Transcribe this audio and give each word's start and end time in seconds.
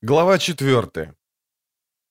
Глава 0.00 0.38
4. 0.38 1.12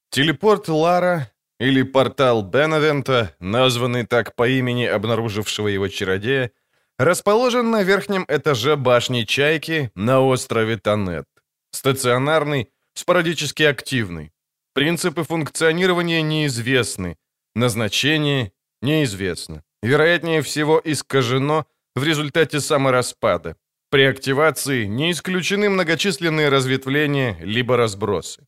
Телепорт 0.10 0.68
Лара, 0.68 1.32
или 1.58 1.84
портал 1.84 2.44
Бенавента, 2.44 3.33
названный 3.40 4.06
так 4.06 4.36
по 4.36 4.46
имени 4.46 4.83
обнаружившего 4.83 5.70
его 5.70 5.88
чародея, 5.88 6.52
расположен 7.00 7.71
на 7.71 7.84
верхнем 7.84 8.26
этаже 8.28 8.76
башни 8.76 9.23
Чайки 9.23 9.89
на 9.96 10.20
острове 10.20 10.76
Танет. 10.78 11.28
Стационарный, 11.71 12.70
спорадически 12.94 13.63
активный. 13.63 14.33
Принципы 14.74 15.24
функционирования 15.24 16.22
неизвестны, 16.22 17.16
назначение 17.55 18.52
неизвестно. 18.81 19.63
Вероятнее 19.81 20.41
всего 20.41 20.81
искажено 20.84 21.66
в 21.95 22.04
результате 22.04 22.59
самораспада. 22.59 23.55
При 23.90 24.04
активации 24.04 24.85
не 24.85 25.12
исключены 25.12 25.70
многочисленные 25.70 26.49
разветвления 26.49 27.38
либо 27.40 27.77
разбросы. 27.77 28.45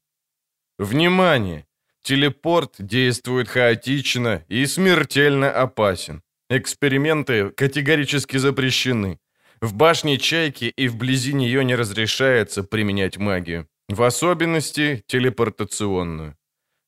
Внимание! 0.77 1.65
Телепорт 2.01 2.75
действует 2.79 3.47
хаотично 3.47 4.43
и 4.47 4.65
смертельно 4.65 5.51
опасен. 5.51 6.23
Эксперименты 6.49 7.51
категорически 7.51 8.37
запрещены. 8.37 9.19
В 9.61 9.73
башне 9.73 10.17
Чайки 10.17 10.65
и 10.65 10.87
вблизи 10.87 11.33
нее 11.33 11.63
не 11.63 11.75
разрешается 11.75 12.63
применять 12.63 13.17
магию. 13.17 13.67
В 13.89 14.03
особенности 14.03 15.03
телепортационную. 15.07 16.35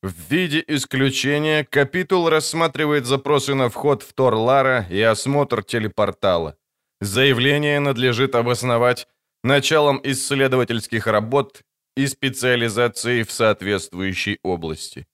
В 0.02 0.14
виде 0.30 0.64
исключения 0.68 1.64
капитул 1.64 2.30
рассматривает 2.30 3.06
запросы 3.06 3.54
на 3.54 3.70
вход 3.70 4.04
в 4.04 4.14
Тор-Лара 4.14 4.88
и 4.90 5.00
осмотр 5.02 5.64
телепортала. 5.64 6.58
Заявление 7.02 7.80
надлежит 7.80 8.36
обосновать 8.36 9.08
началом 9.44 10.00
исследовательских 10.04 11.08
работ 11.08 11.64
и 11.98 12.06
специализацией 12.06 13.24
в 13.24 13.32
соответствующей 13.32 14.38
области. 14.44 15.08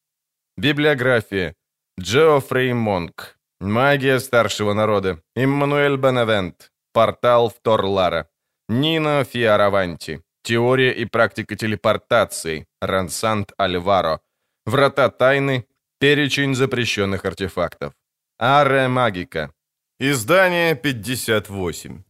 Библиография. 0.57 1.55
Джоффрей 1.97 2.73
Монк. 2.73 3.37
Магия 3.61 4.19
старшего 4.19 4.73
народа. 4.73 5.21
Иммануэль 5.33 5.95
Беневент. 5.95 6.71
Портал 6.91 7.49
в 7.49 7.55
Торлара. 7.61 8.27
Нино 8.67 9.23
Фиараванти. 9.23 10.21
Теория 10.43 10.91
и 10.91 11.05
практика 11.05 11.55
телепортации. 11.55 12.67
Рансант 12.81 13.53
Альваро. 13.57 14.19
Врата 14.65 15.09
тайны. 15.09 15.65
Перечень 15.99 16.53
запрещенных 16.53 17.23
артефактов. 17.23 17.93
Аре 18.37 18.89
Магика. 18.89 19.53
Издание 19.99 20.75
58. 20.75 22.03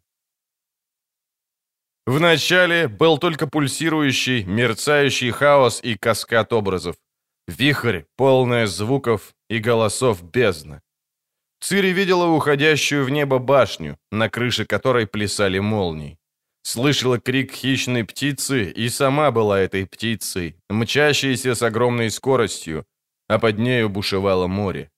В 2.05 2.19
начале 2.19 2.89
был 2.89 3.17
только 3.17 3.47
пульсирующий, 3.47 4.43
мерцающий 4.43 5.31
хаос 5.31 5.79
и 5.81 5.95
каскад 5.95 6.51
образов. 6.51 6.97
Вихрь, 7.47 8.03
полная 8.17 8.67
звуков 8.67 9.33
и 9.49 9.59
голосов 9.59 10.21
бездна. 10.21 10.81
Цири 11.61 11.93
видела 11.93 12.25
уходящую 12.25 13.05
в 13.05 13.09
небо 13.09 13.39
башню, 13.39 13.97
на 14.11 14.29
крыше 14.29 14.65
которой 14.65 15.07
плясали 15.07 15.59
молнии. 15.59 16.19
Слышала 16.63 17.21
крик 17.21 17.53
хищной 17.53 18.03
птицы 18.03 18.69
и 18.69 18.89
сама 18.89 19.31
была 19.31 19.61
этой 19.61 19.85
птицей, 19.85 20.57
мчащейся 20.69 21.55
с 21.55 21.61
огромной 21.61 22.11
скоростью, 22.11 22.85
а 23.29 23.39
под 23.39 23.57
нею 23.59 23.87
бушевало 23.87 24.47
море. 24.47 24.91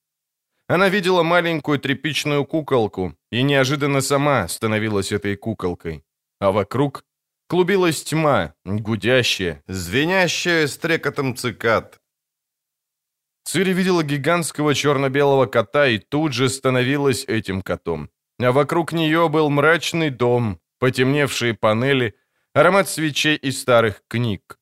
Она 0.70 0.88
видела 0.88 1.24
маленькую 1.24 1.80
тряпичную 1.80 2.44
куколку 2.44 3.16
и 3.32 3.42
неожиданно 3.42 4.00
сама 4.00 4.46
становилась 4.46 5.10
этой 5.10 5.34
куколкой. 5.34 6.04
А 6.38 6.52
вокруг 6.52 7.04
клубилась 7.48 8.04
тьма, 8.04 8.54
гудящая, 8.64 9.64
звенящая 9.66 10.68
стрекотом 10.68 11.34
цикад. 11.34 11.98
Цири 13.42 13.72
видела 13.72 14.04
гигантского 14.04 14.76
черно-белого 14.76 15.46
кота 15.46 15.88
и 15.88 15.98
тут 15.98 16.34
же 16.34 16.48
становилась 16.48 17.24
этим 17.24 17.62
котом. 17.62 18.08
А 18.38 18.52
вокруг 18.52 18.92
нее 18.92 19.28
был 19.28 19.50
мрачный 19.50 20.10
дом, 20.10 20.60
потемневшие 20.78 21.54
панели, 21.54 22.14
аромат 22.54 22.88
свечей 22.88 23.34
и 23.34 23.50
старых 23.50 24.04
книг. 24.06 24.56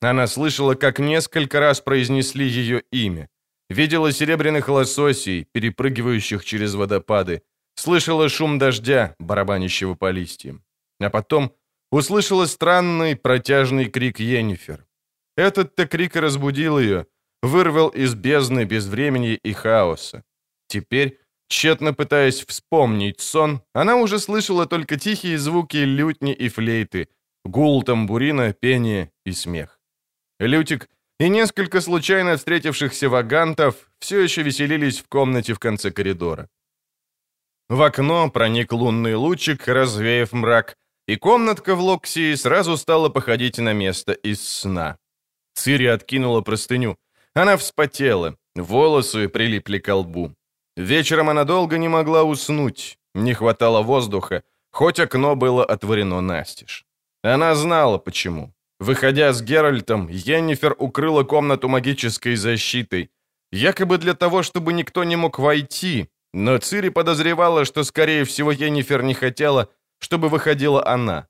Она 0.00 0.26
слышала, 0.26 0.74
как 0.74 0.98
несколько 0.98 1.60
раз 1.60 1.80
произнесли 1.80 2.48
ее 2.48 2.82
имя. 2.90 3.28
Видела 3.72 4.12
серебряных 4.12 4.68
лососей, 4.68 5.46
перепрыгивающих 5.52 6.44
через 6.44 6.74
водопады. 6.74 7.40
Слышала 7.74 8.28
шум 8.28 8.58
дождя, 8.58 9.14
барабанящего 9.18 9.94
по 9.94 10.10
листьям. 10.10 10.62
А 11.00 11.08
потом 11.08 11.54
услышала 11.90 12.44
странный 12.46 13.16
протяжный 13.16 13.86
крик 13.86 14.20
Йеннифер. 14.20 14.84
Этот-то 15.38 15.86
крик 15.86 16.16
разбудил 16.16 16.78
ее, 16.78 17.06
вырвал 17.42 17.88
из 17.88 18.14
бездны 18.14 18.64
безвремени 18.64 19.38
и 19.42 19.52
хаоса. 19.54 20.22
Теперь, 20.66 21.18
тщетно 21.48 21.94
пытаясь 21.94 22.44
вспомнить 22.44 23.20
сон, 23.20 23.62
она 23.72 23.96
уже 23.96 24.18
слышала 24.18 24.66
только 24.66 24.98
тихие 24.98 25.38
звуки 25.38 25.78
лютни 25.78 26.34
и 26.34 26.50
флейты, 26.50 27.08
гул 27.46 27.82
тамбурина, 27.82 28.52
пение 28.52 29.10
и 29.24 29.32
смех. 29.32 29.80
Лютик 30.38 30.90
и 31.20 31.28
несколько 31.28 31.80
случайно 31.80 32.36
встретившихся 32.36 33.08
вагантов 33.08 33.74
все 33.98 34.20
еще 34.20 34.42
веселились 34.42 35.00
в 35.00 35.08
комнате 35.08 35.54
в 35.54 35.58
конце 35.58 35.90
коридора. 35.90 36.48
В 37.68 37.80
окно 37.82 38.30
проник 38.30 38.72
лунный 38.72 39.14
лучик, 39.14 39.68
развеяв 39.68 40.32
мрак, 40.32 40.76
и 41.08 41.16
комнатка 41.16 41.74
в 41.74 41.80
Локсии 41.80 42.34
сразу 42.36 42.76
стала 42.76 43.08
походить 43.08 43.58
на 43.58 43.72
место 43.72 44.12
из 44.12 44.46
сна. 44.46 44.96
Цири 45.54 45.86
откинула 45.86 46.42
простыню. 46.42 46.96
Она 47.34 47.56
вспотела, 47.56 48.36
волосы 48.54 49.28
прилипли 49.28 49.78
к 49.78 49.94
лбу. 49.94 50.34
Вечером 50.76 51.28
она 51.28 51.44
долго 51.44 51.78
не 51.78 51.88
могла 51.88 52.24
уснуть, 52.24 52.98
не 53.14 53.34
хватало 53.34 53.82
воздуха, 53.82 54.42
хоть 54.70 55.00
окно 55.00 55.36
было 55.36 55.64
отворено 55.64 56.20
настежь. 56.20 56.86
Она 57.22 57.54
знала, 57.54 57.98
почему. 57.98 58.52
Выходя 58.82 59.32
с 59.32 59.42
Геральтом, 59.42 60.08
Йеннифер 60.08 60.74
укрыла 60.76 61.22
комнату 61.22 61.68
магической 61.68 62.34
защитой, 62.34 63.10
якобы 63.52 63.96
для 63.98 64.14
того, 64.14 64.42
чтобы 64.42 64.72
никто 64.72 65.04
не 65.04 65.14
мог 65.14 65.38
войти, 65.38 66.08
но 66.32 66.58
Цири 66.58 66.88
подозревала, 66.90 67.64
что, 67.64 67.84
скорее 67.84 68.24
всего, 68.24 68.50
Йеннифер 68.50 69.04
не 69.04 69.14
хотела, 69.14 69.68
чтобы 70.00 70.28
выходила 70.28 70.84
она. 70.84 71.28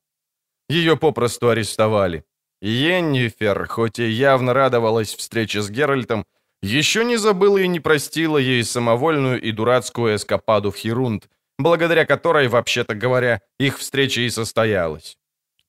Ее 0.71 0.97
попросту 0.97 1.51
арестовали. 1.51 2.25
Йеннифер, 2.63 3.67
хоть 3.67 3.99
и 3.99 4.09
явно 4.09 4.55
радовалась 4.55 5.15
встрече 5.15 5.61
с 5.61 5.69
Геральтом, 5.69 6.25
еще 6.63 7.05
не 7.05 7.19
забыла 7.19 7.59
и 7.59 7.69
не 7.69 7.81
простила 7.81 8.39
ей 8.39 8.65
самовольную 8.65 9.39
и 9.43 9.53
дурацкую 9.53 10.17
эскападу 10.17 10.71
в 10.71 10.77
Херунд, 10.77 11.29
благодаря 11.59 12.07
которой, 12.07 12.49
вообще-то 12.49 12.95
говоря, 12.95 13.43
их 13.61 13.79
встреча 13.79 14.23
и 14.23 14.31
состоялась. 14.31 15.19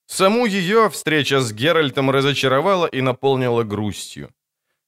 Саму 0.06 0.46
ее 0.46 0.90
встреча 0.90 1.40
с 1.40 1.54
Геральтом 1.54 2.12
разочаровала 2.12 2.86
и 2.86 3.02
наполнила 3.02 3.64
грустью. 3.64 4.30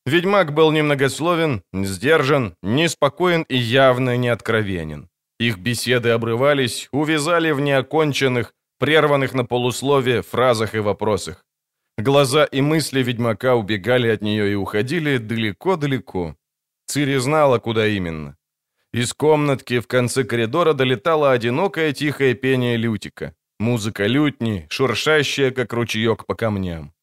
Ведьмак 0.06 0.54
был 0.54 0.72
немногословен, 0.72 1.64
сдержан, 1.74 2.56
неспокоен 2.62 3.44
и 3.50 3.58
явно 3.58 4.18
неоткровенен. 4.18 5.10
Их 5.40 5.58
беседы 5.58 6.10
обрывались, 6.10 6.88
увязали 6.92 7.52
в 7.52 7.60
неоконченных, 7.60 8.54
прерванных 8.78 9.34
на 9.34 9.46
полуслове 9.46 10.22
фразах 10.22 10.76
и 10.76 10.80
вопросах. 10.80 11.44
Глаза 11.98 12.44
и 12.44 12.62
мысли 12.62 13.02
ведьмака 13.02 13.56
убегали 13.56 14.10
от 14.10 14.22
нее 14.22 14.52
и 14.52 14.56
уходили 14.56 15.18
далеко-далеко. 15.18 16.36
Цири 16.88 17.18
знала, 17.18 17.60
куда 17.60 17.88
именно. 17.88 18.36
Из 18.94 19.14
комнатки 19.14 19.80
в 19.80 19.88
конце 19.88 20.24
коридора 20.24 20.74
долетало 20.74 21.32
одинокое 21.32 21.94
тихое 21.94 22.34
пение 22.36 22.78
Лютика. 22.78 23.34
Музыка 23.60 24.06
лютни, 24.06 24.68
шуршащая, 24.70 25.52
как 25.52 25.72
ручеек 25.74 26.26
по 26.26 26.36
камням. 26.36 26.94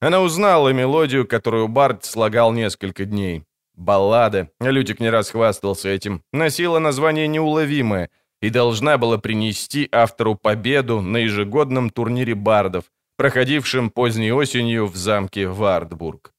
Она 0.00 0.20
узнала 0.20 0.72
мелодию, 0.72 1.26
которую 1.26 1.68
Барт 1.68 2.04
слагал 2.04 2.52
несколько 2.52 3.04
дней. 3.04 3.44
Баллада, 3.74 4.50
Лютик 4.60 5.00
не 5.00 5.10
раз 5.10 5.30
хвастался 5.30 5.88
этим, 5.88 6.22
носила 6.32 6.78
название 6.78 7.26
«Неуловимое» 7.28 8.10
и 8.40 8.50
должна 8.50 8.98
была 8.98 9.18
принести 9.18 9.88
автору 9.92 10.34
победу 10.34 11.00
на 11.00 11.18
ежегодном 11.18 11.90
турнире 11.90 12.34
бардов, 12.34 12.84
проходившем 13.16 13.90
поздней 13.90 14.32
осенью 14.32 14.86
в 14.86 14.96
замке 14.96 15.48
Вардбург. 15.48 16.32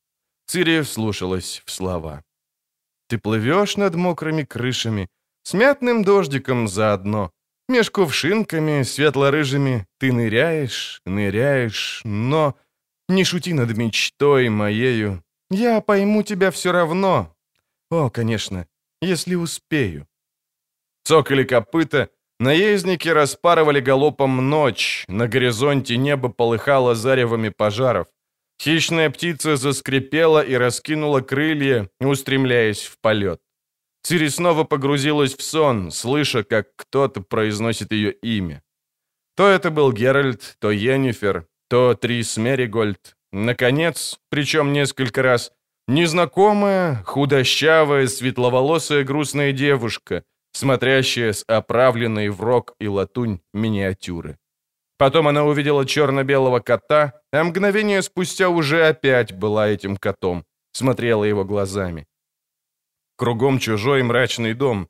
Цири 0.46 0.82
вслушалась 0.82 1.62
в 1.66 1.72
слова. 1.72 2.24
«Ты 3.10 3.18
плывешь 3.18 3.78
над 3.78 3.96
мокрыми 3.96 4.44
крышами, 4.44 5.10
с 5.44 5.54
мятным 5.54 6.04
дождиком 6.04 6.68
заодно, 6.68 7.32
Меж 7.70 7.90
кувшинками 7.92 8.84
светло-рыжими 8.84 9.86
ты 10.00 10.14
ныряешь, 10.14 11.02
ныряешь, 11.06 12.02
но... 12.06 12.56
Не 13.10 13.24
шути 13.24 13.54
над 13.54 13.78
мечтой 13.78 14.50
моею. 14.50 15.24
Я 15.50 15.80
пойму 15.80 16.24
тебя 16.24 16.52
все 16.52 16.74
равно. 16.74 17.34
О, 17.90 18.10
конечно, 18.10 18.68
если 19.02 19.36
успею. 19.36 20.08
Цокали 21.04 21.46
копыта, 21.46 22.10
наездники 22.40 23.08
распарывали 23.08 23.80
галопом 23.80 24.50
ночь, 24.50 25.06
на 25.08 25.30
горизонте 25.30 25.96
небо 25.96 26.28
полыхало 26.28 26.96
заревами 26.96 27.48
пожаров. 27.48 28.08
Хищная 28.62 29.10
птица 29.10 29.56
заскрипела 29.56 30.44
и 30.44 30.56
раскинула 30.56 31.22
крылья, 31.22 31.90
устремляясь 32.02 32.84
в 32.84 32.98
полет. 33.00 33.40
Цири 34.08 34.30
снова 34.30 34.64
погрузилась 34.64 35.36
в 35.36 35.42
сон, 35.42 35.92
слыша, 35.92 36.46
как 36.46 36.68
кто-то 36.78 37.20
произносит 37.20 37.92
ее 37.92 38.14
имя. 38.14 38.64
То 39.36 39.50
это 39.50 39.70
был 39.70 39.92
Геральт, 39.92 40.56
то 40.62 40.72
Йеннифер, 40.72 41.46
то 41.70 41.94
Трис 41.94 42.38
Меригольд. 42.38 43.18
Наконец, 43.34 44.18
причем 44.30 44.72
несколько 44.72 45.24
раз, 45.24 45.52
незнакомая, 45.90 47.04
худощавая, 47.04 48.08
светловолосая 48.08 49.04
грустная 49.04 49.52
девушка, 49.52 50.24
смотрящая 50.54 51.34
с 51.34 51.44
оправленной 51.46 52.30
в 52.30 52.40
рог 52.40 52.76
и 52.80 52.88
латунь 52.88 53.42
миниатюры. 53.54 54.38
Потом 54.98 55.28
она 55.28 55.44
увидела 55.44 55.86
черно-белого 55.86 56.62
кота, 56.62 57.20
а 57.34 57.44
мгновение 57.44 58.02
спустя 58.02 58.48
уже 58.48 58.88
опять 58.88 59.34
была 59.34 59.68
этим 59.68 59.98
котом, 59.98 60.46
смотрела 60.72 61.26
его 61.26 61.44
глазами. 61.44 62.08
Кругом 63.18 63.58
чужой 63.60 64.04
мрачный 64.04 64.54
дом. 64.54 64.88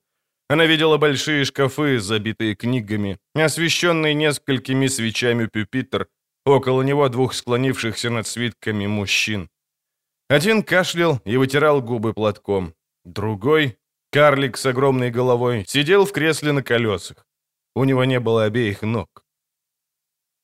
Она 0.50 0.65
видела 0.65 0.97
большие 0.97 1.45
шкафы, 1.45 2.00
забитые 2.00 2.56
книгами, 2.56 3.18
освещенный 3.33 4.13
несколькими 4.13 4.88
свечами 4.88 5.45
пюпитр, 5.45 6.07
около 6.45 6.81
него 6.81 7.07
двух 7.09 7.33
склонившихся 7.33 8.09
над 8.09 8.27
свитками 8.27 8.88
мужчин. 8.88 9.50
Один 10.29 10.62
кашлял 10.62 11.21
и 11.25 11.38
вытирал 11.38 11.81
губы 11.81 12.13
платком. 12.13 12.74
Другой, 13.06 13.77
карлик 14.12 14.57
с 14.57 14.65
огромной 14.65 15.09
головой, 15.09 15.63
сидел 15.65 16.06
в 16.06 16.12
кресле 16.12 16.51
на 16.51 16.63
колесах. 16.63 17.25
У 17.75 17.85
него 17.85 18.03
не 18.06 18.19
было 18.19 18.44
обеих 18.44 18.81
ног. 18.81 19.23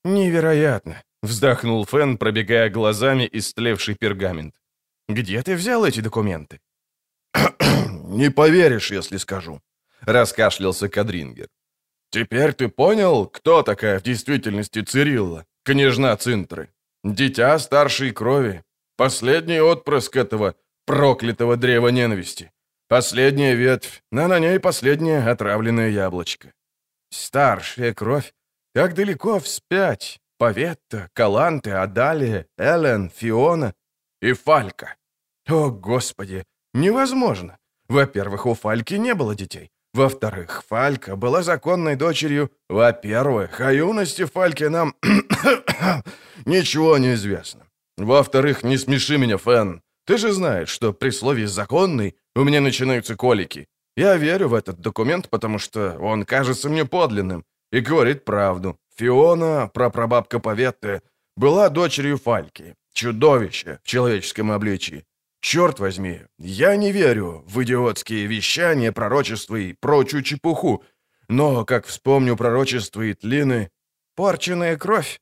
«Невероятно!»— 0.06 1.04
вздохнул 1.22 1.86
Фен, 1.86 2.18
пробегая 2.18 2.70
глазами 2.70 3.28
истлевший 3.34 3.96
пергамент. 3.96 4.56
«Где 5.10 5.42
ты 5.42 5.56
взял 5.56 5.86
эти 5.86 6.00
документы?» 6.00 6.60
«Не 8.14 8.30
поверишь, 8.30 8.92
если 8.92 9.18
скажу»,— 9.18 9.60
раскашлялся 10.02 10.88
Кадрингер. 10.88 11.48
«Теперь 12.12 12.54
ты 12.54 12.68
понял, 12.68 13.26
кто 13.26 13.64
такая 13.64 14.00
в 14.00 14.04
действительности 14.04 14.82
Цирилла, 14.82 15.46
княжна 15.64 16.16
Цинтры? 16.16 16.70
Дитя 17.04 17.60
старшей 17.60 18.12
крови, 18.12 18.64
последний 18.98 19.62
отпрыск 19.62 20.16
этого 20.16 20.54
проклятого 20.86 21.58
древа 21.58 21.88
ненависти, 21.90 22.52
последняя 22.88 23.56
ветвь, 23.56 24.04
а 24.12 24.28
на 24.28 24.40
ней 24.40 24.60
последнее 24.60 25.32
отравленное 25.32 25.90
яблочко». 25.90 26.54
«Старшая 27.10 27.94
кровь? 27.94 28.32
Как 28.76 28.94
далеко 28.94 29.40
вспять? 29.40 30.20
Поветта, 30.38 31.10
Каланте, 31.14 31.74
Адалия, 31.74 32.46
Элен, 32.60 33.10
Фиона 33.10 33.74
и 34.22 34.34
Фалька. 34.34 34.96
О, 35.50 35.72
Господи, 35.72 36.44
невозможно. 36.74 37.58
Во-первых, 37.94 38.48
у 38.48 38.56
Фальки 38.56 38.96
не 38.96 39.14
было 39.14 39.36
детей. 39.36 39.70
Во-вторых, 39.94 40.64
Фалька 40.68 41.16
была 41.16 41.44
законной 41.44 41.96
дочерью. 41.96 42.50
Во-первых, 42.68 43.62
о 43.62 43.72
юности 43.72 44.26
Фальки 44.26 44.64
нам 44.64 44.96
ничего 46.46 46.98
не 46.98 47.14
известно. 47.14 47.62
Во-вторых, 47.98 48.64
не 48.64 48.78
смеши 48.78 49.18
меня, 49.20 49.38
Фэн. 49.38 49.82
Ты 50.08 50.18
же 50.18 50.32
знаешь, 50.32 50.70
что 50.70 50.94
при 50.94 51.12
слове 51.12 51.48
«законный» 51.48 52.16
у 52.36 52.44
меня 52.44 52.62
начинаются 52.62 53.16
колики. 53.16 53.68
Я 53.96 54.18
верю 54.18 54.48
в 54.48 54.56
этот 54.56 54.80
документ, 54.80 55.30
потому 55.30 55.60
что 55.60 55.96
он 56.00 56.26
кажется 56.26 56.70
мне 56.70 56.86
подлинным 56.86 57.44
и 57.72 57.80
говорит 57.80 58.26
правду. 58.26 58.76
Фиона, 58.98 59.70
прапрабабка 59.72 60.40
Поветты, 60.40 61.02
была 61.38 61.70
дочерью 61.70 62.18
Фальки, 62.18 62.76
чудовище 62.94 63.78
в 63.84 63.88
человеческом 63.88 64.52
обличии. 64.52 65.06
Черт 65.44 65.80
возьми, 65.80 66.22
я 66.40 66.78
не 66.78 66.94
верю 66.94 67.44
в 67.46 67.62
идиотские 67.64 68.28
вещания, 68.28 68.94
пророчества 68.94 69.58
и 69.58 69.74
прочую 69.74 70.24
чепуху, 70.24 70.86
но, 71.28 71.66
как 71.66 71.86
вспомню 71.86 72.38
пророчество 72.38 73.12
Итлины, 73.12 73.70
порченная 74.16 74.78
кровь, 74.78 75.20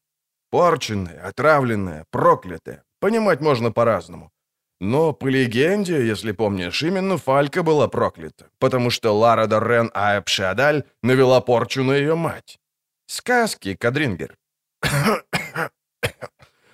порченная, 0.52 1.28
отравленная, 1.28 2.06
проклятая, 2.12 2.84
понимать 3.00 3.42
можно 3.42 3.72
по-разному. 3.72 4.32
Но 4.80 5.12
по 5.12 5.28
легенде, 5.28 6.06
если 6.06 6.34
помнишь, 6.34 6.84
именно 6.84 7.18
Фалька 7.18 7.64
была 7.64 7.88
проклята, 7.88 8.52
потому 8.60 8.92
что 8.92 9.18
Лара 9.18 9.48
Доррен 9.48 9.90
Аэпшадаль 9.96 10.84
навела 11.02 11.42
порчу 11.42 11.84
на 11.84 11.94
ее 11.94 12.14
мать. 12.14 12.60
Сказки, 13.08 13.76
Кадрингер. 13.76 14.38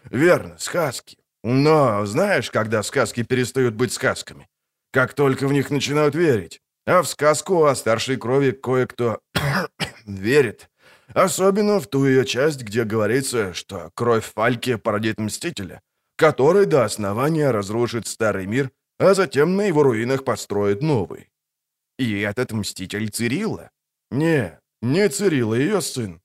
Верно, 0.04 0.58
сказки. 0.58 1.18
Но 1.44 2.06
знаешь, 2.06 2.52
когда 2.52 2.84
сказки 2.84 3.24
перестают 3.24 3.76
быть 3.76 3.94
сказками? 3.94 4.48
Как 4.92 5.14
только 5.14 5.48
в 5.48 5.54
них 5.54 5.70
начинают 5.70 6.16
верить. 6.16 6.62
А 6.86 7.02
в 7.02 7.08
сказку 7.08 7.66
о 7.66 7.76
старшей 7.76 8.18
крови 8.18 8.52
кое-кто 8.52 9.20
верит. 10.06 10.70
Особенно 11.14 11.80
в 11.80 11.88
ту 11.88 12.06
ее 12.06 12.26
часть, 12.26 12.62
где 12.62 12.84
говорится, 12.84 13.54
что 13.54 13.92
кровь 13.96 14.32
Фальки 14.34 14.76
породит 14.76 15.20
Мстителя 15.20 15.82
который 16.18 16.66
до 16.66 16.84
основания 16.84 17.52
разрушит 17.52 18.08
старый 18.08 18.48
мир, 18.48 18.72
а 19.00 19.14
затем 19.14 19.56
на 19.56 19.62
его 19.62 19.84
руинах 19.84 20.26
построит 20.26 20.82
новый. 20.82 21.30
И 22.00 22.20
этот 22.20 22.52
мститель 22.52 23.10
Цирилла? 23.10 23.70
Не, 24.12 24.60
не 24.82 25.08
Цирилла, 25.10 25.56
ее 25.56 25.82
сын. 25.82 26.22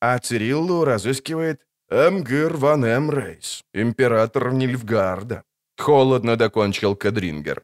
А 0.00 0.18
Цириллу 0.18 0.84
разыскивает 0.84 1.66
Эмгир 1.92 2.56
ван 2.56 2.84
Эмрейс, 2.84 3.62
император 3.74 4.54
Нильфгарда. 4.54 5.42
Холодно 5.76 6.36
докончил 6.36 6.96
Кадрингер. 6.96 7.62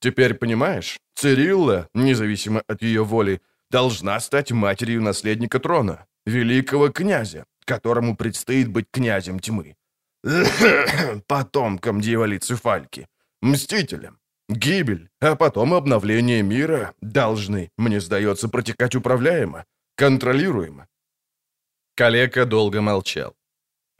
Теперь 0.00 0.34
понимаешь, 0.34 0.98
Цирилла, 1.14 1.86
независимо 1.94 2.62
от 2.66 2.82
ее 2.82 3.04
воли, 3.04 3.40
должна 3.70 4.18
стать 4.18 4.50
матерью 4.50 5.02
наследника 5.02 5.60
трона, 5.60 6.06
великого 6.26 6.88
князя, 6.88 7.44
которому 7.64 8.16
предстоит 8.16 8.68
быть 8.68 8.86
князем 8.90 9.38
тьмы. 9.38 9.76
потомкам 11.28 12.00
дьяволицы 12.00 12.56
Фальки, 12.56 13.06
мстителям. 13.40 14.18
Гибель, 14.48 15.10
а 15.20 15.36
потом 15.36 15.74
обновление 15.74 16.42
мира 16.42 16.92
должны, 17.00 17.70
мне 17.78 18.00
сдается, 18.00 18.48
протекать 18.48 18.96
управляемо, 18.96 19.64
контролируемо. 19.94 20.88
Калека 21.94 22.46
долго 22.46 22.80
молчал. 22.80 23.36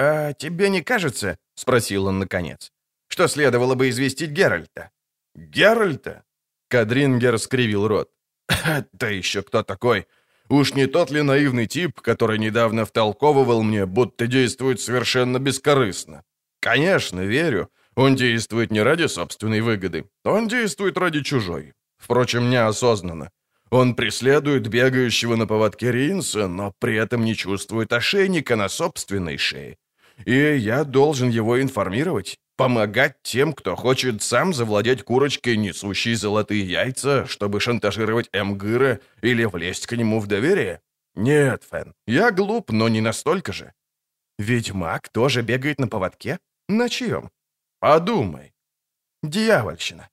«А 0.02 0.32
тебе 0.32 0.70
не 0.70 0.80
кажется,— 0.80 1.36
спросил 1.54 2.06
он 2.06 2.20
наконец,— 2.20 2.72
что 3.08 3.28
следовало 3.28 3.74
бы 3.74 3.90
известить 3.90 4.30
Геральта?» 4.30 4.90
«Геральта?» 5.34 6.24
Кадрингер 6.68 7.38
скривил 7.38 7.86
рот. 7.86 8.08
«Это 8.48 9.10
еще 9.10 9.42
кто 9.42 9.62
такой? 9.62 10.06
Уж 10.48 10.72
не 10.72 10.86
тот 10.86 11.10
ли 11.10 11.20
наивный 11.20 11.66
тип, 11.66 12.00
который 12.00 12.38
недавно 12.38 12.86
втолковывал 12.86 13.62
мне, 13.62 13.84
будто 13.84 14.26
действует 14.26 14.80
совершенно 14.80 15.38
бескорыстно? 15.38 16.22
Конечно, 16.60 17.20
верю. 17.20 17.68
Он 17.94 18.16
действует 18.16 18.70
не 18.70 18.82
ради 18.82 19.06
собственной 19.06 19.60
выгоды. 19.60 20.08
Он 20.24 20.48
действует 20.48 20.96
ради 20.96 21.22
чужой. 21.22 21.74
Впрочем, 21.98 22.48
неосознанно. 22.48 23.30
Он 23.70 23.94
преследует 23.94 24.66
бегающего 24.66 25.36
на 25.36 25.46
поводке 25.46 25.92
Ринса, 25.92 26.48
но 26.48 26.72
при 26.78 26.96
этом 26.96 27.22
не 27.22 27.34
чувствует 27.34 27.92
ошейника 27.92 28.56
на 28.56 28.68
собственной 28.70 29.36
шее. 29.36 29.76
И 30.24 30.56
я 30.56 30.84
должен 30.84 31.28
его 31.30 31.60
информировать, 31.60 32.38
помогать 32.56 33.16
тем, 33.22 33.52
кто 33.52 33.74
хочет 33.76 34.22
сам 34.22 34.52
завладеть 34.52 35.02
курочкой, 35.02 35.56
несущей 35.56 36.14
золотые 36.14 36.62
яйца, 36.62 37.26
чтобы 37.26 37.60
шантажировать 37.60 38.28
Эмгыра 38.32 39.00
или 39.22 39.44
влезть 39.44 39.86
к 39.86 39.96
нему 39.96 40.20
в 40.20 40.26
доверие? 40.26 40.80
Нет, 41.14 41.64
Фэн, 41.70 41.94
я 42.06 42.30
глуп, 42.30 42.70
но 42.70 42.88
не 42.88 43.00
настолько 43.00 43.52
же. 43.52 43.72
Ведь 44.38 44.72
маг 44.72 45.08
тоже 45.08 45.42
бегает 45.42 45.78
на 45.78 45.88
поводке? 45.88 46.38
На 46.68 46.88
чьем? 46.88 47.30
Подумай. 47.78 48.52
Дьявольщина. 49.22 50.08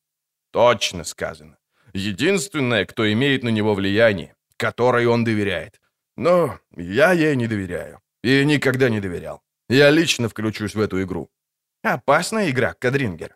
Точно 0.51 1.03
сказано. 1.03 1.57
Единственное, 1.93 2.85
кто 2.85 3.11
имеет 3.11 3.43
на 3.43 3.49
него 3.49 3.73
влияние, 3.73 4.35
которой 4.57 5.05
он 5.05 5.23
доверяет. 5.23 5.79
Но 6.15 6.59
я 6.75 7.11
ей 7.11 7.35
не 7.35 7.47
доверяю. 7.47 7.99
И 8.23 8.43
никогда 8.45 8.89
не 8.89 8.99
доверял. 8.99 9.41
Я 9.69 9.91
лично 9.91 10.29
включусь 10.29 10.75
в 10.75 10.79
эту 10.79 11.01
игру. 11.03 11.29
Опасная 11.83 12.49
игра, 12.49 12.73
Кадрингер. 12.73 13.35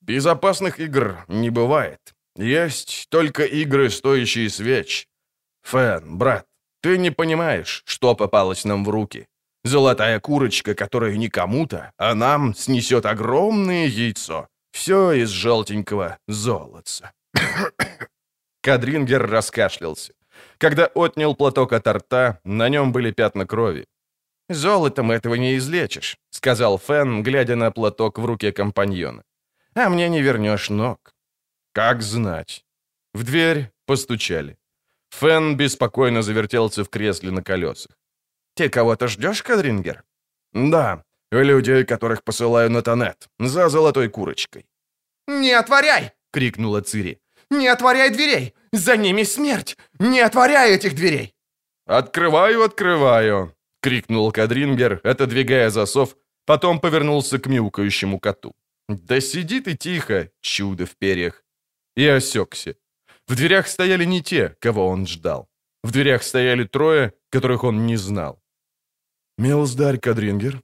Безопасных 0.00 0.80
игр 0.80 1.24
не 1.28 1.50
бывает. 1.50 2.00
Есть 2.36 3.06
только 3.10 3.44
игры, 3.44 3.90
стоящие 3.90 4.50
свеч. 4.50 5.08
Фэн, 5.62 6.18
брат, 6.18 6.46
ты 6.82 6.98
не 6.98 7.10
понимаешь, 7.10 7.82
что 7.86 8.14
попалось 8.14 8.64
нам 8.64 8.84
в 8.84 8.90
руки. 8.90 9.26
Золотая 9.64 10.20
курочка, 10.20 10.74
которая 10.74 11.16
не 11.16 11.28
кому-то, 11.28 11.92
а 11.96 12.14
нам 12.14 12.54
снесет 12.54 13.06
огромное 13.06 13.86
яйцо. 13.86 14.48
Все 14.72 15.12
из 15.12 15.30
желтенького 15.30 16.18
золотца. 16.28 17.12
Кадрингер 18.62 19.26
раскашлялся. 19.26 20.12
Когда 20.58 20.86
отнял 20.86 21.34
платок 21.34 21.72
от 21.72 21.86
рта, 21.86 22.40
на 22.44 22.68
нем 22.68 22.92
были 22.92 23.12
пятна 23.12 23.46
крови. 23.46 23.86
«Золотом 24.54 25.10
этого 25.10 25.34
не 25.34 25.56
излечишь»,— 25.56 26.16
сказал 26.30 26.78
Фен, 26.78 27.22
глядя 27.22 27.56
на 27.56 27.70
платок 27.70 28.18
в 28.18 28.24
руке 28.24 28.52
компаньона. 28.52 29.22
«А 29.74 29.88
мне 29.88 30.08
не 30.08 30.22
вернешь 30.22 30.70
ног». 30.70 31.14
«Как 31.72 32.02
знать». 32.02 32.64
В 33.14 33.22
дверь 33.24 33.70
постучали. 33.86 34.56
Фен 35.10 35.56
беспокойно 35.56 36.22
завертелся 36.22 36.82
в 36.82 36.88
кресле 36.88 37.30
на 37.30 37.42
колесах. 37.42 37.96
«Ты 38.54 38.68
кого-то 38.68 39.08
ждешь, 39.08 39.42
Кадрингер?» 39.42 40.02
«Да, 40.52 41.02
людей, 41.32 41.84
которых 41.84 42.22
посылаю 42.22 42.70
на 42.70 42.82
Тонет, 42.82 43.28
за 43.40 43.68
золотой 43.68 44.08
курочкой». 44.08 44.66
«Не 45.26 45.52
отворяй!»— 45.52 46.12
крикнула 46.32 46.80
Цири. 46.80 47.18
«Не 47.50 47.68
отворяй 47.68 48.10
дверей! 48.10 48.54
За 48.72 48.96
ними 48.96 49.24
смерть! 49.24 49.76
Не 49.98 50.20
отворяй 50.20 50.74
этих 50.74 50.94
дверей!» 50.94 51.34
«Открываю, 51.86 52.62
открываю!»— 52.62 53.53
крикнул 53.84 54.32
Кадрингер, 54.32 55.00
отодвигая 55.04 55.70
засов, 55.70 56.16
потом 56.46 56.80
повернулся 56.80 57.38
к 57.38 57.50
мяукающему 57.50 58.18
коту. 58.18 58.52
«Да 58.88 59.20
сиди 59.20 59.60
ты 59.60 59.76
тихо, 59.76 60.30
чудо 60.40 60.86
в 60.86 60.96
перьях!» 60.96 61.44
И 61.96 62.06
осекся. 62.06 62.74
В 63.28 63.36
дверях 63.36 63.68
стояли 63.68 64.06
не 64.06 64.22
те, 64.22 64.56
кого 64.60 64.88
он 64.88 65.06
ждал. 65.06 65.48
В 65.82 65.90
дверях 65.90 66.22
стояли 66.22 66.64
трое, 66.64 67.12
которых 67.30 67.64
он 67.64 67.86
не 67.86 67.96
знал. 67.96 68.38
«Милздарь 69.38 69.98
Кадрингер?» 69.98 70.62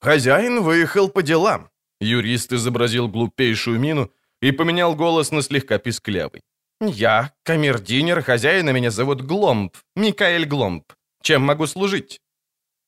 «Хозяин 0.00 0.62
выехал 0.62 1.10
по 1.10 1.22
делам». 1.22 1.68
Юрист 2.00 2.52
изобразил 2.52 3.08
глупейшую 3.08 3.78
мину 3.78 4.10
и 4.42 4.52
поменял 4.52 4.96
голос 4.96 5.32
на 5.32 5.42
слегка 5.42 5.78
писклявый. 5.78 6.40
«Я, 6.80 7.32
камердинер, 7.44 8.22
хозяина 8.22 8.72
меня 8.72 8.90
зовут 8.90 9.20
Гломб, 9.20 9.76
Микаэль 9.96 10.46
Гломб. 10.46 10.84
Чем 11.22 11.42
могу 11.42 11.66
служить?» 11.66 12.20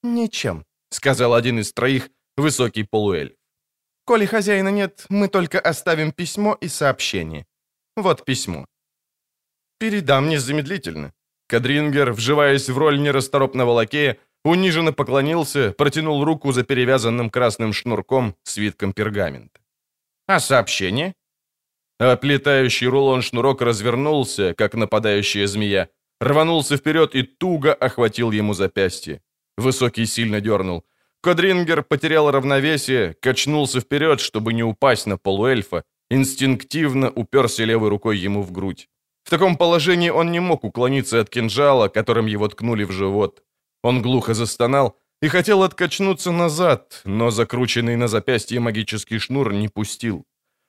«Ничем»,— 0.02 0.64
сказал 0.90 1.34
один 1.34 1.58
из 1.58 1.72
троих, 1.72 2.10
высокий 2.36 2.84
полуэль. 2.84 3.36
«Коли 4.04 4.26
хозяина 4.26 4.70
нет, 4.70 5.06
мы 5.10 5.28
только 5.28 5.60
оставим 5.60 6.12
письмо 6.12 6.56
и 6.60 6.68
сообщение. 6.68 7.46
Вот 7.96 8.24
письмо». 8.24 8.66
«Передам 9.78 10.28
незамедлительно». 10.28 11.12
Кадрингер, 11.48 12.12
вживаясь 12.12 12.68
в 12.68 12.78
роль 12.78 13.00
нерасторопного 13.00 13.72
лакея, 13.72 14.16
униженно 14.44 14.92
поклонился, 14.92 15.72
протянул 15.72 16.24
руку 16.24 16.52
за 16.52 16.62
перевязанным 16.62 17.28
красным 17.28 17.72
шнурком 17.72 18.36
свитком 18.44 18.92
пергамента. 18.92 19.60
«А 20.26 20.40
сообщение?» 20.40 21.14
Оплетающий 21.98 22.86
рулон 22.86 23.22
шнурок 23.22 23.60
развернулся, 23.62 24.54
как 24.54 24.74
нападающая 24.74 25.46
змея, 25.46 25.88
рванулся 26.20 26.76
вперед 26.76 27.14
и 27.14 27.22
туго 27.22 27.74
охватил 27.74 28.30
ему 28.30 28.54
запястье. 28.54 29.20
Высокий 29.60 30.06
сильно 30.06 30.40
дернул. 30.40 30.84
Кодрингер 31.20 31.82
потерял 31.82 32.30
равновесие, 32.30 33.14
качнулся 33.20 33.80
вперед, 33.80 34.20
чтобы 34.20 34.54
не 34.54 34.62
упасть 34.62 35.06
на 35.06 35.18
полуэльфа, 35.18 35.84
инстинктивно 36.08 37.10
уперся 37.10 37.64
левой 37.66 37.90
рукой 37.90 38.16
ему 38.16 38.42
в 38.42 38.52
грудь. 38.52 38.88
В 39.22 39.28
таком 39.28 39.56
положении 39.56 40.08
он 40.08 40.32
не 40.32 40.40
мог 40.40 40.64
уклониться 40.64 41.20
от 41.20 41.28
кинжала, 41.28 41.88
которым 41.88 42.24
его 42.24 42.48
ткнули 42.48 42.84
в 42.84 42.90
живот. 42.90 43.42
Он 43.82 44.00
глухо 44.00 44.32
застонал 44.32 44.96
и 45.20 45.28
хотел 45.28 45.62
откачнуться 45.62 46.32
назад, 46.32 47.02
но 47.04 47.30
закрученный 47.30 47.96
на 47.96 48.08
запястье 48.08 48.60
магический 48.60 49.18
шнур 49.18 49.52
не 49.52 49.68
пустил. 49.68 50.24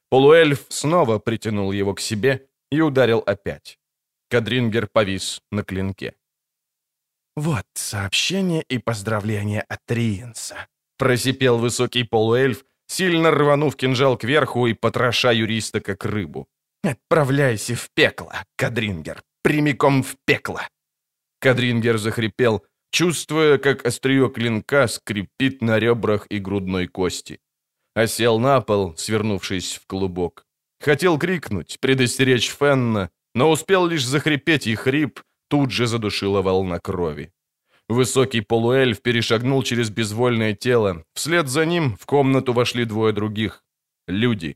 Полуэльф 0.10 0.66
снова 0.68 1.20
притянул 1.20 1.72
его 1.72 1.94
к 1.94 2.02
себе 2.02 2.48
и 2.70 2.82
ударил 2.82 3.24
опять. 3.26 3.80
Кадрингер 4.30 4.88
повис 4.88 5.42
на 5.50 5.64
клинке. 5.64 6.14
«Вот 7.36 7.66
сообщение 7.76 8.64
и 8.68 8.78
поздравление 8.78 9.62
от 9.62 9.80
Риенса»,— 9.90 10.68
просипел 10.98 11.58
высокий 11.58 12.04
полуэльф, 12.04 12.66
сильно 12.88 13.32
рванув 13.32 13.76
кинжал 13.76 14.18
кверху 14.18 14.68
и 14.68 14.74
потроша 14.74 15.32
юриста 15.32 15.80
как 15.80 16.04
рыбу. 16.06 16.48
«Отправляйся 16.84 17.76
в 17.76 17.90
пекло, 17.94 18.34
Кадрингер, 18.58 19.22
прямиком 19.44 20.04
в 20.04 20.16
пекло!» 20.26 20.62
Кадрингер 21.40 21.98
захрипел, 21.98 22.66
чувствуя, 22.92 23.58
как 23.58 23.86
острие 23.86 24.30
клинка 24.30 24.88
скрипит 24.88 25.62
на 25.62 25.80
ребрах 25.80 26.28
и 26.30 26.40
грудной 26.40 26.88
кости. 26.88 27.40
Осел 27.96 28.40
на 28.40 28.62
пол, 28.62 28.96
свернувшись 28.98 29.76
в 29.76 29.88
клубок. 29.88 30.46
Хотел 30.82 31.18
крикнуть, 31.18 31.78
предостеречь 31.80 32.50
Фенна, 32.50 33.10
но 33.36 33.50
успел 33.52 33.86
лишь 33.86 34.06
захрипеть, 34.06 34.68
и 34.68 34.76
хрип 34.76 35.22
тут 35.52 35.72
же 35.72 35.88
задушила 35.88 36.42
волна 36.42 36.80
крови. 36.80 37.30
Высокий 37.90 38.42
полуэльф 38.42 39.02
перешагнул 39.02 39.64
через 39.64 39.90
безвольное 39.90 40.54
тело. 40.56 41.04
Вслед 41.14 41.50
за 41.50 41.66
ним 41.66 41.98
в 42.00 42.06
комнату 42.06 42.54
вошли 42.54 42.86
двое 42.86 43.12
других. 43.14 43.64
Люди. 44.08 44.56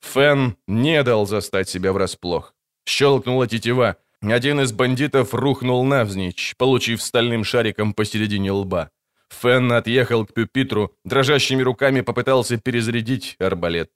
Фен 0.00 0.56
не 0.66 1.02
дал 1.02 1.26
застать 1.26 1.68
себя 1.68 1.92
врасплох. 1.92 2.54
Щелкнула 2.86 3.46
тетива. 3.46 3.96
Один 4.22 4.60
из 4.60 4.72
бандитов 4.72 5.34
рухнул 5.34 5.84
навзничь, 5.84 6.54
получив 6.56 7.02
стальным 7.02 7.44
шариком 7.44 7.92
посередине 7.92 8.52
лба. 8.52 8.90
Фен 9.28 9.72
отъехал 9.72 10.24
к 10.24 10.32
пюпитру, 10.32 10.92
дрожащими 11.04 11.62
руками 11.62 12.02
попытался 12.02 12.56
перезарядить 12.56 13.36
арбалет. 13.38 13.90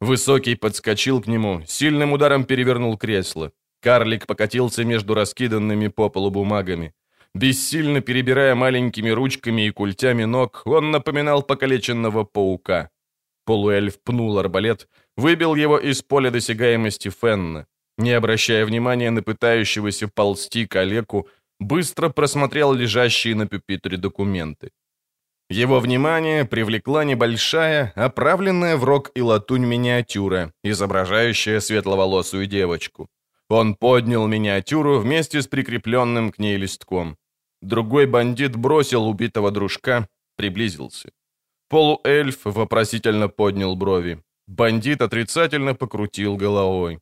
Высокий 0.00 0.56
подскочил 0.56 1.20
к 1.20 1.26
нему, 1.26 1.62
сильным 1.66 2.12
ударом 2.12 2.44
перевернул 2.44 2.96
кресло. 2.96 3.50
Карлик 3.82 4.26
покатился 4.26 4.84
между 4.84 5.14
раскиданными 5.14 5.88
по 5.88 6.08
полу 6.08 6.30
бумагами. 6.30 6.94
Бессильно 7.34 8.00
перебирая 8.00 8.54
маленькими 8.54 9.10
ручками 9.10 9.66
и 9.66 9.70
культями 9.70 10.24
ног, 10.24 10.62
он 10.64 10.90
напоминал 10.90 11.42
покалеченного 11.42 12.24
паука. 12.24 12.90
Полуэльф 13.44 14.00
пнул 14.02 14.38
арбалет, 14.38 14.88
выбил 15.16 15.54
его 15.56 15.78
из 15.78 16.02
поля 16.02 16.30
досягаемости 16.30 17.10
Фенна 17.10 17.66
не 17.98 18.12
обращая 18.12 18.66
внимания 18.66 19.10
на 19.10 19.22
пытающегося 19.22 20.08
ползти 20.08 20.66
калеку, 20.66 21.28
быстро 21.60 22.08
просмотрел 22.08 22.72
лежащие 22.72 23.34
на 23.34 23.46
пюпитре 23.46 23.96
документы. 23.96 24.70
Его 25.50 25.80
внимание 25.80 26.44
привлекла 26.44 27.04
небольшая, 27.04 27.92
оправленная 27.94 28.76
в 28.76 28.84
рог 28.84 29.10
и 29.14 29.20
латунь 29.20 29.66
миниатюра, 29.66 30.52
изображающая 30.64 31.60
светловолосую 31.60 32.46
девочку. 32.46 33.08
Он 33.52 33.74
поднял 33.74 34.26
миниатюру 34.26 34.98
вместе 34.98 35.42
с 35.42 35.46
прикрепленным 35.46 36.32
к 36.32 36.38
ней 36.38 36.56
листком. 36.56 37.18
Другой 37.60 38.06
бандит 38.06 38.56
бросил 38.56 39.06
убитого 39.06 39.50
дружка, 39.50 40.08
приблизился. 40.36 41.10
Полуэльф 41.68 42.38
вопросительно 42.44 43.28
поднял 43.28 43.76
брови. 43.76 44.22
Бандит 44.46 45.02
отрицательно 45.02 45.74
покрутил 45.74 46.38
головой. 46.38 46.98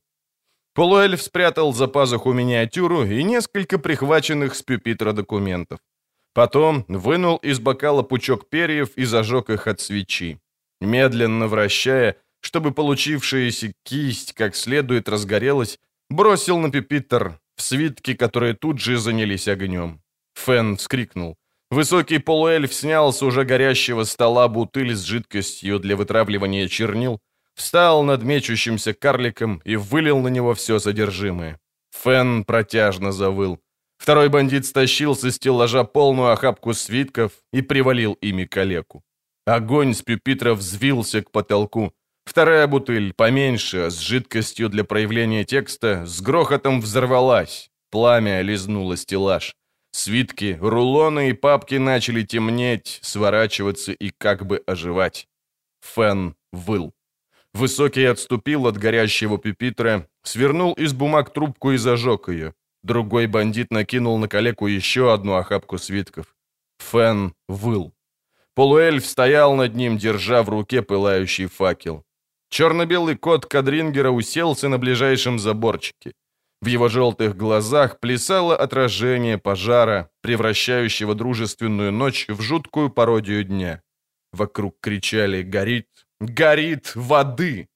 Полуэльф 0.74 1.22
спрятал 1.22 1.72
за 1.72 1.86
пазуху 1.86 2.32
миниатюру 2.32 3.04
и 3.04 3.22
несколько 3.22 3.78
прихваченных 3.78 4.56
с 4.56 4.62
пюпитра 4.62 5.12
документов. 5.12 5.78
Потом 6.34 6.84
вынул 6.88 7.36
из 7.36 7.60
бокала 7.60 8.02
пучок 8.02 8.48
перьев 8.50 8.90
и 8.96 9.04
зажег 9.04 9.50
их 9.50 9.68
от 9.68 9.80
свечи. 9.80 10.40
Медленно 10.80 11.46
вращая, 11.46 12.16
чтобы 12.40 12.72
получившаяся 12.72 13.72
кисть 13.84 14.32
как 14.32 14.56
следует 14.56 15.08
разгорелась, 15.08 15.78
бросил 16.10 16.58
на 16.58 16.70
пюпитр 16.70 17.38
в 17.56 17.62
свитки, 17.62 18.14
которые 18.14 18.54
тут 18.54 18.78
же 18.78 18.98
занялись 18.98 19.48
огнем. 19.48 20.00
Фен 20.34 20.76
вскрикнул. 20.76 21.36
Высокий 21.70 22.18
полуэльф 22.18 22.74
снял 22.74 23.12
с 23.12 23.22
уже 23.22 23.44
горящего 23.44 24.04
стола 24.04 24.48
бутыль 24.48 24.94
с 24.94 25.02
жидкостью 25.02 25.78
для 25.78 25.96
вытравливания 25.96 26.68
чернил, 26.68 27.20
встал 27.54 28.02
над 28.02 28.24
мечущимся 28.24 28.92
карликом 28.92 29.62
и 29.64 29.76
вылил 29.76 30.18
на 30.18 30.28
него 30.28 30.54
все 30.54 30.80
содержимое. 30.80 31.58
Фен 31.92 32.44
протяжно 32.44 33.12
завыл. 33.12 33.60
Второй 33.98 34.28
бандит 34.28 34.66
стащил 34.66 35.14
со 35.14 35.30
стеллажа 35.30 35.84
полную 35.84 36.32
охапку 36.32 36.74
свитков 36.74 37.32
и 37.52 37.62
привалил 37.62 38.14
ими 38.14 38.46
калеку. 38.46 39.02
Огонь 39.46 39.94
с 39.94 40.02
пюпитра 40.02 40.54
взвился 40.54 41.22
к 41.22 41.30
потолку. 41.30 41.92
Вторая 42.24 42.66
бутыль, 42.66 43.12
поменьше, 43.12 43.90
с 43.90 43.98
жидкостью 43.98 44.68
для 44.68 44.84
проявления 44.84 45.44
текста, 45.44 46.06
с 46.06 46.20
грохотом 46.20 46.80
взорвалась. 46.80 47.70
Пламя 47.90 48.40
лизнуло 48.42 48.96
стеллаж. 48.96 49.54
Свитки, 49.92 50.56
рулоны 50.60 51.30
и 51.30 51.32
папки 51.32 51.74
начали 51.74 52.22
темнеть, 52.22 53.00
сворачиваться 53.02 53.92
и 53.92 54.10
как 54.10 54.46
бы 54.46 54.62
оживать. 54.66 55.26
Фен 55.82 56.36
выл. 56.52 56.92
Высокий 57.52 58.04
отступил 58.04 58.68
от 58.68 58.78
горящего 58.78 59.38
пюпитра, 59.38 60.06
свернул 60.22 60.72
из 60.74 60.92
бумаг 60.92 61.32
трубку 61.32 61.72
и 61.72 61.76
зажег 61.76 62.28
ее. 62.28 62.54
Другой 62.84 63.26
бандит 63.26 63.72
накинул 63.72 64.18
на 64.18 64.28
калеку 64.28 64.68
еще 64.68 65.12
одну 65.12 65.34
охапку 65.34 65.78
свитков. 65.78 66.36
Фен 66.78 67.34
выл. 67.48 67.92
Полуэльф 68.54 69.04
стоял 69.04 69.54
над 69.54 69.74
ним, 69.74 69.98
держа 69.98 70.42
в 70.42 70.48
руке 70.48 70.82
пылающий 70.82 71.46
факел. 71.46 72.04
Черно-белый 72.50 73.16
кот 73.16 73.46
Кадрингера 73.46 74.10
уселся 74.10 74.68
на 74.68 74.78
ближайшем 74.78 75.38
заборчике. 75.38 76.12
В 76.60 76.66
его 76.66 76.88
желтых 76.88 77.36
глазах 77.36 78.00
плясало 78.00 78.56
отражение 78.56 79.38
пожара, 79.38 80.10
превращающего 80.20 81.14
дружественную 81.14 81.92
ночь 81.92 82.26
в 82.28 82.42
жуткую 82.42 82.90
пародию 82.90 83.44
дня. 83.44 83.82
Вокруг 84.32 84.76
кричали 84.80 85.42
«Горит! 85.42 85.86
Горит! 86.20 86.92
Воды!» 86.94 87.68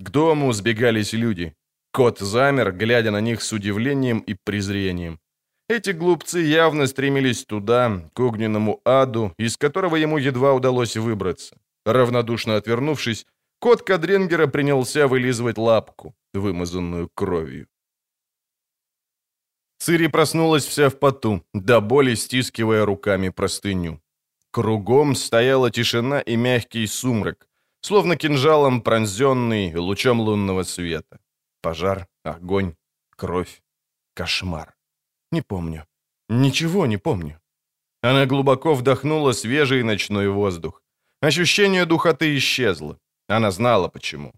К 0.00 0.10
дому 0.10 0.52
сбегались 0.52 1.12
люди. 1.12 1.54
Кот 1.92 2.18
замер, 2.18 2.72
глядя 2.72 3.10
на 3.10 3.20
них 3.20 3.42
с 3.42 3.52
удивлением 3.52 4.18
и 4.20 4.34
презрением. 4.34 5.20
Эти 5.68 5.90
глупцы 5.90 6.40
явно 6.40 6.86
стремились 6.86 7.44
туда, 7.44 8.10
к 8.14 8.20
огненному 8.20 8.80
аду, 8.84 9.32
из 9.38 9.56
которого 9.56 9.96
ему 9.96 10.18
едва 10.18 10.54
удалось 10.54 10.96
выбраться. 10.96 11.56
Равнодушно 11.84 12.56
отвернувшись, 12.56 13.26
кот 13.62 13.82
Кадренгера 13.82 14.48
принялся 14.48 15.06
вылизывать 15.06 15.56
лапку, 15.56 16.14
вымазанную 16.34 17.08
кровью. 17.14 17.68
Цири 19.78 20.08
проснулась 20.08 20.66
вся 20.66 20.88
в 20.88 20.98
поту, 20.98 21.42
до 21.54 21.80
боли 21.80 22.16
стискивая 22.16 22.84
руками 22.84 23.30
простыню. 23.30 24.00
Кругом 24.50 25.14
стояла 25.14 25.70
тишина 25.70 26.20
и 26.20 26.36
мягкий 26.36 26.86
сумрак, 26.88 27.46
словно 27.82 28.16
кинжалом 28.16 28.82
пронзенный 28.82 29.76
лучом 29.76 30.20
лунного 30.20 30.64
света. 30.64 31.20
Пожар, 31.60 32.08
огонь, 32.24 32.74
кровь, 33.16 33.62
кошмар. 34.14 34.74
Не 35.30 35.42
помню. 35.42 35.86
Ничего 36.28 36.86
не 36.86 36.96
помню. 36.98 37.40
Она 38.02 38.26
глубоко 38.26 38.74
вдохнула 38.74 39.32
свежий 39.32 39.84
ночной 39.84 40.28
воздух. 40.28 40.82
Ощущение 41.20 41.84
духоты 41.86 42.36
исчезло. 42.36 42.98
Она 43.32 43.50
знала 43.50 43.88
почему. 43.88 44.32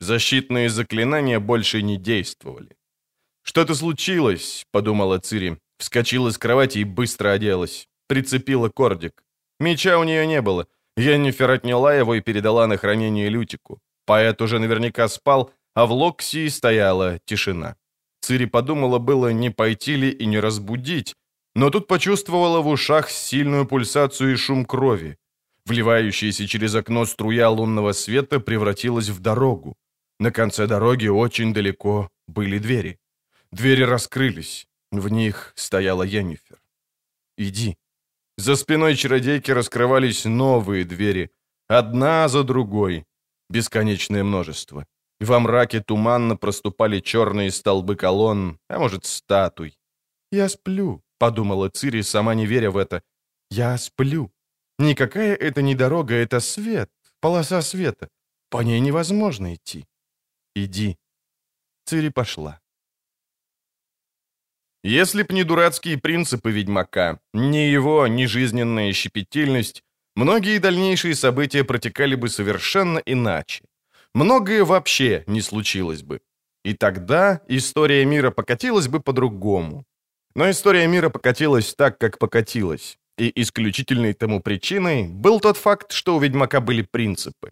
Защитные 0.00 0.68
заклинания 0.68 1.38
больше 1.38 1.82
не 1.82 1.96
действовали. 1.96 2.76
«Что-то 3.42 3.74
случилось»,— 3.74 4.66
подумала 4.72 5.18
Цири. 5.18 5.58
Вскочила 5.78 6.30
с 6.30 6.38
кровати 6.38 6.78
и 6.78 6.84
быстро 6.84 7.30
оделась. 7.32 7.88
Прицепила 8.08 8.68
кордик. 8.68 9.22
Меча 9.60 9.98
у 9.98 10.04
нее 10.04 10.26
не 10.26 10.42
было. 10.42 10.66
Йеннифер 10.96 11.50
отняла 11.50 11.94
его 11.94 12.14
и 12.14 12.20
передала 12.20 12.66
на 12.66 12.76
хранение 12.76 13.30
Лютику. 13.30 13.78
Поэт 14.04 14.42
уже 14.42 14.58
наверняка 14.58 15.08
спал, 15.08 15.50
а 15.74 15.86
в 15.86 15.92
Локсии 15.92 16.48
стояла 16.48 17.18
тишина. 17.24 17.76
Цири 18.20 18.46
подумала 18.46 18.98
было, 18.98 19.32
не 19.32 19.50
пойти 19.50 19.96
ли 19.96 20.10
и 20.10 20.26
не 20.26 20.40
разбудить, 20.40 21.14
но 21.54 21.70
тут 21.70 21.86
почувствовала 21.86 22.60
в 22.60 22.68
ушах 22.68 23.10
сильную 23.10 23.66
пульсацию 23.66 24.32
и 24.32 24.36
шум 24.36 24.64
крови. 24.64 25.16
Вливающаяся 25.70 26.48
через 26.48 26.74
окно 26.74 27.06
струя 27.06 27.48
лунного 27.48 27.92
света 27.92 28.40
превратилась 28.40 29.08
в 29.08 29.20
дорогу. 29.20 29.76
На 30.18 30.32
конце 30.32 30.66
дороги 30.66 31.08
очень 31.08 31.54
далеко 31.54 32.08
были 32.26 32.58
двери. 32.58 32.98
Двери 33.52 33.84
раскрылись. 33.84 34.66
В 34.90 35.08
них 35.08 35.52
стояла 35.54 36.02
Йеннифер. 36.02 36.60
«Иди». 37.38 37.76
За 38.36 38.56
спиной 38.56 38.96
чародейки 38.96 39.52
раскрывались 39.52 40.24
новые 40.24 40.84
двери. 40.84 41.30
Одна 41.68 42.28
за 42.28 42.42
другой. 42.42 43.04
Бесконечное 43.48 44.24
множество. 44.24 44.86
Во 45.20 45.38
мраке 45.38 45.80
туманно 45.80 46.36
проступали 46.36 46.98
черные 47.00 47.52
столбы 47.52 47.94
колонн, 47.94 48.58
а 48.68 48.78
может, 48.78 49.04
статуй. 49.04 49.78
«Я 50.32 50.48
сплю»,— 50.48 51.00
подумала 51.18 51.68
Цири, 51.68 52.02
сама 52.02 52.34
не 52.34 52.46
веря 52.46 52.70
в 52.70 52.76
это. 52.76 53.02
«Я 53.50 53.78
сплю. 53.78 54.32
Никакая 54.80 55.34
это 55.34 55.62
не 55.62 55.74
дорога, 55.74 56.14
это 56.14 56.40
свет, 56.40 56.90
полоса 57.20 57.62
света. 57.62 58.08
По 58.48 58.62
ней 58.62 58.80
невозможно 58.80 59.54
идти. 59.54 59.86
Иди». 60.56 60.96
Цири 61.84 62.08
пошла. 62.08 62.60
Если 64.82 65.22
б 65.22 65.34
не 65.34 65.44
дурацкие 65.44 65.98
принципы 65.98 66.50
ведьмака, 66.50 67.20
ни 67.34 67.58
его, 67.74 68.06
ни 68.06 68.24
жизненная 68.24 68.92
щепетильность, 68.94 69.84
многие 70.16 70.58
дальнейшие 70.58 71.14
события 71.14 71.64
протекали 71.64 72.14
бы 72.14 72.30
совершенно 72.30 72.98
иначе 73.06 73.64
многое 74.14 74.64
вообще 74.64 75.24
не 75.26 75.42
случилось 75.42 76.02
бы. 76.02 76.20
И 76.64 76.74
тогда 76.74 77.40
история 77.48 78.04
мира 78.04 78.30
покатилась 78.30 78.88
бы 78.88 79.00
по-другому. 79.00 79.84
Но 80.34 80.48
история 80.50 80.86
мира 80.86 81.10
покатилась 81.10 81.74
так, 81.74 81.98
как 81.98 82.18
покатилась. 82.18 82.98
И 83.20 83.30
исключительной 83.42 84.14
тому 84.14 84.40
причиной 84.40 85.06
был 85.06 85.40
тот 85.40 85.58
факт, 85.58 85.92
что 85.92 86.16
у 86.16 86.20
ведьмака 86.20 86.60
были 86.60 86.80
принципы. 86.80 87.50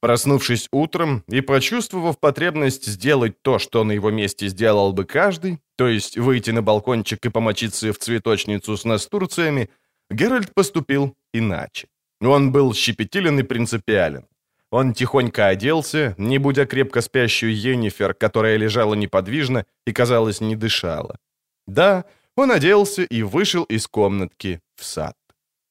Проснувшись 0.00 0.66
утром 0.72 1.22
и 1.28 1.40
почувствовав 1.40 2.18
потребность 2.18 2.86
сделать 2.86 3.40
то, 3.40 3.60
что 3.60 3.84
на 3.84 3.92
его 3.92 4.10
месте 4.10 4.48
сделал 4.48 4.92
бы 4.92 5.04
каждый, 5.04 5.60
то 5.76 5.86
есть 5.86 6.18
выйти 6.18 6.50
на 6.50 6.60
балкончик 6.60 7.24
и 7.24 7.30
помочиться 7.30 7.92
в 7.92 7.98
цветочницу 7.98 8.76
с 8.76 8.84
настурциями, 8.84 9.70
Геральт 10.10 10.52
поступил 10.54 11.14
иначе. 11.32 11.86
Он 12.20 12.50
был 12.50 12.74
щепетилен 12.74 13.38
и 13.38 13.44
принципиален. 13.44 14.26
Он 14.72 14.92
тихонько 14.92 15.46
оделся, 15.46 16.16
не 16.18 16.38
будя 16.38 16.66
крепко 16.66 17.00
спящую 17.00 17.54
Йеннифер, 17.54 18.12
которая 18.14 18.56
лежала 18.56 18.94
неподвижно 18.94 19.66
и, 19.86 19.92
казалось, 19.92 20.40
не 20.40 20.56
дышала. 20.56 21.16
Да, 21.68 22.04
он 22.34 22.50
оделся 22.50 23.02
и 23.04 23.22
вышел 23.22 23.62
из 23.62 23.86
комнатки 23.86 24.60
в 24.76 24.84
сад. 24.84 25.14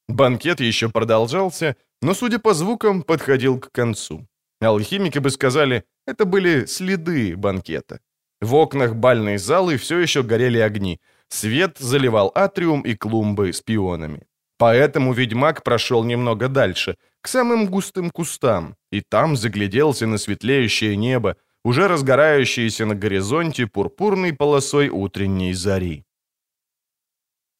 Банкет 0.07 0.59
еще 0.59 0.89
продолжался, 0.89 1.75
но, 2.01 2.13
судя 2.13 2.39
по 2.39 2.53
звукам, 2.53 3.03
подходил 3.03 3.59
к 3.59 3.71
концу. 3.71 4.27
Алхимики 4.61 5.19
бы 5.19 5.29
сказали, 5.29 5.83
это 6.07 6.25
были 6.25 6.65
следы 6.65 7.35
банкета. 7.35 7.99
В 8.41 8.53
окнах 8.55 8.95
бальной 8.95 9.37
залы 9.37 9.77
все 9.77 9.99
еще 9.99 10.21
горели 10.23 10.59
огни. 10.59 10.99
Свет 11.29 11.77
заливал 11.79 12.31
атриум 12.35 12.81
и 12.81 12.95
клумбы 12.95 13.51
с 13.51 13.61
пионами. 13.61 14.27
Поэтому 14.57 15.13
ведьмак 15.13 15.63
прошел 15.63 16.03
немного 16.03 16.47
дальше, 16.47 16.95
к 17.21 17.27
самым 17.27 17.65
густым 17.67 18.09
кустам, 18.09 18.75
и 18.91 19.01
там 19.01 19.35
загляделся 19.35 20.07
на 20.07 20.17
светлеющее 20.17 20.95
небо, 20.95 21.35
уже 21.63 21.87
разгорающееся 21.87 22.85
на 22.85 22.95
горизонте 22.95 23.67
пурпурной 23.67 24.33
полосой 24.33 24.89
утренней 24.89 25.53
зари. 25.53 26.05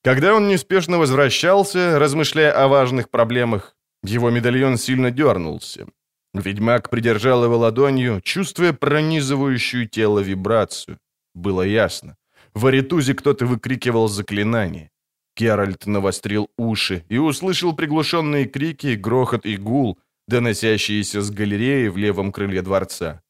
Когда 0.06 0.36
он 0.36 0.48
неспешно 0.48 1.00
возвращался, 1.00 1.98
размышляя 1.98 2.52
о 2.52 2.68
важных 2.68 3.10
проблемах, 3.10 3.76
его 4.04 4.30
медальон 4.30 4.78
сильно 4.78 5.10
дернулся. 5.10 5.88
Ведьмак 6.36 6.92
придержал 6.92 7.44
его 7.44 7.58
ладонью, 7.58 8.22
чувствуя 8.22 8.72
пронизывающую 8.72 9.90
тело 9.90 10.20
вибрацию. 10.20 11.00
Было 11.34 11.64
ясно. 11.64 12.18
В 12.54 12.68
аритузе 12.68 13.16
кто-то 13.16 13.48
выкрикивал 13.48 14.08
заклинание. 14.08 14.92
Керальт 15.34 15.88
навострил 15.88 16.50
уши 16.56 17.04
и 17.10 17.18
услышал 17.18 17.76
приглушенные 17.76 18.46
крики, 18.46 18.94
грохот 18.94 19.44
и 19.48 19.58
гул, 19.58 19.98
доносящиеся 20.28 21.22
с 21.22 21.32
галереи 21.32 21.88
в 21.88 21.98
левом 21.98 22.32
крыле 22.32 22.62
дворца. 22.62 23.24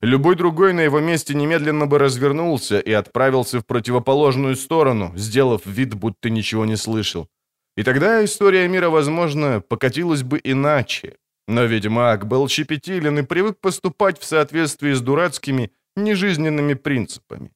Любой 0.00 0.36
другой 0.36 0.72
на 0.72 0.80
его 0.80 1.00
месте 1.00 1.34
немедленно 1.34 1.86
бы 1.86 1.98
развернулся 1.98 2.78
и 2.78 2.92
отправился 2.92 3.58
в 3.58 3.66
противоположную 3.66 4.54
сторону, 4.54 5.12
сделав 5.16 5.66
вид, 5.66 5.94
будто 5.94 6.30
ничего 6.30 6.64
не 6.64 6.76
слышал. 6.76 7.28
И 7.76 7.82
тогда 7.82 8.24
история 8.24 8.68
мира, 8.68 8.90
возможно, 8.90 9.60
покатилась 9.60 10.22
бы 10.22 10.40
иначе. 10.44 11.16
Но 11.48 11.64
ведьмак 11.64 12.26
был 12.26 12.48
щепетилен 12.48 13.18
и 13.18 13.22
привык 13.22 13.58
поступать 13.60 14.20
в 14.20 14.24
соответствии 14.24 14.92
с 14.92 15.00
дурацкими, 15.00 15.70
нежизненными 15.96 16.74
принципами. 16.74 17.50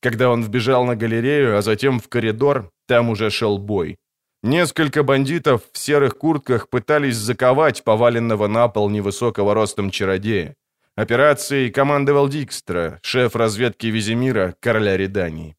Когда 0.00 0.30
он 0.30 0.42
вбежал 0.42 0.84
на 0.84 0.96
галерею, 0.96 1.58
а 1.58 1.62
затем 1.62 2.00
в 2.00 2.08
коридор, 2.08 2.70
там 2.86 3.10
уже 3.10 3.30
шел 3.30 3.58
бой. 3.58 3.98
Несколько 4.42 5.02
бандитов 5.02 5.62
в 5.72 5.78
серых 5.78 6.16
куртках 6.16 6.68
пытались 6.68 7.16
заковать 7.16 7.84
поваленного 7.84 8.48
на 8.48 8.68
пол 8.68 8.90
невысокого 8.90 9.54
ростом 9.54 9.90
чародея. 9.90 10.56
Операцией 10.94 11.70
командовал 11.70 12.28
Дикстра, 12.28 13.00
шеф 13.02 13.34
разведки 13.34 13.86
Визимира, 13.86 14.54
короля 14.60 14.96
Редании. 14.96 15.56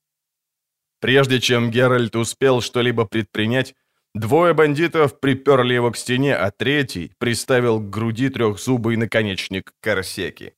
Прежде 0.99 1.39
чем 1.39 1.71
Геральт 1.71 2.15
успел 2.15 2.61
что-либо 2.61 3.05
предпринять, 3.05 3.73
двое 4.13 4.53
бандитов 4.53 5.19
приперли 5.19 5.73
его 5.73 5.91
к 5.91 5.97
стене, 5.97 6.35
а 6.35 6.51
третий 6.51 7.13
приставил 7.17 7.79
к 7.79 7.89
груди 7.89 8.29
трехзубый 8.29 8.95
наконечник 8.95 9.73
корсеки. 9.81 10.53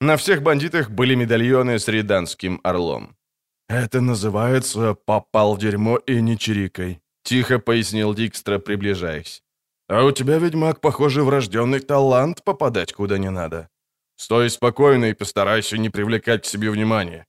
На 0.00 0.16
всех 0.16 0.42
бандитах 0.42 0.90
были 0.90 1.14
медальоны 1.14 1.78
с 1.78 1.86
реданским 1.86 2.60
орлом. 2.64 3.16
«Это 3.68 4.00
называется 4.00 4.94
«попал 4.94 5.54
в 5.54 5.60
дерьмо 5.60 5.96
и 5.96 6.20
не 6.20 6.36
чирикай»,— 6.36 7.00
тихо 7.22 7.60
пояснил 7.60 8.14
Дикстра, 8.14 8.58
приближаясь. 8.58 9.44
«А 9.88 10.04
у 10.04 10.10
тебя, 10.10 10.38
ведьмак, 10.38 10.80
похоже, 10.80 11.22
врожденный 11.22 11.80
талант 11.80 12.42
попадать 12.42 12.92
куда 12.92 13.16
не 13.16 13.30
надо. 13.30 13.68
Стой 14.18 14.50
спокойно 14.50 15.06
и 15.06 15.14
постарайся 15.14 15.78
не 15.78 15.90
привлекать 15.90 16.42
к 16.42 16.46
себе 16.46 16.70
внимания». 16.70 17.24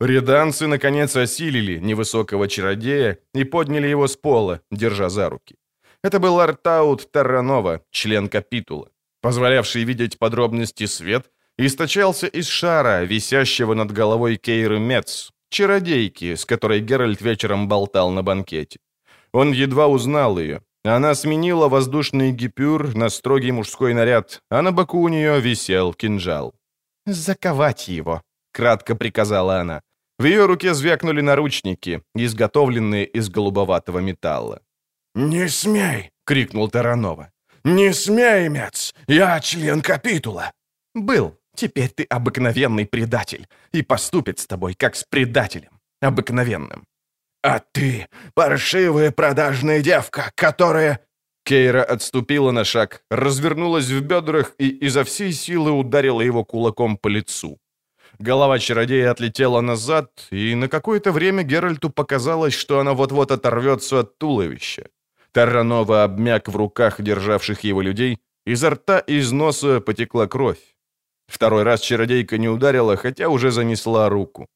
Реданцы, 0.00 0.66
наконец, 0.66 1.16
осилили 1.16 1.78
невысокого 1.78 2.48
чародея 2.48 3.18
и 3.32 3.44
подняли 3.44 3.86
его 3.86 4.06
с 4.06 4.16
пола, 4.16 4.60
держа 4.70 5.08
за 5.08 5.30
руки. 5.30 5.56
Это 6.02 6.18
был 6.18 6.38
Артаут 6.40 7.10
Тарранова, 7.12 7.80
член 7.90 8.28
капитула, 8.28 8.90
позволявший 9.22 9.84
видеть 9.84 10.18
подробности 10.18 10.86
свет, 10.86 11.30
источался 11.58 12.26
из 12.26 12.48
шара, 12.48 13.04
висящего 13.04 13.74
над 13.74 13.92
головой 13.92 14.36
Кейры 14.36 14.78
Мец, 14.78 15.30
чародейки, 15.48 16.34
с 16.34 16.44
которой 16.44 16.80
Геральт 16.80 17.22
вечером 17.22 17.68
болтал 17.68 18.10
на 18.10 18.22
банкете. 18.22 18.80
Он 19.32 19.52
едва 19.52 19.86
узнал 19.86 20.38
ее. 20.38 20.60
Она 20.86 21.14
сменила 21.14 21.68
воздушный 21.68 22.30
гипюр 22.30 22.94
на 22.94 23.08
строгий 23.08 23.52
мужской 23.52 23.92
наряд, 23.92 24.42
а 24.50 24.62
на 24.62 24.70
боку 24.70 25.00
у 25.00 25.08
нее 25.08 25.40
висел 25.40 25.92
кинжал. 25.94 26.54
«Заковать 27.06 27.88
его»,— 27.88 28.22
кратко 28.52 28.94
приказала 28.94 29.60
она. 29.60 29.80
В 30.18 30.24
ее 30.24 30.46
руке 30.46 30.74
звякнули 30.74 31.22
наручники, 31.22 32.02
изготовленные 32.14 33.04
из 33.04 33.28
голубоватого 33.28 33.98
металла. 33.98 34.60
«Не 35.14 35.48
смей!»— 35.48 36.10
крикнул 36.24 36.70
Таранова. 36.70 37.30
«Не 37.64 37.92
смей, 37.92 38.48
Мец! 38.48 38.94
Я 39.08 39.40
член 39.40 39.82
капитула!» 39.82 40.52
«Был. 40.94 41.36
Теперь 41.56 41.88
ты 41.88 42.04
обыкновенный 42.04 42.86
предатель, 42.86 43.46
и 43.72 43.82
поступит 43.82 44.38
с 44.38 44.46
тобой, 44.46 44.74
как 44.74 44.94
с 44.94 45.04
предателем. 45.04 45.80
Обыкновенным». 46.00 46.84
«А 47.46 47.60
ты 47.60 48.08
паршивая 48.34 49.12
продажная 49.12 49.80
девка, 49.80 50.32
которая...» 50.34 50.98
Кейра 51.44 51.84
отступила 51.84 52.50
на 52.50 52.64
шаг, 52.64 53.04
развернулась 53.08 53.86
в 53.86 54.00
бедрах 54.00 54.52
и 54.58 54.68
изо 54.68 55.04
всей 55.04 55.32
силы 55.32 55.70
ударила 55.70 56.20
его 56.20 56.44
кулаком 56.44 56.96
по 56.96 57.06
лицу. 57.06 57.58
Голова 58.18 58.58
чародея 58.58 59.12
отлетела 59.12 59.60
назад, 59.60 60.10
и 60.32 60.56
на 60.56 60.68
какое-то 60.68 61.12
время 61.12 61.44
Геральту 61.44 61.88
показалось, 61.88 62.54
что 62.54 62.80
она 62.80 62.94
вот-вот 62.94 63.30
оторвется 63.30 64.00
от 64.00 64.18
туловища. 64.18 64.88
Тарранова 65.30 66.02
обмяк 66.02 66.48
в 66.48 66.56
руках 66.56 67.00
державших 67.00 67.60
его 67.60 67.80
людей, 67.80 68.18
изо 68.44 68.70
рта 68.70 68.98
и 68.98 69.18
из 69.18 69.30
носа 69.30 69.80
потекла 69.80 70.26
кровь. 70.26 70.74
Второй 71.28 71.62
раз 71.62 71.80
чародейка 71.80 72.38
не 72.38 72.48
ударила, 72.48 72.96
хотя 72.96 73.28
уже 73.28 73.52
занесла 73.52 74.08
руку. 74.08 74.48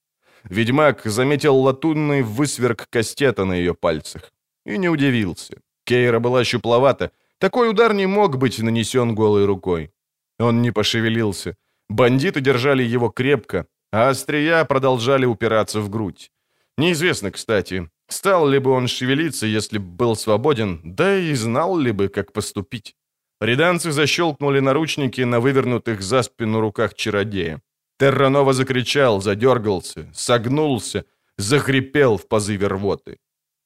Ведьмак 0.45 1.03
заметил 1.05 1.57
латунный 1.57 2.23
высверк 2.23 2.87
кастета 2.91 3.45
на 3.45 3.55
ее 3.55 3.75
пальцах. 3.75 4.33
И 4.67 4.79
не 4.79 4.89
удивился. 4.89 5.61
Кейра 5.85 6.21
была 6.21 6.45
щупловата. 6.45 7.11
Такой 7.39 7.71
удар 7.71 7.95
не 7.95 8.07
мог 8.07 8.37
быть 8.37 8.59
нанесен 8.59 9.15
голой 9.15 9.47
рукой. 9.47 9.91
Он 10.39 10.63
не 10.63 10.73
пошевелился. 10.73 11.57
Бандиты 11.89 12.41
держали 12.41 12.83
его 12.83 13.11
крепко, 13.11 13.67
а 13.93 14.11
острия 14.11 14.65
продолжали 14.65 15.27
упираться 15.27 15.81
в 15.81 15.89
грудь. 15.91 16.31
Неизвестно, 16.79 17.31
кстати, 17.31 17.91
стал 18.09 18.49
ли 18.49 18.59
бы 18.59 18.71
он 18.71 18.89
шевелиться, 18.89 19.47
если 19.47 19.79
бы 19.79 19.85
был 19.85 20.17
свободен, 20.17 20.81
да 20.85 21.19
и 21.19 21.35
знал 21.35 21.79
ли 21.79 21.93
бы, 21.93 22.09
как 22.09 22.33
поступить. 22.33 22.95
Реданцы 23.41 23.91
защелкнули 23.91 24.61
наручники 24.61 25.23
на 25.23 25.41
вывернутых 25.41 26.03
за 26.03 26.23
спину 26.23 26.61
руках 26.61 26.95
чародея. 26.95 27.61
Терранова 28.01 28.53
закричал, 28.53 29.21
задергался, 29.21 30.09
согнулся, 30.15 31.05
захрипел 31.39 32.17
в 32.17 32.27
позыве 32.29 32.67
рвоты. 32.67 33.19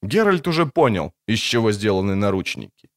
Геральт 0.03 0.47
уже 0.47 0.65
понял, 0.65 1.13
из 1.29 1.39
чего 1.39 1.71
сделаны 1.71 2.15
наручники. 2.15 2.89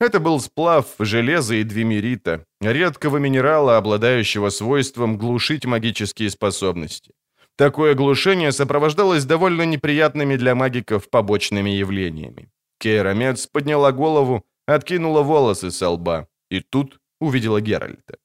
Это 0.00 0.20
был 0.20 0.38
сплав 0.40 0.86
железа 0.98 1.54
и 1.54 1.64
двимерита, 1.64 2.44
редкого 2.60 3.16
минерала, 3.16 3.78
обладающего 3.78 4.50
свойством 4.50 5.16
глушить 5.16 5.64
магические 5.64 6.28
способности. 6.28 7.12
Такое 7.56 7.94
глушение 7.94 8.52
сопровождалось 8.52 9.24
довольно 9.24 9.62
неприятными 9.62 10.36
для 10.36 10.54
магиков 10.54 11.08
побочными 11.08 11.70
явлениями. 11.70 12.50
Кейра 12.78 13.14
Мец 13.14 13.46
подняла 13.46 13.92
голову, 13.92 14.42
откинула 14.66 15.22
волосы 15.22 15.70
со 15.70 15.88
лба, 15.88 16.26
и 16.50 16.60
тут 16.60 17.00
увидела 17.20 17.60
Геральта. 17.62 18.16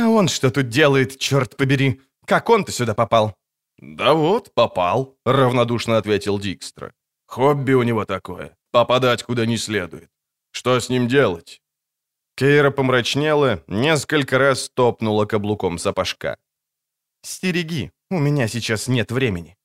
«А 0.00 0.08
он 0.08 0.28
что 0.28 0.50
тут 0.50 0.68
делает, 0.68 1.18
черт 1.18 1.56
побери? 1.56 2.00
Как 2.24 2.48
он-то 2.48 2.72
сюда 2.72 2.94
попал?» 2.94 3.36
«Да 3.78 4.14
вот, 4.14 4.54
попал»,— 4.54 5.18
равнодушно 5.26 5.98
ответил 5.98 6.38
Дикстра. 6.38 6.92
«Хобби 7.26 7.74
у 7.74 7.82
него 7.82 8.04
такое— 8.04 8.56
попадать 8.72 9.22
куда 9.22 9.46
не 9.46 9.58
следует. 9.58 10.10
Что 10.52 10.80
с 10.80 10.88
ним 10.88 11.06
делать?» 11.06 11.60
Кейра 12.36 12.70
помрачнела, 12.70 13.62
несколько 13.66 14.38
раз 14.38 14.70
топнула 14.70 15.26
каблуком 15.26 15.78
сапожка. 15.78 16.38
«Стереги, 17.22 17.90
у 18.10 18.18
меня 18.18 18.48
сейчас 18.48 18.88
нет 18.88 19.12
времени». 19.12 19.56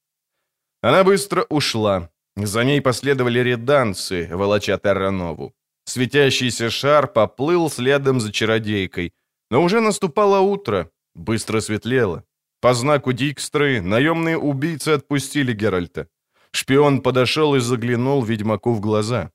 Она 0.82 1.04
быстро 1.04 1.46
ушла. 1.50 2.10
За 2.36 2.64
ней 2.66 2.82
последовали 2.82 3.40
реданцы, 3.40 4.28
волоча 4.32 4.78
Терранову. 4.78 5.54
Светящийся 5.86 6.70
шар 6.70 7.08
поплыл 7.08 7.70
следом 7.70 8.20
за 8.20 8.32
чародейкой. 8.34 9.14
Но 9.52 9.64
уже 9.64 9.80
наступало 9.80 10.40
утро, 10.40 10.90
быстро 11.14 11.62
светлело. 11.62 12.24
По 12.62 12.74
знаку 12.74 13.14
Дикстры 13.14 13.82
наемные 13.82 14.38
убийцы 14.38 14.90
отпустили 14.90 15.54
Геральта. 15.54 16.08
Шпион 16.52 17.02
подошел 17.02 17.56
и 17.56 17.60
заглянул 17.60 18.24
ведьмаку 18.24 18.74
в 18.74 18.80
глаза. 18.80 19.32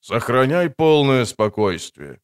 «Сохраняй 0.00 0.68
полное 0.70 1.24
спокойствие». 1.24 2.18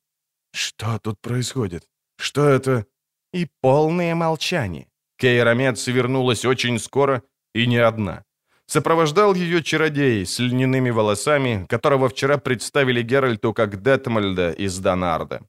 «Что 0.53 0.99
тут 0.99 1.21
происходит? 1.21 1.85
Что 2.19 2.49
это?» 2.49 2.85
И 3.33 3.47
полное 3.63 4.15
молчание. 4.15 4.87
Кейрамец 5.17 5.87
вернулась 5.87 6.45
очень 6.45 6.79
скоро 6.79 7.23
и 7.55 7.67
не 7.67 7.79
одна. 7.79 8.25
Сопровождал 8.67 9.35
ее 9.35 9.63
чародей 9.63 10.27
с 10.27 10.39
льняными 10.39 10.91
волосами, 10.91 11.67
которого 11.69 12.09
вчера 12.09 12.39
представили 12.39 13.03
Геральту 13.03 13.55
как 13.55 13.83
Детмальда 13.83 14.51
из 14.53 14.79
Донарда. 14.79 15.41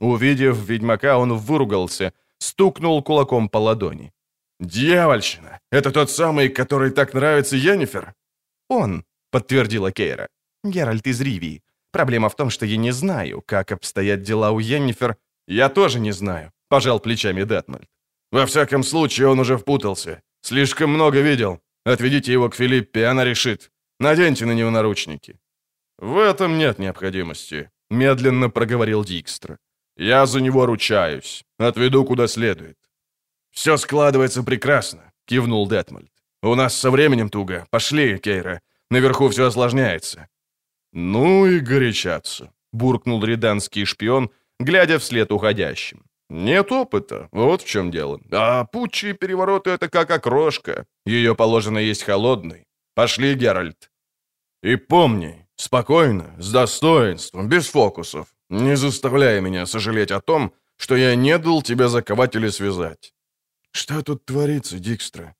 Увидев 0.00 0.56
ведьмака, 0.68 1.18
он 1.18 1.36
выругался, 1.36 2.12
стукнул 2.38 3.02
кулаком 3.02 3.48
по 3.48 3.58
ладони. 3.58 4.12
«Дьявольщина! 4.60 5.60
Это 5.70 5.90
тот 5.90 6.10
самый, 6.10 6.48
который 6.48 6.90
так 6.90 7.14
нравится 7.14 7.56
Йеннифер?» 7.56 8.14
«Он»,— 8.68 9.04
подтвердила 9.30 9.92
Кейра. 9.92 10.28
«Геральт 10.64 11.06
из 11.06 11.20
Ривии. 11.20 11.62
Проблема 11.92 12.28
в 12.28 12.36
том, 12.36 12.50
что 12.50 12.66
я 12.66 12.76
не 12.76 12.92
знаю, 12.92 13.42
как 13.46 13.72
обстоят 13.72 14.22
дела 14.22 14.50
у 14.50 14.58
Йеннифер. 14.58 15.16
Я 15.48 15.68
тоже 15.68 16.00
не 16.00 16.12
знаю»,— 16.12 16.50
пожал 16.68 17.00
плечами 17.00 17.44
Детмальд. 17.44 17.88
«Во 18.32 18.44
всяком 18.46 18.84
случае, 18.84 19.28
он 19.28 19.40
уже 19.40 19.56
впутался. 19.56 20.22
Слишком 20.42 20.90
много 20.90 21.20
видел. 21.20 21.60
Отведите 21.84 22.32
его 22.32 22.48
к 22.48 22.54
Филиппе, 22.54 23.06
она 23.06 23.24
решит. 23.24 23.70
Наденьте 23.98 24.46
на 24.46 24.54
него 24.54 24.70
наручники». 24.70 25.38
«В 25.98 26.18
этом 26.18 26.58
нет 26.58 26.78
необходимости»,— 26.78 27.70
медленно 27.90 28.50
проговорил 28.50 29.04
Дикстра. 29.04 29.58
«Я 30.00 30.26
за 30.26 30.40
него 30.40 30.66
ручаюсь. 30.66 31.44
Отведу 31.58 32.04
куда 32.04 32.26
следует». 32.26 32.78
«Все 33.50 33.76
складывается 33.76 34.42
прекрасно»,— 34.42 35.12
кивнул 35.26 35.68
Детмальд. 35.68 36.10
«У 36.42 36.54
нас 36.54 36.74
со 36.74 36.90
временем 36.90 37.28
туго. 37.28 37.66
Пошли, 37.70 38.18
Кейра. 38.18 38.60
Наверху 38.90 39.28
все 39.28 39.44
осложняется». 39.44 40.26
«Ну 40.92 41.46
и 41.46 41.60
горячаться»,— 41.60 42.50
буркнул 42.72 43.22
риданский 43.22 43.84
шпион, 43.84 44.30
глядя 44.58 44.98
вслед 44.98 45.32
уходящим. 45.32 46.02
Нет 46.30 46.70
опыта, 46.70 47.28
вот 47.32 47.62
в 47.62 47.66
чем 47.66 47.90
дело. 47.90 48.20
А 48.30 48.64
путчи 48.64 49.10
и 49.10 49.12
перевороты— 49.12 49.70
это 49.72 49.88
как 49.88 50.10
окрошка. 50.12 50.86
Ее 51.04 51.34
положено 51.34 51.78
есть 51.78 52.04
холодной. 52.04 52.64
Пошли, 52.94 53.34
Геральт. 53.34 53.90
И 54.62 54.76
помни, 54.76 55.48
спокойно, 55.56 56.36
с 56.38 56.52
достоинством, 56.52 57.48
без 57.48 57.68
фокусов. 57.68 58.28
Не 58.50 58.76
заставляй 58.76 59.40
меня 59.40 59.66
сожалеть 59.66 60.10
о 60.10 60.20
том, 60.20 60.52
что 60.76 60.96
я 60.96 61.14
не 61.14 61.38
дал 61.38 61.62
тебя 61.62 61.88
заковать 61.88 62.36
или 62.36 62.50
связать. 62.50 63.14
Что 63.72 64.02
тут 64.02 64.24
творится, 64.24 64.78
Дикстра? 64.78 65.34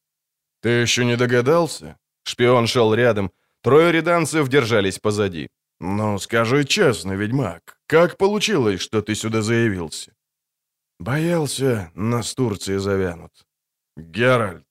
Ты 0.62 0.68
еще 0.68 1.04
не 1.04 1.16
догадался? 1.16 1.96
Шпион 2.22 2.66
шел 2.66 2.94
рядом. 2.94 3.30
Трое 3.62 3.92
реданцев 3.92 4.48
держались 4.48 4.98
позади. 4.98 5.48
«Ну, 5.82 6.18
скажи 6.18 6.64
честно, 6.64 7.12
ведьмак, 7.12 7.78
как 7.86 8.18
получилось, 8.18 8.82
что 8.82 9.00
ты 9.00 9.14
сюда 9.14 9.40
заявился?» 9.40 10.12
Боялся, 11.00 11.90
нас 11.94 12.34
Турции 12.34 12.76
завянут. 12.76 13.32
Геральт, 13.96 14.66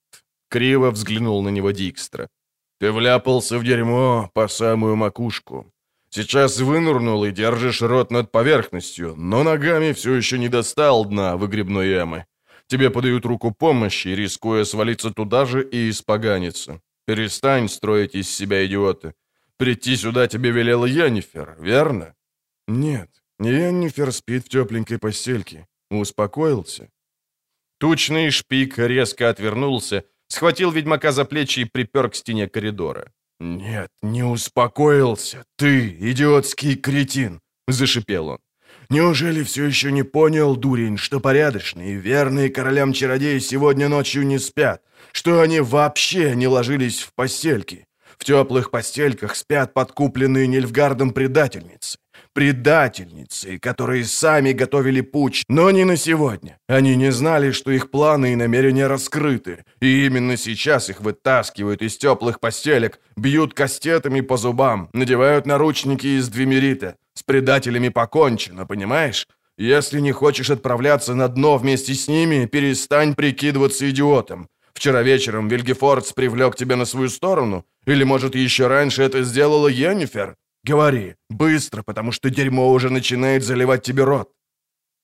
криво 0.48 0.92
взглянул 0.92 1.42
на 1.42 1.48
него 1.48 1.72
Дикстра. 1.72 2.28
Ты 2.78 2.92
вляпался 2.92 3.58
в 3.58 3.64
дерьмо 3.64 4.30
по 4.32 4.46
самую 4.46 4.94
макушку. 4.94 5.72
Сейчас 6.10 6.58
вынурнул 6.58 7.24
и 7.24 7.30
держишь 7.30 7.82
рот 7.82 8.10
над 8.10 8.32
поверхностью, 8.32 9.14
но 9.16 9.44
ногами 9.44 9.92
все 9.92 10.14
еще 10.14 10.38
не 10.38 10.48
достал 10.48 11.04
дна 11.04 11.36
выгребной 11.36 11.88
ямы. 11.88 12.26
Тебе 12.66 12.90
подают 12.90 13.24
руку 13.26 13.52
помощи, 13.52 14.08
рискуя 14.08 14.64
свалиться 14.64 15.10
туда 15.12 15.44
же 15.44 15.62
и 15.62 15.88
испоганиться. 15.88 16.80
Перестань 17.06 17.68
строить 17.68 18.14
из 18.16 18.28
себя 18.28 18.66
идиота. 18.66 19.14
Прийти 19.56 19.96
сюда 19.96 20.26
тебе 20.26 20.50
велела 20.50 20.86
Янифер, 20.86 21.56
верно? 21.60 22.14
Нет, 22.66 23.10
Янифер 23.38 24.12
спит 24.12 24.46
в 24.46 24.48
тепленькой 24.48 24.98
постельке. 24.98 25.66
Успокоился. 25.90 26.88
Тучный 27.78 28.30
шпик 28.30 28.78
резко 28.78 29.28
отвернулся, 29.28 30.04
схватил 30.28 30.70
ведьмака 30.70 31.12
за 31.12 31.24
плечи 31.24 31.60
и 31.60 31.64
припер 31.64 32.10
к 32.10 32.14
стене 32.14 32.48
коридора. 32.48 33.12
«Нет, 33.40 33.90
не 34.02 34.22
успокоился. 34.22 35.44
Ты, 35.56 35.96
идиотский 35.98 36.76
кретин!»— 36.76 37.40
зашипел 37.68 38.28
он. 38.28 38.38
Неужели 38.90 39.42
все 39.44 39.64
еще 39.64 39.92
не 39.92 40.02
понял, 40.02 40.56
дурень, 40.56 40.98
что 40.98 41.20
порядочные, 41.20 41.94
верные 41.94 42.50
королям 42.50 42.92
чародеи 42.92 43.38
сегодня 43.38 43.88
ночью 43.88 44.26
не 44.26 44.38
спят? 44.38 44.82
Что 45.12 45.40
они 45.40 45.60
вообще 45.60 46.34
не 46.34 46.48
ложились 46.48 47.00
в 47.00 47.14
постельки? 47.14 47.86
В 48.18 48.24
теплых 48.24 48.70
постельках 48.70 49.36
спят 49.36 49.72
подкупленные 49.72 50.46
Нильфгардом 50.46 51.12
предательницы. 51.12 51.98
Предательницы, 52.32 53.58
которые 53.58 54.04
сами 54.04 54.52
готовили 54.52 55.00
путь, 55.00 55.42
но 55.48 55.72
не 55.72 55.84
на 55.84 55.96
сегодня. 55.96 56.58
Они 56.68 56.94
не 56.94 57.10
знали, 57.10 57.50
что 57.50 57.72
их 57.72 57.90
планы 57.90 58.32
и 58.32 58.36
намерения 58.36 58.86
раскрыты. 58.86 59.64
И 59.80 60.06
именно 60.06 60.36
сейчас 60.36 60.90
их 60.90 61.00
вытаскивают 61.00 61.82
из 61.82 61.96
теплых 61.96 62.38
постелек, 62.38 63.00
бьют 63.16 63.54
кастетами 63.54 64.20
по 64.20 64.36
зубам, 64.36 64.88
надевают 64.92 65.44
наручники 65.44 66.06
из 66.06 66.28
двемерита. 66.28 66.94
С 67.14 67.24
предателями 67.24 67.88
покончено, 67.88 68.64
понимаешь? 68.64 69.26
Если 69.58 69.98
не 69.98 70.12
хочешь 70.12 70.50
отправляться 70.50 71.14
на 71.14 71.26
дно 71.26 71.58
вместе 71.58 71.94
с 71.94 72.06
ними, 72.06 72.46
перестань 72.46 73.16
прикидываться 73.16 73.90
идиотом. 73.90 74.48
Вчера 74.72 75.02
вечером 75.02 75.48
Вильгефордс 75.48 76.12
привлек 76.12 76.54
тебя 76.54 76.76
на 76.76 76.84
свою 76.84 77.08
сторону? 77.08 77.66
Или, 77.86 78.04
может, 78.04 78.36
еще 78.36 78.68
раньше 78.68 79.02
это 79.02 79.24
сделала 79.24 79.66
Йеннифер? 79.66 80.36
Говори, 80.64 81.16
быстро, 81.30 81.82
потому 81.82 82.12
что 82.12 82.30
дерьмо 82.30 82.72
уже 82.72 82.90
начинает 82.90 83.42
заливать 83.42 83.82
тебе 83.82 84.04
рот». 84.04 84.32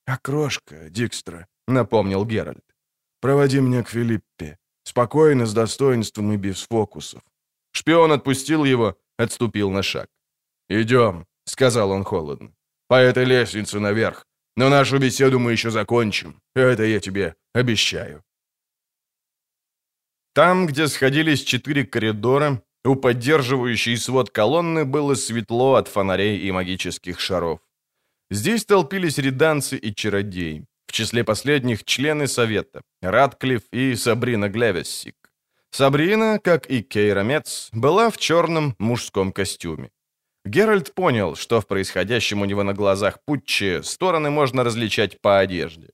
«Окрошка, 0.07 0.91
Дикстра»,— 0.91 1.47
напомнил 1.69 2.25
Геральт. 2.25 2.65
«Проводи 3.21 3.61
меня 3.61 3.83
к 3.83 3.91
Филиппе. 3.91 4.59
Спокойно, 4.85 5.47
с 5.47 5.55
достоинством 5.55 6.33
и 6.33 6.37
без 6.37 6.63
фокусов». 6.63 7.23
Шпион 7.73 8.13
отпустил 8.13 8.65
его, 8.65 8.97
отступил 9.19 9.71
на 9.71 9.83
шаг. 9.83 10.09
«Идем»,— 10.69 11.27
сказал 11.45 11.91
он 11.91 12.05
холодно. 12.05 12.53
«По 12.89 12.95
этой 12.95 13.25
лестнице 13.25 13.81
наверх. 13.81 14.27
Но 14.57 14.69
нашу 14.69 14.99
беседу 14.99 15.39
мы 15.39 15.53
еще 15.53 15.71
закончим. 15.71 16.41
Это 16.55 16.85
я 16.85 17.01
тебе 17.01 17.35
обещаю». 17.55 18.23
Там, 20.35 20.67
где 20.67 20.87
сходились 20.89 21.43
четыре 21.43 21.85
коридора, 21.85 22.63
у 22.87 22.97
поддерживающей 22.97 23.97
свод 23.97 24.31
колонны 24.31 24.85
было 24.85 25.15
светло 25.15 25.75
от 25.75 25.89
фонарей 25.89 26.39
и 26.39 26.53
магических 26.53 27.21
шаров. 27.21 27.61
Здесь 28.31 28.65
толпились 28.65 29.19
реданцы 29.19 29.77
и 29.77 29.95
чародеи. 29.95 30.65
В 30.87 30.93
числе 30.93 31.25
последних 31.25 31.85
члены 31.85 32.27
совета— 32.27 32.83
Радклифф 33.03 33.63
и 33.73 33.97
Сабрина 33.97 34.49
Глевессик. 34.49 35.15
Сабрина, 35.71 36.39
как 36.39 36.71
и 36.71 36.83
Кейра 36.83 37.23
Мец, 37.23 37.69
была 37.73 38.09
в 38.09 38.19
черном 38.19 38.75
мужском 38.79 39.33
костюме. 39.33 39.91
Геральт 40.45 40.95
понял, 40.95 41.35
что 41.35 41.61
в 41.61 41.67
происходящем 41.67 42.41
у 42.41 42.45
него 42.45 42.63
на 42.63 42.73
глазах 42.73 43.19
путче 43.25 43.83
стороны 43.83 44.31
можно 44.31 44.65
различать 44.65 45.21
по 45.21 45.41
одежде. 45.41 45.89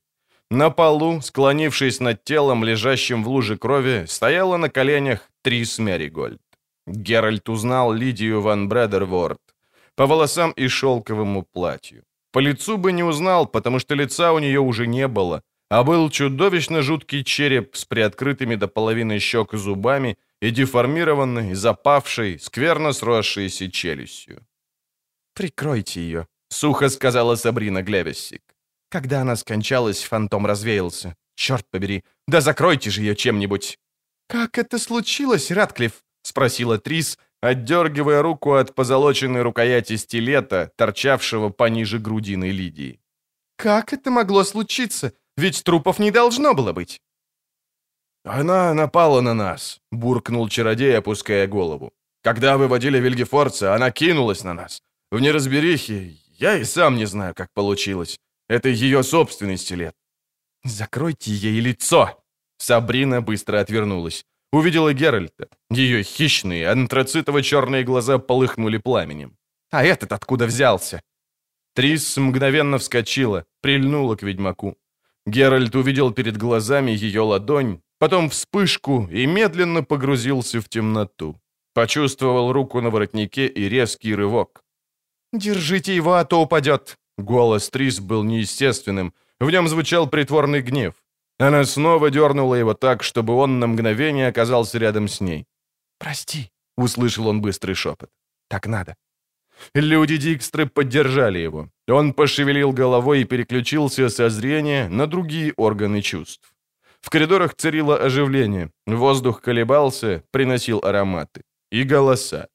На 0.51 0.71
полу, 0.71 1.23
склонившись 1.23 2.01
над 2.01 2.23
телом, 2.25 2.63
лежащим 2.63 3.25
в 3.25 3.29
луже 3.29 3.57
крови, 3.57 4.05
стояла 4.07 4.59
на 4.59 4.69
коленях 4.69 5.31
Трис 5.43 5.79
Меригольд. 5.79 6.41
Геральт 6.87 7.49
узнал 7.49 7.93
Лидию 7.93 8.41
ван 8.41 8.69
Бредерворд 8.69 9.41
по 9.95 10.07
волосам 10.07 10.53
и 10.53 10.69
шелковому 10.69 11.43
платью. 11.43 12.05
По 12.33 12.41
лицу 12.41 12.79
бы 12.79 12.93
не 12.93 13.05
узнал, 13.05 13.47
потому 13.47 13.79
что 13.79 13.95
лица 13.95 14.33
у 14.33 14.39
нее 14.39 14.59
уже 14.59 14.87
не 14.87 15.07
было, 15.07 15.43
а 15.69 15.85
был 15.85 16.11
чудовищно 16.11 16.83
жуткий 16.83 17.25
череп 17.25 17.77
с 17.77 17.85
приоткрытыми 17.85 18.57
до 18.57 18.69
половины 18.69 19.19
щек 19.19 19.55
зубами 19.55 20.17
и 20.43 20.51
деформированной, 20.51 21.55
запавшей, 21.55 22.39
скверно 22.39 22.93
сросшейся 22.93 23.71
челюстью. 23.71 24.47
«Прикройте 25.35 26.01
ее»,— 26.01 26.27
сухо 26.49 26.89
сказала 26.89 27.37
Сабрина 27.37 27.83
Глевесик. 27.83 28.43
Когда 28.91 29.21
она 29.23 29.37
скончалась, 29.37 30.03
фантом 30.03 30.47
развеялся. 30.47 31.17
Черт 31.35 31.67
побери, 31.71 32.05
да 32.29 32.41
закройте 32.41 32.91
же 32.91 33.01
ее 33.01 33.17
чем-нибудь. 33.17 33.79
«Как 34.29 34.59
это 34.59 34.79
случилось, 34.79 35.51
Ратклифф?»— 35.51 36.03
спросила 36.23 36.79
Трис, 36.79 37.19
отдергивая 37.41 38.23
руку 38.23 38.55
от 38.55 38.75
позолоченной 38.75 39.43
рукояти 39.43 39.97
стилета, 39.97 40.71
торчавшего 40.77 41.51
пониже 41.51 41.99
грудины 41.99 42.51
Лидии. 42.51 43.01
«Как 43.57 43.93
это 43.93 44.11
могло 44.11 44.45
случиться? 44.45 45.13
Ведь 45.37 45.63
трупов 45.65 45.99
не 45.99 46.11
должно 46.11 46.55
было 46.55 46.73
быть!» 46.73 47.01
«Она 48.25 48.75
напала 48.75 49.21
на 49.21 49.35
нас»,— 49.35 49.81
буркнул 49.93 50.49
чародей, 50.49 50.97
опуская 50.97 51.47
голову. 51.47 51.93
«Когда 52.23 52.57
выводили 52.57 52.99
Вильгефорца, 52.99 53.75
она 53.75 53.91
кинулась 53.91 54.45
на 54.45 54.55
нас. 54.55 54.83
В 55.11 55.21
неразберихе 55.21 56.17
я 56.39 56.57
и 56.57 56.65
сам 56.65 56.97
не 56.97 57.07
знаю, 57.07 57.35
как 57.35 57.53
получилось. 57.55 58.19
Это 58.49 58.69
ее 58.69 59.03
собственный 59.03 59.57
стилет. 59.57 59.95
«Закройте 60.65 61.33
ей 61.33 61.61
лицо!» 61.61 62.23
Сабрина 62.59 63.21
быстро 63.21 63.61
отвернулась. 63.61 64.25
Увидела 64.53 64.93
Геральта. 64.93 65.49
Ее 65.71 66.03
хищные, 66.03 66.69
антрацитово-черные 66.69 67.85
глаза 67.85 68.19
полыхнули 68.19 68.79
пламенем. 68.79 69.37
«А 69.71 69.83
этот 69.83 70.13
откуда 70.13 70.47
взялся?» 70.47 71.01
Трис 71.75 72.19
мгновенно 72.19 72.77
вскочила, 72.77 73.47
прильнула 73.63 74.17
к 74.17 74.23
ведьмаку. 74.23 74.77
Геральт 75.27 75.75
увидел 75.75 76.13
перед 76.13 76.37
глазами 76.37 76.91
ее 76.91 77.23
ладонь, 77.23 77.81
потом 77.99 78.29
вспышку 78.29 79.09
и 79.11 79.25
медленно 79.27 79.83
погрузился 79.83 80.61
в 80.61 80.69
темноту. 80.69 81.41
Почувствовал 81.73 82.53
руку 82.53 82.83
на 82.83 82.91
воротнике 82.91 83.47
и 83.47 83.69
резкий 83.71 84.15
рывок. 84.15 84.63
«Держите 85.33 85.97
его, 85.97 86.15
а 86.15 86.25
то 86.25 86.43
упадет!» 86.43 86.99
Голос 87.17 87.71
Трис 87.71 88.01
был 88.01 88.23
неестественным, 88.23 89.15
в 89.41 89.51
нем 89.51 89.69
звучал 89.69 90.09
притворный 90.09 90.61
гнев. 90.61 91.02
Она 91.43 91.65
снова 91.65 92.11
дернула 92.11 92.55
его 92.55 92.75
так, 92.75 93.03
чтобы 93.03 93.35
он 93.35 93.59
на 93.59 93.67
мгновение 93.67 94.29
оказался 94.29 94.79
рядом 94.79 95.09
с 95.09 95.21
ней. 95.21 95.45
«Прости»,— 95.99 96.51
услышал 96.77 97.27
он 97.27 97.41
быстрый 97.41 97.75
шепот. 97.75 98.11
«Так 98.49 98.69
надо». 98.69 98.95
Люди 99.75 100.19
Дикстры 100.19 100.67
поддержали 100.67 101.41
его. 101.41 101.69
Он 101.89 102.13
пошевелил 102.13 102.73
головой 102.73 103.23
и 103.23 103.25
переключился 103.25 104.09
со 104.09 104.31
зрения 104.31 104.89
на 104.89 105.07
другие 105.07 105.53
органы 105.57 106.01
чувств. 106.01 106.55
В 107.01 107.11
коридорах 107.11 107.55
царило 107.55 107.97
оживление, 107.97 108.71
воздух 108.87 109.41
колебался, 109.41 110.23
приносил 110.31 110.79
ароматы. 110.85 111.43
И 111.73 111.83
голоса. 111.83 112.47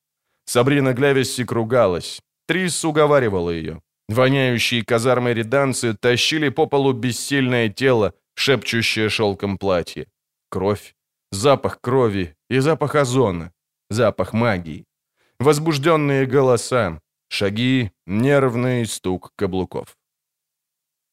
Сабрина 0.45 0.93
Глявиссик 0.93 1.52
ругалась. 1.52 2.21
Трис 2.47 2.86
уговаривала 2.86 3.50
ее. 3.50 3.82
Воняющие 4.08 4.86
казармы 4.86 5.34
реданцы 5.34 5.93
тащили 5.93 6.47
по 6.50 6.67
полу 6.67 6.93
бессильное 6.93 7.67
тело, 7.67 8.13
шепчущее 8.38 9.10
шелком 9.10 9.58
платье. 9.58 10.06
Кровь, 10.50 10.95
запах 11.32 11.82
крови 11.82 12.36
и 12.50 12.60
запах 12.60 12.95
озона, 12.95 13.52
запах 13.89 14.34
магии. 14.34 14.86
Возбужденные 15.39 16.26
голоса, 16.26 17.00
шаги, 17.30 17.91
нервный 18.06 18.86
стук 18.86 19.32
каблуков. 19.36 19.97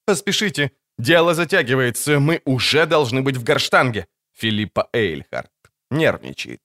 «Поспешите, 0.07 0.71
дело 0.99 1.35
затягивается, 1.35 2.21
мы 2.21 2.41
уже 2.45 2.87
должны 2.87 3.23
быть 3.23 3.37
в 3.37 3.43
Горштанге!» 3.43 4.07
Филиппа 4.37 4.89
Эйльхарт 4.93 5.51
нервничает. 5.91 6.61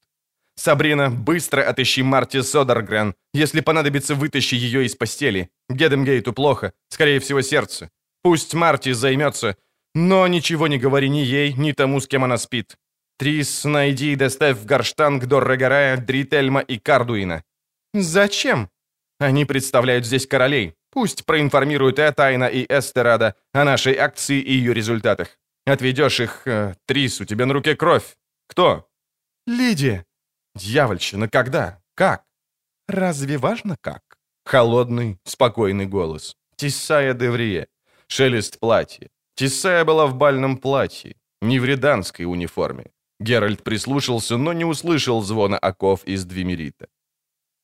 «Сабрина, 0.55 1.09
быстро 1.09 1.61
отыщи 1.61 2.03
Марти 2.03 2.41
Содергрен. 2.41 3.15
Если 3.33 3.61
понадобится, 3.61 4.15
вытащи 4.15 4.55
ее 4.55 4.85
из 4.85 4.95
постели. 4.95 5.49
Гедемгейту 5.69 6.33
плохо, 6.33 6.73
скорее 6.89 7.19
всего, 7.19 7.41
сердце. 7.41 7.89
Пусть 8.23 8.53
Марти 8.53 8.91
займется, 8.93 9.55
но 9.95 10.27
ничего 10.27 10.67
не 10.67 10.77
говори 10.77 11.09
ни 11.09 11.19
ей, 11.19 11.53
ни 11.53 11.71
тому, 11.71 11.99
с 11.99 12.07
кем 12.07 12.23
она 12.23 12.37
спит. 12.37 12.77
Трис, 13.17 13.65
найди 13.65 14.13
и 14.13 14.15
доставь 14.15 14.57
в 14.57 14.65
Гарштанг 14.65 15.25
до 15.25 15.39
Регорая, 15.39 15.97
Дрительма 15.97 16.61
и 16.61 16.77
Кардуина». 16.77 17.43
«Зачем?» 17.93 18.69
«Они 19.19 19.45
представляют 19.45 20.05
здесь 20.05 20.27
королей. 20.27 20.75
Пусть 20.91 21.25
проинформируют 21.25 21.99
Этайна 21.99 22.45
и 22.45 22.65
Эстерада 22.69 23.35
о 23.53 23.63
нашей 23.63 23.95
акции 23.95 24.39
и 24.39 24.53
ее 24.53 24.73
результатах. 24.73 25.37
Отведешь 25.65 26.19
их... 26.19 26.47
Э, 26.47 26.75
Трис, 26.85 27.21
у 27.21 27.25
тебя 27.25 27.45
на 27.45 27.53
руке 27.53 27.75
кровь. 27.75 28.15
Кто?» 28.47 28.87
«Лидия». 29.45 30.05
Дьявольщина, 30.55 31.29
когда? 31.29 31.81
Как? 31.95 32.23
Разве 32.87 33.37
важно 33.37 33.77
как? 33.79 34.01
Холодный, 34.45 35.19
спокойный 35.23 35.85
голос. 35.85 36.35
Тиссая 36.55 37.13
Деврие. 37.13 37.67
Шелест 38.07 38.59
платья. 38.59 39.09
Тиссая 39.39 39.85
была 39.85 40.05
в 40.05 40.15
бальном 40.15 40.57
платье, 40.57 41.15
не 41.41 41.59
в 41.59 41.65
реданской 41.65 42.25
униформе. 42.25 42.91
Геральт 43.21 43.63
прислушался, 43.63 44.35
но 44.35 44.51
не 44.51 44.65
услышал 44.65 45.21
звона 45.21 45.57
оков 45.57 46.03
из 46.03 46.25
Двимерита. 46.25 46.87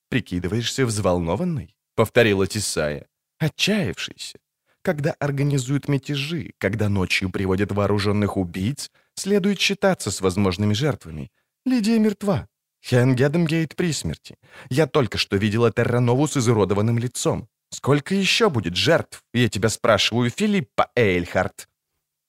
«Прикидываешься 0.10 0.86
взволнованной?»— 0.86 1.76
повторила 1.96 2.48
Тисая. 2.48 3.08
«Отчаявшийся. 3.40 4.40
Когда 4.84 5.16
организуют 5.20 5.90
мятежи, 5.90 6.54
когда 6.60 6.88
ночью 6.88 7.30
приводят 7.30 7.74
вооруженных 7.74 8.38
убийц, 8.38 8.90
следует 9.16 9.60
считаться 9.60 10.12
с 10.12 10.22
возможными 10.22 10.74
жертвами. 10.74 11.30
Лидия 11.66 12.00
мертва. 12.00 12.48
Хен 12.86 13.18
Гедемгейт 13.18 13.76
при 13.76 13.92
смерти. 13.92 14.38
Я 14.70 14.88
только 14.88 15.18
что 15.18 15.36
видела 15.36 15.74
Терранову 15.74 16.26
с 16.26 16.38
изуродованным 16.38 16.98
лицом. 17.00 17.50
Сколько 17.76 18.16
еще 18.16 18.50
будет 18.50 18.78
жертв? 18.78 19.22
Я 19.34 19.50
тебя 19.50 19.68
спрашиваю, 19.68 20.30
Филиппа 20.30 20.90
Эйльхарт. 20.96 21.68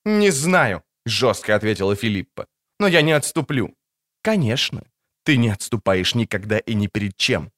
Не 0.05 0.31
знаю, 0.31 0.83
жестко 1.05 1.55
ответила 1.55 1.95
Филиппа. 1.95 2.47
Но 2.79 2.87
я 2.87 3.01
не 3.01 3.13
отступлю. 3.13 3.73
Конечно, 4.21 4.81
ты 5.23 5.37
не 5.37 5.47
отступаешь 5.53 6.15
никогда 6.15 6.57
и 6.57 6.75
ни 6.75 6.87
перед 6.87 7.15
чем. 7.15 7.49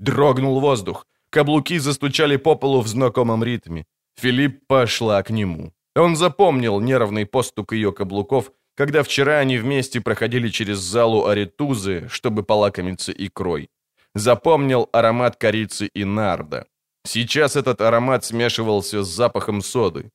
Дрогнул 0.00 0.60
воздух. 0.60 1.06
Каблуки 1.30 1.78
застучали 1.78 2.36
по 2.36 2.56
полу 2.56 2.80
в 2.80 2.88
знакомом 2.88 3.44
ритме. 3.44 3.84
Филиппа 4.16 4.86
шла 4.88 5.22
к 5.22 5.30
нему. 5.30 5.72
Он 5.94 6.16
запомнил 6.16 6.80
нервный 6.80 7.26
постук 7.26 7.72
ее 7.72 7.92
каблуков, 7.92 8.50
когда 8.74 9.02
вчера 9.02 9.38
они 9.38 9.58
вместе 9.58 10.00
проходили 10.00 10.48
через 10.48 10.78
залу 10.78 11.26
Аритузы, 11.26 12.08
чтобы 12.08 12.42
полакомиться 12.42 13.12
икрой. 13.12 13.70
Запомнил 14.14 14.88
аромат 14.92 15.36
корицы 15.36 15.86
и 15.86 16.04
нарда. 16.04 16.66
Сейчас 17.06 17.54
этот 17.54 17.80
аромат 17.80 18.24
смешивался 18.24 19.04
с 19.04 19.08
запахом 19.08 19.62
соды. 19.62 20.10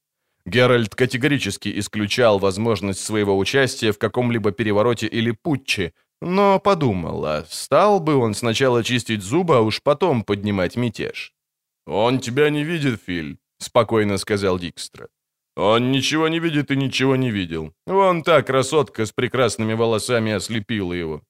Геральт 0.46 0.94
категорически 0.94 1.80
исключал 1.80 2.38
возможность 2.38 3.00
своего 3.00 3.38
участия 3.38 3.94
в 3.94 3.98
каком-либо 3.98 4.52
перевороте 4.52 5.08
или 5.08 5.32
путче, 5.32 5.94
но 6.22 6.60
подумал, 6.60 7.26
а 7.26 7.46
стал 7.50 8.00
бы 8.00 8.16
он 8.16 8.34
сначала 8.34 8.84
чистить 8.84 9.24
зубы, 9.24 9.58
а 9.58 9.62
уж 9.62 9.82
потом 9.82 10.24
поднимать 10.24 10.76
мятеж. 10.76 11.34
«Он 11.88 12.20
тебя 12.20 12.50
не 12.50 12.64
видит, 12.64 13.02
Филь»,— 13.06 13.38
спокойно 13.58 14.18
сказал 14.18 14.60
Дикстра. 14.60 15.08
«Он 15.56 15.92
ничего 15.92 16.28
не 16.28 16.40
видит 16.40 16.72
и 16.72 16.76
ничего 16.76 17.16
не 17.16 17.32
видел. 17.32 17.74
Вон 17.88 18.24
та 18.24 18.42
красотка 18.42 19.06
с 19.06 19.12
прекрасными 19.12 19.74
волосами 19.74 20.34
ослепила 20.34 20.94
его». 20.94 21.22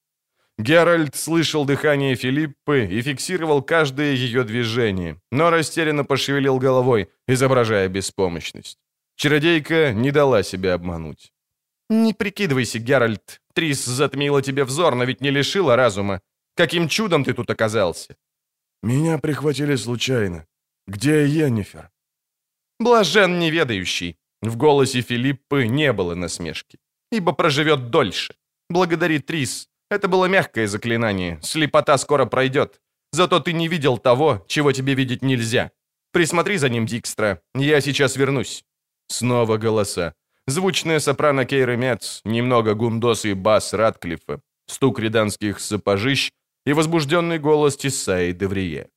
Геральт 0.57 1.15
слышал 1.15 1.65
дыхание 1.65 2.15
Филиппы 2.15 2.85
и 2.85 3.01
фиксировал 3.01 3.63
каждое 3.63 4.13
ее 4.13 4.43
движение, 4.43 5.19
но 5.31 5.49
растерянно 5.49 6.03
пошевелил 6.03 6.59
головой, 6.59 7.09
изображая 7.27 7.87
беспомощность. 7.89 8.77
Чародейка 9.15 9.93
не 9.93 10.11
дала 10.11 10.43
себя 10.43 10.73
обмануть. 10.73 11.31
«Не 11.89 12.13
прикидывайся, 12.13 12.79
Геральт. 12.79 13.41
Трис 13.53 13.85
затмила 13.85 14.41
тебе 14.41 14.63
взор, 14.63 14.95
но 14.95 15.03
ведь 15.03 15.21
не 15.21 15.31
лишила 15.31 15.75
разума. 15.75 16.21
Каким 16.55 16.87
чудом 16.87 17.23
ты 17.23 17.33
тут 17.33 17.49
оказался?» 17.49 18.15
«Меня 18.83 19.17
прихватили 19.17 19.75
случайно. 19.75 20.45
Где 20.87 21.25
Йеннифер?» 21.25 21.89
«Блажен 22.79 23.39
неведающий». 23.39 24.17
В 24.41 24.57
голосе 24.57 25.01
Филиппы 25.01 25.67
не 25.67 25.93
было 25.93 26.15
насмешки. 26.15 26.79
«Ибо 27.11 27.33
проживет 27.33 27.89
дольше. 27.89 28.35
Благодари 28.69 29.19
Трис. 29.19 29.69
Это 29.91 30.07
было 30.07 30.25
мягкое 30.25 30.67
заклинание. 30.67 31.37
Слепота 31.43 31.97
скоро 31.97 32.25
пройдет. 32.25 32.79
Зато 33.11 33.41
ты 33.41 33.51
не 33.51 33.67
видел 33.67 33.97
того, 33.97 34.45
чего 34.47 34.71
тебе 34.71 34.93
видеть 34.93 35.21
нельзя. 35.21 35.71
Присмотри 36.13 36.57
за 36.57 36.69
ним, 36.69 36.85
Дикстра. 36.85 37.41
Я 37.53 37.81
сейчас 37.81 38.15
вернусь». 38.15 38.63
Снова 39.07 39.57
голоса. 39.57 40.13
Звучная 40.47 40.99
сопрано 40.99 41.43
Кейры 41.43 41.75
Мец, 41.75 42.21
немного 42.23 42.73
гундосы 42.73 43.35
бас 43.35 43.73
Ратклиффа, 43.73 44.41
стук 44.67 44.99
риданских 44.99 45.59
сапожищ 45.59 46.31
и 46.65 46.71
возбужденный 46.71 47.37
голос 47.37 47.75
Тисаи 47.75 48.31
Деврие. 48.31 48.87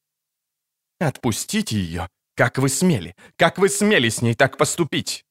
«Отпустите 1.01 1.77
ее! 1.77 2.09
Как 2.37 2.59
вы 2.59 2.69
смели? 2.69 3.17
Как 3.37 3.59
вы 3.59 3.69
смели 3.69 4.09
с 4.09 4.23
ней 4.23 4.35
так 4.35 4.57
поступить?» 4.57 5.25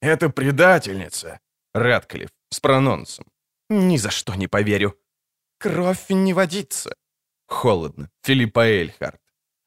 «Это 0.00 0.30
предательница!» 0.30 1.40
Ратклифф 1.74 2.30
с 2.50 2.60
прононсом. 2.60 3.26
«Ни 3.68 3.96
за 3.96 4.10
что 4.10 4.34
не 4.36 4.46
поверю!» 4.46 4.99
«Кровь 5.60 6.06
не 6.08 6.32
водится!» 6.32 6.94
Холодно. 7.46 8.10
Филиппа 8.24 8.66
Эльхард 8.66 9.20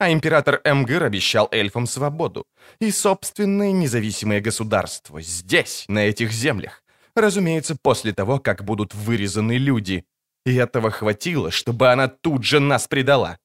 а 0.04 0.12
император 0.12 0.60
Эмгыр 0.66 1.04
обещал 1.04 1.48
эльфам 1.52 1.88
свободу 1.88 2.46
и 2.80 2.92
собственное 2.92 3.72
независимое 3.72 4.42
государство 4.42 5.22
здесь, 5.22 5.86
на 5.88 6.00
этих 6.00 6.34
землях. 6.34 6.84
Разумеется, 7.16 7.78
после 7.82 8.14
того, 8.14 8.40
как 8.40 8.66
будут 8.66 8.94
вырезаны 8.94 9.58
люди. 9.58 10.06
И 10.46 10.56
этого 10.56 10.92
хватило, 10.92 11.52
чтобы 11.52 11.90
она 11.90 12.10
тут 12.10 12.44
же 12.44 12.60
нас 12.60 12.90
предала. 12.90 13.38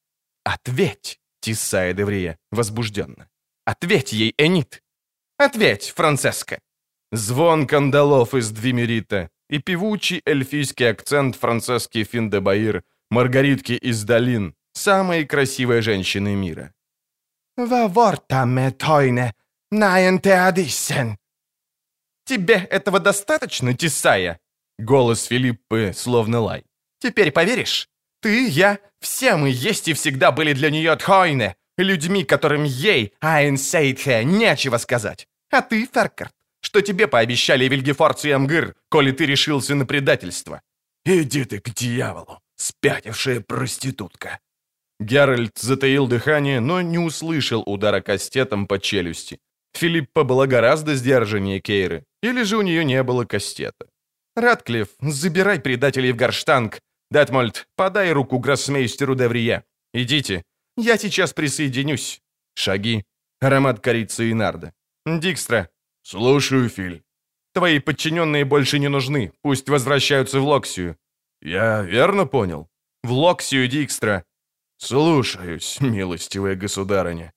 Ответь, 0.43 1.21
Тисая 1.41 1.93
Деврия, 1.93 2.39
возбужденно. 2.51 3.29
Ответь 3.65 4.13
ей, 4.13 4.35
Энит. 4.37 4.83
Ответь, 5.37 5.91
Францеска. 5.91 6.59
Звон 7.13 7.69
кандалов 7.69 8.35
из 8.35 8.51
Двимерита 8.51 9.31
и 9.49 9.59
певучий 9.59 10.23
эльфийский 10.27 10.91
акцент 10.91 11.37
Францески 11.37 12.05
Финдебаир, 12.05 12.83
Маргаритки 13.11 13.73
из 13.73 14.05
долин, 14.05 14.55
самой 14.73 15.25
красивой 15.25 15.83
женщины 15.83 16.37
мира. 16.37 16.73
«Вавортаме 17.57 18.71
тойне, 18.71 19.35
наенте 19.71 20.35
адиссен». 20.35 21.19
«Тебе 22.25 22.55
этого 22.71 23.01
достаточно, 23.01 23.75
Тисая?» 23.75 24.39
Голос 24.79 25.25
Филиппы 25.25 25.93
словно 25.95 26.41
лай. 26.41 26.65
«Теперь 27.01 27.33
поверишь? 27.33 27.89
Ты, 28.21 28.49
я, 28.49 28.79
все 29.01 29.37
мы 29.37 29.51
есть 29.51 29.89
и 29.89 29.95
всегда 29.95 30.31
были 30.31 30.53
для 30.53 30.71
нее 30.71 30.95
тхойне, 30.97 31.57
людьми, 31.79 32.25
которым 32.25 32.65
ей, 32.65 33.15
Айнсейтхе, 33.21 34.25
нечего 34.25 34.79
сказать. 34.79 35.27
А 35.51 35.63
ты, 35.63 35.87
Феркарт, 35.87 36.33
что 36.61 36.81
тебе 36.81 37.07
пообещали 37.07 37.68
Вильгефорц 37.68 38.25
и 38.25 38.31
Амгыр, 38.31 38.75
коли 38.88 39.12
ты 39.12 39.27
решился 39.27 39.75
на 39.75 39.87
предательство?» 39.87 40.61
«Иди 41.05 41.44
ты 41.44 41.61
к 41.61 41.71
дьяволу, 41.71 42.40
спятившая 42.57 43.40
проститутка!» 43.40 44.40
Геральт 45.01 45.59
затаил 45.59 46.09
дыхание, 46.09 46.61
но 46.61 46.81
не 46.83 46.99
услышал 46.99 47.62
удара 47.66 48.01
кастетом 48.01 48.66
по 48.66 48.79
челюсти. 48.79 49.38
Филиппа 49.75 50.25
была 50.25 50.47
гораздо 50.47 50.94
сдержаннее 50.97 51.61
Кейры, 51.61 52.05
или 52.23 52.42
же 52.42 52.57
у 52.57 52.62
нее 52.62 52.85
не 52.85 53.03
было 53.03 53.25
кастета. 53.25 53.87
«Ратклифф, 54.37 54.88
забирай 55.01 55.61
предателей 55.61 56.12
в 56.12 56.16
горштанг. 56.16 56.81
Датмольд, 57.11 57.66
подай 57.77 58.12
руку 58.12 58.38
гроссмейстеру 58.38 59.14
Деврие. 59.14 59.64
Идите, 59.94 60.42
я 60.77 60.99
сейчас 60.99 61.33
присоединюсь». 61.33 62.21
Шаги. 62.55 63.05
Аромат 63.40 63.81
корицы 63.81 64.31
и 64.31 64.35
нарда. 64.35 64.73
«Дикстра». 65.07 65.68
«Слушаю, 66.11 66.71
Филь». 66.71 67.03
«Твои 67.53 67.81
подчиненные 67.81 68.47
больше 68.47 68.79
не 68.79 68.88
нужны. 68.88 69.31
Пусть 69.42 69.68
возвращаются 69.68 70.40
в 70.40 70.44
Локсию». 70.44 70.97
«Я 71.42 71.83
верно 71.83 72.27
понял?» 72.27 72.66
«В 73.03 73.12
Локсию, 73.12 73.68
Дикстра. 73.68 74.25
«Слушаюсь, 74.79 75.79
милостивая 75.81 76.55
государыня». 76.55 77.35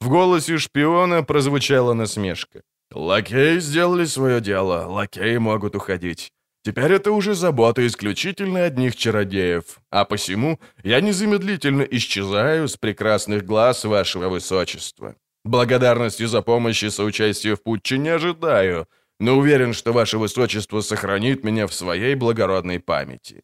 В 0.00 0.08
голосе 0.08 0.58
шпиона 0.58 1.22
прозвучала 1.22 1.94
насмешка. 1.94 2.62
«Лакеи 2.92 3.60
сделали 3.60 4.06
свое 4.06 4.40
дело, 4.40 4.86
лакеи 4.88 5.38
могут 5.38 5.76
уходить. 5.76 6.32
Теперь 6.64 6.94
это 6.94 7.12
уже 7.12 7.34
забота 7.34 7.86
исключительно 7.86 8.64
одних 8.64 8.96
чародеев, 8.96 9.78
а 9.90 10.04
посему 10.04 10.58
я 10.82 11.00
незамедлительно 11.00 11.82
исчезаю 11.82 12.66
с 12.66 12.76
прекрасных 12.76 13.44
глаз 13.44 13.84
вашего 13.84 14.28
высочества. 14.28 15.14
Благодарности 15.48 16.26
за 16.26 16.42
помощь 16.42 16.82
и 16.82 16.90
соучастие 16.90 17.54
в 17.54 17.62
путче 17.62 17.96
не 17.96 18.10
ожидаю, 18.10 18.86
но 19.18 19.38
уверен, 19.38 19.72
что 19.72 19.92
ваше 19.92 20.18
высочество 20.18 20.82
сохранит 20.82 21.42
меня 21.42 21.66
в 21.66 21.72
своей 21.72 22.14
благородной 22.16 22.80
памяти. 22.80 23.42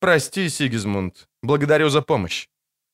«Прости, 0.00 0.48
Сигизмунд. 0.48 1.28
Благодарю 1.40 1.88
за 1.88 2.02
помощь». 2.02 2.48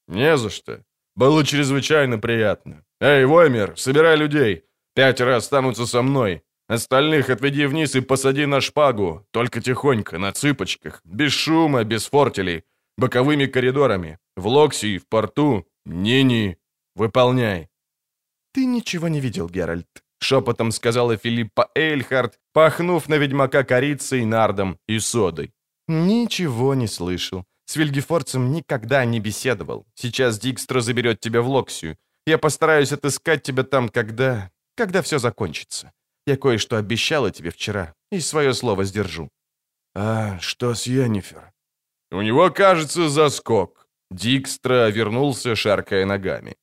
«Не 0.06 0.36
за 0.36 0.50
что. 0.50 0.84
Было 1.16 1.44
чрезвычайно 1.44 2.18
приятно. 2.18 2.84
Эй, 3.00 3.24
Воймер, 3.24 3.72
собирай 3.78 4.18
людей. 4.18 4.64
Пятеро 4.94 5.36
останутся 5.36 5.86
со 5.86 6.02
мной. 6.02 6.42
Остальных 6.68 7.30
отведи 7.30 7.64
вниз 7.66 7.96
и 7.96 8.00
посади 8.02 8.44
на 8.44 8.60
шпагу. 8.60 9.26
Только 9.30 9.62
тихонько, 9.62 10.18
на 10.18 10.32
цыпочках. 10.32 11.00
Без 11.04 11.32
шума, 11.32 11.84
без 11.84 12.04
фортелей. 12.10 12.64
Боковыми 12.98 13.46
коридорами. 13.46 14.18
В 14.36 14.46
Локсии, 14.46 14.98
в 14.98 15.06
порту. 15.08 15.66
Ни-ни. 15.86 16.58
Выполняй». 16.94 17.69
«Ты 18.52 18.66
ничего 18.66 19.08
не 19.08 19.20
видел, 19.20 19.48
Геральт»,— 19.48 19.86
шепотом 20.20 20.72
сказала 20.72 21.16
Филиппа 21.16 21.70
Эйльхард, 21.74 22.38
пахнув 22.52 23.08
на 23.08 23.18
ведьмака 23.18 23.64
корицей, 23.64 24.24
нардом 24.24 24.78
и 24.88 24.98
содой. 24.98 25.52
«Ничего 25.88 26.74
не 26.74 26.88
слышал. 26.88 27.44
С 27.66 27.76
Вильгефорцем 27.76 28.52
никогда 28.52 29.04
не 29.04 29.20
беседовал. 29.20 29.86
Сейчас 29.94 30.38
Дикстра 30.38 30.80
заберет 30.80 31.20
тебя 31.20 31.40
в 31.40 31.48
Локсию. 31.48 31.96
Я 32.26 32.38
постараюсь 32.38 32.92
отыскать 32.92 33.42
тебя 33.42 33.62
там, 33.62 33.88
когда... 33.88 34.50
когда 34.76 35.02
все 35.02 35.18
закончится. 35.18 35.92
Я 36.26 36.36
кое-что 36.36 36.76
обещала 36.76 37.30
тебе 37.30 37.50
вчера, 37.50 37.94
и 38.12 38.20
свое 38.20 38.54
слово 38.54 38.84
сдержу». 38.84 39.28
«А 39.94 40.38
что 40.40 40.74
с 40.74 40.86
Йеннифер?» 40.86 41.52
«У 42.10 42.22
него, 42.22 42.50
кажется, 42.50 43.08
заскок». 43.08 43.86
Дикстра 44.10 44.90
вернулся, 44.90 45.54
шаркая 45.54 46.04
ногами. 46.06 46.56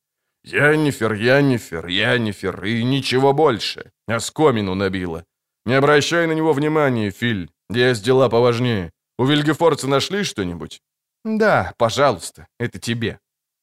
«Яннифер, 0.52 1.12
Яннифер, 1.12 1.86
Яннифер 1.86 2.64
и 2.64 2.82
ничего 2.84 3.32
больше. 3.32 3.90
Оскомину 4.06 4.74
набило. 4.74 5.24
Не 5.66 5.74
обращай 5.74 6.26
на 6.26 6.32
него 6.32 6.52
внимания, 6.52 7.10
Филь. 7.10 7.50
Есть 7.70 8.04
дела 8.04 8.28
поважнее. 8.28 8.90
У 9.18 9.24
Вильгефорца 9.24 9.88
нашли 9.88 10.24
что-нибудь?» 10.24 10.80
«Да, 11.24 11.74
пожалуйста, 11.76 12.46
это 12.58 12.78
тебе». 12.78 13.18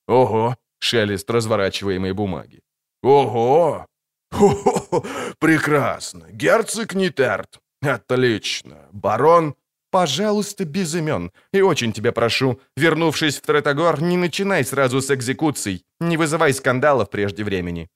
«Ого, 0.07 0.55
Шелест 0.85 1.29
разворачиваемой 1.31 2.13
бумаги. 2.13 2.61
«Ого! 3.01 3.87
Хо-хо-хо! 4.31 5.03
Прекрасно! 5.39 6.27
Герцог 6.31 6.93
Нитерт! 6.93 7.59
Отлично! 7.81 8.87
Барон...» 8.91 9.55
«Пожалуйста, 9.95 10.65
без 10.65 10.93
имен. 10.93 11.31
И 11.53 11.61
очень 11.61 11.93
тебя 11.93 12.11
прошу, 12.11 12.59
вернувшись 12.75 13.37
в 13.37 13.41
Третогор, 13.41 14.01
не 14.01 14.17
начинай 14.17 14.65
сразу 14.65 14.99
с 14.99 15.09
экзекуций. 15.09 15.85
Не 16.01 16.17
вызывай 16.17 16.53
скандалов 16.53 17.09
прежде 17.09 17.45
времени». 17.45 17.87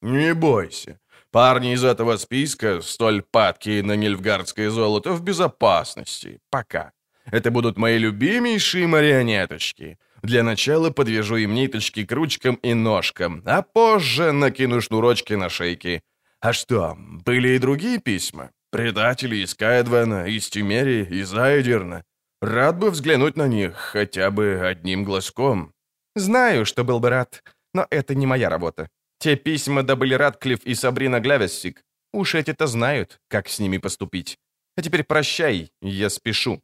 «Не 0.00 0.32
бойся. 0.34 1.00
Парни 1.32 1.72
из 1.72 1.82
этого 1.82 2.18
списка, 2.18 2.80
столь 2.82 3.22
падкие 3.22 3.82
на 3.82 3.96
нильфгардское 3.96 4.70
золото, 4.70 5.12
в 5.12 5.22
безопасности. 5.22 6.38
Пока. 6.50 6.92
Это 7.32 7.50
будут 7.50 7.78
мои 7.78 7.98
любимейшие 7.98 8.86
марионеточки. 8.86 9.98
Для 10.22 10.44
начала 10.44 10.90
подвяжу 10.90 11.36
им 11.36 11.52
ниточки 11.52 12.06
к 12.06 12.12
ручкам 12.12 12.54
и 12.62 12.74
ножкам, 12.74 13.42
а 13.44 13.62
позже 13.62 14.30
накину 14.30 14.80
шнурочки 14.80 15.34
на 15.34 15.48
шейки. 15.48 16.00
А 16.40 16.52
что, 16.52 16.96
были 16.96 17.48
и 17.48 17.58
другие 17.58 17.98
письма? 17.98 18.50
Предатели 18.70 19.36
из 19.36 19.54
Каэдвена, 19.54 20.26
из 20.26 20.48
Тюмери, 20.50 21.04
из 21.04 21.34
Айдерна. 21.34 22.04
Рад 22.42 22.78
бы 22.78 22.90
взглянуть 22.90 23.36
на 23.36 23.48
них 23.48 23.74
хотя 23.76 24.30
бы 24.30 24.60
одним 24.62 25.04
глазком. 25.04 25.72
Знаю, 26.14 26.66
что 26.66 26.84
был 26.84 27.00
бы 27.00 27.08
рад, 27.08 27.42
но 27.72 27.86
это 27.90 28.14
не 28.14 28.26
моя 28.26 28.50
работа. 28.50 28.88
Те 29.18 29.36
письма 29.36 29.82
добыли 29.82 30.14
Радклифф 30.14 30.64
и 30.64 30.74
Сабрина 30.74 31.20
Глявессик. 31.20 31.82
Уж 32.12 32.34
эти-то 32.34 32.66
знают, 32.66 33.20
как 33.28 33.48
с 33.48 33.58
ними 33.58 33.78
поступить. 33.78 34.38
А 34.76 34.82
теперь 34.82 35.02
прощай, 35.02 35.70
я 35.80 36.10
спешу. 36.10 36.62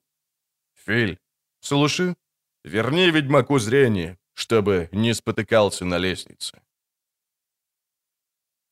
Филь, 0.87 1.19
слушай, 1.61 2.15
верни 2.65 3.11
ведьмаку 3.11 3.59
зрение, 3.59 4.19
чтобы 4.35 4.89
не 4.93 5.15
спотыкался 5.15 5.85
на 5.85 5.99
лестнице. 5.99 6.61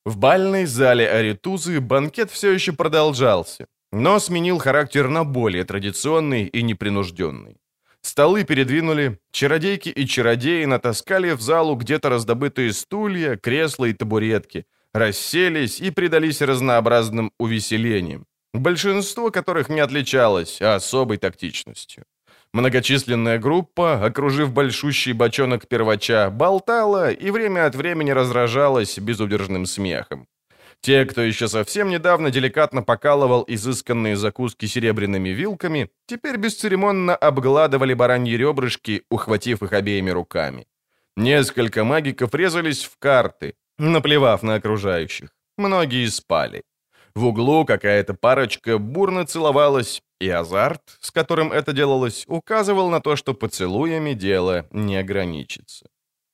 В 0.04 0.16
бальной 0.16 0.66
зале 0.66 1.08
Аритузы 1.08 1.80
банкет 1.80 2.30
все 2.30 2.50
еще 2.50 2.72
продолжался, 2.72 3.66
но 3.92 4.18
сменил 4.18 4.58
характер 4.58 5.08
на 5.08 5.24
более 5.24 5.64
традиционный 5.64 6.46
и 6.46 6.62
непринужденный. 6.62 7.58
Столы 8.00 8.42
передвинули, 8.42 9.20
чародейки 9.30 9.90
и 9.90 10.06
чародеи 10.06 10.64
натаскали 10.64 11.30
в 11.32 11.40
залу 11.40 11.76
где-то 11.76 12.08
раздобытые 12.08 12.72
стулья, 12.72 13.36
кресла 13.36 13.84
и 13.84 13.92
табуретки, 13.92 14.66
расселись 14.92 15.80
и 15.80 15.92
предались 15.92 16.42
разнообразным 16.42 17.30
увеселениям, 17.38 18.26
большинство 18.52 19.30
которых 19.30 19.68
не 19.68 19.78
отличалось 19.78 20.60
особой 20.60 21.18
тактичностью. 21.18 22.04
Многочисленная 22.52 23.38
группа, 23.38 24.04
окружив 24.04 24.52
большущий 24.52 25.12
бочонок 25.12 25.66
первача, 25.68 26.30
болтала 26.30 27.10
и 27.10 27.30
время 27.30 27.66
от 27.66 27.74
времени 27.74 28.10
разражалась 28.10 28.98
безудержным 28.98 29.64
смехом. 29.64 30.28
Те, 30.82 31.04
кто 31.06 31.22
еще 31.22 31.48
совсем 31.48 31.88
недавно 31.88 32.30
деликатно 32.30 32.82
покалывал 32.82 33.44
изысканные 33.46 34.16
закуски 34.16 34.66
серебряными 34.66 35.30
вилками, 35.30 35.90
теперь 36.06 36.36
бесцеремонно 36.36 37.14
обгладывали 37.14 37.94
бараньи 37.94 38.36
ребрышки, 38.36 39.04
ухватив 39.08 39.62
их 39.62 39.72
обеими 39.72 40.10
руками. 40.10 40.66
Несколько 41.16 41.84
магиков 41.84 42.34
резались 42.34 42.84
в 42.84 42.98
карты, 42.98 43.54
наплевав 43.78 44.42
на 44.42 44.56
окружающих. 44.56 45.30
Многие 45.56 46.06
спали. 46.08 46.62
В 47.14 47.26
углу 47.26 47.64
какая-то 47.64 48.14
парочка 48.14 48.78
бурно 48.78 49.24
целовалась, 49.24 50.02
и 50.22 50.28
азарт, 50.28 50.98
с 51.00 51.10
которым 51.10 51.52
это 51.52 51.72
делалось, 51.72 52.24
указывал 52.28 52.90
на 52.90 53.00
то, 53.00 53.16
что 53.16 53.34
поцелуями 53.34 54.14
дело 54.14 54.66
не 54.70 54.96
ограничится. 54.96 55.86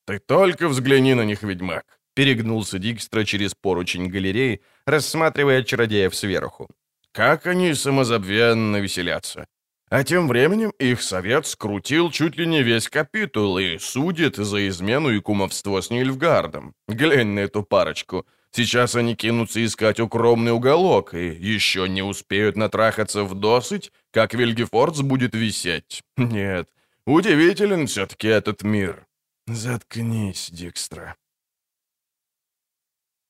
«Ты 0.05 0.19
только 0.19 0.69
взгляни 0.69 1.15
на 1.15 1.25
них, 1.25 1.43
ведьмак!» 1.43 1.85
Перегнулся 2.15 2.79
Дикстра 2.79 3.23
через 3.23 3.55
поручень 3.55 4.09
галереи, 4.09 4.61
рассматривая 4.85 5.63
чародеев 5.63 6.15
сверху. 6.15 6.67
«Как 7.11 7.47
они 7.47 7.73
самозабвенно 7.73 8.77
веселятся! 8.77 9.45
А 9.89 10.03
тем 10.03 10.27
временем 10.27 10.71
их 10.79 11.01
совет 11.01 11.47
скрутил 11.47 12.11
чуть 12.11 12.37
ли 12.37 12.45
не 12.45 12.61
весь 12.61 12.89
капитул 12.89 13.57
и 13.57 13.79
судит 13.79 14.35
за 14.35 14.67
измену 14.67 15.09
и 15.09 15.19
кумовство 15.19 15.81
с 15.81 15.89
Нильфгардом. 15.89 16.73
Глянь 16.87 17.29
на 17.29 17.39
эту 17.39 17.63
парочку. 17.63 18.25
Сейчас 18.51 18.95
они 18.95 19.15
кинутся 19.15 19.63
искать 19.63 19.99
укромный 19.99 20.51
уголок 20.51 21.13
и 21.13 21.27
еще 21.27 21.87
не 21.87 22.01
успеют 22.01 22.55
натрахаться 22.55 23.23
в 23.23 23.35
досыть, 23.35 23.91
как 24.11 24.33
Вильгефордс 24.33 25.01
будет 25.01 25.35
висеть. 25.35 26.01
Нет, 26.17 26.67
удивителен 27.05 27.87
все-таки 27.87 28.27
этот 28.27 28.63
мир. 28.63 29.05
Заткнись, 29.47 30.49
Дикстра. 30.51 31.15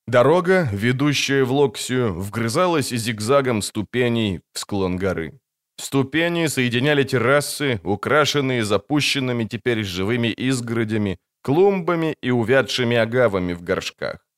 Дорога, 0.08 0.68
ведущая 0.72 1.44
в 1.44 1.52
Локсию, 1.52 2.14
вгрызалась 2.14 2.90
зигзагом 2.90 3.62
ступеней 3.62 4.42
в 4.54 4.60
склон 4.60 4.98
горы. 4.98 5.40
Ступени 5.78 6.48
соединяли 6.48 7.04
террасы, 7.04 7.80
украшенные 7.84 8.66
запущенными 8.66 9.46
теперь 9.46 9.84
живыми 9.84 10.30
изгородями, 10.30 11.20
клумбами 11.42 12.18
и 12.22 12.32
увядшими 12.32 12.98
агавами 12.98 13.54
в 13.54 13.62
горшках. 13.62 14.29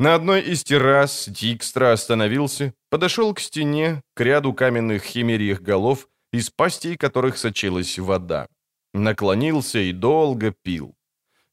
На 0.00 0.14
одной 0.14 0.40
из 0.40 0.64
террас 0.64 1.28
Дикстра 1.28 1.92
остановился, 1.92 2.72
подошел 2.88 3.34
к 3.34 3.40
стене, 3.40 4.00
к 4.14 4.22
ряду 4.22 4.54
каменных 4.54 5.02
химерьих 5.02 5.60
голов, 5.60 6.08
из 6.32 6.48
пастей 6.48 6.96
которых 6.96 7.36
сочилась 7.36 7.98
вода. 7.98 8.48
Наклонился 8.94 9.78
и 9.78 9.92
долго 9.92 10.54
пил. 10.62 10.94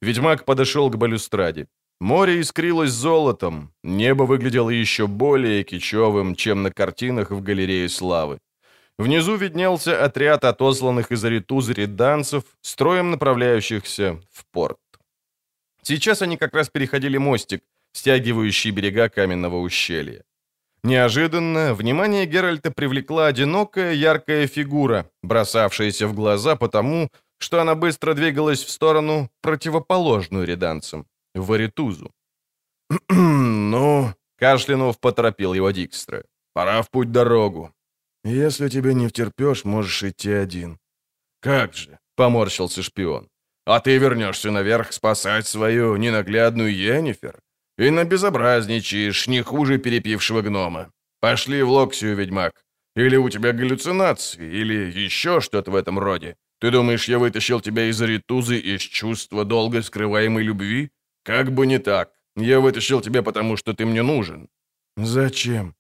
Ведьмак 0.02 0.45
подошел 0.45 0.89
к 0.89 0.95
балюстраде. 0.95 1.68
Море 2.00 2.39
искрилось 2.39 2.91
золотом, 2.91 3.74
небо 3.84 4.24
выглядело 4.24 4.70
еще 4.70 5.08
более 5.08 5.66
кичевым, 5.66 6.34
чем 6.34 6.64
на 6.64 6.72
картинах 6.72 7.32
в 7.32 7.41
галерее 7.41 7.89
славы. 7.89 8.39
Внизу 8.98 9.36
виднелся 9.36 10.06
отряд 10.06 10.45
отосланных 10.45 11.12
из 11.12 11.26
Аритузы 11.26 11.74
риданцев, 11.74 12.45
строем 12.62 13.12
направляющихся 13.12 14.22
в 14.32 14.45
порт. 14.54 14.80
Сейчас 15.82 16.22
они 16.22 16.38
как 16.38 16.54
раз 16.54 16.70
переходили 16.70 17.18
мостик, 17.18 17.62
стягивающий 17.94 18.72
берега 18.72 19.10
каменного 19.10 19.60
ущелья. 19.60 20.24
Неожиданно 20.84 21.74
внимание 21.74 22.26
Геральта 22.26 22.72
привлекла 22.72 23.28
одинокая 23.28 23.94
яркая 23.94 24.48
фигура, 24.48 25.10
бросавшаяся 25.24 26.08
в 26.08 26.14
глаза 26.14 26.56
потому, 26.56 27.10
что 27.40 27.62
она 27.62 27.76
быстро 27.76 28.14
двигалась 28.14 28.64
в 28.64 28.70
сторону, 28.70 29.30
противоположную 29.42 30.46
риданцам 30.46 31.06
в 31.36 31.52
Аритузу. 31.52 32.12
«Ну...»— 33.10 34.14
кашлянув 34.38 35.00
поторопил 35.00 35.54
его 35.54 35.72
Дикстра. 35.72 36.24
«Пора 36.54 36.82
в 36.82 36.90
путь-дорогу. 36.90 37.72
Если 38.24 38.70
тебе 38.70 38.94
не 38.94 39.08
втерпешь, 39.08 39.66
можешь 39.66 40.04
идти 40.04 40.32
один». 40.32 40.80
«Как 41.42 41.74
же?»— 41.74 42.00
поморщился 42.16 42.82
шпион. 42.82 43.28
«А 43.66 43.80
ты 43.80 43.98
вернешься 43.98 44.52
наверх 44.52 44.94
спасать 44.94 45.48
свою 45.48 45.98
ненаглядную 45.98 46.74
Йеннифер? 46.74 47.40
И 47.78 47.90
набезобразничаешь 47.90 49.28
не 49.28 49.42
хуже 49.42 49.78
перепившего 49.78 50.42
гнома. 50.42 50.92
Пошли 51.20 51.62
в 51.64 51.70
Локсию, 51.70 52.16
ведьмак. 52.16 52.64
Или 52.96 53.18
у 53.18 53.30
тебя 53.30 53.52
галлюцинации, 53.54 54.62
или 54.62 54.92
еще 55.00 55.42
что-то 55.42 55.72
в 55.72 55.76
этом 55.76 56.00
роде. 56.00 56.36
Ты 56.60 56.72
думаешь, 56.72 57.08
я 57.08 57.20
вытащил 57.20 57.62
тебя 57.62 57.86
из 57.90 58.02
Аритузы 58.02 58.58
из 58.58 58.82
чувства 58.82 59.46
долго 59.46 59.84
скрываемой 59.84 60.44
любви? 60.44 60.90
«Как 61.28 61.52
бы 61.52 61.68
не 61.68 61.78
так. 61.78 62.12
Я 62.38 62.62
вытащил 62.62 63.02
тебя, 63.02 63.22
потому 63.22 63.58
что 63.58 63.74
ты 63.74 63.86
мне 63.86 64.02
нужен». 64.02 64.48
«Зачем?» 64.96 65.76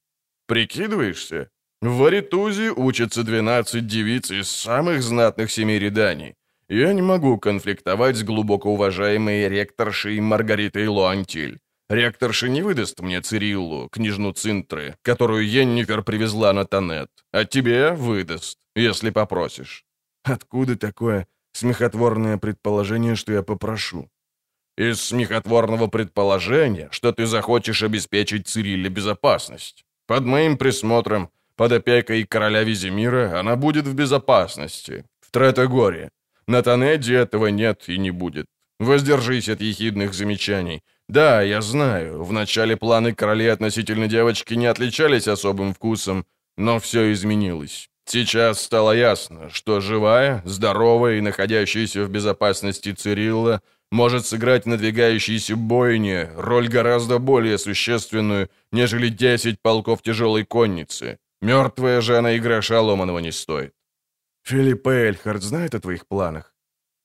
«Прикидываешься? 0.45 1.49
В 1.81 2.03
Аритузе 2.03 2.71
учатся 2.71 3.23
12 3.23 3.87
девиц 3.87 4.29
из 4.31 4.51
самых 4.51 5.01
знатных 5.01 5.49
семей 5.49 5.79
Реданий. 5.79 6.33
Я 6.67 6.91
не 6.91 7.01
могу 7.01 7.37
конфликтовать 7.37 8.17
с 8.17 8.23
глубоко 8.23 8.73
уважаемой 8.73 9.47
ректоршей 9.47 10.19
Маргаритой 10.19 10.87
Луантиль. 10.87 11.59
Ректорша 11.89 12.49
не 12.49 12.61
выдаст 12.61 12.99
мне 12.99 13.21
Цириллу, 13.21 13.87
княжну 13.89 14.33
Цинтры, 14.33 14.95
которую 15.01 15.47
Йеннифер 15.47 16.03
привезла 16.03 16.51
на 16.53 16.65
Тонет, 16.65 17.09
а 17.31 17.45
тебе 17.45 17.93
выдаст, 17.93 18.57
если 18.75 19.09
попросишь». 19.09 19.85
«Откуда 20.23 20.75
такое 20.75 21.27
смехотворное 21.53 22.37
предположение, 22.37 23.15
что 23.15 23.33
я 23.33 23.41
попрошу?» 23.41 24.09
Из 24.77 25.01
смехотворного 25.01 25.87
предположения, 25.87 26.89
что 26.91 27.11
ты 27.11 27.25
захочешь 27.25 27.81
обеспечить 27.81 28.47
Цирилле 28.47 28.89
безопасность. 28.89 29.85
Под 30.05 30.25
моим 30.25 30.55
присмотром, 30.55 31.31
под 31.55 31.71
опекой 31.71 32.23
короля 32.25 32.63
Визимира, 32.63 33.39
она 33.39 33.55
будет 33.55 33.87
в 33.87 33.95
безопасности. 33.95 35.05
В 35.19 35.31
Третогоре. 35.31 36.11
На 36.47 36.61
Тонеде 36.61 37.15
этого 37.15 37.47
нет 37.47 37.89
и 37.89 37.97
не 37.97 38.11
будет. 38.11 38.45
Воздержись 38.79 39.49
от 39.49 39.61
ехидных 39.61 40.13
замечаний. 40.13 40.83
Да, 41.09 41.41
я 41.41 41.61
знаю, 41.61 42.23
вначале 42.23 42.75
планы 42.75 43.13
королей 43.13 43.51
относительно 43.51 44.07
девочки 44.07 44.55
не 44.55 44.65
отличались 44.65 45.27
особым 45.27 45.73
вкусом, 45.73 46.25
но 46.57 46.79
все 46.79 47.13
изменилось. 47.13 47.89
Сейчас 48.05 48.61
стало 48.61 48.91
ясно, 48.91 49.49
что 49.49 49.79
живая, 49.79 50.41
здоровая 50.45 51.17
и 51.17 51.21
находящаяся 51.21 52.03
в 52.03 52.09
безопасности 52.09 52.93
Цирилла 52.93 53.61
может 53.91 54.25
сыграть 54.25 54.63
в 54.63 54.67
надвигающейся 54.67 55.55
бойне 55.55 56.29
роль 56.35 56.67
гораздо 56.67 57.19
более 57.19 57.57
существенную, 57.57 58.49
нежели 58.71 59.09
10 59.09 59.61
полков 59.61 60.01
тяжелой 60.01 60.45
конницы. 60.45 61.19
Мертвая 61.41 62.01
же 62.01 62.17
она 62.17 62.33
и 62.33 62.39
гроша 62.39 62.81
ломаного 62.81 63.19
не 63.19 63.31
стоит. 63.31 63.73
Филипп 64.43 64.87
Эльхард 64.87 65.43
знает 65.43 65.75
о 65.75 65.79
твоих 65.79 66.07
планах? 66.07 66.55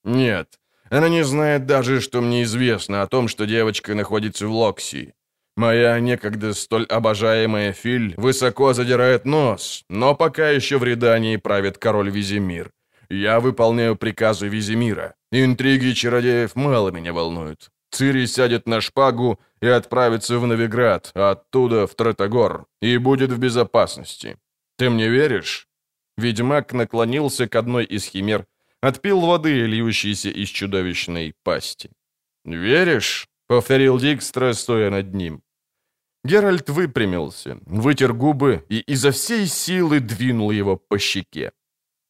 Нет, 0.04 0.58
она 0.92 1.08
не 1.08 1.24
знает 1.24 1.64
даже, 1.64 2.00
что 2.02 2.20
мне 2.20 2.42
известно 2.42 3.00
о 3.00 3.06
том, 3.06 3.26
что 3.26 3.46
девочка 3.46 3.94
находится 3.94 4.46
в 4.46 4.52
Локси. 4.52 5.14
Моя 5.56 5.98
некогда 6.00 6.52
столь 6.52 6.84
обожаемая 6.84 7.72
Филь 7.72 8.14
высоко 8.18 8.74
задирает 8.74 9.24
нос, 9.24 9.84
но 9.88 10.14
пока 10.14 10.50
еще 10.50 10.76
в 10.76 10.84
Редании 10.84 11.36
правит 11.36 11.78
король 11.78 12.10
Визимир. 12.10 12.70
Я 13.08 13.40
выполняю 13.40 13.96
приказы 13.96 14.48
Визимира. 14.48 15.14
Интриги 15.30 15.92
чародеев 15.92 16.54
мало 16.56 16.90
меня 16.90 17.12
волнуют. 17.12 17.70
Цири 17.90 18.26
сядет 18.26 18.66
на 18.66 18.80
шпагу 18.80 19.40
и 19.62 19.66
отправится 19.66 20.38
в 20.38 20.46
Новиград, 20.46 21.10
оттуда 21.14 21.86
в 21.86 21.94
Третогор, 21.94 22.66
и 22.82 22.98
будет 22.98 23.30
в 23.30 23.38
безопасности. 23.38 24.36
Ты 24.76 24.90
мне 24.90 25.08
веришь?» 25.08 25.68
Ведьмак 26.18 26.74
наклонился 26.74 27.48
к 27.48 27.56
одной 27.56 27.84
из 27.84 28.04
химер, 28.04 28.46
отпил 28.82 29.20
воды, 29.20 29.66
льющейся 29.66 30.28
из 30.28 30.48
чудовищной 30.48 31.34
пасти. 31.42 31.90
«Веришь?»— 32.44 33.28
повторил 33.46 33.98
Дикстра, 33.98 34.52
стоя 34.52 34.90
над 34.90 35.14
ним. 35.14 35.42
Геральт 36.24 36.68
выпрямился, 36.68 37.58
вытер 37.66 38.12
губы 38.12 38.64
и 38.68 38.80
изо 38.80 39.10
всей 39.10 39.46
силы 39.46 40.00
двинул 40.00 40.50
его 40.50 40.76
по 40.76 40.98
щеке. 40.98 41.52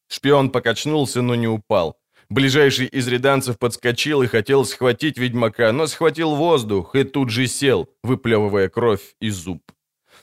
Шпион 0.09 0.49
покачнулся, 0.51 1.21
но 1.21 1.35
не 1.35 1.47
упал. 1.47 1.97
Ближайший 2.29 2.87
из 2.87 3.07
реданцев 3.07 3.57
подскочил 3.57 4.21
и 4.23 4.27
хотел 4.27 4.65
схватить 4.65 5.17
ведьмака, 5.17 5.71
но 5.71 5.87
схватил 5.87 6.35
воздух 6.35 6.95
и 6.95 7.03
тут 7.03 7.29
же 7.29 7.47
сел, 7.47 7.89
выплевывая 8.03 8.69
кровь 8.69 9.15
и 9.19 9.29
зуб. 9.29 9.61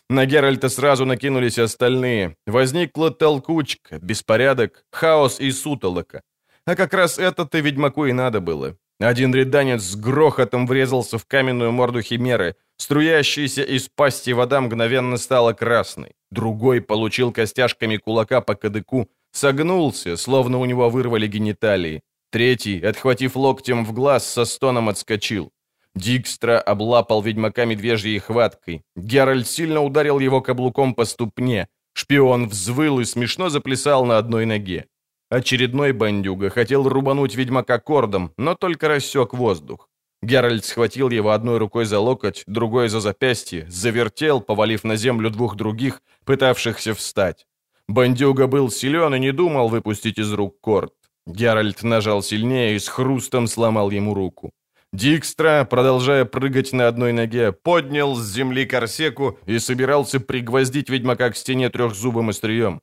На 0.09 0.27
Геральта 0.27 0.69
сразу 0.69 1.05
накинулись 1.05 1.59
остальные. 1.59 2.37
Возникла 2.47 3.11
толкучка, 3.11 3.99
беспорядок, 4.01 4.85
хаос 4.91 5.41
и 5.41 5.53
сутолока. 5.53 6.23
А 6.67 6.77
как 6.77 6.95
раз 6.95 7.19
это-то 7.19 7.59
ведьмаку 7.59 8.07
и 8.07 8.13
надо 8.13 8.41
было. 8.41 8.77
Один 8.99 9.35
реданец 9.35 9.83
с 9.83 9.97
грохотом 9.97 10.67
врезался 10.67 11.19
в 11.19 11.25
каменную 11.25 11.73
морду 11.73 12.03
химеры. 12.03 12.57
Струящаяся 12.77 13.63
из 13.63 13.89
пасти 13.89 14.31
вода 14.31 14.61
мгновенно 14.61 15.17
стала 15.17 15.53
красной. 15.53 16.13
Другой 16.31 16.81
получил 16.81 17.33
костяшками 17.33 17.97
кулака 17.97 18.41
по 18.41 18.55
кадыку, 18.55 19.09
Согнулся, 19.33 20.17
словно 20.17 20.59
у 20.59 20.65
него 20.65 20.91
вырвали 20.91 21.27
гениталии. 21.27 22.03
Третий, 22.31 22.81
отхватив 22.81 23.37
локтем 23.37 23.85
в 23.85 23.93
глаз, 23.93 24.27
со 24.27 24.45
стоном 24.45 24.89
отскочил. 24.89 25.51
Дикстра 25.95 26.61
облапал 26.61 27.23
ведьмака 27.23 27.65
медвежьей 27.65 28.19
хваткой. 28.19 28.83
Геральт 28.97 29.49
сильно 29.49 29.83
ударил 29.83 30.21
его 30.21 30.41
каблуком 30.41 30.95
по 30.95 31.05
ступне. 31.05 31.69
Шпион 31.95 32.49
взвыл 32.49 33.01
и 33.01 33.05
смешно 33.05 33.49
заплясал 33.49 34.05
на 34.05 34.19
одной 34.19 34.47
ноге. 34.47 34.87
Очередной 35.31 35.93
бандюга 35.93 36.51
хотел 36.51 36.89
рубануть 36.89 37.37
ведьмака 37.37 37.79
кордом, 37.79 38.33
но 38.37 38.57
только 38.57 38.89
рассек 38.89 39.33
воздух. 39.33 39.89
Геральт 40.23 40.65
схватил 40.65 41.09
его 41.09 41.31
одной 41.31 41.59
рукой 41.59 41.85
за 41.85 42.01
локоть, 42.01 42.43
другой 42.49 42.89
за 42.89 42.99
запястье, 43.01 43.65
завертел, 43.71 44.41
повалив 44.41 44.83
на 44.83 44.97
землю 44.97 45.31
двух 45.31 45.55
других, 45.55 46.03
пытавшихся 46.25 46.95
встать. 46.95 47.47
Бандюга 47.87 48.49
был 48.49 48.71
силен 48.71 49.15
и 49.15 49.21
не 49.21 49.33
думал 49.33 49.69
выпустить 49.69 50.19
из 50.19 50.33
рук 50.33 50.61
корт. 50.61 50.93
Геральт 51.27 51.85
нажал 51.85 52.23
сильнее 52.23 52.75
и 52.75 52.79
с 52.81 52.89
хрустом 52.89 53.47
сломал 53.47 53.91
ему 53.91 54.15
руку. 54.15 54.51
Дикстра, 54.93 55.65
продолжая 55.65 56.25
прыгать 56.25 56.73
на 56.73 56.89
одной 56.89 57.13
ноге, 57.13 57.53
поднял 57.53 58.17
с 58.17 58.33
земли 58.33 58.67
корсеку 58.67 59.39
и 59.47 59.61
собирался 59.61 60.19
пригвоздить 60.19 60.91
ведьмака 60.91 61.31
к 61.31 61.37
стене 61.37 61.71
трехзубым 61.71 62.31
острием. 62.31 62.81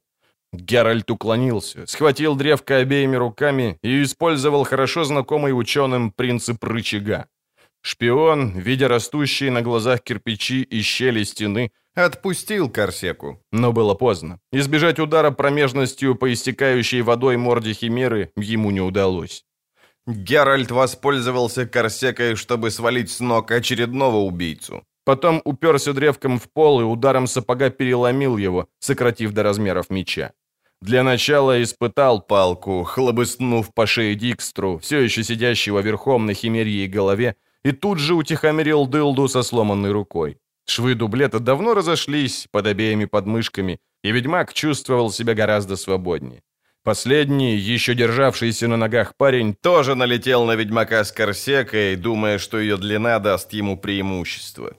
Геральт 0.53 1.11
уклонился, 1.11 1.85
схватил 1.87 2.35
древко 2.35 2.77
обеими 2.77 3.15
руками 3.15 3.77
и 3.83 4.01
использовал 4.01 4.63
хорошо 4.63 5.03
знакомый 5.03 5.51
ученым 5.51 6.11
принцип 6.11 6.63
рычага. 6.63 7.27
Шпион, 7.81 8.57
видя 8.57 8.87
растущие 8.87 9.51
на 9.51 9.61
глазах 9.61 10.01
кирпичи 10.01 10.61
и 10.61 10.81
щели 10.81 11.23
стены, 11.23 11.71
отпустил 11.95 12.69
Корсеку, 12.69 13.41
но 13.51 13.71
было 13.71 13.93
поздно. 13.93 14.39
Избежать 14.51 14.99
удара 14.99 15.31
промежностью 15.31 16.15
по 16.15 16.31
истекающей 16.31 17.01
водой 17.01 17.37
морде 17.37 17.73
Химеры 17.73 18.31
ему 18.35 18.71
не 18.71 18.81
удалось. 18.81 19.45
Геральт 20.05 20.71
воспользовался 20.71 21.65
Корсекой, 21.65 22.35
чтобы 22.35 22.71
свалить 22.71 23.11
с 23.11 23.19
ног 23.19 23.51
очередного 23.51 24.17
убийцу. 24.17 24.83
Потом 25.07 25.41
уперся 25.45 25.93
древком 25.93 26.37
в 26.37 26.49
пол 26.51 26.81
и 26.81 26.83
ударом 26.83 27.27
сапога 27.27 27.69
переломил 27.69 28.35
его, 28.35 28.67
сократив 28.79 29.31
до 29.31 29.41
размеров 29.41 29.89
меча. 29.89 30.33
Для 30.81 31.01
начала 31.01 31.63
испытал 31.63 32.21
палку, 32.21 32.83
хлобыснув 32.83 33.73
по 33.73 33.87
шее 33.87 34.15
Дикстру, 34.15 34.79
все 34.79 34.99
еще 34.99 35.23
сидящего 35.23 35.79
верхом 35.79 36.25
на 36.25 36.33
химерьей 36.33 36.89
голове, 36.89 37.37
и 37.63 37.71
тут 37.71 37.99
же 37.99 38.15
утихомирил 38.15 38.85
дылду 38.85 39.29
со 39.29 39.43
сломанной 39.43 39.91
рукой. 39.91 40.39
Швы 40.65 40.93
дублета 40.93 41.39
давно 41.39 41.73
разошлись 41.73 42.47
под 42.51 42.67
обеими 42.67 43.05
подмышками, 43.05 43.79
и 44.03 44.11
ведьмак 44.11 44.53
чувствовал 44.53 45.09
себя 45.09 45.35
гораздо 45.35 45.77
свободнее. 45.77 46.41
Последний, 46.83 47.55
еще 47.55 47.95
державшийся 47.95 48.67
на 48.67 48.75
ногах 48.75 49.13
парень, 49.15 49.55
тоже 49.55 49.95
налетел 49.95 50.43
на 50.43 50.55
ведьмака 50.55 51.01
с 51.05 51.13
корсекой, 51.13 51.95
думая, 51.95 52.39
что 52.39 52.59
ее 52.59 52.75
длина 52.75 53.19
даст 53.19 53.53
ему 53.53 53.77
преимущество. 53.77 54.75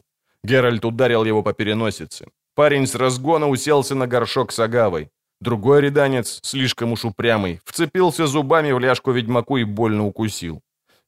Геральт 0.48 0.84
ударил 0.84 1.24
его 1.24 1.42
по 1.42 1.52
переносице. 1.52 2.26
Парень 2.54 2.86
с 2.86 2.94
разгона 2.94 3.48
уселся 3.48 3.94
на 3.94 4.06
горшок 4.06 4.52
с 4.52 4.58
агавой. 4.58 5.08
Другой 5.40 5.82
реданец, 5.82 6.40
слишком 6.42 6.92
уж 6.92 7.04
упрямый, 7.04 7.60
вцепился 7.64 8.26
зубами 8.26 8.72
в 8.72 8.78
ляжку 8.80 9.12
ведьмаку 9.12 9.58
и 9.58 9.64
больно 9.64 10.06
укусил. 10.06 10.60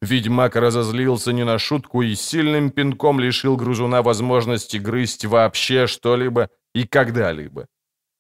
Ведьмак 0.03 0.57
разозлился 0.57 1.33
не 1.33 1.45
на 1.45 1.59
шутку 1.59 2.03
и 2.03 2.15
сильным 2.15 2.71
пинком 2.71 3.21
лишил 3.21 3.57
грузуна 3.57 4.03
возможности 4.03 4.79
грызть 4.79 5.25
вообще 5.25 5.87
что-либо 5.87 6.49
и 6.75 6.87
когда-либо. 6.87 7.67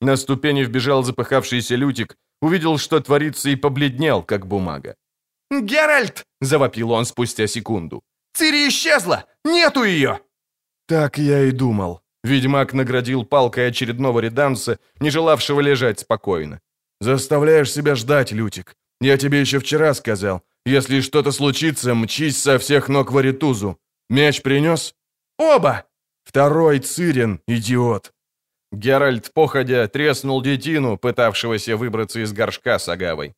На 0.01 0.17
ступени 0.17 0.65
вбежал 0.65 1.03
запыхавшийся 1.03 1.77
Лютик, 1.77 2.17
увидел, 2.43 2.79
что 2.79 3.01
творится, 3.01 3.51
и 3.51 3.57
побледнел, 3.57 4.23
как 4.23 4.47
бумага. 4.47 4.95
«Геральт!»— 5.51 6.25
завопил 6.41 6.91
он 6.93 7.05
спустя 7.05 7.47
секунду. 7.47 8.03
«Цири 8.35 8.69
исчезла! 8.69 9.25
Нету 9.45 9.85
ее!» 9.85 10.21
«Так 10.91 11.19
я 11.19 11.45
и 11.45 11.53
думал». 11.53 12.01
Ведьмак 12.25 12.73
наградил 12.73 13.25
палкой 13.25 13.69
очередного 13.69 14.19
реданса, 14.19 14.81
не 14.99 15.11
желавшего 15.11 15.61
лежать 15.61 16.01
спокойно. 16.01 16.61
«Заставляешь 17.01 17.73
себя 17.73 17.95
ждать, 17.95 18.33
Лютик. 18.33 18.75
Я 19.01 19.17
тебе 19.17 19.41
еще 19.41 19.61
вчера 19.61 19.95
сказал. 19.95 20.43
Если 20.67 21.01
что-то 21.01 21.31
случится, 21.31 21.95
мчись 21.95 22.43
со 22.43 22.59
всех 22.59 22.89
ног 22.89 23.13
в 23.13 23.19
Аритузу. 23.19 23.79
Мяч 24.09 24.43
принес?» 24.43 24.97
«Оба!» 25.39 25.85
«Второй 26.25 26.81
Цирин, 26.81 27.41
идиот!» 27.47 28.13
Геральт, 28.73 29.33
походя, 29.33 29.87
треснул 29.87 30.43
детину, 30.43 30.99
пытавшегося 30.99 31.77
выбраться 31.77 32.19
из 32.19 32.33
горшка 32.33 32.81
с 32.81 32.89
агавой. 32.89 33.35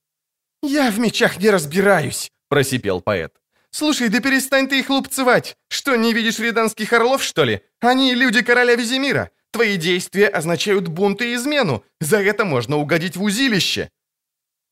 «Я 0.63 0.91
в 0.91 0.99
мечах 0.99 1.37
не 1.37 1.51
разбираюсь»,— 1.51 2.31
просипел 2.49 3.03
поэт. 3.03 3.42
«Слушай, 3.73 4.11
да 4.11 4.21
перестань 4.21 4.69
ты 4.69 4.79
их 4.79 4.91
лупцевать! 4.91 5.57
Что, 5.69 5.97
не 5.97 6.13
видишь 6.13 6.39
риданских 6.39 6.93
орлов, 6.93 7.23
что 7.23 7.45
ли? 7.45 7.63
Они 7.81 8.15
люди 8.15 8.43
короля 8.43 8.75
Визимира. 8.77 9.31
Твои 9.51 9.77
действия 9.77 10.29
означают 10.29 10.89
бунт 10.89 11.23
и 11.23 11.35
измену. 11.35 11.83
За 12.01 12.19
это 12.19 12.45
можно 12.45 12.77
угодить 12.77 13.17
в 13.17 13.23
узилище». 13.23 13.91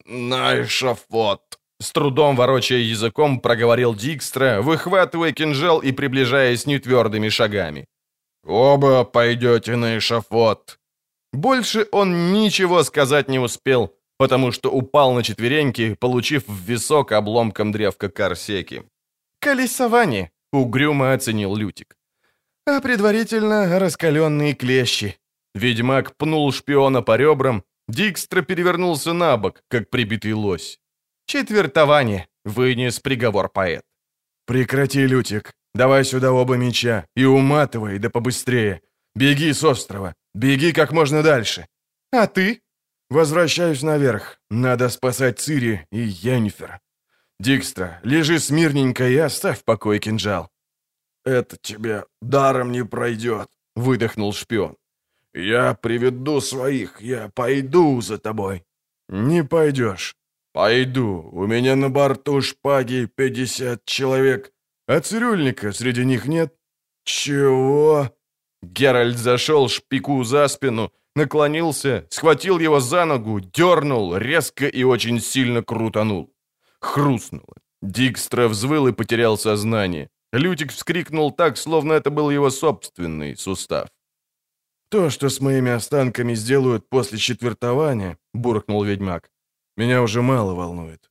«На 0.05 0.63
эшафот», 0.63 1.59
с 1.81 1.93
трудом 1.93 2.37
ворочая 2.37 2.81
языком, 2.81 3.41
проговорил 3.41 3.95
Дикстра, 3.95 4.61
выхватывая 4.61 5.33
кинжал 5.33 5.81
и 5.81 5.93
приближаясь 5.93 6.67
нетвердыми 6.67 7.31
шагами. 7.31 7.87
«Оба 8.45 9.05
пойдете 9.05 9.77
на 9.77 9.97
эшафот!» 9.97 10.79
Больше 11.33 11.87
он 11.93 12.33
ничего 12.33 12.83
сказать 12.83 13.29
не 13.29 13.39
успел, 13.39 13.95
потому 14.21 14.53
что 14.53 14.71
упал 14.71 15.15
на 15.15 15.23
четвереньки, 15.23 15.95
получив 15.95 16.47
в 16.47 16.65
висок 16.67 17.13
обломком 17.13 17.73
древка 17.73 18.11
корсеки. 18.11 18.83
«Колесование!»— 19.41 20.31
угрюмо 20.53 21.15
оценил 21.15 21.57
Лютик. 21.57 21.97
«А 22.67 22.81
предварительно 22.81 23.79
раскаленные 23.79 24.53
клещи». 24.53 25.17
Ведьмак 25.55 26.17
пнул 26.19 26.53
шпиона 26.53 27.01
по 27.03 27.17
ребрам, 27.17 27.63
Дикстра 27.89 28.43
перевернулся 28.43 29.15
на 29.15 29.39
бок, 29.39 29.63
как 29.69 29.89
прибитый 29.89 30.35
лось. 30.35 30.79
«Четвертование»,— 31.27 32.27
вынес 32.45 33.01
приговор 33.01 33.49
поэт. 33.49 33.85
«Прекрати, 34.47 35.07
Лютик. 35.07 35.55
Давай 35.75 36.05
сюда 36.05 36.31
оба 36.33 36.57
меча 36.57 37.07
и 37.17 37.25
уматывай, 37.25 37.99
да 37.99 38.11
побыстрее. 38.11 38.83
Беги 39.15 39.55
с 39.55 39.65
острова. 39.65 40.15
Беги 40.35 40.73
как 40.73 40.93
можно 40.93 41.23
дальше». 41.23 41.67
«А 42.13 42.27
ты?» 42.27 42.61
«Возвращаюсь 43.11 43.83
наверх. 43.83 44.41
Надо 44.51 44.89
спасать 44.89 45.41
Цири 45.41 45.87
и 45.91 45.99
Йеннифер. 45.99 46.81
Дикстра, 47.41 48.01
лежи 48.05 48.39
смирненько 48.39 49.09
и 49.09 49.17
оставь 49.17 49.61
в 49.61 49.65
покое 49.65 49.99
кинжал». 49.99 50.49
«Это 51.25 51.57
тебе 51.57 52.05
даром 52.23 52.73
не 52.73 52.85
пройдет»,— 52.85 53.49
выдохнул 53.77 54.33
шпион. 54.33 54.77
«Я 55.35 55.75
приведу 55.75 56.41
своих, 56.41 57.01
я 57.01 57.29
пойду 57.35 58.01
за 58.01 58.19
тобой». 58.19 58.65
«Не 59.09 59.45
пойдешь». 59.45 60.17
«Пойду. 60.53 61.31
У 61.33 61.47
меня 61.47 61.77
на 61.77 61.91
борту 61.91 62.41
шпаги 62.41 63.09
пятьдесят 63.15 63.85
человек, 63.85 64.53
а 64.89 65.01
цирюльника 65.01 65.73
среди 65.73 66.05
них 66.05 66.27
нет». 66.27 66.55
«Чего?» 67.05 68.11
Геральт 68.63 69.17
зашел 69.17 69.69
шпику 69.69 70.23
за 70.25 70.49
спину, 70.49 70.93
наклонился, 71.17 72.07
схватил 72.11 72.59
его 72.59 72.81
за 72.81 73.05
ногу, 73.05 73.41
дернул, 73.41 74.17
резко 74.17 74.67
и 74.67 74.85
очень 74.85 75.21
сильно 75.21 75.63
крутанул. 75.63 76.33
Хрустнуло. 76.81 77.57
Дикстра 77.83 78.49
взвыл 78.49 78.89
и 78.89 78.93
потерял 78.93 79.39
сознание. 79.39 80.09
Лютик 80.33 80.71
вскрикнул 80.71 81.33
так, 81.33 81.57
словно 81.57 81.95
это 81.95 82.11
был 82.11 82.31
его 82.31 82.51
собственный 82.51 83.37
сустав. 83.37 83.89
«То, 84.91 85.11
что 85.11 85.29
с 85.29 85.41
моими 85.41 85.71
останками 85.71 86.35
сделают 86.35 86.89
после 86.89 87.19
четвертования»,— 87.19 88.19
буркнул 88.35 88.85
ведьмак,— 88.85 89.31
«меня 89.77 90.03
уже 90.03 90.21
мало 90.21 90.55
волнует». 90.55 91.11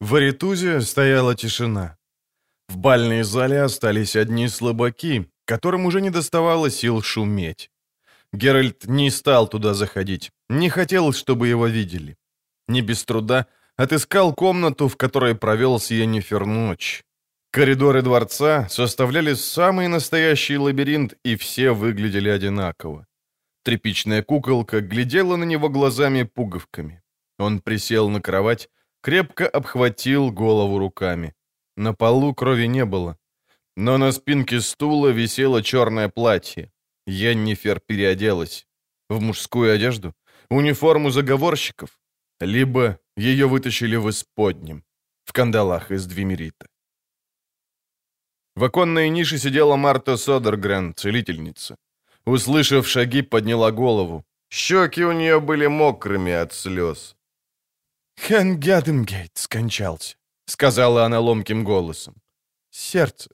В 0.00 0.14
Аритузе 0.16 0.80
стояла 0.80 1.34
тишина. 1.34 1.96
В 2.68 2.76
бальной 2.76 3.22
зале 3.22 3.62
остались 3.62 4.16
одни 4.16 4.48
слабаки, 4.48 5.30
которым 5.52 5.84
уже 5.84 6.00
не 6.00 6.10
доставало 6.10 6.70
сил 6.70 7.02
шуметь. 7.02 7.70
Геральт 8.32 8.86
не 8.86 9.10
стал 9.10 9.48
туда 9.48 9.74
заходить, 9.74 10.30
не 10.48 10.70
хотел, 10.70 11.12
чтобы 11.12 11.46
его 11.48 11.66
видели. 11.66 12.16
Не 12.68 12.80
без 12.80 13.04
труда 13.04 13.46
отыскал 13.76 14.34
комнату, 14.34 14.88
в 14.88 14.96
которой 14.96 15.34
провел 15.34 15.78
с 15.78 15.90
Йеннифер 15.90 16.46
ночь. 16.46 17.02
Коридоры 17.50 18.00
дворца 18.00 18.66
составляли 18.70 19.34
самый 19.34 19.88
настоящий 19.88 20.56
лабиринт, 20.56 21.14
и 21.22 21.36
все 21.36 21.72
выглядели 21.72 22.30
одинаково. 22.30 23.06
Тряпичная 23.62 24.22
куколка 24.22 24.80
глядела 24.80 25.36
на 25.36 25.44
него 25.44 25.68
глазами-пуговками. 25.68 27.02
Он 27.38 27.60
присел 27.60 28.08
на 28.08 28.22
кровать, 28.22 28.70
крепко 29.02 29.46
обхватил 29.46 30.32
голову 30.32 30.78
руками. 30.78 31.34
На 31.76 31.92
полу 31.92 32.34
крови 32.34 32.68
не 32.68 32.86
было. 32.86 33.18
Но 33.76 33.98
на 33.98 34.12
спинке 34.12 34.60
стула 34.60 35.08
висело 35.08 35.62
черное 35.62 36.08
платье. 36.08 36.70
Йеннифер 37.06 37.80
переоделась. 37.80 38.66
В 39.08 39.20
мужскую 39.20 39.74
одежду? 39.74 40.14
Униформу 40.50 41.10
заговорщиков? 41.10 42.00
Либо 42.40 42.98
ее 43.16 43.46
вытащили 43.46 43.96
в 43.96 44.08
исподнем, 44.08 44.84
в 45.24 45.32
кандалах 45.32 45.90
из 45.90 46.06
двимерита. 46.06 46.66
В 48.56 48.64
оконной 48.64 49.08
нише 49.10 49.38
сидела 49.38 49.76
Марта 49.76 50.16
Содергрен, 50.16 50.94
целительница. 50.94 51.76
Услышав 52.26 52.86
шаги, 52.86 53.22
подняла 53.22 53.70
голову. 53.70 54.24
Щеки 54.50 55.04
у 55.04 55.12
нее 55.12 55.40
были 55.40 55.66
мокрыми 55.68 56.32
от 56.32 56.52
слез. 56.52 57.16
«Хэн 58.16 58.60
Гяденгейт 58.60 59.38
скончался»,— 59.38 60.16
сказала 60.46 61.04
она 61.04 61.20
ломким 61.20 61.64
голосом. 61.64 62.14
«Сердце. 62.70 63.30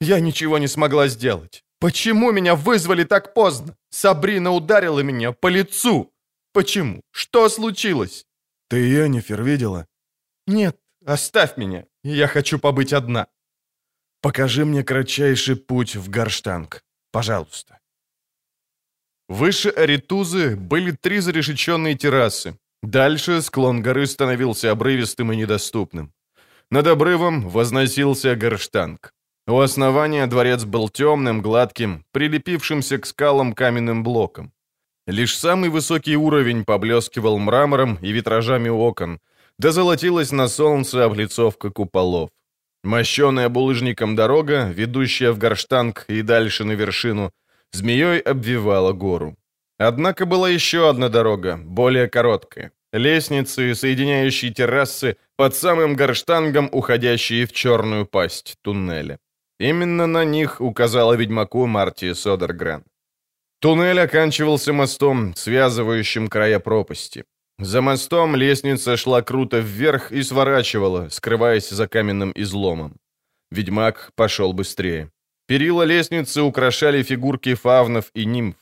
Я 0.00 0.20
ничего 0.20 0.58
не 0.58 0.68
смогла 0.68 1.08
сделать. 1.08 1.64
Почему 1.78 2.32
меня 2.32 2.54
вызвали 2.54 3.04
так 3.04 3.34
поздно? 3.34 3.76
Сабрина 3.90 4.50
ударила 4.52 5.00
меня 5.00 5.32
по 5.32 5.48
лицу. 5.48 6.12
Почему? 6.52 7.00
Что 7.10 7.48
случилось?» 7.48 8.26
«Ты 8.68 8.76
Йеннифер 8.76 9.42
видела?» 9.42 9.86
«Нет, 10.46 10.76
оставь 11.06 11.56
меня. 11.56 11.84
Я 12.04 12.26
хочу 12.26 12.58
побыть 12.58 12.92
одна». 12.92 13.26
«Покажи 14.22 14.64
мне 14.64 14.84
кратчайший 14.84 15.56
путь 15.56 15.96
в 15.96 16.10
Гарштанг. 16.10 16.82
Пожалуйста». 17.12 17.78
Выше 19.28 19.70
Аритузы 19.70 20.56
были 20.56 20.90
три 20.90 21.20
зарешеченные 21.20 21.96
террасы. 21.96 22.58
Дальше 22.82 23.42
склон 23.42 23.82
горы 23.82 24.06
становился 24.06 24.70
обрывистым 24.70 25.32
и 25.32 25.36
недоступным. 25.36 26.12
Над 26.70 26.86
обрывом 26.86 27.48
возносился 27.48 28.34
Гарштанг. 28.34 29.12
У 29.50 29.58
основания 29.58 30.28
дворец 30.28 30.64
был 30.64 30.88
темным, 30.88 31.42
гладким, 31.42 32.04
прилепившимся 32.12 32.98
к 32.98 33.06
скалам 33.06 33.52
каменным 33.52 34.04
блоком. 34.04 34.52
Лишь 35.08 35.36
самый 35.36 35.70
высокий 35.70 36.16
уровень 36.16 36.64
поблескивал 36.64 37.36
мрамором 37.36 37.98
и 38.00 38.12
витражами 38.12 38.68
окон, 38.68 39.18
да 39.58 39.72
золотилась 39.72 40.30
на 40.30 40.46
солнце 40.46 41.04
облицовка 41.04 41.70
куполов. 41.70 42.30
Мощеная 42.84 43.48
булыжником 43.48 44.14
дорога, 44.14 44.72
ведущая 44.72 45.32
в 45.32 45.38
Горштанг 45.38 46.04
и 46.06 46.22
дальше 46.22 46.62
на 46.62 46.76
вершину, 46.76 47.32
змеей 47.72 48.20
обвивала 48.20 48.92
гору. 48.92 49.36
Однако 49.78 50.26
была 50.26 50.48
еще 50.48 50.88
одна 50.88 51.08
дорога, 51.08 51.56
более 51.56 52.08
короткая. 52.08 52.70
Лестницы, 52.92 53.74
соединяющие 53.74 54.52
террасы, 54.52 55.16
под 55.36 55.56
самым 55.56 55.96
горштангом, 55.96 56.68
уходящие 56.70 57.46
в 57.46 57.52
черную 57.52 58.06
пасть 58.06 58.56
туннеля. 58.62 59.18
Именно 59.60 60.06
на 60.06 60.24
них 60.24 60.60
указала 60.62 61.16
ведьмаку 61.16 61.66
Марти 61.66 62.14
Содергрен. 62.14 62.82
Туннель 63.60 64.00
оканчивался 64.00 64.72
мостом, 64.72 65.34
связывающим 65.36 66.28
края 66.28 66.58
пропасти. 66.60 67.24
За 67.58 67.82
мостом 67.82 68.36
лестница 68.36 68.96
шла 68.96 69.20
круто 69.20 69.58
вверх 69.58 70.12
и 70.12 70.22
сворачивала, 70.22 71.10
скрываясь 71.10 71.68
за 71.68 71.86
каменным 71.86 72.32
изломом. 72.34 72.96
Ведьмак 73.50 74.12
пошел 74.14 74.54
быстрее. 74.54 75.10
Перила 75.46 75.82
лестницы 75.82 76.40
украшали 76.40 77.02
фигурки 77.02 77.54
фавнов 77.54 78.10
и 78.14 78.24
нимф. 78.24 78.56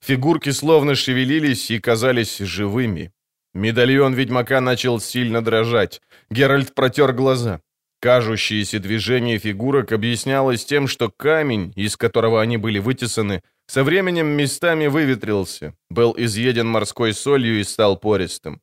Фигурки 0.00 0.52
словно 0.52 0.94
шевелились 0.94 1.70
и 1.70 1.78
казались 1.78 2.38
живыми. 2.38 3.12
Медальон 3.52 4.14
ведьмака 4.14 4.62
начал 4.62 5.00
сильно 5.00 5.42
дрожать. 5.42 6.00
Геральт 6.30 6.74
протер 6.74 7.12
глаза. 7.12 7.60
Кажущееся 8.00 8.78
движение 8.78 9.38
фигурок 9.38 9.92
объяснялось 9.92 10.64
тем, 10.64 10.88
что 10.88 11.10
камень, 11.10 11.72
из 11.76 11.98
которого 11.98 12.40
они 12.40 12.56
были 12.56 12.78
вытесаны, 12.78 13.42
со 13.66 13.84
временем 13.84 14.26
местами 14.26 14.86
выветрился, 14.86 15.74
был 15.90 16.14
изъеден 16.16 16.66
морской 16.66 17.12
солью 17.12 17.60
и 17.60 17.64
стал 17.64 17.98
пористым. 17.98 18.62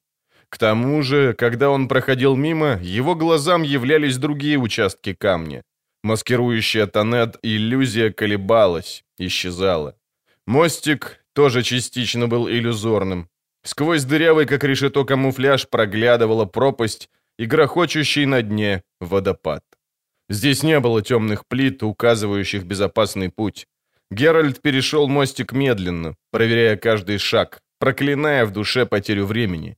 К 0.49 0.57
тому 0.57 1.03
же, 1.03 1.33
когда 1.33 1.69
он 1.69 1.87
проходил 1.87 2.35
мимо, 2.35 2.79
его 2.81 3.13
глазам 3.13 3.61
являлись 3.61 4.17
другие 4.17 4.57
участки 4.57 5.13
камня. 5.13 5.61
Маскирующая 6.03 6.87
тонет 6.87 7.37
иллюзия 7.43 8.11
колебалась, 8.11 9.03
исчезала. 9.19 9.95
Мостик 10.47 11.23
тоже 11.33 11.61
частично 11.61 12.27
был 12.27 12.49
иллюзорным. 12.49 13.29
Сквозь 13.63 14.05
дырявый, 14.05 14.45
как 14.45 14.63
решето, 14.63 15.03
камуфляж 15.03 15.67
проглядывала 15.67 16.45
пропасть 16.45 17.09
и 17.37 17.45
грохочущий 17.45 18.25
на 18.25 18.41
дне 18.41 18.83
водопад. 18.99 19.63
Здесь 20.29 20.63
не 20.63 20.79
было 20.79 21.01
темных 21.01 21.45
плит, 21.47 21.83
указывающих 21.83 22.65
безопасный 22.65 23.29
путь. 23.29 23.67
Геральт 24.11 24.61
перешел 24.61 25.07
мостик 25.07 25.53
медленно, 25.53 26.15
проверяя 26.31 26.77
каждый 26.77 27.17
шаг, 27.17 27.61
проклиная 27.79 28.45
в 28.45 28.51
душе 28.51 28.85
потерю 28.85 29.25
времени. 29.25 29.77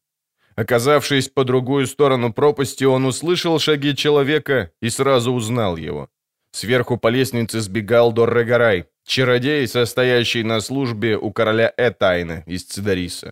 Оказавшись 0.56 1.30
по 1.30 1.44
другую 1.44 1.88
сторону 1.88 2.34
пропасти, 2.34 2.84
он 2.84 3.06
услышал 3.06 3.60
шаги 3.60 3.96
человека 3.96 4.72
и 4.82 4.90
сразу 4.90 5.32
узнал 5.32 5.78
его. 5.78 6.10
Сверху 6.52 6.98
по 6.98 7.10
лестнице 7.10 7.62
сбегал 7.62 8.12
Доррегарай, 8.12 8.86
чародей, 9.06 9.68
состоящий 9.68 10.44
на 10.44 10.62
службе 10.62 11.16
у 11.16 11.32
короля 11.32 11.72
Этайна 11.78 12.44
из 12.48 12.64
Цидариса. 12.66 13.32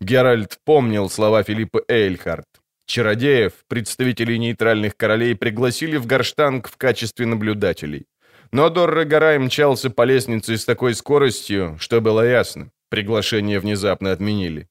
Геральт 0.00 0.58
помнил 0.64 1.10
слова 1.10 1.42
Филиппа 1.42 1.82
Эйльхарт. 1.88 2.59
Чародеев, 2.90 3.52
представителей 3.68 4.36
нейтральных 4.38 4.96
королей, 4.96 5.36
пригласили 5.36 5.96
в 5.96 6.06
Горштанг 6.06 6.68
в 6.68 6.76
качестве 6.76 7.24
наблюдателей. 7.24 8.06
Но 8.50 8.68
Дорре 8.68 9.04
Гарай 9.04 9.38
мчался 9.38 9.90
по 9.90 10.02
лестнице 10.02 10.56
с 10.56 10.64
такой 10.64 10.96
скоростью, 10.96 11.76
что 11.78 12.00
было 12.00 12.28
ясно. 12.28 12.72
Приглашение 12.88 13.60
внезапно 13.60 14.10
отменили. 14.10 14.68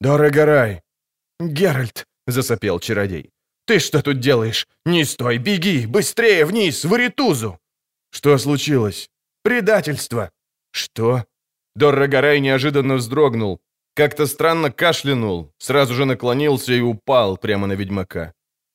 «Дорре 0.00 0.30
Гарай!» 0.30 0.82
«Геральт!»— 1.40 2.06
засопел 2.28 2.78
чародей. 2.78 3.32
«Ты 3.66 3.80
что 3.80 4.00
тут 4.00 4.20
делаешь? 4.20 4.68
Не 4.84 5.04
стой, 5.04 5.38
беги! 5.38 5.86
Быстрее 5.86 6.44
вниз, 6.44 6.84
в 6.84 6.94
Аритузу!» 6.94 7.58
«Что 8.12 8.38
случилось?» 8.38 9.10
«Предательство!» 9.42 10.30
«Что?» 10.70 11.24
Дорре 11.74 12.06
Гарай 12.06 12.38
неожиданно 12.38 12.94
вздрогнул. 12.94 13.60
Как-то 13.94 14.26
странно 14.26 14.70
кашлянул, 14.70 15.52
сразу 15.58 15.94
же 15.94 16.04
наклонился 16.04 16.72
и 16.72 16.80
упал 16.80 17.36
прямо 17.36 17.66
на 17.66 17.72
ведьмака. 17.72 18.32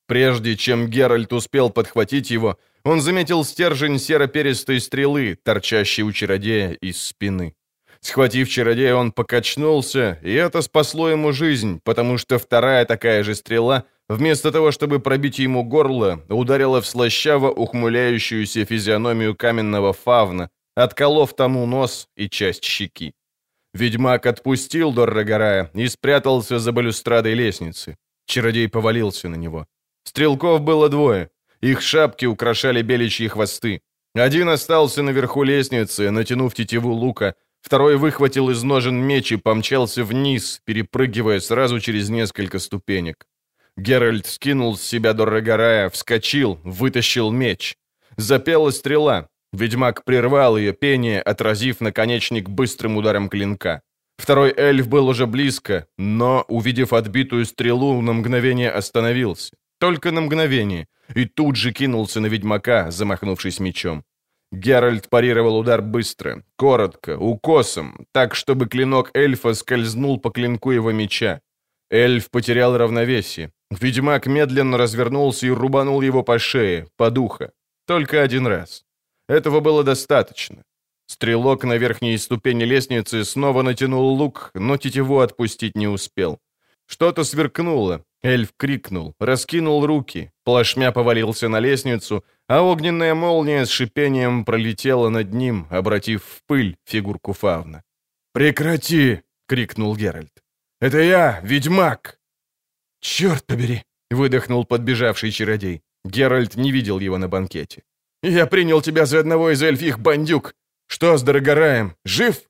Прежде 0.07 0.55
чем 0.55 0.88
Геральт 0.88 1.34
успел 1.34 1.70
подхватить 1.70 2.30
его, 2.30 2.57
он 2.84 3.01
заметил 3.01 3.43
стержень 3.43 3.97
серо-перистой 3.97 4.80
стрелы, 4.80 5.38
торчащей 5.43 6.03
у 6.03 6.11
чародея 6.11 6.72
из 6.72 7.01
спины. 7.01 7.55
Схватив 8.01 8.49
чародея, 8.49 8.93
он 8.93 9.11
покачнулся, 9.11 10.20
и 10.22 10.32
это 10.32 10.61
спасло 10.61 11.09
ему 11.09 11.32
жизнь, 11.32 11.80
потому 11.84 12.20
что 12.20 12.38
вторая 12.38 12.86
такая 12.86 13.24
же 13.24 13.34
стрела 13.34 13.86
вместо 14.07 14.51
того, 14.51 14.72
чтобы 14.72 14.99
пробить 14.99 15.39
ему 15.39 15.63
горло, 15.63 16.24
ударила 16.30 16.82
в 16.82 16.86
слащаво 16.86 17.49
ухмыляющуюся 17.49 18.66
физиономию 18.66 19.36
каменного 19.36 19.91
фавна, 19.93 20.51
отколов 20.76 21.36
тому 21.36 21.66
нос 21.66 22.07
и 22.16 22.30
часть 22.30 22.63
щеки. 22.63 23.13
Ведьмак 23.76 24.26
отпустил 24.26 24.93
Доррогорая 24.93 25.69
и 25.73 25.89
спрятался 25.89 26.59
за 26.59 26.71
балюстрадой 26.71 27.34
лестницы. 27.34 27.97
Чародей 28.26 28.69
повалился 28.69 29.28
на 29.28 29.36
него. 29.36 29.67
Стрелков 30.05 30.61
было 30.61 30.88
двое. 30.88 31.30
Их 31.59 31.82
шапки 31.82 32.26
украшали 32.26 32.82
беличьи 32.82 33.28
хвосты. 33.28 33.82
Один 34.13 34.47
остался 34.47 35.03
наверху 35.03 35.43
лестницы, 35.43 36.09
натянув 36.09 36.53
тетиву 36.53 36.93
лука, 36.93 37.36
второй 37.61 37.97
выхватил 37.97 38.49
из 38.49 38.63
ножен 38.63 38.95
меч 38.95 39.34
и 39.34 39.36
помчался 39.36 40.05
вниз, 40.05 40.61
перепрыгивая 40.63 41.41
сразу 41.41 41.82
через 41.82 42.07
несколько 42.09 42.59
ступенек. 42.59 43.26
Геральт 43.76 44.26
скинул 44.26 44.78
с 44.78 44.84
себя 44.84 45.11
Дорогорая, 45.11 45.89
вскочил, 45.89 46.61
вытащил 46.63 47.30
меч. 47.30 47.76
Запела 48.15 48.71
стрела. 48.71 49.28
Ведьмак 49.55 50.03
прервал 50.03 50.57
ее 50.57 50.73
пение, 50.73 51.21
отразив 51.21 51.81
наконечник 51.81 52.49
быстрым 52.49 52.97
ударом 52.97 53.29
клинка. 53.29 53.81
Второй 54.17 54.53
эльф 54.55 54.87
был 54.87 55.07
уже 55.07 55.27
близко, 55.27 55.87
но, 55.97 56.45
увидев 56.47 56.93
отбитую 56.93 57.45
стрелу, 57.45 58.01
на 58.01 58.13
мгновение 58.13 58.71
остановился. 58.71 59.55
Только 59.79 60.11
на 60.11 60.21
мгновение. 60.21 60.87
И 61.13 61.25
тут 61.25 61.55
же 61.55 61.71
кинулся 61.71 62.19
на 62.19 62.27
ведьмака, 62.27 62.91
замахнувшись 62.91 63.59
мечом. 63.59 64.03
Геральт 64.51 65.09
парировал 65.09 65.57
удар 65.57 65.81
быстро, 65.81 66.43
коротко, 66.55 67.17
укосом, 67.17 68.07
так, 68.11 68.35
чтобы 68.35 68.67
клинок 68.67 69.11
эльфа 69.13 69.53
скользнул 69.53 70.19
по 70.19 70.29
клинку 70.29 70.71
его 70.71 70.91
меча. 70.91 71.41
Эльф 71.91 72.29
потерял 72.29 72.77
равновесие. 72.77 73.51
Ведьмак 73.69 74.27
медленно 74.27 74.77
развернулся 74.77 75.47
и 75.47 75.49
рубанул 75.49 76.01
его 76.01 76.23
по 76.23 76.39
шее, 76.39 76.87
по 76.97 77.11
духу. 77.11 77.49
Только 77.85 78.21
один 78.21 78.47
раз. 78.47 78.84
Этого 79.28 79.59
было 79.59 79.84
достаточно. 79.84 80.63
Стрелок 81.07 81.63
на 81.63 81.78
верхней 81.78 82.17
ступени 82.17 82.63
лестницы 82.63 83.23
снова 83.23 83.61
натянул 83.61 84.15
лук, 84.15 84.51
но 84.53 84.78
тетиву 84.78 85.19
отпустить 85.19 85.76
не 85.76 85.88
успел. 85.88 86.39
Что-то 86.88 87.23
сверкнуло. 87.23 88.03
Эльф 88.23 88.53
крикнул, 88.57 89.13
раскинул 89.19 89.86
руки, 89.86 90.32
плашмя 90.43 90.91
повалился 90.91 91.47
на 91.47 91.59
лестницу, 91.59 92.23
а 92.47 92.61
огненная 92.61 93.13
молния 93.13 93.65
с 93.65 93.69
шипением 93.69 94.45
пролетела 94.45 95.09
над 95.09 95.34
ним, 95.34 95.67
обратив 95.69 96.23
в 96.23 96.41
пыль 96.47 96.76
фигурку 96.86 97.34
фавна. 97.34 97.84
«Прекрати!»— 98.34 99.21
крикнул 99.47 99.95
Геральт. 99.95 100.43
«Это 100.82 100.99
я, 100.99 101.39
ведьмак!» 101.43 102.19
«Черт 102.99 103.45
побери!»— 103.45 103.84
выдохнул 104.11 104.65
подбежавший 104.65 105.32
чародей. 105.32 105.82
Геральт 106.03 106.55
не 106.55 106.71
видел 106.71 106.99
его 106.99 107.17
на 107.19 107.28
банкете. 107.28 107.84
«Я 108.28 108.47
принял 108.47 108.82
тебя 108.82 109.05
за 109.05 109.19
одного 109.19 109.51
из 109.51 109.61
эльфих 109.61 109.99
бандюк. 109.99 110.55
Что 110.88 111.15
с 111.15 111.21
Дорогораем? 111.21 111.95
Жив?» 112.05 112.41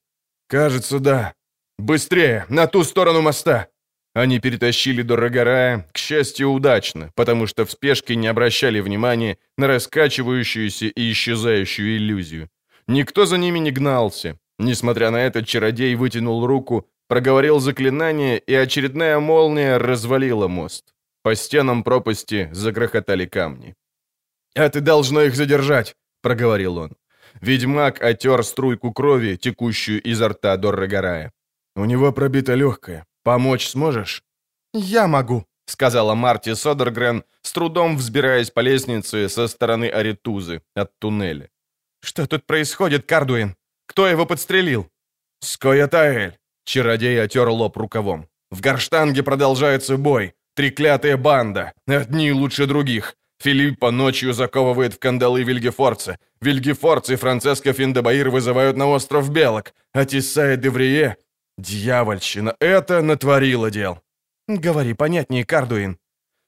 «Кажется, 0.48 1.00
да». 1.00 1.34
«Быстрее, 1.78 2.46
на 2.48 2.68
ту 2.68 2.86
сторону 2.86 3.22
моста!» 3.22 3.68
Они 4.14 4.40
перетащили 4.40 5.02
Дорогорая, 5.02 5.90
к 5.92 5.98
счастью, 5.98 6.52
удачно, 6.52 7.12
потому 7.14 7.46
что 7.46 7.66
в 7.66 7.72
спешке 7.72 8.16
не 8.16 8.28
обращали 8.28 8.80
внимания 8.80 9.38
на 9.58 9.68
раскачивающуюся 9.68 10.86
и 10.86 11.12
исчезающую 11.12 11.98
иллюзию. 11.98 12.50
Никто 12.88 13.26
за 13.26 13.38
ними 13.38 13.60
не 13.60 13.72
гнался. 13.72 14.40
Несмотря 14.58 15.12
на 15.12 15.18
это, 15.18 15.44
чародей 15.44 15.94
вытянул 15.96 16.46
руку, 16.46 16.88
проговорил 17.10 17.60
заклинание, 17.60 18.40
и 18.40 18.54
очередная 18.54 19.20
молния 19.20 19.78
развалила 19.78 20.48
мост. 20.48 20.86
По 21.22 21.36
стенам 21.36 21.84
пропасти 21.84 22.48
загрохотали 22.54 23.26
камни. 23.26 23.76
«Это 24.56 24.82
должно 24.82 25.22
их 25.22 25.36
задержать»,— 25.36 25.96
проговорил 26.22 26.78
он. 26.78 26.96
Ведьмак 27.42 28.02
отер 28.02 28.44
струйку 28.44 28.94
крови, 28.94 29.36
текущую 29.36 30.02
изо 30.02 30.30
рта 30.30 30.58
Доррогорая. 30.58 31.32
«У 31.76 31.86
него 31.86 32.14
пробито 32.14 32.54
легкое. 32.56 33.06
Помочь 33.24 33.68
сможешь?» 33.68 34.24
«Я 34.74 35.08
могу»,— 35.08 35.46
сказала 35.66 36.16
Марти 36.16 36.54
Содергрен, 36.54 37.24
с 37.42 37.52
трудом 37.52 37.98
взбираясь 37.98 38.52
по 38.52 38.62
лестнице 38.62 39.28
со 39.30 39.48
стороны 39.48 39.90
Аритузы, 39.90 40.62
от 40.74 40.98
туннеля. 41.00 41.50
«Что 42.02 42.26
тут 42.26 42.46
происходит, 42.46 43.06
Кардуин? 43.06 43.56
Кто 43.88 44.08
его 44.08 44.26
подстрелил?» 44.26 44.90
«Скоятаэль»,— 45.42 46.38
чародей 46.64 47.22
отер 47.22 47.50
лоб 47.50 47.76
рукавом. 47.78 48.28
«В 48.52 48.62
Гарштанге 48.62 49.24
продолжается 49.24 49.98
бой. 49.98 50.34
Треклятая 50.56 51.18
банда. 51.18 51.74
Одни 51.88 52.32
лучше 52.32 52.68
других. 52.68 53.16
Филиппа 53.46 53.92
ночью 53.92 54.34
заковывает 54.34 54.96
в 54.96 55.00
кандалы 55.00 55.44
Вильгефорца. 55.44 56.18
Вильгефорц 56.42 57.12
и 57.12 57.16
Франциско 57.16 57.74
Финдебаир 57.74 58.32
вызывают 58.32 58.76
на 58.76 58.88
остров 58.88 59.30
Белок. 59.30 59.76
А 59.94 60.04
Тисса 60.04 60.58
Деврие... 60.58 61.18
Дьявольщина, 61.60 62.56
это 62.60 63.04
натворило 63.04 63.70
дел. 63.70 64.00
Говори 64.48 64.96
понятнее, 64.96 65.46
Кардуин. 65.46 66.00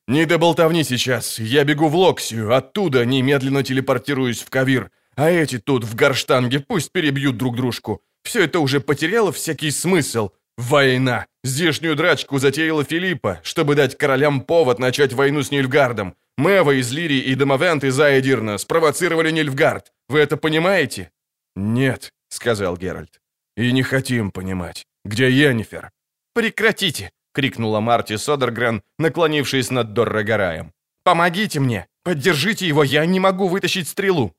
Не 0.07 0.25
до 0.25 0.39
болтовни 0.39 0.83
сейчас. 0.83 1.37
Я 1.37 1.63
бегу 1.65 1.87
в 1.87 1.95
Локсию, 1.95 2.51
оттуда 2.55 3.05
немедленно 3.05 3.61
телепортируюсь 3.61 4.41
в 4.41 4.49
Кавир. 4.49 4.89
А 5.15 5.29
эти 5.29 5.59
тут, 5.59 5.83
в 5.83 5.93
Гарштанге, 5.93 6.61
пусть 6.61 6.91
перебьют 6.91 7.37
друг 7.37 7.57
дружку. 7.57 8.01
Все 8.23 8.45
это 8.45 8.59
уже 8.59 8.79
потеряло 8.79 9.31
всякий 9.31 9.69
смысл. 9.69 10.31
Война. 10.57 11.27
Здешнюю 11.43 11.95
драчку 11.95 12.39
затеяла 12.39 12.83
Филиппа, 12.83 13.39
чтобы 13.43 13.75
дать 13.75 13.95
королям 13.95 14.41
повод 14.41 14.79
начать 14.79 15.13
войну 15.13 15.43
с 15.43 15.51
Нильфгардом. 15.51 16.15
Мэва 16.37 16.79
из 16.79 16.91
Лирии 16.91 17.19
и 17.31 17.35
Домовент 17.35 17.83
из 17.83 17.99
Аэдирна 17.99 18.57
спровоцировали 18.57 19.31
Нильфгард. 19.31 19.91
Вы 20.07 20.19
это 20.19 20.37
понимаете?» 20.37 21.09
«Нет»,— 21.55 22.13
сказал 22.29 22.77
Геральт. 22.77 23.19
«И 23.57 23.71
не 23.71 23.83
хотим 23.83 24.31
понимать. 24.31 24.85
Где 25.05 25.29
Йеннифер?» 25.29 25.91
«Прекратите!»— 26.33 27.11
крикнула 27.33 27.79
Марти 27.79 28.17
Содергрен, 28.17 28.83
наклонившись 28.99 29.71
над 29.71 29.93
Доррогораем. 29.93 30.71
«Помогите 31.03 31.59
мне! 31.59 31.87
Поддержите 32.03 32.67
его! 32.67 32.83
Я 32.83 33.05
не 33.05 33.19
могу 33.19 33.47
вытащить 33.47 33.87
стрелу!» 33.87 34.35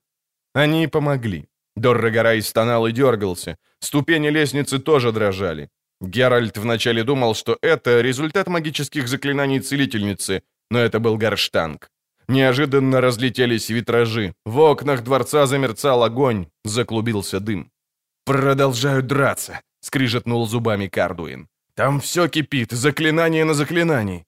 Они 0.54 0.86
помогли. 0.86 1.48
Доррогорай 1.76 2.42
стонал 2.42 2.86
и 2.86 2.92
дергался. 2.92 3.56
Ступени 3.80 4.30
лестницы 4.30 4.78
тоже 4.78 5.12
дрожали. 5.12 5.68
Геральт 6.00 6.58
вначале 6.58 7.02
думал, 7.02 7.34
что 7.34 7.58
это 7.62 8.00
результат 8.00 8.46
магических 8.46 9.08
заклинаний 9.08 9.60
целительницы, 9.60 10.42
но 10.70 10.78
это 10.78 11.00
был 11.00 11.16
горштанг. 11.16 11.90
Неожиданно 12.28 13.00
разлетелись 13.00 13.70
витражи. 13.70 14.34
В 14.44 14.58
окнах 14.58 15.02
дворца 15.02 15.46
замерцал 15.46 16.02
огонь, 16.02 16.46
заклубился 16.64 17.40
дым. 17.40 17.70
«Продолжают 18.24 19.06
драться»,— 19.06 19.60
скрижетнул 19.80 20.46
зубами 20.46 20.88
Кардуин. 20.88 21.48
«Там 21.74 22.00
все 22.00 22.28
кипит, 22.28 22.72
заклинание 22.72 23.44
на 23.44 23.54
заклинании». 23.54 24.26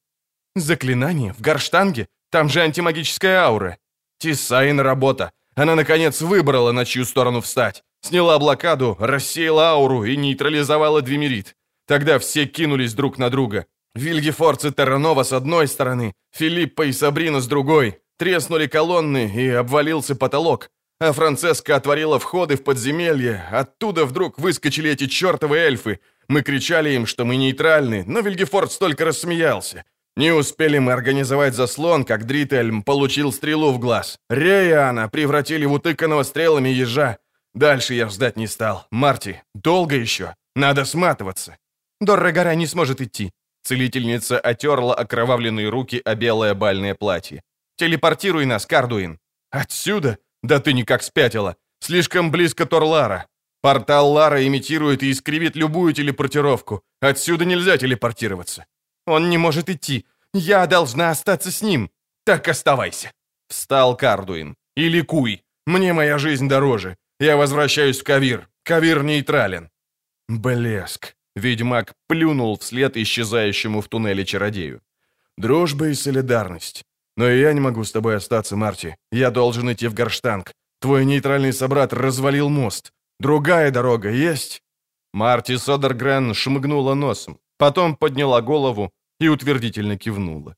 «Заклинание? 0.57 1.33
В 1.35 1.41
горштанге? 1.41 2.09
Там 2.31 2.49
же 2.49 2.63
антимагическая 2.63 3.41
аура». 3.43 3.77
Тисайн 4.19 4.81
работа. 4.81 5.33
Она, 5.55 5.75
наконец, 5.75 6.23
выбрала, 6.23 6.73
на 6.73 6.85
чью 6.85 7.05
сторону 7.05 7.41
встать. 7.41 7.83
Сняла 8.01 8.39
блокаду, 8.39 8.97
рассеяла 8.99 9.71
ауру 9.71 10.05
и 10.05 10.17
нейтрализовала 10.17 11.03
Двимерит. 11.03 11.55
Тогда 11.87 12.19
все 12.19 12.47
кинулись 12.47 12.95
друг 12.95 13.19
на 13.19 13.29
друга. 13.31 13.67
Вильгефорц 13.95 14.65
и 14.65 14.71
Терранова 14.71 15.23
с 15.23 15.33
одной 15.33 15.67
стороны, 15.67 16.15
Филиппа 16.33 16.87
и 16.87 16.93
Сабрина 16.93 17.41
с 17.41 17.47
другой. 17.47 17.99
Треснули 18.19 18.67
колонны, 18.67 19.33
и 19.35 19.49
обвалился 19.49 20.15
потолок. 20.15 20.71
А 21.01 21.13
Францеска 21.13 21.77
отворила 21.77 22.19
входы 22.19 22.57
в 22.57 22.63
подземелье. 22.63 23.47
Оттуда 23.51 24.05
вдруг 24.05 24.39
выскочили 24.39 24.91
эти 24.91 25.07
чертовы 25.07 25.57
эльфы. 25.57 26.01
Мы 26.29 26.43
кричали 26.43 26.91
им, 26.91 27.07
что 27.07 27.25
мы 27.25 27.37
нейтральны, 27.37 28.05
но 28.07 28.21
Вильгефорд 28.21 28.71
столько 28.71 29.07
рассмеялся. 29.07 29.85
Не 30.17 30.33
успели 30.33 30.79
мы 30.79 30.93
организовать 30.93 31.55
заслон, 31.55 32.05
как 32.05 32.27
Дрительм 32.27 32.83
получил 32.83 33.33
стрелу 33.33 33.73
в 33.73 33.79
глаз. 33.79 34.19
Реяна 34.29 35.09
превратили 35.09 35.65
в 35.65 35.73
утыканного 35.73 36.25
стрелами 36.25 36.69
ежа. 36.69 37.19
Дальше 37.55 37.95
я 37.95 38.09
ждать 38.09 38.37
не 38.37 38.47
стал. 38.47 38.87
Марти, 38.91 39.43
долго 39.55 39.97
еще? 39.97 40.35
Надо 40.55 40.85
сматываться. 40.85 41.57
Доррогора 42.01 42.55
не 42.55 42.67
сможет 42.67 43.01
идти. 43.01 43.33
Целительница 43.63 44.39
отерла 44.39 44.95
окровавленные 44.95 45.69
руки 45.69 46.01
о 46.05 46.15
белое 46.15 46.55
бальное 46.55 46.95
платье. 46.95 47.43
«Телепортируй 47.77 48.47
нас, 48.47 48.67
Кардуин!» 48.67 49.19
«Отсюда? 49.51 50.19
Да 50.43 50.59
ты 50.59 50.73
никак 50.73 51.03
спятила! 51.03 51.57
Слишком 51.81 52.31
близко 52.31 52.67
Торлара! 52.67 53.27
Портал 53.63 54.11
Лара 54.13 54.47
имитирует 54.47 55.03
и 55.03 55.11
искривит 55.11 55.57
любую 55.57 55.93
телепортировку. 55.93 56.83
Отсюда 57.01 57.45
нельзя 57.45 57.77
телепортироваться!» 57.79 58.65
«Он 59.07 59.29
не 59.31 59.39
может 59.39 59.69
идти! 59.69 60.07
Я 60.35 60.67
должна 60.67 61.11
остаться 61.11 61.51
с 61.51 61.63
ним!» 61.63 61.91
«Так 62.25 62.49
оставайся!» 62.49 63.13
Встал 63.49 63.97
Кардуин. 63.97 64.57
«И 64.77 64.89
ликуй! 64.89 65.43
Мне 65.67 65.93
моя 65.93 66.19
жизнь 66.19 66.49
дороже! 66.49 66.97
Я 67.21 67.37
возвращаюсь 67.37 68.01
в 68.01 68.05
Кавир! 68.05 68.49
Кавир 68.63 69.03
нейтрален!» 69.03 69.69
Блеск. 70.29 71.17
Ведьмак 71.41 71.95
плюнул 72.07 72.57
вслед 72.59 72.97
исчезающему 72.97 73.81
в 73.81 73.89
туннеле 73.89 74.25
чародею. 74.25 74.81
Дружба 75.37 75.89
и 75.89 75.95
солидарность. 75.95 76.85
Но 77.17 77.29
и 77.29 77.41
я 77.41 77.53
не 77.53 77.61
могу 77.61 77.83
с 77.83 77.93
тобой 77.93 78.17
остаться, 78.17 78.57
Марти. 78.57 78.97
Я 79.11 79.31
должен 79.31 79.73
идти 79.73 79.89
в 79.89 79.95
Горштанг. 79.95 80.53
Твой 80.81 81.05
нейтральный 81.05 81.53
собрат 81.53 81.93
развалил 81.93 82.49
мост. 82.49 82.93
Другая 83.19 83.71
дорога 83.71 84.11
есть?» 84.11 84.63
Марти 85.13 85.57
Содергрен 85.57 86.35
шмыгнула 86.35 86.95
носом, 86.95 87.39
потом 87.59 87.97
подняла 87.97 88.41
голову 88.41 88.93
и 89.19 89.29
утвердительно 89.29 89.99
кивнула. 89.99 90.57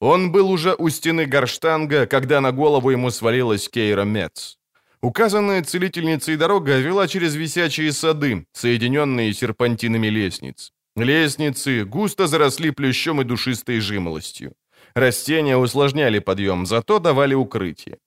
Он 0.00 0.32
был 0.32 0.50
уже 0.50 0.74
у 0.74 0.90
стены 0.90 1.26
Горштанга, 1.26 2.06
когда 2.06 2.40
на 2.40 2.52
голову 2.52 2.90
ему 2.90 3.10
свалилась 3.10 3.68
Кейра 3.68 4.04
Мец. 4.04 4.58
Указанная 5.02 5.64
целительницей 5.64 6.36
дорога 6.36 6.78
вела 6.78 7.08
через 7.08 7.34
висячие 7.34 7.92
сады, 7.92 8.46
соединенные 8.52 9.32
серпантинами 9.34 10.06
лестниц. 10.06 10.72
Лестницы 10.96 11.84
густо 11.84 12.26
заросли 12.28 12.70
плющом 12.70 13.20
и 13.20 13.24
душистой 13.24 13.80
жимолостью. 13.80 14.52
Растения 14.94 15.56
усложняли 15.56 16.20
подъем, 16.20 16.66
зато 16.66 16.98
давали 17.00 17.34
укрытие. 17.34 17.98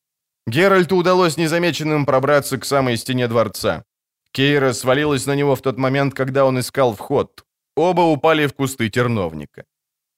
Геральту 0.47 0.95
удалось 0.95 1.37
незамеченным 1.37 2.05
пробраться 2.05 2.57
к 2.57 2.65
самой 2.65 2.97
стене 2.97 3.27
дворца. 3.27 3.83
Кейра 4.31 4.73
свалилась 4.73 5.25
на 5.25 5.35
него 5.35 5.55
в 5.55 5.61
тот 5.61 5.77
момент, 5.77 6.13
когда 6.13 6.45
он 6.45 6.59
искал 6.59 6.93
вход. 6.93 7.43
Оба 7.75 8.01
упали 8.01 8.47
в 8.47 8.53
кусты 8.53 8.89
терновника. 8.89 9.63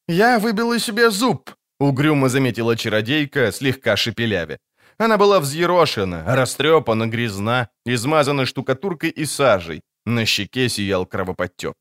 «Я 0.07 0.39
выбила 0.39 0.80
себе 0.80 1.09
зуб»,— 1.09 1.55
угрюмо 1.80 2.30
заметила 2.30 2.75
чародейка, 2.75 3.51
слегка 3.51 3.95
шепелявя. 3.95 4.57
Она 4.99 5.17
была 5.17 5.39
взъерошена, 5.39 6.35
растрепана, 6.35 7.07
грязна, 7.07 7.69
измазана 7.85 8.45
штукатуркой 8.45 9.09
и 9.09 9.25
сажей. 9.25 9.81
На 10.05 10.25
щеке 10.25 10.69
сиял 10.69 11.05
кровоподтек. 11.05 11.73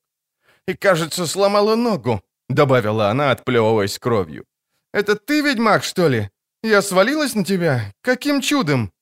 «И, 0.69 0.75
кажется, 0.75 1.27
сломала 1.27 1.77
ногу»,— 1.77 2.21
добавила 2.49 3.09
она, 3.11 3.31
отплевываясь 3.31 3.99
кровью. 3.99 4.45
«Это 4.93 5.15
ты, 5.15 5.43
ведьмак, 5.43 5.85
что 5.85 6.09
ли? 6.09 6.31
Я 6.63 6.83
свалилась 6.83 7.35
на 7.35 7.45
тебя? 7.45 7.93
Каким 8.03 8.41
чудом?» 8.41 8.93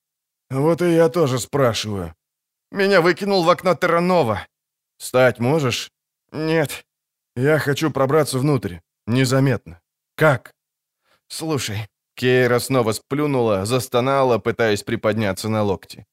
«Вот 0.50 0.82
и 0.82 0.94
я 0.94 1.08
тоже 1.08 1.38
спрашиваю». 1.38 2.14
«Меня 2.70 3.00
выкинул 3.00 3.44
в 3.44 3.50
окно 3.50 3.74
Терранова». 3.74 4.46
«Встать 4.98 5.40
можешь?» 5.40 5.90
«Нет». 6.32 6.84
«Я 7.36 7.58
хочу 7.58 7.90
пробраться 7.90 8.38
внутрь. 8.38 8.76
Незаметно. 9.06 9.80
Как?» 10.16 10.52
«Слушай». 11.28 11.88
Кейра 12.14 12.60
снова 12.60 12.92
сплюнула, 12.92 13.64
застонала, 13.66 14.38
пытаясь 14.38 14.82
приподняться 14.82 15.48
на 15.48 15.62
локти. 15.62 16.06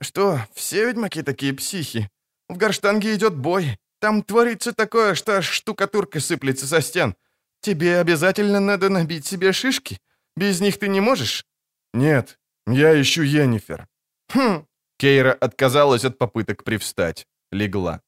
«Что, 0.00 0.40
все 0.54 0.86
ведьмаки 0.86 1.22
такие 1.22 1.52
психи? 1.52 2.10
В 2.48 2.56
Горштанге 2.56 3.14
идет 3.14 3.36
бой. 3.36 3.78
Там 4.00 4.22
творится 4.22 4.72
такое, 4.72 5.14
что 5.14 5.36
аж 5.36 5.48
штукатурка 5.48 6.20
сыплется 6.20 6.66
со 6.66 6.80
стен. 6.80 7.14
Тебе 7.60 7.98
обязательно 7.98 8.60
надо 8.60 8.88
набить 8.88 9.26
себе 9.26 9.52
шишки? 9.52 10.00
Без 10.36 10.60
них 10.60 10.78
ты 10.78 10.88
не 10.88 11.00
можешь?» 11.00 11.44
«Нет, 11.92 12.38
я 12.66 13.00
ищу 13.00 13.22
Йеннифер». 13.22 13.86
«Хм». 14.30 14.66
Кейра 14.98 15.32
отказалась 15.32 16.04
от 16.04 16.18
попыток 16.18 16.64
привстать. 16.64 17.26
Легла. 17.52 18.00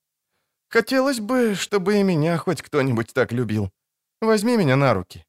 «Хотелось 0.69 1.21
бы, 1.21 1.55
чтобы 1.55 2.01
и 2.01 2.03
меня 2.03 2.39
хоть 2.39 2.63
кто-нибудь 2.63 3.13
так 3.13 3.33
любил. 3.33 3.71
Возьми 4.21 4.57
меня 4.57 4.77
на 4.77 4.95
руки». 4.95 5.25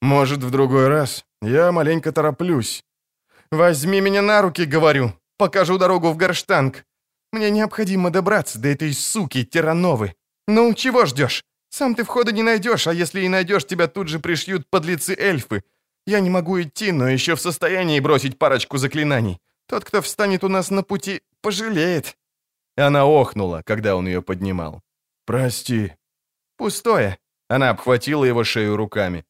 «Может, 0.00 0.42
в 0.42 0.50
другой 0.50 0.88
раз. 0.88 1.24
Я 1.42 1.72
маленько 1.72 2.12
тороплюсь». 2.12 2.84
«Возьми 3.50 4.00
меня 4.00 4.22
на 4.22 4.42
руки, 4.42 4.64
говорю. 4.64 5.12
Покажу 5.38 5.78
дорогу 5.78 6.10
в 6.10 6.16
Горштанг. 6.16 6.84
Мне 7.32 7.50
необходимо 7.50 8.10
добраться 8.10 8.58
до 8.58 8.68
этой 8.68 8.92
суки 8.92 9.44
Терановы. 9.44 10.14
Ну, 10.46 10.74
чего 10.74 11.06
ждешь? 11.06 11.44
Сам 11.70 11.94
ты 11.94 12.04
входа 12.04 12.32
не 12.32 12.42
найдешь, 12.42 12.86
а 12.86 12.94
если 12.94 13.20
и 13.20 13.28
найдешь, 13.28 13.66
тебя 13.66 13.86
тут 13.86 14.08
же 14.08 14.18
пришьют 14.18 14.66
подлецы-эльфы. 14.70 15.62
Я 16.06 16.20
не 16.20 16.30
могу 16.30 16.60
идти, 16.60 16.92
но 16.92 17.08
еще 17.08 17.36
в 17.36 17.40
состоянии 17.40 18.00
бросить 18.00 18.38
парочку 18.38 18.78
заклинаний. 18.78 19.38
Тот, 19.68 19.84
кто 19.84 20.00
встанет 20.00 20.44
у 20.44 20.48
нас 20.48 20.70
на 20.70 20.82
пути, 20.82 21.20
пожалеет». 21.42 22.16
Она 22.76 23.04
охнула, 23.04 23.62
когда 23.64 23.96
он 23.96 24.06
ее 24.06 24.22
поднимал. 24.22 24.82
«Прости». 25.26 25.92
«Пустое». 26.56 27.18
Она 27.48 27.70
обхватила 27.70 28.24
его 28.24 28.44
шею 28.44 28.76
руками. 28.76 29.24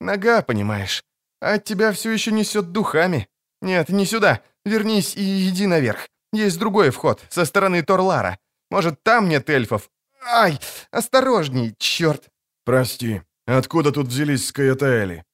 «Нога, 0.00 0.42
понимаешь. 0.42 1.02
А 1.40 1.54
от 1.54 1.64
тебя 1.64 1.92
все 1.92 2.10
еще 2.10 2.32
несет 2.32 2.72
духами. 2.72 3.28
Нет, 3.62 3.88
не 3.88 4.06
сюда. 4.06 4.42
Вернись 4.64 5.16
и 5.16 5.48
иди 5.48 5.66
наверх. 5.66 6.08
Есть 6.32 6.58
другой 6.58 6.90
вход, 6.90 7.22
со 7.30 7.44
стороны 7.44 7.82
Торлара. 7.82 8.38
Может, 8.70 9.02
там 9.02 9.28
нет 9.28 9.48
эльфов? 9.50 9.90
Ай, 10.24 10.58
осторожней, 10.90 11.74
черт!» 11.78 12.28
«Прости. 12.64 13.22
Откуда 13.46 13.92
тут 13.92 14.08
взялись 14.08 14.46
скаятаэли?» 14.46 15.24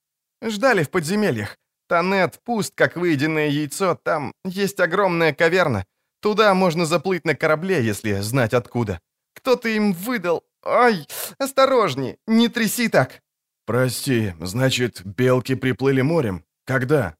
«Ждали 0.43 0.85
в 0.85 0.91
подземельях. 0.91 1.57
Тонет 1.89 2.41
пуст, 2.45 2.75
как 2.75 2.97
выеденное 2.97 3.49
яйцо. 3.49 3.97
Там 3.97 4.33
есть 4.45 4.81
огромная 4.81 5.35
каверна. 5.35 5.85
Туда 6.21 6.55
можно 6.55 6.87
заплыть 6.87 7.27
на 7.27 7.35
корабле, 7.35 7.85
если 7.85 8.21
знать 8.21 8.55
откуда. 8.55 9.01
Кто-то 9.35 9.69
им 9.69 9.93
выдал... 9.93 10.45
Ай, 10.65 11.07
осторожней, 11.39 12.19
не 12.27 12.49
тряси 12.49 12.89
так!» 12.89 13.21
«Прости, 13.67 14.35
значит, 14.41 15.03
белки 15.05 15.55
приплыли 15.55 16.03
морем? 16.03 16.45
Когда?» 16.67 17.17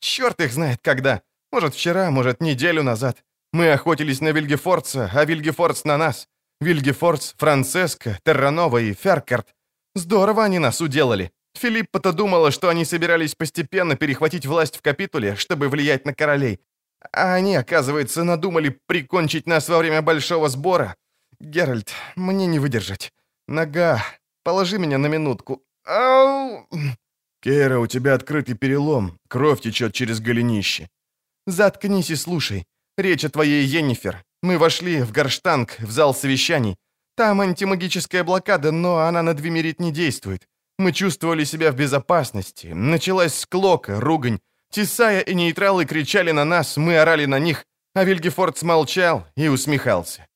«Черт 0.00 0.40
их 0.40 0.52
знает, 0.52 0.80
когда. 0.82 1.22
Может, 1.52 1.74
вчера, 1.74 2.10
может, 2.10 2.40
неделю 2.40 2.82
назад. 2.82 3.24
Мы 3.52 3.70
охотились 3.70 4.20
на 4.20 4.32
Вильгефорца, 4.32 5.10
а 5.14 5.24
Вильгефорц 5.24 5.84
на 5.84 5.96
нас. 5.96 6.28
Вильгефорц, 6.60 7.34
Францеско, 7.36 8.18
Терранова 8.24 8.78
и 8.78 8.92
Феркарт. 8.92 9.54
Здорово 9.94 10.44
они 10.44 10.58
нас 10.58 10.80
уделали. 10.80 11.30
Филиппа-то 11.56 12.12
думала, 12.12 12.50
что 12.50 12.68
они 12.68 12.84
собирались 12.84 13.36
постепенно 13.36 13.94
перехватить 13.96 14.46
власть 14.46 14.76
в 14.76 14.82
капитуле, 14.82 15.36
чтобы 15.36 15.68
влиять 15.68 16.04
на 16.04 16.12
королей. 16.12 16.60
А 17.12 17.34
они, 17.34 17.54
оказывается, 17.54 18.24
надумали 18.24 18.80
прикончить 18.86 19.46
нас 19.46 19.68
во 19.68 19.78
время 19.78 20.02
большого 20.02 20.48
сбора. 20.48 20.96
Геральт, 21.38 21.92
мне 22.16 22.46
не 22.46 22.58
выдержать. 22.58 23.12
Нога. 23.46 24.02
Положи 24.42 24.78
меня 24.78 24.98
на 24.98 25.06
минутку. 25.06 25.62
Ау! 25.84 26.66
Кейра, 27.42 27.78
у 27.78 27.86
тебя 27.86 28.14
открытый 28.14 28.56
перелом. 28.56 29.18
Кровь 29.28 29.60
течет 29.60 29.92
через 29.92 30.20
голенище. 30.20 30.88
«Заткнись 31.46 32.10
и 32.10 32.16
слушай. 32.16 32.64
Речь 32.96 33.24
о 33.24 33.28
твоей 33.28 33.66
Йеннифер. 33.66 34.24
Мы 34.42 34.56
вошли 34.56 35.02
в 35.02 35.12
Горштанг, 35.12 35.76
в 35.80 35.90
зал 35.90 36.14
совещаний. 36.14 36.76
Там 37.16 37.40
антимагическая 37.40 38.24
блокада, 38.24 38.72
но 38.72 38.98
она 38.98 39.22
на 39.22 39.34
Двимерит 39.34 39.78
не 39.78 39.92
действует. 39.92 40.46
Мы 40.78 40.92
чувствовали 40.92 41.44
себя 41.44 41.70
в 41.70 41.76
безопасности. 41.76 42.68
Началась 42.68 43.38
склока, 43.38 44.00
ругань. 44.00 44.40
Тесая 44.70 45.20
и 45.20 45.34
нейтралы 45.34 45.84
кричали 45.84 46.32
на 46.32 46.44
нас, 46.44 46.76
мы 46.76 46.98
орали 46.98 47.26
на 47.26 47.38
них, 47.38 47.64
а 47.94 48.04
Вильгефорд 48.04 48.58
смолчал 48.58 49.26
и 49.36 49.48
усмехался. 49.48 50.26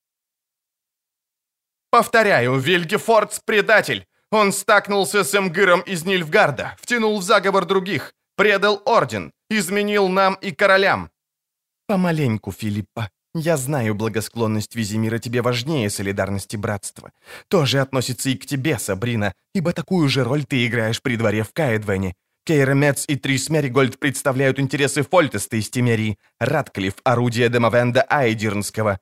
«Повторяю, 1.91 2.59
Вильгефордс— 2.59 3.41
предатель! 3.45 4.07
Он 4.31 4.53
стакнулся 4.53 5.25
с 5.25 5.35
Эмгыром 5.35 5.81
из 5.81 6.05
Нильфгарда, 6.05 6.77
втянул 6.81 7.19
в 7.19 7.23
заговор 7.23 7.65
других, 7.65 8.13
предал 8.37 8.83
орден, 8.85 9.33
изменил 9.51 10.09
нам 10.09 10.35
и 10.35 10.53
королям». 10.53 11.11
«Помаленьку, 11.87 12.53
Филиппа. 12.53 13.11
Я 13.35 13.57
знаю, 13.57 13.95
благосклонность 13.95 14.75
Визимира 14.75 15.19
тебе 15.19 15.43
важнее 15.43 15.91
солидарности 15.91 16.57
братства. 16.57 17.13
Тоже 17.49 17.81
относится 17.81 18.31
и 18.31 18.37
к 18.37 18.47
тебе, 18.47 18.79
Сабрина, 18.79 19.33
ибо 19.55 19.73
такую 19.73 20.09
же 20.09 20.25
роль 20.25 20.45
ты 20.45 20.67
играешь 20.67 21.01
при 21.01 21.17
дворе 21.17 21.43
в 21.43 21.53
Каэдвене. 21.53 22.15
Кейра 22.45 22.73
Мец 22.73 23.05
и 23.07 23.17
Трис 23.17 23.51
Меригольд 23.51 23.99
представляют 23.99 24.59
интересы 24.59 25.03
Фольтеста 25.03 25.57
из 25.57 25.69
Тимерии, 25.69 26.19
Радклифф— 26.41 26.95
орудие 27.05 27.49
Демовенда 27.51 28.03
Айдирнского. 28.09 28.99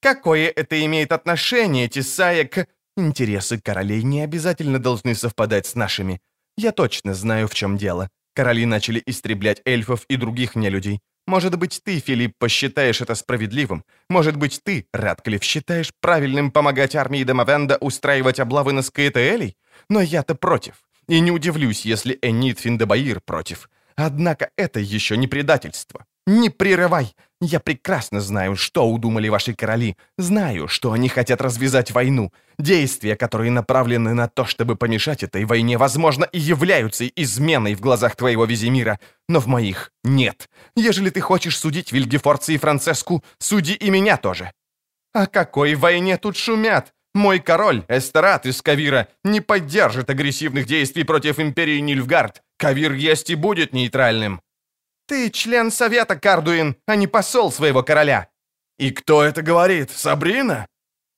Какое 0.00 0.48
это 0.48 0.84
имеет 0.84 1.10
отношение, 1.10 1.88
Тесая, 1.88 2.44
к... 2.44 2.68
Интересы 2.96 3.60
королей 3.60 4.02
не 4.02 4.20
обязательно 4.20 4.78
должны 4.78 5.14
совпадать 5.14 5.66
с 5.66 5.74
нашими. 5.74 6.20
Я 6.56 6.70
точно 6.70 7.14
знаю, 7.14 7.48
в 7.48 7.54
чем 7.54 7.76
дело. 7.76 8.08
Короли 8.34 8.66
начали 8.66 9.02
истреблять 9.06 9.60
эльфов 9.64 10.04
и 10.08 10.16
других 10.16 10.54
нелюдей. 10.54 11.00
Может 11.26 11.56
быть, 11.56 11.80
ты, 11.82 11.98
Филипп, 11.98 12.34
посчитаешь 12.38 13.00
это 13.00 13.14
справедливым. 13.14 13.84
Может 14.08 14.36
быть, 14.36 14.60
ты, 14.62 14.86
Радклифф, 14.92 15.42
считаешь 15.42 15.92
правильным 16.00 16.50
помогать 16.50 16.94
армии 16.94 17.24
Демовенда 17.24 17.78
устраивать 17.80 18.40
облавы 18.40 18.72
на 18.72 18.82
Скаэтаэлей? 18.82 19.56
Но 19.88 20.00
я-то 20.00 20.34
против. 20.34 20.82
И 21.08 21.20
не 21.20 21.30
удивлюсь, 21.30 21.84
если 21.84 22.18
Энит 22.22 22.60
Финдебаир 22.60 23.20
против. 23.20 23.70
Однако 23.96 24.50
это 24.56 24.80
еще 24.80 25.16
не 25.16 25.26
предательство. 25.26 26.06
Не 26.26 26.48
прерывай. 26.48 27.14
Я 27.40 27.60
прекрасно 27.60 28.20
знаю, 28.20 28.56
что 28.56 28.88
удумали 28.88 29.28
ваши 29.28 29.54
короли. 29.54 29.96
Знаю, 30.16 30.68
что 30.68 30.92
они 30.92 31.10
хотят 31.10 31.42
развязать 31.42 31.90
войну. 31.90 32.32
Действия, 32.58 33.16
которые 33.16 33.50
направлены 33.50 34.14
на 34.14 34.28
то, 34.28 34.46
чтобы 34.46 34.76
помешать 34.76 35.22
этой 35.22 35.44
войне, 35.44 35.76
возможно, 35.76 36.24
и 36.24 36.38
являются 36.38 37.06
изменой 37.06 37.74
в 37.74 37.80
глазах 37.80 38.16
твоего 38.16 38.46
Визимира, 38.46 38.98
но 39.28 39.40
в 39.40 39.46
моих 39.46 39.90
нет. 40.02 40.48
Ежели 40.74 41.10
ты 41.10 41.20
хочешь 41.20 41.58
судить 41.58 41.92
Вильгефорца 41.92 42.52
и 42.52 42.58
Францеску, 42.58 43.22
суди 43.38 43.74
и 43.74 43.90
меня 43.90 44.16
тоже. 44.16 44.52
О 45.12 45.26
какой 45.26 45.74
войне 45.74 46.16
тут 46.16 46.36
шумят? 46.36 46.94
Мой 47.14 47.38
король, 47.38 47.84
Эстерат 47.88 48.46
из 48.46 48.62
Кавира, 48.62 49.08
не 49.22 49.40
поддержит 49.40 50.08
агрессивных 50.08 50.66
действий 50.66 51.04
против 51.04 51.38
империи 51.38 51.78
Нильфгард. 51.78 52.42
Кавир 52.56 52.92
есть 52.92 53.30
и 53.30 53.34
будет 53.34 53.72
нейтральным. 53.72 54.40
Ты 55.06 55.30
член 55.30 55.70
Совета, 55.70 56.16
Кардуин, 56.16 56.76
а 56.86 56.96
не 56.96 57.06
посол 57.06 57.52
своего 57.52 57.82
короля. 57.82 58.28
И 58.78 58.90
кто 58.90 59.22
это 59.22 59.42
говорит? 59.42 59.90
Сабрина? 59.90 60.66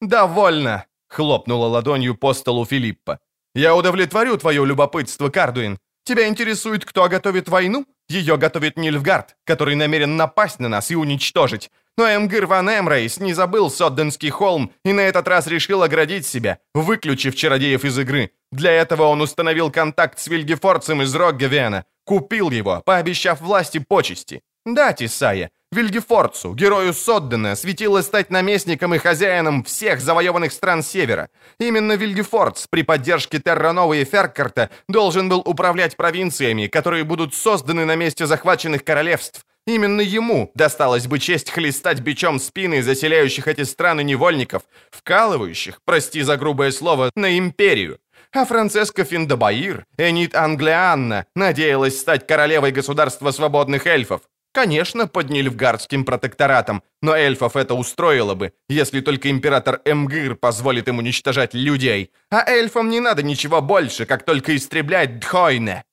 Довольно, 0.01 0.87
хлопнула 1.09 1.66
ладонью 1.66 2.16
по 2.16 2.34
столу 2.34 2.64
Филиппа. 2.64 3.20
Я 3.55 3.74
удовлетворю 3.76 4.37
твое 4.39 4.66
любопытство, 4.66 5.30
Кардуин. 5.30 5.78
Тебя 6.05 6.28
интересует, 6.28 6.84
кто 6.84 7.09
готовит 7.09 7.49
войну? 7.49 7.87
Ее 8.09 8.37
готовит 8.37 8.76
Нильфгард, 8.76 9.37
который 9.45 9.74
намерен 9.74 10.16
напасть 10.16 10.61
на 10.61 10.68
нас 10.68 10.91
и 10.91 10.97
уничтожить. 10.97 11.70
Но 11.97 12.07
Эмгир 12.07 12.47
Ван 12.47 12.68
Эмрейс 12.68 13.18
не 13.18 13.34
забыл 13.34 13.70
Содденский 13.70 14.30
холм 14.30 14.72
и 14.84 14.93
на 14.93 15.01
этот 15.01 15.26
раз 15.26 15.47
решил 15.47 15.82
оградить 15.82 16.26
себя, 16.26 16.59
выключив 16.74 17.34
чародеев 17.34 17.84
из 17.84 17.99
игры. 17.99 18.32
Для 18.53 18.72
этого 18.72 19.05
он 19.05 19.20
установил 19.20 19.70
контакт 19.70 20.18
с 20.18 20.26
Вильгефорцем 20.28 21.03
из 21.03 21.14
Роггевена, 21.14 21.87
купил 22.07 22.50
его, 22.50 22.82
пообещав 22.86 23.40
власти 23.40 23.78
почести. 23.78 24.40
Да, 24.64 24.92
Тисая, 24.92 25.50
Вильгефорцу, 25.72 26.54
герою 26.54 26.92
Соддена, 26.92 27.57
светило 27.57 28.02
стать 28.02 28.30
наместником 28.30 28.94
и 28.94 28.98
хозяином 28.98 29.62
всех 29.64 30.00
завоеванных 30.00 30.52
стран 30.52 30.82
Севера. 30.82 31.28
Именно 31.61 31.92
Вильгефорц 31.96 32.66
при 32.68 32.82
поддержке 32.82 33.40
Терранова 33.40 33.94
и 33.94 34.04
Феркарта 34.04 34.70
должен 34.88 35.28
был 35.28 35.40
управлять 35.40 35.96
провинциями, 35.96 36.68
которые 36.68 37.04
будут 37.04 37.34
созданы 37.34 37.84
на 37.84 37.96
месте 37.96 38.26
захваченных 38.26 38.84
королевств. 38.84 39.44
Именно 39.66 40.00
ему 40.00 40.52
досталась 40.54 41.09
бы 41.09 41.18
честь 41.18 41.50
хлестать 41.50 42.00
бичом 42.00 42.38
спины 42.38 42.82
заселяющих 42.82 43.48
эти 43.48 43.64
страны 43.64 44.04
невольников, 44.04 44.62
вкалывающих, 44.92 45.80
прости 45.84 46.22
за 46.22 46.36
грубое 46.36 46.70
слово, 46.70 47.11
на 47.16 47.36
империю. 47.36 47.98
А 48.37 48.45
Францеска 48.45 49.03
Финдабаир, 49.05 49.87
Энит 49.97 50.34
Англианна, 50.34 51.24
надеялась 51.34 51.99
стать 51.99 52.26
королевой 52.26 52.70
государства 52.70 53.30
свободных 53.30 53.87
эльфов. 53.87 54.20
Конечно, 54.53 55.07
под 55.07 55.30
Нильфгардским 55.30 56.05
протекторатом, 56.05 56.82
но 57.01 57.16
эльфов 57.16 57.57
это 57.57 57.72
устроило 57.72 58.34
бы, 58.34 58.53
если 58.68 59.01
только 59.01 59.30
император 59.30 59.80
Эмгир 59.87 60.34
позволит 60.34 60.87
им 60.87 60.99
уничтожать 60.99 61.55
людей. 61.55 62.11
А 62.30 62.47
эльфам 62.47 62.91
не 62.91 63.01
надо 63.01 63.22
ничего 63.22 63.62
больше, 63.62 64.05
как 64.05 64.22
только 64.26 64.55
истреблять 64.55 65.18
Дхойне. 65.18 65.84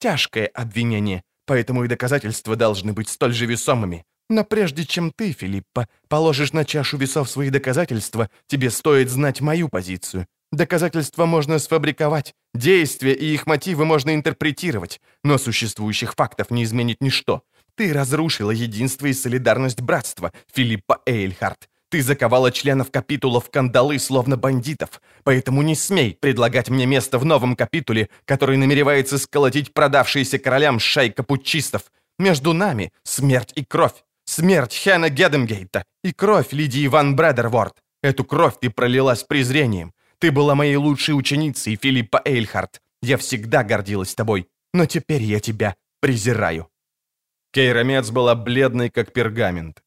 Тяжкое 0.00 0.48
обвинение, 0.48 1.22
поэтому 1.46 1.84
и 1.84 1.88
доказательства 1.88 2.56
должны 2.56 2.94
быть 2.94 3.08
столь 3.08 3.32
же 3.32 3.46
весомыми. 3.46 4.04
Но 4.28 4.42
прежде 4.42 4.84
чем 4.84 5.12
ты, 5.12 5.30
Филиппа, 5.30 5.86
положишь 6.08 6.52
на 6.52 6.64
чашу 6.64 6.96
весов 6.96 7.30
свои 7.30 7.50
доказательства, 7.50 8.28
тебе 8.48 8.70
стоит 8.70 9.08
знать 9.08 9.40
мою 9.40 9.68
позицию. 9.68 10.26
Доказательства 10.52 11.26
можно 11.26 11.58
сфабриковать, 11.58 12.34
действия 12.54 13.12
и 13.12 13.34
их 13.34 13.46
мотивы 13.46 13.84
можно 13.84 14.14
интерпретировать, 14.14 15.00
но 15.22 15.38
существующих 15.38 16.14
фактов 16.14 16.50
не 16.50 16.64
изменит 16.64 17.00
ничто. 17.00 17.42
Ты 17.76 17.92
разрушила 17.92 18.52
единство 18.52 19.06
и 19.06 19.12
солидарность 19.12 19.80
братства, 19.80 20.32
Филиппа 20.52 21.00
Эйльхарт. 21.06 21.68
Ты 21.94 22.02
заковала 22.02 22.50
членов 22.50 22.90
капитула 22.90 23.40
в 23.40 23.50
кандалы, 23.50 23.98
словно 23.98 24.36
бандитов. 24.36 25.00
Поэтому 25.22 25.62
не 25.62 25.76
смей 25.76 26.16
предлагать 26.20 26.68
мне 26.68 26.86
место 26.86 27.18
в 27.18 27.24
новом 27.24 27.54
капитуле, 27.54 28.08
который 28.24 28.56
намеревается 28.56 29.16
сколотить 29.16 29.72
продавшиеся 29.72 30.38
королям 30.40 30.80
шайка 30.80 31.22
путчистов. 31.22 31.82
Между 32.18 32.52
нами 32.52 32.92
смерть 33.04 33.52
и 33.54 33.64
кровь. 33.64 34.04
Смерть 34.24 34.76
Хэна 34.76 35.08
Гедемгейта 35.08 35.84
и 36.02 36.12
кровь 36.12 36.52
Лидии 36.52 36.88
Ван 36.88 37.14
Брэдерворд. 37.14 37.76
Эту 38.02 38.24
кровь 38.24 38.54
ты 38.60 38.70
пролила 38.70 39.14
с 39.14 39.22
презрением. 39.22 39.92
Ты 40.18 40.30
была 40.32 40.54
моей 40.54 40.76
лучшей 40.76 41.12
ученицей, 41.12 41.76
Филиппа 41.76 42.22
Эйльхарт. 42.24 42.80
Я 43.02 43.16
всегда 43.16 43.64
гордилась 43.64 44.14
тобой, 44.14 44.48
но 44.72 44.86
теперь 44.86 45.22
я 45.22 45.40
тебя 45.40 45.76
презираю. 46.00 46.68
Кейра 47.52 47.84
была 48.10 48.34
бледной, 48.34 48.90
как 48.90 49.12
пергамент. 49.12 49.82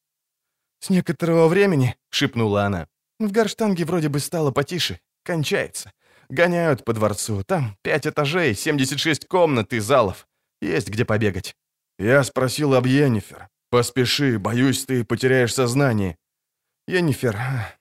«С 0.80 0.90
некоторого 0.90 1.48
времени»,— 1.48 1.96
шепнула 2.10 2.66
она,— 2.66 2.88
«в 3.20 3.32
Гарштанге 3.32 3.84
вроде 3.86 4.10
бы 4.10 4.20
стало 4.20 4.52
потише. 4.52 5.00
Кончается. 5.24 5.92
Гоняют 6.30 6.86
по 6.86 6.94
дворцу. 6.94 7.44
Там 7.44 7.78
пять 7.82 8.08
этажей, 8.08 8.56
76 8.56 9.28
комнат 9.28 9.74
и 9.74 9.80
залов. 9.80 10.28
Есть 10.62 10.90
где 10.90 11.04
побегать». 11.04 11.56
«Я 12.00 12.24
спросил 12.24 12.76
об 12.76 12.86
Йеннифер. 12.86 13.50
Поспеши, 13.70 14.38
боюсь, 14.38 14.86
ты 14.86 15.04
потеряешь 15.04 15.54
сознание». 15.54 16.18
«Йеннифер, 16.88 17.38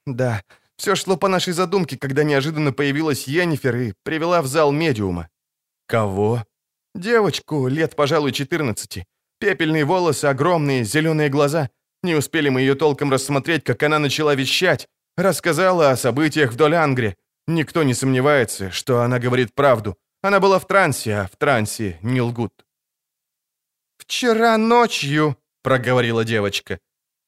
да. 0.06 0.42
Все 0.76 0.94
шло 0.94 1.16
по 1.16 1.28
нашей 1.28 1.52
задумке, 1.52 1.96
когда 1.96 2.24
неожиданно 2.24 2.72
появилась 2.72 3.26
Йеннифер 3.26 3.76
и 3.76 3.94
привела 4.02 4.42
в 4.42 4.46
зал 4.46 4.72
медиума». 4.72 5.28
«Кого?» 5.86 6.44
«Девочку, 6.94 7.68
лет, 7.68 7.96
пожалуй, 7.96 8.32
14. 8.32 9.04
Пепельные 9.38 9.84
волосы, 9.84 10.26
огромные, 10.26 10.84
зеленые 10.84 11.28
глаза. 11.28 11.70
Не 12.02 12.14
успели 12.14 12.48
мы 12.48 12.60
ее 12.60 12.74
толком 12.74 13.12
рассмотреть, 13.12 13.64
как 13.64 13.82
она 13.82 13.98
начала 13.98 14.34
вещать. 14.34 14.88
Рассказала 15.16 15.90
о 15.90 15.96
событиях 15.96 16.52
в 16.52 16.56
Долангре. 16.56 17.16
Никто 17.46 17.82
не 17.82 17.94
сомневается, 17.94 18.70
что 18.70 19.02
она 19.02 19.18
говорит 19.18 19.54
правду. 19.54 19.96
Она 20.22 20.40
была 20.40 20.58
в 20.58 20.66
трансе, 20.66 21.14
а 21.14 21.26
в 21.26 21.36
трансе 21.36 21.98
не 22.02 22.20
лгут. 22.20 22.52
«Вчера 23.98 24.58
ночью»,— 24.58 25.36
проговорила 25.62 26.24
девочка, 26.24 26.78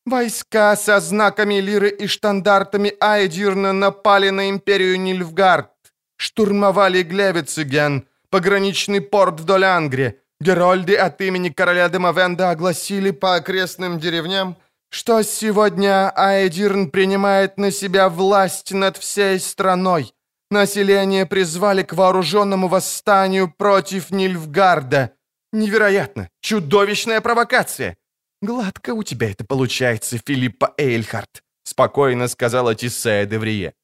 «войска 0.08 0.76
со 0.76 1.00
знаками 1.00 1.60
лиры 1.60 1.90
и 1.90 2.06
штандартами 2.06 2.94
Айдирна 3.00 3.72
напали 3.72 4.30
на 4.30 4.50
империю 4.50 5.00
Нильфгард, 5.00 5.70
штурмовали 6.16 7.02
Глевицеген, 7.02 8.06
пограничный 8.30 9.00
порт 9.00 9.40
в 9.40 9.44
Долангре, 9.44 10.20
Герольды 10.40 10.94
от 10.94 11.20
имени 11.20 11.48
короля 11.48 11.88
Демовенда 11.88 12.50
огласили 12.50 13.10
по 13.10 13.34
окрестным 13.34 13.98
деревням, 13.98 14.56
что 14.90 15.22
сегодня 15.22 16.10
Аэдирн 16.10 16.90
принимает 16.90 17.58
на 17.58 17.72
себя 17.72 18.08
власть 18.08 18.72
над 18.72 18.96
всей 18.96 19.40
страной. 19.40 20.12
Население 20.50 21.26
призвали 21.26 21.82
к 21.82 21.92
вооруженному 21.92 22.68
восстанию 22.68 23.52
против 23.52 24.10
Нильфгарда. 24.10 25.12
Невероятно! 25.52 26.28
Чудовищная 26.40 27.20
провокация! 27.20 27.96
Гладко 28.40 28.94
у 28.94 29.02
тебя 29.02 29.30
это 29.30 29.44
получается, 29.44 30.18
Филиппа 30.24 30.74
Эйльхарт, 30.78 31.42
спокойно 31.64 32.28
сказала 32.28 32.74
Тиссея 32.74 33.26
Деврие. 33.26 33.74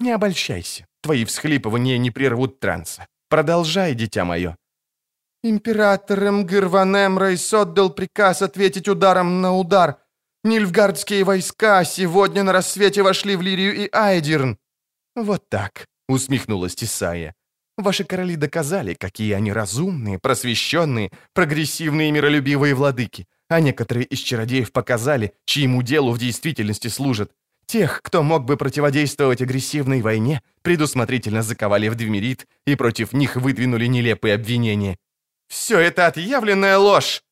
Не 0.00 0.12
обольщайся, 0.12 0.86
твои 1.00 1.24
всхлипывания 1.24 1.96
не 1.98 2.10
прервут 2.10 2.60
транса. 2.60 3.06
Продолжай, 3.28 3.94
дитя 3.94 4.24
мое. 4.24 4.56
Император 5.42 6.28
Эмгир 6.28 6.66
Ван 6.66 6.94
Эмрейс 6.94 7.52
отдал 7.54 7.90
приказ 7.90 8.42
ответить 8.42 8.88
ударом 8.88 9.40
на 9.40 9.56
удар. 9.56 9.96
Нильфгардские 10.44 11.24
войска 11.24 11.84
сегодня 11.84 12.42
на 12.42 12.52
рассвете 12.52 13.02
вошли 13.02 13.34
в 13.36 13.42
Лирию 13.42 13.74
и 13.74 13.88
Айдирн. 13.92 14.58
Вот 15.16 15.48
так, 15.48 15.86
усмехнулась 16.08 16.74
Тисая. 16.74 17.34
Ваши 17.78 18.04
короли 18.04 18.36
доказали, 18.36 18.94
какие 18.94 19.32
они 19.32 19.52
разумные, 19.52 20.18
просвещенные, 20.18 21.10
прогрессивные 21.32 22.10
и 22.10 22.12
миролюбивые 22.12 22.74
владыки, 22.74 23.26
а 23.52 23.60
некоторые 23.60 24.06
из 24.06 24.18
чародеев 24.18 24.72
показали, 24.72 25.34
чьему 25.44 25.82
делу 25.82 26.12
в 26.12 26.18
действительности 26.18 26.88
служат. 26.88 27.30
Тех, 27.66 28.02
кто 28.02 28.22
мог 28.22 28.44
бы 28.44 28.56
противодействовать 28.56 29.40
агрессивной 29.40 30.00
войне, 30.00 30.42
предусмотрительно 30.62 31.42
заковали 31.42 31.88
в 31.88 31.94
двемерит 31.94 32.46
и 32.66 32.74
против 32.74 33.12
них 33.12 33.36
выдвинули 33.36 33.86
нелепые 33.86 34.34
обвинения. 34.34 34.98
Все 35.48 35.78
это 35.78 36.06
отъявленная 36.06 36.78
ложь!» 36.78 37.22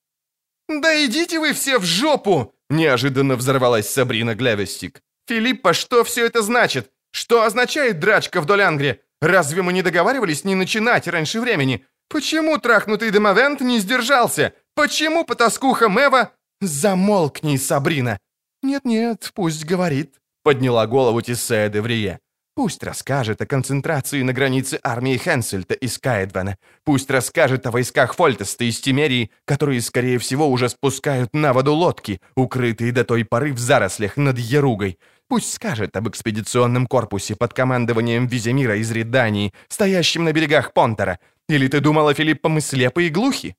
«Да 0.69 1.05
идите 1.05 1.41
вы 1.41 1.55
все 1.55 1.79
в 1.79 1.85
жопу!» 1.85 2.55
Неожиданно 2.69 3.35
взорвалась 3.37 3.89
Сабрина 3.89 4.35
Глявестик. 4.35 5.01
«Филиппа, 5.27 5.73
что 5.73 6.05
все 6.05 6.27
это 6.27 6.43
значит? 6.43 6.91
Что 7.13 7.45
означает 7.45 7.99
драчка 7.99 8.41
в 8.41 8.47
Долангре? 8.47 9.01
Разве 9.21 9.63
мы 9.63 9.73
не 9.73 9.83
договаривались 9.83 10.45
не 10.45 10.55
начинать 10.55 11.09
раньше 11.09 11.41
времени? 11.41 11.87
Почему 12.09 12.59
трахнутый 12.59 13.11
Демовент 13.11 13.61
не 13.63 13.79
сдержался? 13.79 14.53
Почему 14.75 15.25
потаскуха 15.25 15.89
Мэва...» 15.89 16.33
«Замолкни, 16.61 17.57
Сабрина!» 17.57 18.19
«Нет-нет, 18.63 19.33
пусть 19.35 19.65
говорит»,— 19.65 20.17
подняла 20.43 20.87
голову 20.87 21.23
Тиссея 21.23 21.69
Деврие. 21.69 22.21
Пусть 22.61 22.83
расскажет 22.83 23.41
о 23.41 23.47
концентрации 23.47 24.21
на 24.23 24.35
границе 24.35 24.81
армии 24.83 25.17
Хенсельта 25.17 25.73
из 25.73 25.99
Каэдвана. 25.99 26.57
Пусть 26.85 27.11
расскажет 27.11 27.67
о 27.67 27.71
войсках 27.71 28.15
Фольтеста 28.15 28.65
из 28.65 28.79
Тимерии, 28.81 29.31
которые, 29.47 29.81
скорее 29.81 30.19
всего, 30.19 30.47
уже 30.47 30.69
спускают 30.69 31.33
на 31.33 31.55
воду 31.55 31.73
лодки, 31.73 32.21
укрытые 32.35 32.93
до 32.93 33.05
той 33.05 33.25
поры 33.25 33.55
в 33.55 33.59
зарослях 33.59 34.19
над 34.19 34.39
Яругой. 34.39 34.99
Пусть 35.27 35.55
скажет 35.55 35.97
об 35.97 36.11
экспедиционном 36.11 36.87
корпусе 36.87 37.35
под 37.35 37.55
командованием 37.55 38.27
Виземира 38.27 38.77
из 38.77 38.91
Редании, 38.91 39.55
стоящем 39.69 40.25
на 40.25 40.33
берегах 40.33 40.75
Понтера. 40.75 41.19
Или 41.49 41.69
ты 41.69 41.81
думала, 41.81 42.13
Филиппа, 42.13 42.51
мы 42.51 42.61
слепы 42.61 43.05
и 43.05 43.09
глухи? 43.09 43.55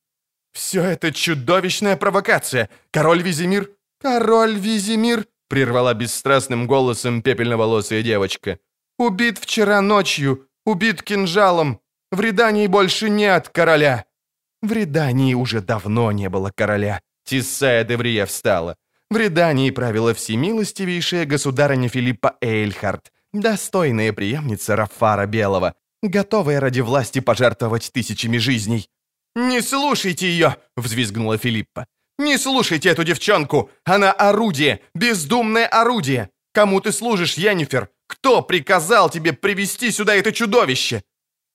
Все 0.52 0.84
это 0.84 1.12
чудовищная 1.12 1.96
провокация. 1.96 2.70
Король 2.92 3.22
Визимир... 3.22 3.70
Король 4.02 4.56
Визимир... 4.56 5.26
Прервала 5.48 5.94
бесстрастным 5.94 6.68
голосом 6.68 7.22
пепельноволосая 7.22 8.04
девочка. 8.04 8.60
Убит 8.98 9.38
вчера 9.38 9.82
ночью, 9.82 10.48
убит 10.66 11.04
кинжалом. 11.04 11.80
В 12.12 12.22
Редании 12.22 12.68
больше 12.68 13.10
нет 13.10 13.50
короля». 13.50 14.06
В 14.62 14.72
Редании 14.74 15.34
уже 15.34 15.60
давно 15.60 16.12
не 16.12 16.30
было 16.30 16.52
короля. 16.56 17.02
Тиссая 17.24 17.84
Деврия 17.84 18.26
встала. 18.26 18.76
В 19.10 19.18
Редании 19.18 19.72
правила 19.72 20.14
всемилостивейшая 20.14 21.26
государыня 21.26 21.90
Филиппа 21.90 22.38
Эйльхард, 22.42 23.12
достойная 23.34 24.14
преемница 24.14 24.76
Рафара 24.76 25.26
Белого, 25.26 25.74
готовая 26.04 26.60
ради 26.60 26.82
власти 26.82 27.20
пожертвовать 27.20 27.92
тысячами 27.92 28.38
жизней. 28.38 28.88
«Не 29.36 29.62
слушайте 29.62 30.28
ее!»— 30.28 30.58
взвизгнула 30.76 31.38
Филиппа. 31.38 31.86
«Не 32.18 32.38
слушайте 32.38 32.90
эту 32.90 33.04
девчонку! 33.04 33.70
Она 33.86 34.12
орудие, 34.12 34.82
бездумное 34.94 35.68
орудие! 35.68 36.30
Кому 36.54 36.82
ты 36.82 36.92
служишь, 36.92 37.38
Йеннифер? 37.38 37.90
Кто 38.08 38.42
приказал 38.42 39.10
тебе 39.10 39.34
привести 39.34 39.92
сюда 39.92 40.16
это 40.16 40.32
чудовище?» 40.32 41.02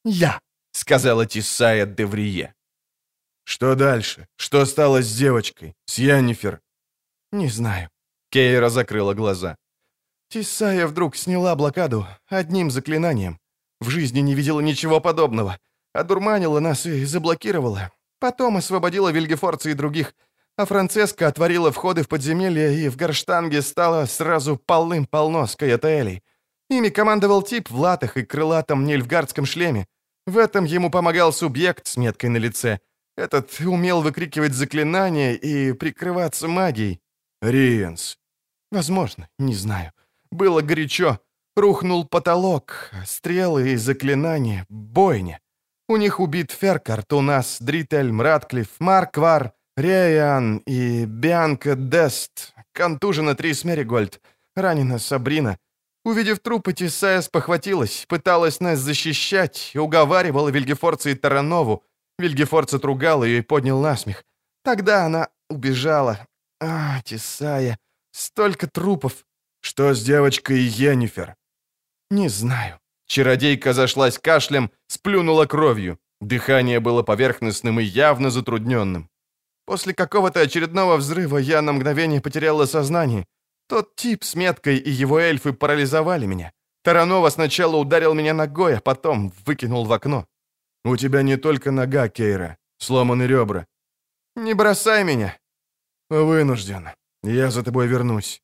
«Я»,— 0.04 0.40
сказала 0.72 1.26
Тисая 1.26 1.86
Деврие. 1.86 2.54
«Что 3.44 3.74
дальше? 3.74 4.26
Что 4.36 4.64
стало 4.64 5.02
с 5.02 5.16
девочкой? 5.16 5.74
С 5.84 5.98
Яннифер?» 5.98 6.60
«Не 7.30 7.48
знаю». 7.48 7.90
Кейра 8.30 8.70
закрыла 8.70 9.14
глаза. 9.14 9.56
Тисая 10.30 10.86
вдруг 10.86 11.14
сняла 11.16 11.54
блокаду 11.54 12.06
одним 12.28 12.70
заклинанием. 12.70 13.38
В 13.80 13.90
жизни 13.90 14.20
не 14.20 14.34
видела 14.34 14.60
ничего 14.60 15.00
подобного. 15.00 15.58
Одурманила 15.96 16.60
нас 16.60 16.84
и 16.86 17.04
заблокировала. 17.06 17.90
Потом 18.18 18.58
освободила 18.58 19.10
Вильгефорца 19.10 19.70
и 19.70 19.74
других. 19.74 20.14
А 20.56 20.66
Францеска 20.66 21.26
отворила 21.26 21.70
входы 21.70 22.02
в 22.02 22.08
подземелье, 22.08 22.84
и 22.84 22.88
в 22.88 22.96
Горштанге 22.96 23.62
стало 23.62 24.06
сразу 24.06 24.56
полным-полно 24.56 25.46
скаятелей. 25.46 26.22
Ими 26.70 26.90
командовал 26.90 27.42
тип 27.42 27.70
в 27.70 27.78
латах 27.78 28.16
и 28.16 28.24
крылатом 28.24 28.84
нельфгардском 28.84 29.46
шлеме. 29.46 29.86
В 30.26 30.38
этом 30.38 30.64
ему 30.64 30.90
помогал 30.90 31.32
субъект 31.32 31.86
с 31.86 31.96
меткой 31.96 32.30
на 32.30 32.38
лице. 32.38 32.80
Этот 33.16 33.58
умел 33.60 34.02
выкрикивать 34.02 34.52
заклинания 34.52 35.32
и 35.32 35.72
прикрываться 35.72 36.48
магией. 36.48 37.00
Риенс. 37.40 38.18
Возможно, 38.70 39.28
не 39.38 39.54
знаю. 39.54 39.92
Было 40.30 40.60
горячо. 40.60 41.20
Рухнул 41.54 42.04
потолок, 42.06 42.90
стрелы 43.06 43.70
и 43.70 43.76
заклинания, 43.76 44.66
бойня. 44.68 45.40
У 45.88 45.96
них 45.96 46.18
убит 46.18 46.50
Феркарт, 46.50 47.12
у 47.12 47.20
нас 47.20 47.58
Дрительм, 47.60 48.20
Ратклифф, 48.20 48.80
Марквар, 48.80 49.52
Реян 49.76 50.58
и 50.66 51.04
Бианка 51.04 51.76
Дест. 51.76 52.54
Контужена 52.72 53.34
Трис 53.34 53.64
Меригольд. 53.64 54.20
Ранена 54.56 54.98
Сабрина. 54.98 55.58
Увидев 56.04 56.40
трупы, 56.40 56.72
Тисая 56.72 57.20
спохватилась, 57.20 58.06
пыталась 58.08 58.60
нас 58.60 58.78
защищать, 58.78 59.72
уговаривала 59.76 60.48
Вильгефорца 60.48 61.10
и 61.10 61.14
Таранову. 61.14 61.84
Вильгефорц 62.18 62.74
отругал 62.74 63.24
ее 63.24 63.38
и 63.38 63.42
поднял 63.42 63.80
насмех. 63.80 64.24
Тогда 64.64 65.04
она 65.04 65.28
убежала. 65.50 66.26
А, 66.60 67.00
Тисая, 67.02 67.78
столько 68.12 68.66
трупов. 68.66 69.24
Что 69.60 69.94
с 69.94 70.02
девочкой 70.02 70.60
Йеннифер? 70.60 71.36
Не 72.10 72.28
знаю. 72.28 72.78
Чародейка 73.06 73.72
зашлась 73.72 74.18
кашлем, 74.18 74.70
сплюнула 74.88 75.46
кровью. 75.46 75.98
Дыхание 76.20 76.80
было 76.80 77.02
поверхностным 77.02 77.80
и 77.80 77.84
явно 77.84 78.30
затрудненным. 78.30 79.08
После 79.66 79.94
какого-то 79.94 80.40
очередного 80.40 80.96
взрыва 80.96 81.38
я 81.38 81.62
на 81.62 81.72
мгновение 81.72 82.20
потеряла 82.20 82.66
сознание. 82.66 83.26
Тот 83.68 83.96
тип 83.96 84.24
с 84.24 84.34
меткой 84.34 84.76
и 84.78 84.90
его 84.90 85.18
эльфы 85.18 85.52
парализовали 85.52 86.26
меня. 86.26 86.52
Таранова 86.82 87.30
сначала 87.30 87.76
ударил 87.76 88.14
меня 88.14 88.32
ногой, 88.32 88.76
а 88.76 88.80
потом 88.80 89.32
выкинул 89.44 89.84
в 89.84 89.92
окно. 89.92 90.26
«У 90.84 90.96
тебя 90.96 91.22
не 91.22 91.36
только 91.36 91.72
нога, 91.72 92.08
Кейра, 92.08 92.58
сломаны 92.78 93.24
ребра». 93.24 93.66
«Не 94.36 94.54
бросай 94.54 95.02
меня». 95.02 95.36
«Вынужден. 96.10 96.90
Я 97.24 97.50
за 97.50 97.64
тобой 97.64 97.88
вернусь». 97.88 98.40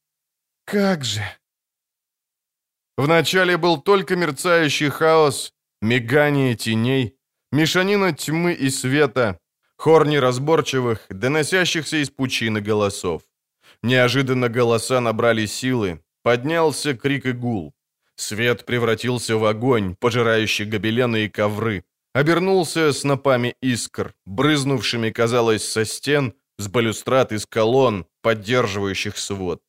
«Как 0.64 1.04
же...» 1.04 1.22
Вначале 2.96 3.56
был 3.56 3.80
только 3.80 4.16
мерцающий 4.16 4.90
хаос, 4.90 5.52
мигание 5.80 6.54
теней, 6.54 7.16
мешанина 7.50 8.12
тьмы 8.12 8.52
и 8.52 8.70
света, 8.70 9.38
хор 9.76 10.06
неразборчивых, 10.06 11.06
доносящихся 11.10 12.02
из 12.02 12.10
пучины 12.10 12.60
голосов. 12.60 13.22
Неожиданно 13.82 14.48
голоса 14.48 15.00
набрали 15.00 15.46
силы, 15.46 16.02
поднялся 16.22 16.94
крик 16.94 17.26
и 17.26 17.32
гул. 17.32 17.72
Свет 18.14 18.66
превратился 18.66 19.36
в 19.36 19.44
огонь, 19.44 19.96
пожирающий 19.98 20.66
гобелены 20.66 21.24
и 21.24 21.28
ковры, 21.28 21.84
обернулся 22.12 22.92
снопами 22.92 23.56
искр, 23.62 24.14
брызнувшими, 24.26 25.10
казалось, 25.10 25.64
со 25.68 25.84
стен, 25.84 26.34
с 26.58 26.68
балюстрат 26.68 27.32
из 27.32 27.46
колонн, 27.46 28.06
поддерживающих 28.20 29.16
свод. 29.18 29.62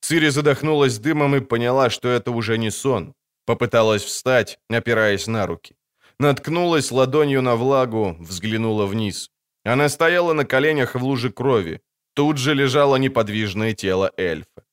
Цири 0.00 0.30
задохнулась 0.30 0.98
дымом 0.98 1.36
и 1.36 1.40
поняла, 1.40 1.90
что 1.90 2.08
это 2.08 2.30
уже 2.30 2.58
не 2.58 2.70
сон. 2.70 3.14
Попыталась 3.46 4.04
встать, 4.04 4.58
опираясь 4.70 5.26
на 5.26 5.46
руки. 5.46 5.74
Наткнулась 6.18 6.90
ладонью 6.90 7.42
на 7.42 7.56
влагу, 7.56 8.16
взглянула 8.20 8.86
вниз. 8.86 9.30
Она 9.64 9.88
стояла 9.88 10.34
на 10.34 10.44
коленях 10.44 10.94
в 10.94 11.02
луже 11.02 11.30
крови. 11.30 11.80
Тут 12.14 12.38
же 12.38 12.54
лежало 12.54 12.96
неподвижное 12.96 13.74
тело 13.74 14.12
эльфа. 14.16 14.64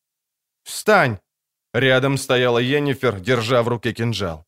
«Встань!» 0.64 1.20
Рядом 1.74 2.18
стояла 2.18 2.60
Йеннифер, 2.60 3.20
держа 3.20 3.62
в 3.62 3.68
руке 3.68 3.94
кинжал. 3.94 4.46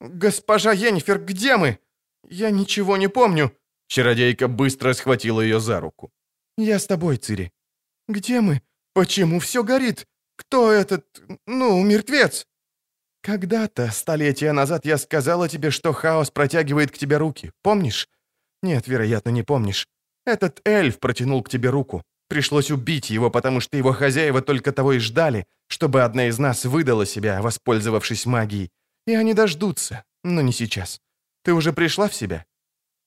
«Госпожа 0.00 0.72
Йеннифер, 0.72 1.18
где 1.18 1.56
мы? 1.56 1.78
Я 2.28 2.50
ничего 2.50 2.96
не 2.96 3.08
помню». 3.08 3.50
Чародейка 3.88 4.48
быстро 4.48 4.94
схватила 4.94 5.40
ее 5.40 5.58
за 5.58 5.80
руку. 5.80 6.10
«Я 6.58 6.78
с 6.78 6.86
тобой, 6.86 7.16
Цири». 7.16 7.50
«Где 8.08 8.40
мы? 8.40 8.60
Почему 8.94 9.40
все 9.40 9.62
горит? 9.62 10.06
Кто 10.36 10.70
этот, 10.70 11.04
ну, 11.46 11.82
мертвец?» 11.82 12.46
«Когда-то, 13.22 13.90
столетия 13.90 14.52
назад, 14.52 14.86
я 14.86 14.98
сказала 14.98 15.48
тебе, 15.48 15.70
что 15.70 15.92
хаос 15.92 16.30
протягивает 16.30 16.90
к 16.90 16.98
тебе 16.98 17.16
руки. 17.16 17.52
Помнишь?» 17.62 18.08
«Нет, 18.62 18.86
вероятно, 18.86 19.30
не 19.30 19.42
помнишь. 19.42 19.88
Этот 20.24 20.60
эльф 20.64 20.98
протянул 20.98 21.42
к 21.42 21.48
тебе 21.48 21.70
руку. 21.70 22.02
Пришлось 22.28 22.70
убить 22.70 23.10
его, 23.10 23.30
потому 23.30 23.60
что 23.60 23.76
его 23.76 23.92
хозяева 23.92 24.42
только 24.42 24.72
того 24.72 24.92
и 24.92 24.98
ждали, 24.98 25.46
чтобы 25.68 26.02
одна 26.02 26.28
из 26.28 26.38
нас 26.38 26.64
выдала 26.64 27.06
себя, 27.06 27.40
воспользовавшись 27.42 28.26
магией. 28.26 28.70
И 29.06 29.14
они 29.14 29.34
дождутся, 29.34 30.04
но 30.24 30.40
не 30.40 30.52
сейчас. 30.52 31.00
Ты 31.44 31.52
уже 31.52 31.72
пришла 31.72 32.08
в 32.08 32.14
себя?» 32.14 32.44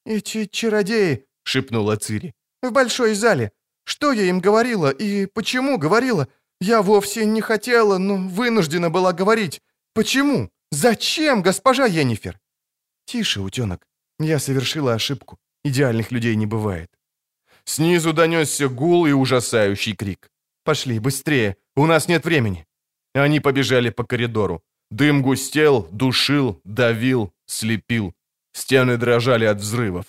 «Эти 0.05 0.45
чародеи»,— 0.45 1.25
шепнула 1.43 1.97
Цири,— 1.97 2.34
«в 2.61 2.71
большой 2.71 3.13
зале. 3.13 3.51
Что 3.84 4.13
я 4.13 4.23
им 4.23 4.39
говорила 4.39 4.89
и 4.91 5.25
почему 5.25 5.77
говорила? 5.77 6.27
Я 6.62 6.82
вовсе 6.82 7.26
не 7.26 7.41
хотела, 7.41 7.97
но 7.97 8.16
вынуждена 8.16 8.89
была 8.89 9.14
говорить. 9.14 9.62
Почему? 9.93 10.49
Зачем, 10.72 11.41
госпожа 11.41 11.86
Йеннифер?» 11.86 12.40
«Тише, 13.06 13.41
утенок. 13.41 13.88
Я 14.19 14.40
совершила 14.40 14.94
ошибку. 14.94 15.38
Идеальных 15.64 16.11
людей 16.11 16.36
не 16.36 16.45
бывает». 16.45 16.90
Снизу 17.65 18.14
донесся 18.14 18.68
гул 18.68 19.06
и 19.06 19.11
ужасающий 19.11 19.95
крик. 19.95 20.30
«Пошли, 20.64 20.99
быстрее, 20.99 21.56
у 21.76 21.86
нас 21.86 22.07
нет 22.07 22.26
времени». 22.26 22.65
Они 23.14 23.40
побежали 23.40 23.90
по 23.90 24.03
коридору. 24.03 24.61
Дым 24.91 25.22
густел, 25.22 25.88
душил, 25.91 26.61
давил, 26.64 27.31
слепил. 27.45 28.14
Стены 28.53 28.98
дрожали 28.98 29.45
от 29.45 29.60
взрывов. 29.60 30.06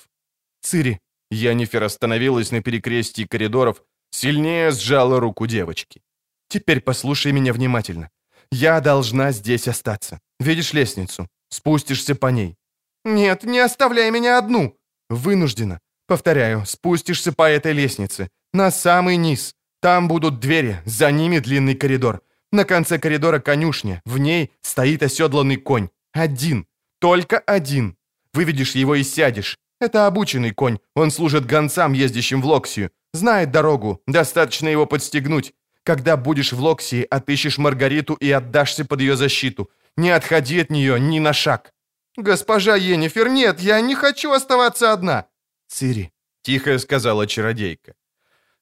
«Цири!» 0.62 0.98
Янифер 1.31 1.85
остановилась 1.85 2.51
на 2.51 2.62
перекрестии 2.62 3.24
коридоров, 3.24 3.82
сильнее 4.10 4.72
сжала 4.72 5.20
руку 5.20 5.47
девочки. 5.47 6.02
«Теперь 6.51 6.81
послушай 6.81 7.32
меня 7.32 7.52
внимательно. 7.52 8.10
Я 8.52 8.81
должна 8.81 9.32
здесь 9.32 9.68
остаться. 9.68 10.18
Видишь 10.40 10.74
лестницу? 10.74 11.28
Спустишься 11.48 12.14
по 12.14 12.27
ней». 12.27 12.56
«Нет, 13.05 13.44
не 13.44 13.60
оставляй 13.60 14.10
меня 14.10 14.39
одну!» 14.39 14.77
«Вынуждена. 15.09 15.78
Повторяю, 16.06 16.66
спустишься 16.66 17.32
по 17.32 17.48
этой 17.48 17.72
лестнице. 17.72 18.28
На 18.52 18.70
самый 18.70 19.16
низ. 19.16 19.55
Там 19.81 20.09
будут 20.09 20.40
двери, 20.40 20.82
за 20.85 21.12
ними 21.12 21.39
длинный 21.39 21.77
коридор. 21.77 22.20
На 22.52 22.64
конце 22.64 22.98
коридора 22.98 23.39
конюшня. 23.39 24.02
В 24.05 24.18
ней 24.18 24.51
стоит 24.60 25.02
оседланный 25.02 25.56
конь. 25.56 25.89
Один. 26.12 26.66
Только 27.01 27.39
один. 27.39 27.97
Выведешь 28.35 28.74
его 28.74 28.97
и 28.97 29.05
сядешь. 29.05 29.56
Это 29.81 30.06
обученный 30.06 30.51
конь. 30.51 30.78
Он 30.97 31.10
служит 31.10 31.47
гонцам, 31.47 31.93
ездящим 31.93 32.43
в 32.43 32.47
Локсию. 32.47 32.90
Знает 33.14 33.51
дорогу. 33.52 34.02
Достаточно 34.06 34.68
его 34.68 34.86
подстегнуть. 34.86 35.55
Когда 35.90 36.16
будешь 36.16 36.52
в 36.52 36.60
Локсии, 36.60 37.04
отыщешь 37.10 37.58
Маргариту 37.58 38.14
и 38.14 38.30
отдашься 38.30 38.84
под 38.84 39.00
ее 39.00 39.16
защиту. 39.16 39.70
Не 39.96 40.10
отходи 40.10 40.60
от 40.60 40.70
нее 40.70 41.00
ни 41.00 41.18
на 41.18 41.32
шаг. 41.32 41.72
«Госпожа 42.16 42.76
Енифер, 42.76 43.28
нет, 43.28 43.58
я 43.58 43.80
не 43.80 43.96
хочу 43.96 44.30
оставаться 44.30 44.92
одна!» 44.92 45.26
«Цири»,— 45.66 46.12
тихо 46.42 46.78
сказала 46.78 47.26
чародейка. 47.26 47.94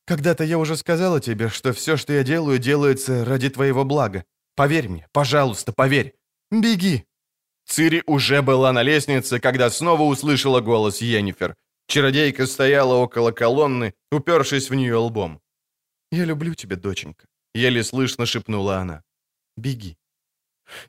«Когда-то 0.06 0.42
я 0.42 0.56
уже 0.56 0.74
сказала 0.74 1.20
тебе, 1.20 1.50
что 1.50 1.74
все, 1.74 1.98
что 1.98 2.14
я 2.14 2.24
делаю, 2.24 2.58
делается 2.58 3.26
ради 3.26 3.50
твоего 3.50 3.84
блага. 3.84 4.24
Поверь 4.56 4.88
мне, 4.88 5.06
пожалуйста, 5.12 5.74
поверь. 5.74 6.14
Беги, 6.50 7.04
Цири 7.66 8.02
уже 8.06 8.40
была 8.40 8.72
на 8.72 8.82
лестнице, 8.82 9.38
когда 9.38 9.68
снова 9.68 10.04
услышала 10.04 10.62
голос 10.62 11.02
Йеннифер. 11.02 11.56
Чародейка 11.88 12.46
стояла 12.46 12.94
около 12.94 13.32
колонны, 13.32 13.92
упершись 14.10 14.70
в 14.70 14.74
нее 14.74 14.96
лбом. 14.96 15.42
«Я 16.12 16.24
люблю 16.24 16.54
тебя, 16.54 16.76
доченька»,— 16.76 17.26
еле 17.54 17.82
слышно 17.82 18.26
шепнула 18.26 18.78
она. 18.78 19.02
«Беги». 19.56 19.96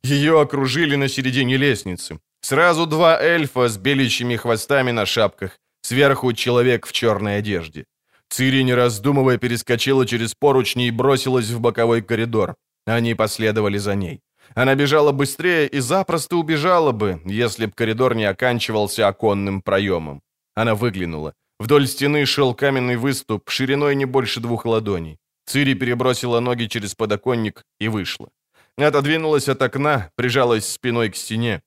Ее 0.03 0.41
окружили 0.41 0.95
на 0.97 1.07
середине 1.07 1.57
лестницы. 1.57 2.19
Сразу 2.41 2.85
два 2.85 3.21
эльфа 3.21 3.67
с 3.67 3.77
беличьими 3.77 4.37
хвостами 4.37 4.91
на 4.91 5.05
шапках, 5.05 5.59
сверху 5.81 6.33
человек 6.33 6.85
в 6.85 6.91
черной 6.91 7.37
одежде. 7.37 7.85
Цири, 8.29 8.63
не 8.63 8.75
раздумывая, 8.75 9.37
перескочила 9.37 10.05
через 10.05 10.33
поручни 10.33 10.87
и 10.87 10.91
бросилась 10.91 11.49
в 11.49 11.59
боковой 11.59 12.01
коридор. 12.01 12.55
Они 12.85 13.15
последовали 13.15 13.79
за 13.79 13.95
ней. 13.95 14.21
Она 14.55 14.75
бежала 14.75 15.11
быстрее 15.11 15.67
и 15.67 15.79
запросто 15.79 16.37
убежала 16.37 16.91
бы, 16.91 17.21
если 17.25 17.65
б 17.65 17.71
коридор 17.75 18.15
не 18.15 18.25
оканчивался 18.25 19.07
оконным 19.07 19.61
проемом. 19.61 20.21
Она 20.55 20.75
выглянула. 20.75 21.33
Вдоль 21.59 21.87
стены 21.87 22.25
шел 22.25 22.55
каменный 22.55 22.95
выступ, 22.95 23.49
шириной 23.49 23.95
не 23.95 24.05
больше 24.05 24.39
двух 24.39 24.65
ладоней. 24.65 25.17
Цири 25.45 25.73
перебросила 25.73 26.39
ноги 26.39 26.67
через 26.67 26.95
подоконник 26.95 27.65
и 27.79 27.89
вышла. 27.89 28.29
Отодвинулась 28.77 29.49
от 29.49 29.61
окна, 29.61 30.11
прижалась 30.15 30.67
спиной 30.67 31.09
к 31.09 31.15
стене. 31.15 31.61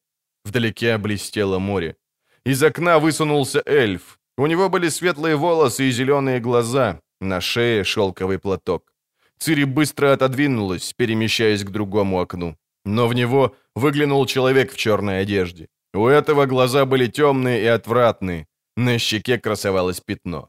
Вдалеке 0.44 0.98
блестело 0.98 1.58
море. 1.58 1.96
Из 2.44 2.62
окна 2.62 2.98
высунулся 2.98 3.62
эльф. 3.66 4.18
У 4.38 4.46
него 4.46 4.68
были 4.68 4.88
светлые 4.88 5.36
волосы 5.36 5.84
и 5.84 5.92
зеленые 5.92 6.40
глаза, 6.40 7.00
на 7.20 7.40
шее 7.40 7.84
шелковый 7.84 8.38
платок. 8.38 8.92
Цири 9.38 9.64
быстро 9.64 10.12
отодвинулась, 10.12 10.94
перемещаясь 10.94 11.64
к 11.64 11.70
другому 11.70 12.20
окну. 12.20 12.56
Но 12.84 13.08
в 13.08 13.14
него 13.14 13.54
выглянул 13.74 14.26
человек 14.26 14.72
в 14.72 14.76
черной 14.76 15.20
одежде. 15.20 15.68
У 15.94 16.06
этого 16.06 16.46
глаза 16.46 16.86
были 16.86 17.08
темные 17.08 17.62
и 17.62 17.66
отвратные. 17.66 18.46
На 18.76 18.98
щеке 18.98 19.38
красовалось 19.38 20.00
пятно. 20.00 20.48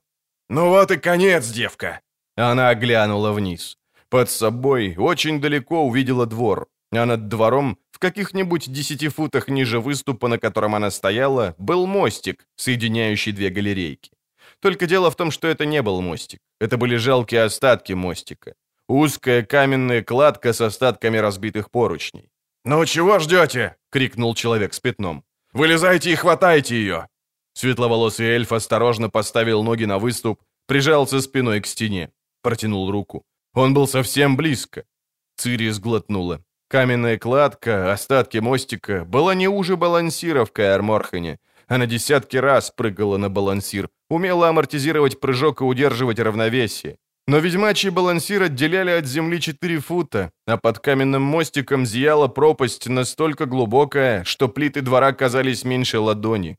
«Ну 0.49 0.69
вот 0.69 0.91
и 0.91 0.97
конец, 0.97 1.47
девка!» 1.49 2.01
Она 2.35 2.69
оглянула 2.69 3.31
вниз. 3.31 3.77
Под 4.09 4.29
собой 4.29 4.95
очень 4.97 5.41
далеко 5.41 5.85
увидела 5.85 6.25
двор, 6.25 6.67
а 6.91 7.05
над 7.05 7.27
двором, 7.27 7.77
в 7.91 7.99
каких-нибудь 7.99 8.71
десяти 8.71 9.09
футах 9.09 9.47
ниже 9.47 9.79
выступа, 9.79 10.27
на 10.27 10.37
котором 10.37 10.75
она 10.75 10.91
стояла, 10.91 11.55
был 11.57 11.87
мостик, 11.87 12.45
соединяющий 12.55 13.31
две 13.31 13.49
галерейки. 13.49 14.11
Только 14.59 14.85
дело 14.85 15.09
в 15.09 15.15
том, 15.15 15.31
что 15.31 15.47
это 15.47 15.65
не 15.65 15.81
был 15.81 16.01
мостик. 16.01 16.39
Это 16.61 16.77
были 16.77 16.97
жалкие 16.97 17.43
остатки 17.43 17.93
мостика. 17.93 18.53
Узкая 18.87 19.43
каменная 19.43 20.03
кладка 20.03 20.53
с 20.53 20.61
остатками 20.61 21.17
разбитых 21.17 21.69
поручней. 21.71 22.29
«Ну 22.65 22.85
чего 22.85 23.19
ждете?»— 23.19 23.75
крикнул 23.91 24.35
человек 24.35 24.73
с 24.73 24.79
пятном. 24.79 25.23
«Вылезайте 25.53 26.11
и 26.11 26.15
хватайте 26.15 26.75
ее!» 26.75 27.07
Светловолосый 27.53 28.27
эльф 28.27 28.51
осторожно 28.51 29.09
поставил 29.09 29.63
ноги 29.63 29.85
на 29.85 29.99
выступ, 29.99 30.41
прижался 30.67 31.21
спиной 31.21 31.61
к 31.61 31.67
стене, 31.67 32.11
протянул 32.41 32.91
руку. 32.91 33.23
Он 33.53 33.73
был 33.73 33.87
совсем 33.87 34.35
близко. 34.35 34.83
Цири 35.37 35.69
сглотнула. 35.69 36.43
Каменная 36.69 37.17
кладка, 37.17 37.93
остатки 37.93 38.39
мостика, 38.39 39.05
была 39.05 39.35
не 39.35 39.47
уже 39.47 39.77
балансира 39.77 40.43
в 40.43 40.51
Каэр-Морхене. 40.51 41.37
Она 41.67 41.85
десятки 41.85 42.37
раз 42.37 42.71
прыгала 42.71 43.17
на 43.17 43.29
балансир, 43.29 43.89
умела 44.09 44.49
амортизировать 44.49 45.19
прыжок 45.19 45.61
и 45.61 45.63
удерживать 45.63 46.19
равновесие. 46.19 46.97
Но 47.27 47.37
ведьмачий 47.37 47.89
балансир 47.89 48.43
отделяли 48.43 48.89
от 48.89 49.05
земли 49.05 49.39
4 49.39 49.79
фута, 49.79 50.31
а 50.45 50.57
под 50.57 50.79
каменным 50.79 51.21
мостиком 51.21 51.85
зияла 51.85 52.27
пропасть 52.27 52.89
настолько 52.89 53.45
глубокая, 53.45 54.23
что 54.23 54.49
плиты 54.49 54.81
двора 54.81 55.13
казались 55.13 55.63
меньше 55.63 55.99
ладони. 55.99 56.57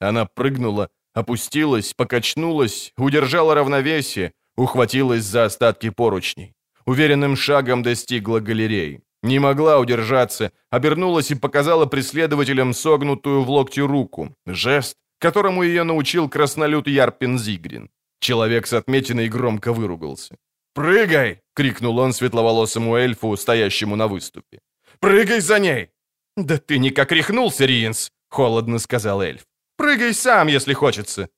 Она 0.00 0.26
прыгнула, 0.26 0.88
опустилась, 1.14 1.94
покачнулась, 1.94 2.92
удержала 2.98 3.54
равновесие, 3.54 4.32
ухватилась 4.56 5.24
за 5.24 5.44
остатки 5.44 5.90
поручней. 5.90 6.54
Уверенным 6.84 7.36
шагом 7.36 7.82
достигла 7.82 8.40
галереи. 8.40 9.00
Не 9.22 9.40
могла 9.40 9.78
удержаться, 9.78 10.52
обернулась 10.70 11.30
и 11.30 11.34
показала 11.34 11.86
преследователям 11.86 12.74
согнутую 12.74 13.42
в 13.42 13.50
локте 13.50 13.80
руку. 13.80 14.34
Жест, 14.46 14.96
которому 15.18 15.64
ее 15.64 15.82
научил 15.82 16.28
краснолют 16.28 16.86
Ярпин 16.86 17.38
Зигрин. 17.38 17.90
Человек 18.20 18.66
с 18.66 18.72
отметиной 18.72 19.28
громко 19.28 19.72
выругался. 19.72 20.36
«Прыгай!»— 20.74 21.40
крикнул 21.54 21.98
он 21.98 22.12
светловолосому 22.12 22.96
эльфу, 22.96 23.36
стоящему 23.36 23.96
на 23.96 24.06
выступе. 24.06 24.60
«Прыгай 25.00 25.40
за 25.40 25.58
ней!» 25.58 25.88
«Да 26.36 26.58
ты 26.58 26.78
никак 26.78 27.12
рехнулся, 27.12 27.66
Риенс!»— 27.66 28.10
холодно 28.28 28.78
сказал 28.78 29.22
эльф. 29.22 29.46
«Прыгай 29.76 30.14
сам, 30.14 30.48
если 30.48 30.74
хочется!» 30.74 31.28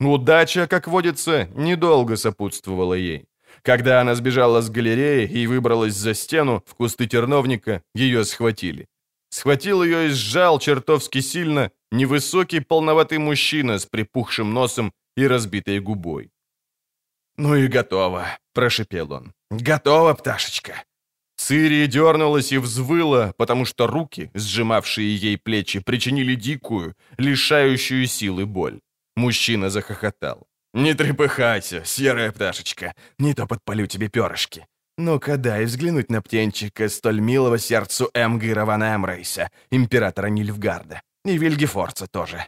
Удача, 0.00 0.66
как 0.66 0.88
водится, 0.88 1.48
недолго 1.54 2.16
сопутствовала 2.16 2.94
ей. 2.94 3.26
Когда 3.62 4.00
она 4.00 4.14
сбежала 4.14 4.60
с 4.60 4.70
галереи 4.70 5.28
и 5.28 5.46
выбралась 5.46 5.94
за 5.94 6.14
стену 6.14 6.62
в 6.66 6.74
кусты 6.74 7.06
терновника, 7.06 7.82
ее 7.94 8.24
схватили. 8.24 8.88
Схватил 9.30 9.82
ее 9.82 10.06
и 10.06 10.10
сжал 10.10 10.58
чертовски 10.58 11.20
сильно 11.20 11.70
невысокий 11.90 12.60
полноватый 12.60 13.18
мужчина 13.18 13.78
с 13.78 13.86
припухшим 13.86 14.52
носом 14.52 14.92
и 15.16 15.26
разбитой 15.26 15.80
губой. 15.80 16.30
«Ну 17.36 17.54
и 17.54 17.66
готово»,— 17.68 18.26
прошипел 18.54 19.12
он. 19.12 19.32
«Готово, 19.50 20.14
пташечка». 20.14 20.84
Цири 21.44 21.86
дернулась 21.88 22.52
и 22.52 22.58
взвыла, 22.58 23.32
потому 23.36 23.64
что 23.64 23.88
руки, 23.88 24.30
сжимавшие 24.34 25.16
ей 25.16 25.36
плечи, 25.36 25.80
причинили 25.80 26.36
дикую, 26.36 26.94
лишающую 27.18 28.06
силы 28.06 28.46
боль. 28.46 28.78
Мужчина 29.16 29.68
захохотал. 29.68 30.46
«Не 30.72 30.94
трепыхайся, 30.94 31.82
серая 31.84 32.30
пташечка, 32.30 32.94
не 33.18 33.34
то 33.34 33.46
подпалю 33.46 33.86
тебе 33.86 34.08
перышки. 34.08 34.66
Ну-ка 34.98 35.36
дай 35.36 35.64
взглянуть 35.64 36.10
на 36.10 36.22
птенчика 36.22 36.88
столь 36.88 37.20
милого 37.20 37.58
сердцу 37.58 38.08
Эмгира 38.14 38.64
ван 38.64 38.82
Эмрейса, 38.82 39.50
императора 39.72 40.28
Нильфгарда, 40.28 41.02
и 41.24 41.38
Вильгефорца 41.38 42.06
тоже». 42.06 42.46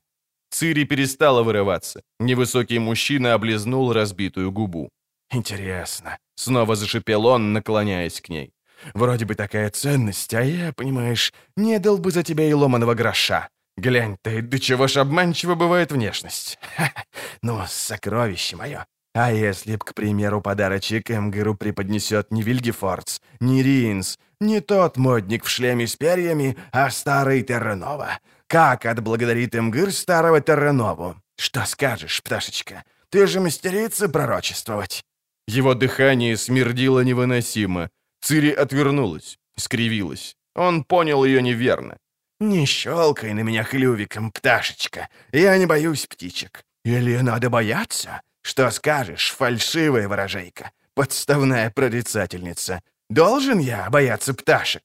Цири 0.51 0.85
перестала 0.85 1.43
вырываться. 1.43 2.01
Невысокий 2.21 2.79
мужчина 2.79 3.35
облизнул 3.35 3.93
разбитую 3.93 4.53
губу. 4.53 4.89
«Интересно»,— 5.33 6.19
снова 6.37 6.77
зашипел 6.77 7.27
он, 7.27 7.53
наклоняясь 7.53 8.21
к 8.21 8.29
ней. 8.29 8.53
«Вроде 8.93 9.24
бы 9.24 9.35
такая 9.35 9.70
ценность, 9.70 10.35
а 10.35 10.43
я, 10.43 10.73
понимаешь, 10.73 11.32
не 11.56 11.78
дал 11.78 11.98
бы 11.98 12.11
за 12.11 12.23
тебя 12.23 12.48
и 12.48 12.52
ломаного 12.52 12.94
гроша. 12.94 13.48
Глянь 13.77 14.16
ты, 14.23 14.43
до 14.43 14.59
чего 14.59 14.86
ж 14.86 14.98
обманчиво 14.98 15.55
бывает 15.55 15.90
внешность. 15.93 16.59
Ха 16.77 16.85
-ха. 16.85 17.02
Ну, 17.43 17.62
сокровище 17.66 18.56
мое. 18.56 18.86
А 19.15 19.32
если 19.32 19.77
б, 19.77 19.85
к 19.85 19.94
примеру, 19.94 20.40
подарочек 20.40 21.11
Эмгеру 21.11 21.55
преподнесет 21.55 22.32
не 22.32 22.43
Вильгефордс, 22.43 23.20
не 23.40 23.62
Ринс, 23.62 24.19
не 24.40 24.61
тот 24.61 24.97
модник 24.97 25.44
в 25.44 25.48
шлеме 25.48 25.86
с 25.86 25.97
перьями, 25.97 26.56
а 26.73 26.90
старый 26.90 27.43
Терранова? 27.43 28.19
Как 28.48 28.86
отблагодарит 28.86 29.55
Эмгир 29.55 29.93
старого 29.93 30.40
Терранову? 30.40 31.16
Что 31.36 31.65
скажешь, 31.65 32.23
пташечка? 32.23 32.85
Ты 33.09 33.27
же 33.27 33.40
мастерица 33.40 34.09
пророчествовать. 34.09 35.05
Его 35.47 35.74
дыхание 35.74 36.36
смердило 36.36 37.01
невыносимо. 37.01 37.90
Цири 38.24 38.52
отвернулась, 38.52 39.38
скривилась. 39.56 40.36
Он 40.55 40.84
понял 40.84 41.24
ее 41.24 41.42
неверно. 41.42 41.96
«Не 42.40 42.66
щелкай 42.66 43.34
на 43.34 43.42
меня 43.42 43.64
клювиком, 43.64 44.30
пташечка. 44.30 45.09
Я 45.32 45.59
не 45.59 45.66
боюсь 45.66 46.06
птичек. 46.06 46.64
Или 46.86 47.22
надо 47.22 47.51
бояться? 47.51 48.22
Что 48.42 48.70
скажешь, 48.70 49.34
фальшивая 49.36 50.09
ворожейка, 50.09 50.70
подставная 50.94 51.70
прорицательница? 51.70 52.80
Должен 53.10 53.59
я 53.59 53.90
бояться 53.90 54.32
пташек?» 54.32 54.82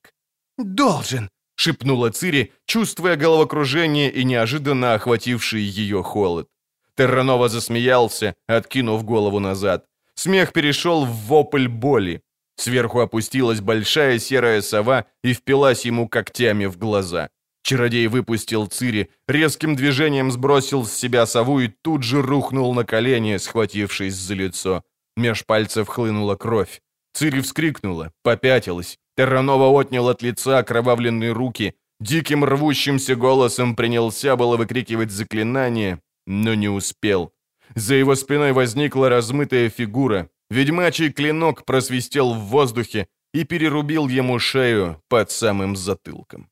«Должен»,— 0.58 1.30
шепнула 1.56 2.12
Цири, 2.12 2.52
чувствуя 2.66 3.16
головокружение 3.16 4.12
и 4.12 4.26
неожиданно 4.26 4.96
охвативший 4.96 5.62
ее 5.62 6.04
холод. 6.04 6.50
Терранова 6.96 7.48
засмеялся, 7.48 8.36
откинув 8.48 9.04
голову 9.06 9.40
назад. 9.40 9.86
Смех 10.16 10.52
перешел 10.52 11.06
в 11.06 11.14
вопль 11.28 11.68
боли. 11.68 12.22
Сверху 12.60 13.00
опустилась 13.00 13.62
большая 13.62 14.20
серая 14.20 14.62
сова 14.62 15.06
и 15.24 15.34
впилась 15.34 15.86
ему 15.86 16.10
когтями 16.10 16.66
в 16.66 16.78
глаза. 16.78 17.30
Чародей 17.64 18.08
выпустил 18.08 18.66
Цири, 18.66 19.10
резким 19.30 19.78
движением 19.78 20.30
сбросил 20.30 20.86
с 20.86 20.92
себя 20.92 21.26
сову 21.26 21.62
и 21.62 21.70
тут 21.70 22.04
же 22.04 22.22
рухнул 22.22 22.74
на 22.74 22.84
колени, 22.84 23.38
схватившись 23.38 24.16
за 24.16 24.34
лицо. 24.34 24.84
Меж 25.16 25.46
пальцев 25.46 25.88
хлынула 25.88 26.36
кровь. 26.36 26.82
Цири 27.14 27.40
вскрикнула, 27.40 28.12
попятилась. 28.24 28.98
Терранова 29.16 29.70
отнял 29.70 30.10
от 30.10 30.22
лица 30.22 30.58
окровавленные 30.58 31.32
руки. 31.32 31.76
Диким 32.02 32.44
рвущимся 32.44 33.16
голосом 33.16 33.74
принялся 33.74 34.36
было 34.36 34.58
выкрикивать 34.58 35.12
заклинание, 35.12 36.02
но 36.28 36.56
не 36.56 36.68
успел. 36.68 37.32
За 37.76 37.96
его 37.96 38.16
спиной 38.16 38.52
возникла 38.52 39.08
размытая 39.08 39.70
фигура. 39.70 40.30
Ведьмачий 40.50 41.12
клинок 41.12 41.66
просвистел 41.66 42.34
в 42.34 42.40
воздухе 42.40 43.08
и 43.34 43.44
перерубил 43.44 44.08
ему 44.08 44.40
шею 44.40 45.02
под 45.08 45.32
самым 45.32 45.76
затылком. 45.76 46.50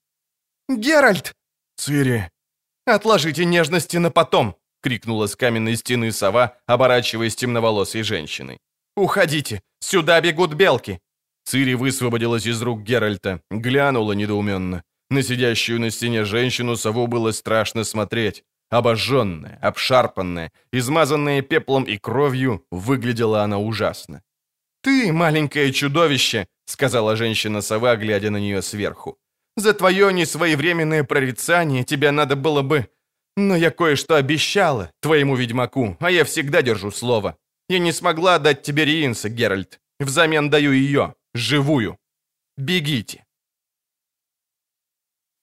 «Геральт!» 0.69 1.34
Цири!» 1.78 2.30
«Отложите 2.86 3.45
нежности 3.45 3.98
на 3.98 4.11
потом!»— 4.11 4.56
крикнула 4.82 5.28
с 5.28 5.36
каменной 5.36 5.76
стены 5.76 6.11
сова, 6.11 6.57
оборачиваясь 6.68 7.36
темноволосой 7.36 8.03
женщиной. 8.03 8.60
«Уходите! 8.95 9.61
Сюда 9.80 10.22
бегут 10.22 10.53
белки!» 10.53 10.99
Цири 11.45 11.76
высвободилась 11.76 12.45
из 12.45 12.61
рук 12.61 12.82
Геральта, 12.82 13.41
глянула 13.52 14.14
недоуменно. 14.14 14.84
На 15.10 15.24
сидящую 15.24 15.80
на 15.80 15.91
стене 15.91 16.26
женщину 16.26 16.76
сову 16.76 17.07
было 17.07 17.32
страшно 17.32 17.84
смотреть. 17.84 18.44
Обожженная, 18.69 19.60
обшарпанная, 19.61 20.52
измазанная 20.73 21.41
пеплом 21.41 21.84
и 21.84 21.98
кровью, 21.98 22.65
выглядела 22.72 23.44
она 23.44 23.60
ужасно. 23.60 24.22
«Ты, 24.81 25.14
маленькое 25.14 25.72
чудовище!»— 25.72 26.48
сказала 26.65 27.15
женщина-сова, 27.15 27.95
глядя 27.95 28.30
на 28.30 28.38
нее 28.38 28.61
сверху. 28.61 29.18
«За 29.56 29.73
твое 29.73 30.14
несвоевременное 30.14 31.03
прорицание 31.03 31.84
тебя 31.84 32.11
надо 32.11 32.35
было 32.35 32.61
бы... 32.61 32.88
Но 33.38 33.56
я 33.56 33.69
кое-что 33.69 34.15
обещала 34.15 34.91
твоему 34.99 35.35
ведьмаку, 35.35 35.95
а 35.99 36.10
я 36.10 36.23
всегда 36.23 36.61
держу 36.61 36.91
слово. 36.91 37.38
Я 37.69 37.80
не 37.80 37.91
смогла 37.91 38.39
дать 38.39 38.64
тебе 38.64 38.84
Риинса, 38.84 39.30
Геральт. 39.30 39.80
Взамен 39.99 40.49
даю 40.49 40.72
ее, 40.72 41.14
живую. 41.34 41.98
Бегите!» 42.57 43.27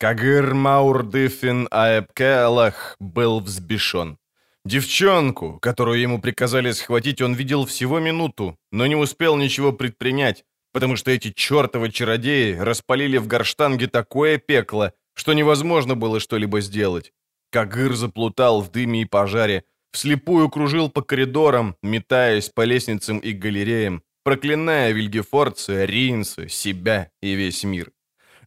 Кагыр 0.05 0.53
Маурдыфин 0.53 1.67
Аэбкелах 1.71 2.95
был 3.01 3.41
взбешен. 3.41 4.19
Девчонку, 4.67 5.59
которую 5.63 5.99
ему 5.99 6.21
приказали 6.21 6.73
схватить, 6.73 7.23
он 7.23 7.33
видел 7.33 7.65
всего 7.65 8.01
минуту, 8.01 8.59
но 8.71 8.87
не 8.87 8.97
успел 8.97 9.37
ничего 9.37 9.73
предпринять, 9.73 10.45
потому 10.75 10.97
что 10.97 11.11
эти 11.11 11.31
чертовы 11.31 11.91
чародеи 11.91 12.53
распалили 12.53 13.17
в 13.17 13.27
горштанге 13.27 13.87
такое 13.87 14.37
пекло, 14.37 14.93
что 15.15 15.33
невозможно 15.33 15.95
было 15.95 16.21
что-либо 16.21 16.61
сделать. 16.61 17.15
Кагыр 17.51 17.95
заплутал 17.95 18.61
в 18.61 18.71
дыме 18.71 19.01
и 19.01 19.05
пожаре, 19.07 19.65
вслепую 19.91 20.51
кружил 20.51 20.91
по 20.91 21.01
коридорам, 21.01 21.77
метаясь 21.83 22.51
по 22.51 22.65
лестницам 22.65 23.21
и 23.21 23.33
галереям, 23.33 24.03
проклиная 24.23 24.93
Вильгефорца, 24.93 25.87
Ринса, 25.87 26.47
себя 26.51 27.11
и 27.23 27.33
весь 27.33 27.65
мир. 27.65 27.94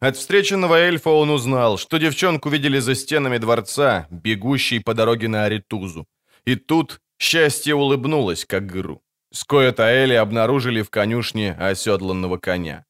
От 0.00 0.16
встреченного 0.16 0.76
эльфа 0.76 1.10
он 1.10 1.30
узнал, 1.30 1.78
что 1.78 1.98
девчонку 1.98 2.50
видели 2.50 2.78
за 2.80 2.94
стенами 2.94 3.38
дворца, 3.38 4.06
бегущей 4.10 4.80
по 4.80 4.94
дороге 4.94 5.28
на 5.28 5.44
Аритузу. 5.44 6.06
И 6.44 6.54
тут 6.56 7.00
счастье 7.18 7.74
улыбнулось 7.74 8.44
Кагыру. 8.44 9.02
Скоя-Таэли 9.32 10.14
обнаружили 10.14 10.82
в 10.82 10.90
конюшне 10.90 11.52
оседланного 11.52 12.38
коня. 12.38 12.84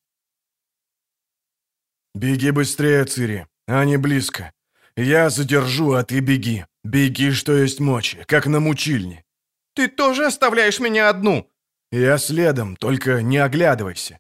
«Беги 2.15 2.51
быстрее, 2.51 3.05
Цири, 3.05 3.47
они 3.67 3.97
близко. 3.97 4.53
Я 4.97 5.31
задержу, 5.31 5.93
а 5.93 6.05
ты 6.05 6.21
беги. 6.21 6.65
Беги, 6.85 7.33
что 7.33 7.53
есть 7.57 7.81
мочи, 7.81 8.25
как 8.27 8.47
на 8.47 8.61
мучильне». 8.61 9.25
«Ты 9.75 9.89
тоже 9.89 10.27
оставляешь 10.27 10.81
меня 10.81 11.09
одну?» 11.09 11.51
«Я 11.93 12.19
следом, 12.19 12.77
только 12.77 13.23
не 13.23 13.39
оглядывайся». 13.39 14.19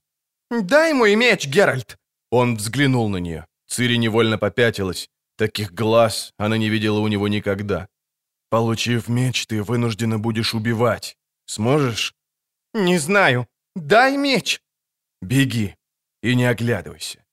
«Дай 0.51 0.93
мой 0.93 1.17
меч, 1.17 1.47
Геральт!» 1.47 1.99
Он 2.31 2.57
взглянул 2.57 3.09
на 3.09 3.19
нее. 3.19 3.47
Цири 3.67 3.99
невольно 3.99 4.39
попятилась. 4.39 5.09
Таких 5.37 5.73
глаз 5.73 6.33
она 6.37 6.59
не 6.59 6.69
видела 6.69 6.99
у 7.01 7.09
него 7.09 7.29
никогда. 7.29 7.89
«Получив 8.51 9.09
меч, 9.09 9.47
ты 9.47 9.63
вынуждена 9.63 10.19
будешь 10.19 10.55
убивать. 10.55 11.17
Сможешь?» 11.47 12.15
«Не 12.75 12.99
знаю. 12.99 13.47
Дай 13.77 14.17
меч!» 14.17 14.61
«Беги 15.21 15.77
и 16.23 16.35
не 16.35 16.47
оглядывайся». 16.47 17.25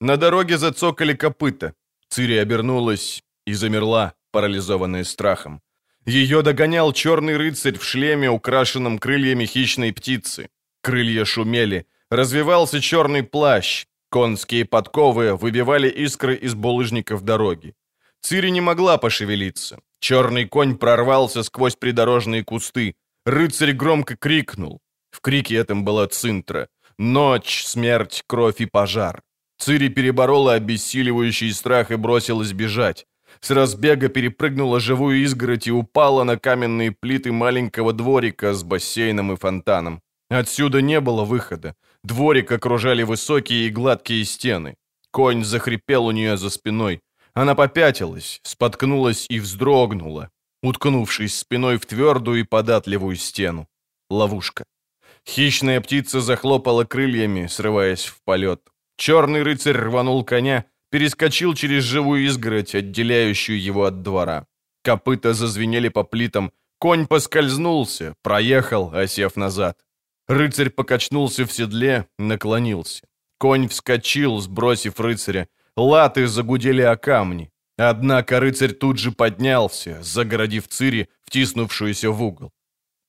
На 0.00 0.16
дороге 0.16 0.58
зацокали 0.58 1.14
копыта. 1.14 1.74
Цири 2.08 2.36
обернулась 2.36 3.22
и 3.46 3.54
замерла, 3.54 4.14
парализованная 4.32 5.04
страхом. 5.04 5.60
Ее 6.06 6.42
догонял 6.42 6.92
черный 6.92 7.36
рыцарь 7.36 7.78
в 7.78 7.84
шлеме, 7.84 8.30
украшенном 8.30 8.98
крыльями 8.98 9.46
хищной 9.46 9.92
птицы. 9.92 10.48
Крылья 10.82 11.24
шумели, 11.24 11.86
развивался 12.10 12.80
черный 12.80 13.22
плащ, 13.22 13.86
конские 14.14 14.64
подковы 14.64 15.34
выбивали 15.34 15.88
искры 15.88 16.36
из 16.36 16.54
булыжников 16.54 17.22
дороги. 17.22 17.74
Цири 18.20 18.50
не 18.50 18.60
могла 18.60 18.96
пошевелиться. 18.96 19.78
Черный 19.98 20.48
конь 20.48 20.76
прорвался 20.76 21.42
сквозь 21.42 21.74
придорожные 21.74 22.44
кусты. 22.44 22.94
Рыцарь 23.26 23.72
громко 23.72 24.16
крикнул. 24.16 24.78
В 25.10 25.20
крике 25.20 25.56
этом 25.56 25.84
была 25.84 26.06
цинтра. 26.06 26.68
Ночь, 26.96 27.64
смерть, 27.64 28.22
кровь 28.28 28.60
и 28.60 28.66
пожар. 28.66 29.20
Цири 29.58 29.88
переборола 29.88 30.54
обессиливающий 30.54 31.52
страх 31.52 31.90
и 31.90 31.96
бросилась 31.96 32.52
бежать. 32.52 33.06
С 33.40 33.50
разбега 33.50 34.08
перепрыгнула 34.08 34.78
живую 34.78 35.24
изгородь 35.24 35.66
и 35.66 35.72
упала 35.72 36.22
на 36.24 36.36
каменные 36.36 36.92
плиты 36.92 37.32
маленького 37.32 37.92
дворика 37.92 38.54
с 38.54 38.62
бассейном 38.62 39.32
и 39.32 39.36
фонтаном. 39.36 40.00
Отсюда 40.30 40.82
не 40.82 41.00
было 41.00 41.24
выхода. 41.24 41.74
Дворик 42.04 42.52
окружали 42.52 43.02
высокие 43.02 43.66
и 43.66 43.70
гладкие 43.70 44.24
стены. 44.24 44.76
Конь 45.10 45.42
захрипел 45.42 46.04
у 46.04 46.10
нее 46.10 46.36
за 46.36 46.50
спиной. 46.50 47.00
Она 47.32 47.54
попятилась, 47.54 48.40
споткнулась 48.42 49.26
и 49.30 49.40
вздрогнула, 49.40 50.28
уткнувшись 50.62 51.38
спиной 51.38 51.78
в 51.78 51.86
твердую 51.86 52.40
и 52.40 52.42
податливую 52.44 53.16
стену. 53.16 53.66
Ловушка. 54.10 54.64
Хищная 55.26 55.80
птица 55.80 56.20
захлопала 56.20 56.84
крыльями, 56.84 57.46
срываясь 57.46 58.04
в 58.04 58.22
полет. 58.24 58.60
Черный 58.96 59.42
рыцарь 59.42 59.76
рванул 59.76 60.24
коня, 60.24 60.66
перескочил 60.90 61.54
через 61.54 61.84
живую 61.84 62.26
изгородь, 62.26 62.74
отделяющую 62.74 63.60
его 63.60 63.84
от 63.86 64.02
двора. 64.02 64.46
Копыта 64.82 65.32
зазвенели 65.32 65.88
по 65.88 66.04
плитам, 66.04 66.52
конь 66.78 67.06
поскользнулся, 67.06 68.14
проехал, 68.22 68.94
осев 68.94 69.36
назад. 69.36 69.78
Рыцарь 70.28 70.70
покачнулся 70.70 71.44
в 71.44 71.52
седле, 71.52 72.06
наклонился. 72.18 73.04
Конь 73.38 73.68
вскочил, 73.68 74.40
сбросив 74.40 75.00
рыцаря. 75.00 75.48
Латы 75.76 76.26
загудели 76.26 76.82
о 76.82 76.96
камни. 76.96 77.50
Однако 77.76 78.40
рыцарь 78.40 78.72
тут 78.72 78.98
же 78.98 79.10
поднялся, 79.10 80.02
загородив 80.02 80.68
Цири, 80.68 81.08
втиснувшуюся 81.24 82.10
в 82.10 82.22
угол. 82.22 82.52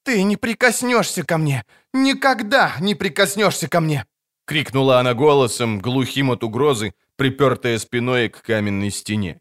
«Ты 0.03 0.23
не 0.23 0.37
прикоснешься 0.37 1.23
ко 1.23 1.37
мне! 1.37 1.63
Никогда 1.93 2.75
не 2.79 2.95
прикоснешься 2.95 3.67
ко 3.67 3.79
мне!»— 3.79 4.05
крикнула 4.45 4.99
она 4.99 5.13
голосом, 5.13 5.79
глухим 5.79 6.31
от 6.31 6.43
угрозы, 6.43 6.93
припертая 7.15 7.79
спиной 7.79 8.29
к 8.29 8.41
каменной 8.41 8.91
стене. 8.91 9.39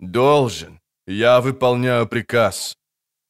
«Должен. 0.00 0.80
Я 1.06 1.40
выполняю 1.40 2.06
приказ». 2.06 2.76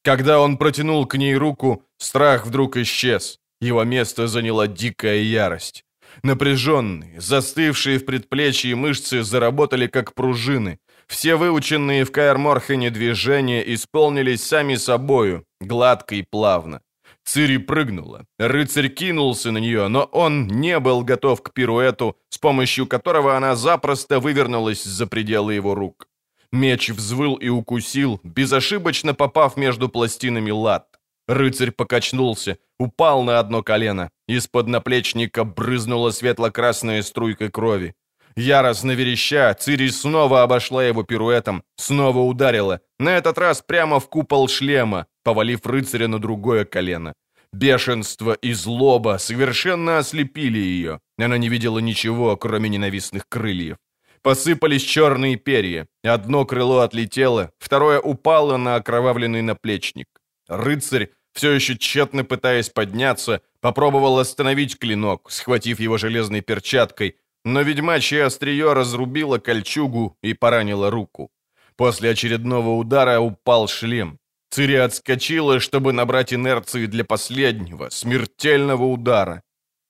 Когда 0.03 0.39
он 0.39 0.57
протянул 0.57 1.07
к 1.07 1.17
ней 1.17 1.35
руку, 1.35 1.83
страх 1.97 2.45
вдруг 2.45 2.77
исчез. 2.77 3.39
Его 3.61 3.83
место 3.83 4.27
заняла 4.27 4.67
дикая 4.67 5.19
ярость. 5.19 5.85
Напряженные, 6.23 7.19
застывшие 7.19 7.99
в 7.99 8.05
предплечье 8.05 8.75
мышцы 8.75 9.23
заработали 9.23 9.87
как 9.87 10.13
пружины. 10.13 10.79
Все 11.07 11.35
выученные 11.35 12.03
в 12.03 12.11
Каэр-Морхене 12.11 12.89
движения 12.89 13.61
исполнились 13.73 14.43
сами 14.43 14.75
собою, 14.75 15.45
гладко 15.61 16.15
и 16.15 16.23
плавно. 16.23 16.81
Цири 17.23 17.57
прыгнула. 17.57 18.25
Рыцарь 18.37 18.89
кинулся 18.89 19.51
на 19.51 19.57
нее, 19.57 19.87
но 19.87 20.03
он 20.03 20.47
не 20.47 20.79
был 20.79 21.03
готов 21.03 21.41
к 21.41 21.53
пируэту, 21.53 22.15
с 22.29 22.37
помощью 22.37 22.85
которого 22.87 23.35
она 23.35 23.55
запросто 23.55 24.19
вывернулась 24.19 24.83
за 24.83 25.07
пределы 25.07 25.55
его 25.55 25.75
рук. 25.75 26.07
Меч 26.51 26.89
взвыл 26.89 27.35
и 27.35 27.49
укусил, 27.49 28.19
безошибочно 28.23 29.13
попав 29.13 29.57
между 29.57 29.89
пластинами 29.89 30.51
лад. 30.51 30.94
Рыцарь 31.27 31.71
покачнулся, 31.71 32.57
упал 32.79 33.23
на 33.23 33.39
одно 33.39 33.63
колено. 33.63 34.09
Из-под 34.27 34.67
наплечника 34.67 35.43
брызнула 35.43 36.11
светло-красная 36.11 37.01
струйка 37.01 37.49
крови. 37.49 37.93
Яростно 38.37 38.91
вереща, 38.91 39.53
Цири 39.53 39.89
снова 39.89 40.43
обошла 40.43 40.83
его 40.83 41.03
пируэтом, 41.03 41.63
снова 41.77 42.19
ударила, 42.19 42.81
на 42.99 43.17
этот 43.17 43.37
раз 43.37 43.61
прямо 43.61 43.99
в 43.99 44.09
купол 44.09 44.49
шлема, 44.49 45.05
повалив 45.23 45.65
рыцаря 45.65 46.07
на 46.07 46.19
другое 46.19 46.65
колено. 46.65 47.13
Бешенство 47.53 48.33
и 48.33 48.53
злоба 48.53 49.17
совершенно 49.17 49.99
ослепили 49.99 50.59
ее. 50.59 50.99
Она 51.17 51.37
не 51.37 51.47
видела 51.47 51.79
ничего, 51.79 52.35
кроме 52.35 52.69
ненавистных 52.69 53.29
крыльев. 53.29 53.77
Посыпались 54.21 54.83
черные 54.83 55.37
перья. 55.37 55.87
Одно 56.03 56.45
крыло 56.45 56.79
отлетело, 56.79 57.51
второе 57.57 58.01
упало 58.01 58.57
на 58.57 58.75
окровавленный 58.75 59.41
наплечник. 59.41 60.07
Рыцарь, 60.49 61.09
все 61.35 61.51
еще 61.51 61.77
тщетно 61.77 62.23
пытаясь 62.23 62.69
подняться, 62.69 63.41
попробовал 63.59 64.17
остановить 64.19 64.79
клинок, 64.79 65.29
схватив 65.29 65.79
его 65.79 65.97
железной 65.97 66.41
перчаткой, 66.41 67.17
но 67.43 67.61
ведьмачье 67.61 68.23
острие 68.23 68.73
разрубило 68.73 69.37
кольчугу 69.37 70.17
и 70.23 70.33
поранило 70.33 70.89
руку. 70.89 71.29
После 71.75 72.09
очередного 72.11 72.69
удара 72.69 73.19
упал 73.19 73.67
шлем. 73.67 74.17
Цири 74.49 74.75
отскочила, 74.75 75.59
чтобы 75.59 75.91
набрать 75.91 76.33
инерции 76.33 76.85
для 76.85 77.03
последнего, 77.03 77.89
смертельного 77.89 78.85
удара. 78.85 79.43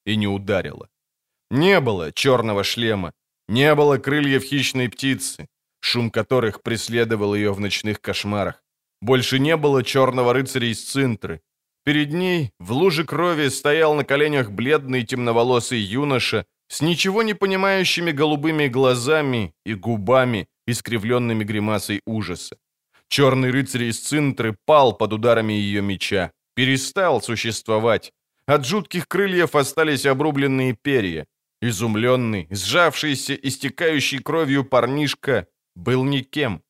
И 0.06 0.16
не 0.16 0.28
ударила. 0.28 0.90
Не 1.52 1.80
было 1.80 2.12
черного 2.12 2.64
шлема, 2.64 3.14
не 3.48 3.76
было 3.76 3.98
крыльев 3.98 4.44
хищной 4.44 4.90
птицы. 4.90 5.48
шум 5.80 6.10
которых 6.10 6.64
преследовал 6.64 7.36
ее 7.36 7.54
в 7.54 7.60
ночных 7.60 8.02
кошмарах. 8.02 8.65
Больше 9.06 9.38
не 9.38 9.56
было 9.56 9.84
черного 9.84 10.34
рыцаря 10.34 10.68
из 10.68 10.84
Цинтры. 10.84 11.42
Перед 11.84 12.12
ней 12.12 12.50
в 12.60 12.72
луже 12.72 13.04
крови 13.04 13.50
стоял 13.50 13.94
на 13.94 14.04
коленях 14.04 14.50
бледный 14.50 15.04
темноволосый 15.06 15.80
юноша 15.80 16.46
с 16.70 16.82
ничего 16.82 17.22
не 17.22 17.36
понимающими 17.36 18.12
голубыми 18.12 18.68
глазами 18.68 19.54
и 19.64 19.76
губами, 19.76 20.48
искривленными 20.66 21.44
гримасой 21.44 22.02
ужаса. 22.08 22.58
Черный 23.08 23.52
рыцарь 23.52 23.84
из 23.84 24.00
Цинтры 24.00 24.58
пал 24.66 24.98
под 24.98 25.14
ударами 25.14 25.54
ее 25.54 25.84
меча, 25.84 26.32
перестал 26.56 27.22
существовать. 27.22 28.12
От 28.48 28.66
жутких 28.66 29.08
крыльев 29.08 29.54
остались 29.54 30.08
обрубленные 30.08 30.74
перья. 30.74 31.28
Изумленный, 31.62 32.48
сжавшийся, 32.50 33.36
истекающий 33.36 34.18
кровью 34.18 34.66
парнишка 34.66 35.46
был 35.76 36.04
никем. 36.06 36.65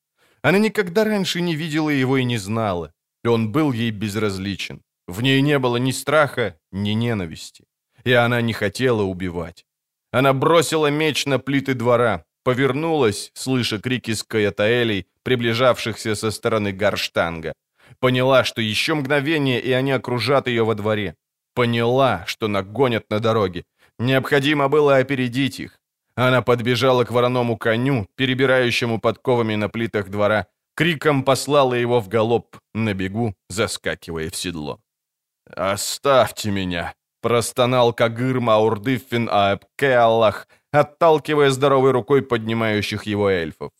Она 0.45 0.59
никогда 0.59 1.03
раньше 1.05 1.41
не 1.41 1.55
видела 1.55 1.89
его 1.89 2.17
и 2.17 2.23
не 2.23 2.37
знала. 2.37 2.91
Он 3.25 3.51
был 3.51 3.71
ей 3.71 3.89
безразличен. 3.89 4.83
В 5.07 5.23
ней 5.23 5.41
не 5.41 5.57
было 5.57 5.77
ни 5.77 5.91
страха, 5.91 6.55
ни 6.71 6.91
ненависти. 6.91 7.63
И 8.03 8.13
она 8.13 8.41
не 8.41 8.53
хотела 8.53 9.01
убивать. 9.01 9.65
Она 10.11 10.33
бросила 10.33 10.91
меч 10.91 11.25
на 11.25 11.39
плиты 11.39 11.73
двора, 11.73 12.25
повернулась, 12.43 13.31
слыша 13.33 13.79
крики 13.79 14.13
скаятаэлей, 14.13 15.07
приближавшихся 15.23 16.13
со 16.13 16.29
стороны 16.29 16.71
Гарштанга. 16.71 17.53
Поняла, 17.99 18.43
что 18.43 18.61
еще 18.61 18.93
мгновение, 18.93 19.59
и 19.59 19.71
они 19.71 19.93
окружат 19.93 20.47
ее 20.47 20.63
во 20.63 20.75
дворе. 20.75 21.15
Поняла, 21.55 22.23
что 22.27 22.47
нагонят 22.47 23.09
на 23.09 23.19
дороге. 23.19 23.63
Необходимо 23.97 24.69
было 24.69 24.97
опередить 24.97 25.59
их. 25.59 25.79
Она 26.15 26.41
подбежала 26.41 27.03
к 27.03 27.11
вороному 27.11 27.57
коню, 27.57 28.07
перебирающему 28.15 28.99
подковами 28.99 29.55
на 29.55 29.69
плитах 29.69 30.09
двора, 30.09 30.47
криком 30.75 31.23
послала 31.23 31.73
его 31.73 31.99
в 31.99 32.07
галоп, 32.07 32.57
на 32.73 32.93
бегу, 32.93 33.35
заскакивая 33.49 34.29
в 34.29 34.35
седло. 34.35 34.79
«Оставьте 35.45 36.51
меня!»— 36.51 36.93
простонал 37.21 37.93
Кагыр 37.93 38.39
Маурдыффин 38.39 39.29
Аэбке 39.29 39.99
отталкивая 40.71 41.51
здоровой 41.51 41.91
рукой 41.91 42.21
поднимающих 42.21 43.03
его 43.03 43.29
эльфов. 43.29 43.71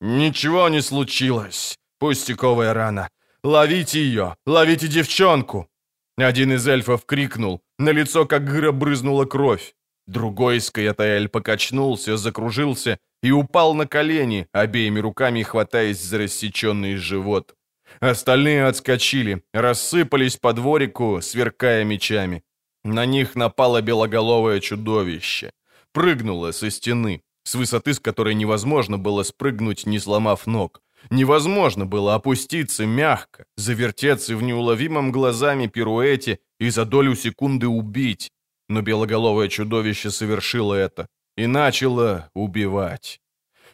«Ничего 0.00 0.68
не 0.68 0.82
случилось. 0.82 1.76
Пустяковая 1.98 2.74
рана. 2.74 3.08
Ловите 3.42 4.00
ее! 4.00 4.36
Ловите 4.46 4.88
девчонку!» 4.88 5.68
Один 6.16 6.52
из 6.52 6.66
эльфов 6.66 7.04
крикнул. 7.04 7.60
На 7.78 7.90
лицо 7.90 8.26
Кагыра 8.26 8.72
брызнула 8.72 9.24
кровь. 9.24 9.74
Другой 10.08 10.60
Скаятаэль 10.60 11.28
покачнулся, 11.28 12.16
закружился 12.16 12.98
и 13.22 13.30
упал 13.30 13.74
на 13.74 13.86
колени, 13.86 14.48
обеими 14.52 15.00
руками 15.00 15.42
хватаясь 15.42 16.00
за 16.00 16.16
рассеченный 16.18 16.96
живот. 16.96 17.54
Остальные 18.00 18.64
отскочили, 18.64 19.42
рассыпались 19.52 20.38
по 20.38 20.54
дворику, 20.54 21.20
сверкая 21.20 21.84
мечами. 21.84 22.42
На 22.84 23.04
них 23.04 23.36
напало 23.36 23.82
белоголовое 23.82 24.60
чудовище. 24.60 25.50
Прыгнуло 25.92 26.52
со 26.52 26.70
стены, 26.70 27.20
с 27.44 27.54
высоты 27.54 27.92
с 27.92 28.00
которой 28.00 28.34
невозможно 28.34 28.96
было 28.96 29.24
спрыгнуть, 29.24 29.84
не 29.84 29.98
сломав 29.98 30.46
ног. 30.46 30.80
Невозможно 31.10 31.84
было 31.84 32.14
опуститься 32.14 32.86
мягко, 32.86 33.44
завертеться 33.58 34.36
в 34.36 34.42
неуловимом 34.42 35.12
глазами 35.12 35.66
пируэте 35.66 36.38
и 36.58 36.70
за 36.70 36.86
долю 36.86 37.14
секунды 37.14 37.68
убить. 37.68 38.30
Но 38.68 38.82
белоголовое 38.82 39.48
чудовище 39.48 40.10
совершило 40.10 40.74
это 40.74 41.08
и 41.36 41.46
начало 41.46 42.30
убивать. 42.34 43.20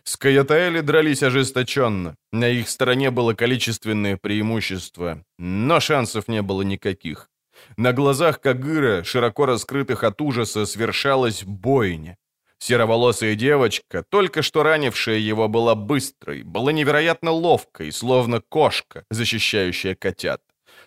Скаятаэли 0.05 0.81
дрались 0.81 1.23
ожесточенно. 1.23 2.15
На 2.31 2.49
их 2.49 2.69
стороне 2.69 3.11
было 3.11 3.33
количественное 3.33 4.19
преимущество, 4.19 5.25
но 5.39 5.81
шансов 5.81 6.29
не 6.29 6.43
было 6.43 6.63
никаких. 6.63 7.31
На 7.77 7.93
глазах 7.93 8.41
Кагыра, 8.41 9.03
широко 9.05 9.47
раскрытых 9.47 10.05
от 10.05 10.21
ужаса, 10.21 10.67
свершалась 10.67 11.43
бойня. 11.45 12.19
Сероволосая 12.59 13.35
девочка, 13.35 14.03
только 14.03 14.43
что 14.43 14.63
ранившая 14.63 15.19
его, 15.19 15.49
была 15.49 15.75
быстрой, 15.75 16.43
была 16.43 16.73
невероятно 16.73 17.31
ловкой, 17.31 17.91
словно 17.93 18.41
кошка, 18.41 19.05
защищающая 19.11 19.95
котят. 19.95 20.41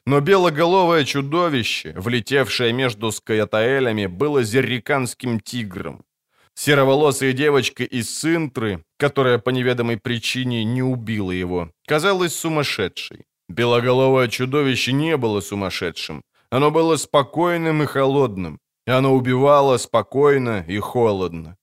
Но 0.08 0.22
белоголовое 0.22 1.04
чудовище, 1.04 1.94
влетевшее 1.98 2.72
между 2.72 3.12
скаятаэлями, 3.12 4.06
было 4.06 4.42
зерриканским 4.42 5.42
тигром. 5.42 6.06
Сероволосая 6.54 7.34
девочка 7.34 7.84
из 7.84 8.18
Синтры, 8.18 8.86
которая 8.98 9.38
по 9.38 9.50
неведомой 9.50 9.98
причине 9.98 10.64
не 10.64 10.82
убила 10.82 11.32
его, 11.32 11.72
казалась 11.86 12.34
сумасшедшей. 12.34 13.26
Белоголовое 13.50 14.30
чудовище 14.30 14.94
не 14.94 15.18
было 15.18 15.42
сумасшедшим. 15.42 16.22
Оно 16.50 16.72
было 16.72 16.96
спокойным 16.96 17.84
и 17.84 17.86
холодным. 17.86 18.60
Оно 18.86 19.14
убивало 19.14 19.78
спокойно 19.78 20.64
и 20.70 20.80
холодно. 20.80 21.58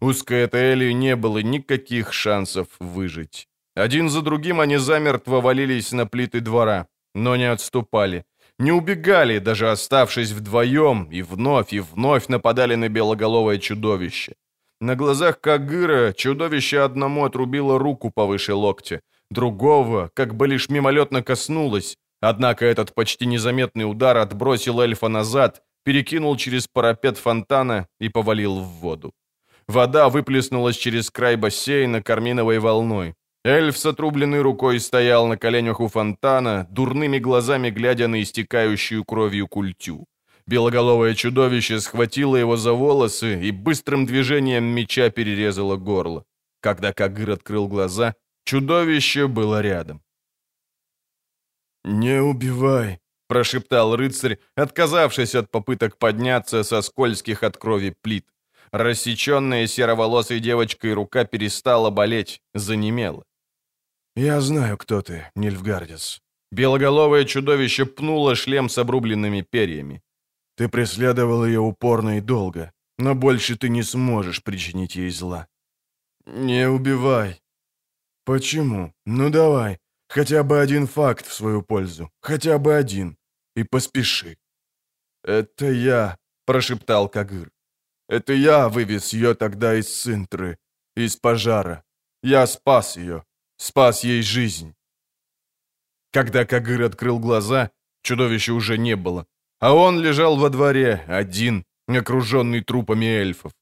У 0.00 0.10
Скаэтаэли 0.14 0.92
не 0.92 1.16
было 1.16 1.42
никаких 1.42 2.14
шансов 2.14 2.68
выжить. 2.80 3.46
Один 3.76 4.08
за 4.08 4.22
другим 4.22 4.60
они 4.60 4.78
замертво 4.78 5.42
валились 5.42 5.92
на 5.92 6.06
плиты 6.06 6.40
двора 6.40 6.86
но 7.14 7.36
не 7.36 7.50
отступали. 7.50 8.24
Не 8.58 8.72
убегали, 8.72 9.38
даже 9.38 9.70
оставшись 9.70 10.30
вдвоем, 10.30 11.08
и 11.10 11.22
вновь 11.22 11.72
и 11.72 11.80
вновь 11.80 12.28
нападали 12.28 12.76
на 12.76 12.88
белоголовое 12.88 13.58
чудовище. 13.58 14.34
На 14.80 14.94
глазах 14.96 15.40
Кагыра 15.40 16.12
чудовище 16.12 16.80
одному 16.80 17.24
отрубило 17.24 17.78
руку 17.78 18.10
повыше 18.10 18.54
локтя, 18.54 19.00
другого 19.30 20.10
как 20.14 20.34
бы 20.34 20.46
лишь 20.46 20.68
мимолетно 20.68 21.22
коснулось, 21.22 21.96
однако 22.20 22.64
этот 22.66 22.94
почти 22.94 23.26
незаметный 23.26 23.90
удар 23.90 24.16
отбросил 24.16 24.80
эльфа 24.80 25.08
назад, 25.08 25.62
перекинул 25.84 26.36
через 26.36 26.68
парапет 26.68 27.18
фонтана 27.18 27.86
и 27.98 28.08
повалил 28.08 28.60
в 28.60 28.68
воду. 28.80 29.12
Вода 29.66 30.08
выплеснулась 30.08 30.76
через 30.76 31.10
край 31.10 31.36
бассейна 31.36 32.02
карминовой 32.02 32.58
волной. 32.58 33.14
Эльф 33.46 33.76
с 33.76 33.84
отрубленной 33.84 34.40
рукой 34.40 34.80
стоял 34.80 35.26
на 35.26 35.36
коленях 35.36 35.80
у 35.80 35.88
фонтана, 35.88 36.66
дурными 36.70 37.18
глазами 37.18 37.68
глядя 37.68 38.08
на 38.08 38.22
истекающую 38.22 39.04
кровью 39.04 39.48
культю. 39.48 40.06
Белоголовое 40.46 41.14
чудовище 41.14 41.80
схватило 41.80 42.36
его 42.36 42.56
за 42.56 42.72
волосы 42.72 43.38
и 43.42 43.50
быстрым 43.50 44.06
движением 44.06 44.64
меча 44.64 45.10
перерезало 45.10 45.76
горло. 45.76 46.24
Когда 46.60 46.94
Кагыр 46.94 47.32
открыл 47.32 47.68
глаза, 47.68 48.14
чудовище 48.44 49.26
было 49.26 49.60
рядом. 49.60 50.02
«Не 51.84 52.22
убивай»,— 52.22 53.00
прошептал 53.28 53.94
рыцарь, 53.94 54.38
отказавшись 54.56 55.34
от 55.34 55.50
попыток 55.50 55.98
подняться 55.98 56.62
со 56.64 56.80
скользких 56.80 57.42
от 57.42 57.58
крови 57.58 57.94
плит. 58.00 58.26
Рассеченная 58.72 59.66
сероволосой 59.66 60.40
девочкой 60.40 60.94
рука 60.94 61.24
перестала 61.24 61.90
болеть, 61.90 62.40
занемела. 62.54 63.24
«Я 64.16 64.40
знаю, 64.40 64.78
кто 64.78 65.02
ты, 65.02 65.30
Нильфгардис». 65.34 66.20
Белоголовое 66.52 67.24
чудовище 67.24 67.84
пнуло 67.84 68.36
шлем 68.36 68.68
с 68.68 68.78
обрубленными 68.78 69.42
перьями. 69.42 70.02
«Ты 70.56 70.68
преследовал 70.68 71.44
ее 71.44 71.58
упорно 71.58 72.18
и 72.18 72.20
долго, 72.20 72.72
но 72.96 73.14
больше 73.16 73.56
ты 73.56 73.68
не 73.68 73.82
сможешь 73.82 74.42
причинить 74.42 74.94
ей 74.94 75.10
зла». 75.10 75.48
«Не 76.26 76.68
убивай». 76.68 77.42
«Почему? 78.24 78.94
Ну 79.04 79.30
давай, 79.30 79.78
хотя 80.08 80.44
бы 80.44 80.60
один 80.60 80.86
факт 80.86 81.26
в 81.26 81.34
свою 81.34 81.62
пользу, 81.62 82.10
хотя 82.20 82.58
бы 82.58 82.76
один, 82.76 83.16
и 83.56 83.64
поспеши». 83.64 84.36
«Это 85.24 85.66
я»,— 85.72 86.16
прошептал 86.46 87.08
Кагыр. 87.08 87.50
«Это 88.08 88.32
я 88.32 88.68
вывез 88.68 89.12
ее 89.12 89.34
тогда 89.34 89.74
из 89.74 89.88
Синтры, 89.88 90.56
из 90.94 91.16
пожара. 91.16 91.82
Я 92.22 92.46
спас 92.46 92.96
ее, 92.96 93.24
спас 93.56 94.04
ей 94.04 94.22
жизнь. 94.22 94.74
Когда 96.12 96.44
Кагыр 96.44 96.82
открыл 96.82 97.18
глаза, 97.18 97.70
чудовища 98.02 98.52
уже 98.54 98.78
не 98.78 98.96
было, 98.96 99.26
а 99.60 99.74
он 99.74 100.00
лежал 100.00 100.36
во 100.36 100.50
дворе, 100.50 101.04
один, 101.08 101.64
окруженный 101.88 102.60
трупами 102.60 103.06
эльфов. 103.06 103.52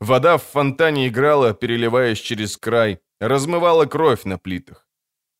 Вода 0.00 0.36
в 0.36 0.42
фонтане 0.42 1.08
играла, 1.08 1.54
переливаясь 1.54 2.20
через 2.20 2.56
край, 2.56 3.00
размывала 3.20 3.86
кровь 3.86 4.24
на 4.24 4.38
плитах. 4.38 4.86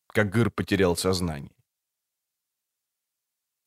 Кагыр 0.08 0.50
потерял 0.50 0.96
сознание. 0.96 1.52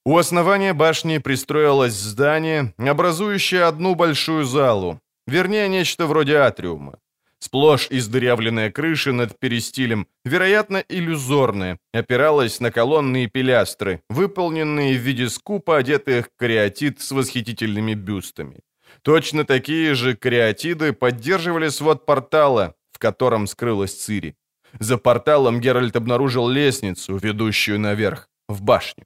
У 0.05 0.17
основания 0.17 0.73
башни 0.73 1.19
пристроилось 1.19 1.93
здание, 1.93 2.73
образующее 2.77 3.65
одну 3.65 3.95
большую 3.95 4.45
залу, 4.45 4.99
вернее, 5.27 5.69
нечто 5.69 6.07
вроде 6.07 6.37
атриума. 6.37 6.99
Сплошь 7.39 7.87
издырявленная 7.89 8.69
крыша 8.69 9.13
над 9.13 9.39
перестилем, 9.39 10.07
вероятно, 10.25 10.83
иллюзорная, 10.89 11.79
опиралась 11.93 12.59
на 12.59 12.69
колонны 12.69 13.23
и 13.23 13.27
пилястры, 13.27 14.01
выполненные 14.09 14.97
в 14.97 15.01
виде 15.01 15.29
скупа 15.29 15.77
одетых 15.77 16.29
кариатид 16.35 17.01
с 17.01 17.11
восхитительными 17.11 17.93
бюстами. 17.93 18.59
Точно 19.03 19.45
такие 19.45 19.93
же 19.93 20.15
кариатиды 20.15 20.91
поддерживали 20.91 21.69
свод 21.69 22.05
портала, 22.05 22.75
в 22.91 22.99
котором 22.99 23.47
скрылась 23.47 23.93
Цири. 23.93 24.35
За 24.79 24.97
порталом 24.97 25.61
Геральт 25.61 25.95
обнаружил 25.95 26.49
лестницу, 26.49 27.17
ведущую 27.17 27.79
наверх, 27.79 28.27
в 28.49 28.61
башню. 28.61 29.05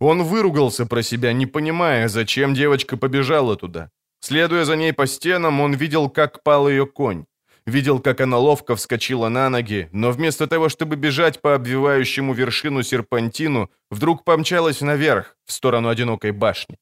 Он 0.00 0.22
выругался 0.22 0.86
про 0.86 1.02
себя, 1.02 1.32
не 1.32 1.46
понимая, 1.46 2.08
зачем 2.08 2.54
девочка 2.54 2.96
побежала 2.96 3.56
туда. 3.56 3.90
Следуя 4.20 4.64
за 4.64 4.76
ней 4.76 4.92
по 4.92 5.06
стенам, 5.06 5.60
он 5.60 5.74
видел, 5.74 6.08
как 6.08 6.42
пал 6.42 6.68
ее 6.68 6.86
конь. 6.86 7.26
Видел, 7.66 7.98
как 7.98 8.20
она 8.20 8.38
ловко 8.38 8.76
вскочила 8.76 9.28
на 9.28 9.50
ноги, 9.50 9.88
но 9.92 10.12
вместо 10.12 10.46
того, 10.46 10.68
чтобы 10.68 10.94
бежать 10.96 11.40
по 11.40 11.54
обвивающему 11.54 12.32
вершину 12.32 12.82
серпантину, 12.82 13.70
вдруг 13.90 14.24
помчалась 14.24 14.80
наверх, 14.80 15.36
в 15.44 15.52
сторону 15.52 15.88
одинокой 15.88 16.30
башни. 16.30 16.78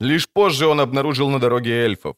Лишь 0.00 0.28
позже 0.28 0.66
он 0.66 0.80
обнаружил 0.80 1.30
на 1.30 1.38
дороге 1.38 1.70
эльфов. 1.70 2.16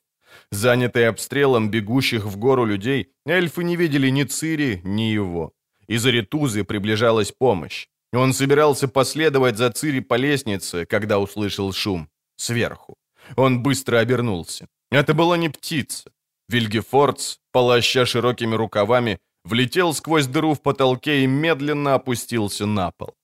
Занятые 0.50 1.08
обстрелом 1.08 1.70
бегущих 1.70 2.24
в 2.24 2.36
гору 2.38 2.64
людей, 2.64 3.12
эльфы 3.26 3.62
не 3.64 3.76
видели 3.76 4.08
ни 4.10 4.24
Цири, 4.24 4.80
ни 4.84 5.12
его. 5.12 5.52
Из 5.86 6.06
Аритузы 6.06 6.64
приближалась 6.64 7.32
помощь. 7.32 7.88
Он 8.14 8.32
собирался 8.32 8.88
последовать 8.88 9.58
за 9.58 9.70
Цири 9.70 10.00
по 10.00 10.14
лестнице, 10.14 10.86
когда 10.86 11.18
услышал 11.18 11.72
шум. 11.72 12.08
Сверху. 12.36 12.96
Он 13.36 13.62
быстро 13.62 13.98
обернулся. 13.98 14.68
Это 14.90 15.12
была 15.12 15.36
не 15.36 15.50
птица. 15.50 16.10
Вильгефордс, 16.48 17.38
полоща 17.52 18.06
широкими 18.06 18.54
рукавами, 18.54 19.18
влетел 19.44 19.94
сквозь 19.94 20.26
дыру 20.26 20.54
в 20.54 20.62
потолке 20.62 21.24
и 21.24 21.26
медленно 21.26 21.94
опустился 21.94 22.66
на 22.66 22.90
пол. 22.90 23.14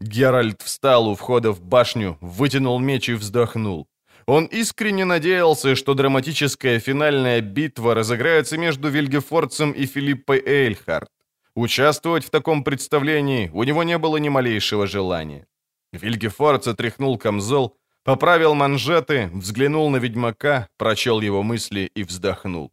Геральт 0.00 0.62
встал 0.62 1.08
у 1.08 1.14
входа 1.14 1.52
в 1.52 1.60
башню, 1.60 2.16
вытянул 2.20 2.78
меч 2.78 3.08
и 3.08 3.14
вздохнул. 3.14 3.86
Он 4.26 4.46
искренне 4.46 5.04
надеялся, 5.04 5.74
что 5.74 5.94
драматическая 5.94 6.78
финальная 6.78 7.40
битва 7.40 7.94
разыграется 7.94 8.56
между 8.56 8.88
Вильгефордсом 8.88 9.72
и 9.72 9.86
Филиппой 9.86 10.40
Эйльхарт. 10.44 11.08
Участвовать 11.54 12.24
в 12.24 12.30
таком 12.30 12.64
представлении 12.64 13.50
у 13.52 13.64
него 13.64 13.82
не 13.82 13.98
было 13.98 14.16
ни 14.18 14.28
малейшего 14.28 14.86
желания. 14.86 15.46
Вильгефордс 15.92 16.68
отряхнул 16.68 17.18
камзол, 17.18 17.76
поправил 18.04 18.54
манжеты, 18.54 19.30
взглянул 19.34 19.90
на 19.90 19.98
ведьмака, 19.98 20.68
прочел 20.76 21.20
его 21.20 21.42
мысли 21.42 21.90
и 21.94 22.04
вздохнул. 22.04 22.72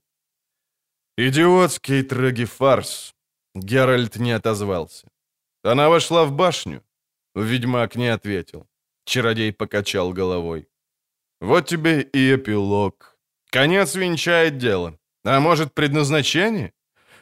«Идиотский 1.18 2.03
трагифарс!» 2.03 3.14
Геральт 3.56 4.18
не 4.18 4.31
отозвался. 4.31 5.07
«Она 5.64 5.89
вошла 5.89 6.23
в 6.26 6.31
башню?» 6.31 6.81
Ведьмак 7.35 7.95
не 7.95 8.07
ответил. 8.07 8.68
Чародей 9.06 9.51
покачал 9.51 10.14
головой. 10.14 10.68
Вот 11.41 11.68
тебе 11.68 12.01
и 12.01 12.35
эпилог. 12.35 13.18
Конец 13.49 13.95
венчает 13.95 14.57
дело. 14.57 14.97
А 15.23 15.39
может, 15.39 15.73
предназначение? 15.73 16.73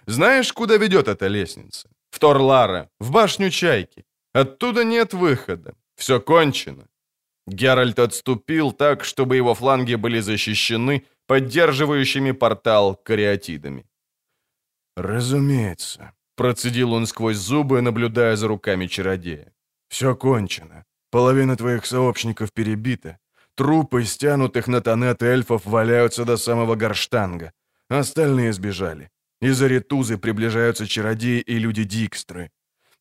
Знаешь, 0.07 0.53
куда 0.53 0.77
ведет 0.77 1.07
эта 1.07 1.27
лестница? 1.27 1.89
В 2.09 2.19
Торлара, 2.19 2.89
в 2.99 3.11
башню 3.11 3.49
Чайки. 3.49 4.05
Оттуда 4.33 4.83
нет 4.83 5.13
выхода. 5.13 5.73
Все 5.95 6.19
кончено. 6.19 6.87
Геральт 7.47 7.99
отступил 7.99 8.73
так, 8.73 9.05
чтобы 9.05 9.37
его 9.37 9.55
фланги 9.55 9.95
были 9.95 10.19
защищены 10.19 11.05
поддерживающими 11.27 12.31
портал 12.31 12.95
кариатидами. 12.95 13.85
«Разумеется»,— 14.95 16.11
процедил 16.35 16.93
он 16.93 17.05
сквозь 17.05 17.37
зубы, 17.37 17.81
наблюдая 17.81 18.35
за 18.35 18.47
руками 18.47 18.87
чародея. 18.87 19.53
«Все 19.89 20.15
кончено. 20.15 20.85
Половина 21.11 21.55
твоих 21.55 21.85
сообщников 21.85 22.51
перебита. 22.51 23.17
Трупы 23.55 24.03
стянутых 24.05 24.67
на 24.67 24.81
тонет 24.81 25.23
эльфов 25.23 25.65
валяются 25.65 26.25
до 26.25 26.37
самого 26.37 26.75
горштанга. 26.75 27.51
Остальные 27.89 28.53
сбежали. 28.53 29.09
Из 29.41 29.61
Аритузы 29.61 30.17
приближаются 30.17 30.85
чародеи 30.85 31.39
и 31.39 31.59
люди 31.59 31.83
Дикстры. 31.83 32.51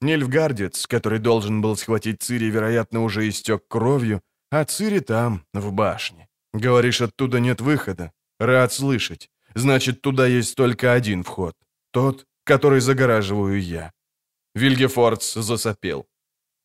Нильфгардец, 0.01 0.87
который 0.87 1.19
должен 1.19 1.63
был 1.63 1.77
схватить 1.77 2.23
Цири, 2.23 2.51
вероятно, 2.51 3.03
уже 3.03 3.29
истек 3.29 3.67
кровью, 3.69 4.21
а 4.51 4.65
Цири 4.65 5.01
там, 5.01 5.45
в 5.53 5.73
башне. 5.73 6.29
Говоришь, 6.53 7.01
оттуда 7.01 7.41
нет 7.41 7.61
выхода? 7.61 8.13
Рад 8.39 8.73
слышать. 8.73 9.29
Значит, 9.55 10.03
туда 10.03 10.27
есть 10.27 10.55
только 10.57 10.93
один 10.93 11.23
вход. 11.23 11.55
Тот, 11.91 12.27
который 12.45 12.81
загораживаю 12.81 13.61
я. 13.61 13.93
Вильгефордс 14.55 15.35
засопел. 15.35 16.07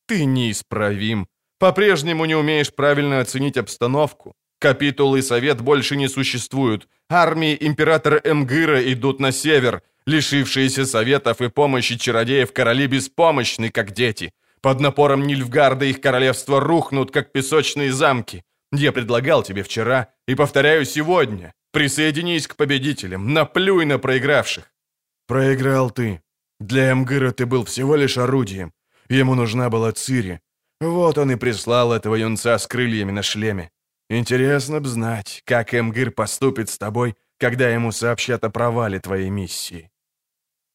Ты 0.08 0.26
неисправим. 0.26 1.28
По-прежнему 1.60 2.26
не 2.26 2.36
умеешь 2.36 2.74
правильно 2.74 3.20
оценить 3.20 3.58
обстановку. 3.58 4.34
Капитул 4.60 5.16
и 5.16 5.22
совет 5.22 5.62
больше 5.62 5.95
не 5.95 6.08
существуют. 6.08 6.88
Армии 7.10 7.58
императора 7.60 8.22
Эмгыра 8.24 8.82
идут 8.94 9.20
на 9.20 9.32
север. 9.32 9.82
Лишившиеся 10.06 10.86
советов 10.86 11.41
и 11.41 11.49
помощи 11.49 11.98
чародеев 11.98 12.53
короли 12.53 12.88
беспомощны, 12.88 13.70
как 13.72 13.91
дети. 13.91 14.34
Под 14.62 14.80
напором 14.80 15.26
Нильфгарда 15.28 15.86
их 15.86 16.02
королевства 16.02 16.60
рухнут, 16.60 17.12
как 17.12 17.32
песочные 17.32 17.92
замки. 17.92 18.44
Я 18.72 18.92
предлагал 18.92 19.44
тебе 19.44 19.64
вчера 19.64 20.10
и 20.28 20.36
повторяю 20.36 20.86
сегодня. 20.86 21.54
Присоединись 21.72 22.48
к 22.48 22.56
победителям, 22.56 23.34
наплюй 23.34 23.86
на 23.86 23.98
проигравших. 23.98 24.72
Проиграл 25.28 25.90
ты. 25.90 26.22
Для 26.60 26.92
Эмгыра 26.92 27.32
ты 27.32 27.46
был 27.46 27.66
всего 27.66 27.96
лишь 27.96 28.18
орудием. 28.18 28.74
Ему 29.10 29.36
нужна 29.36 29.70
была 29.70 29.92
Цири, 29.92 30.42
вот 30.82 31.20
он 31.20 31.32
и 31.32 31.36
прислал 31.36 31.94
этого 31.94 32.16
юнца 32.16 32.58
с 32.58 32.66
крыльями 32.66 33.12
на 33.12 33.22
шлеме. 33.22 33.70
Интересно 34.10 34.82
б 34.82 34.88
знать, 34.88 35.44
как 35.46 35.76
Эмгир 35.76 36.10
поступит 36.10 36.70
с 36.70 36.78
тобой, 36.80 37.16
когда 37.38 37.70
ему 37.70 37.92
сообщат 37.92 38.44
о 38.44 38.50
провале 38.50 39.00
твоей 39.00 39.30
миссии. 39.30 39.92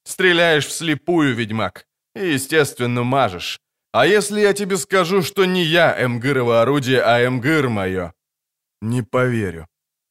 Стреляешь 0.05 0.67
вслепую, 0.67 1.35
ведьмак, 1.35 1.87
и, 2.15 2.35
естественно, 2.35 3.03
мажешь. 3.03 3.61
А 3.99 4.07
если 4.07 4.41
я 4.41 4.53
тебе 4.53 4.77
скажу, 4.77 5.23
что 5.23 5.47
не 5.47 5.65
я 5.65 5.97
Эмгырово 5.99 6.61
орудие, 6.61 7.01
а 7.01 7.19
Эмгыр 7.27 7.71
мое? 7.71 8.13
Не 8.83 9.03
поверю. 9.03 9.69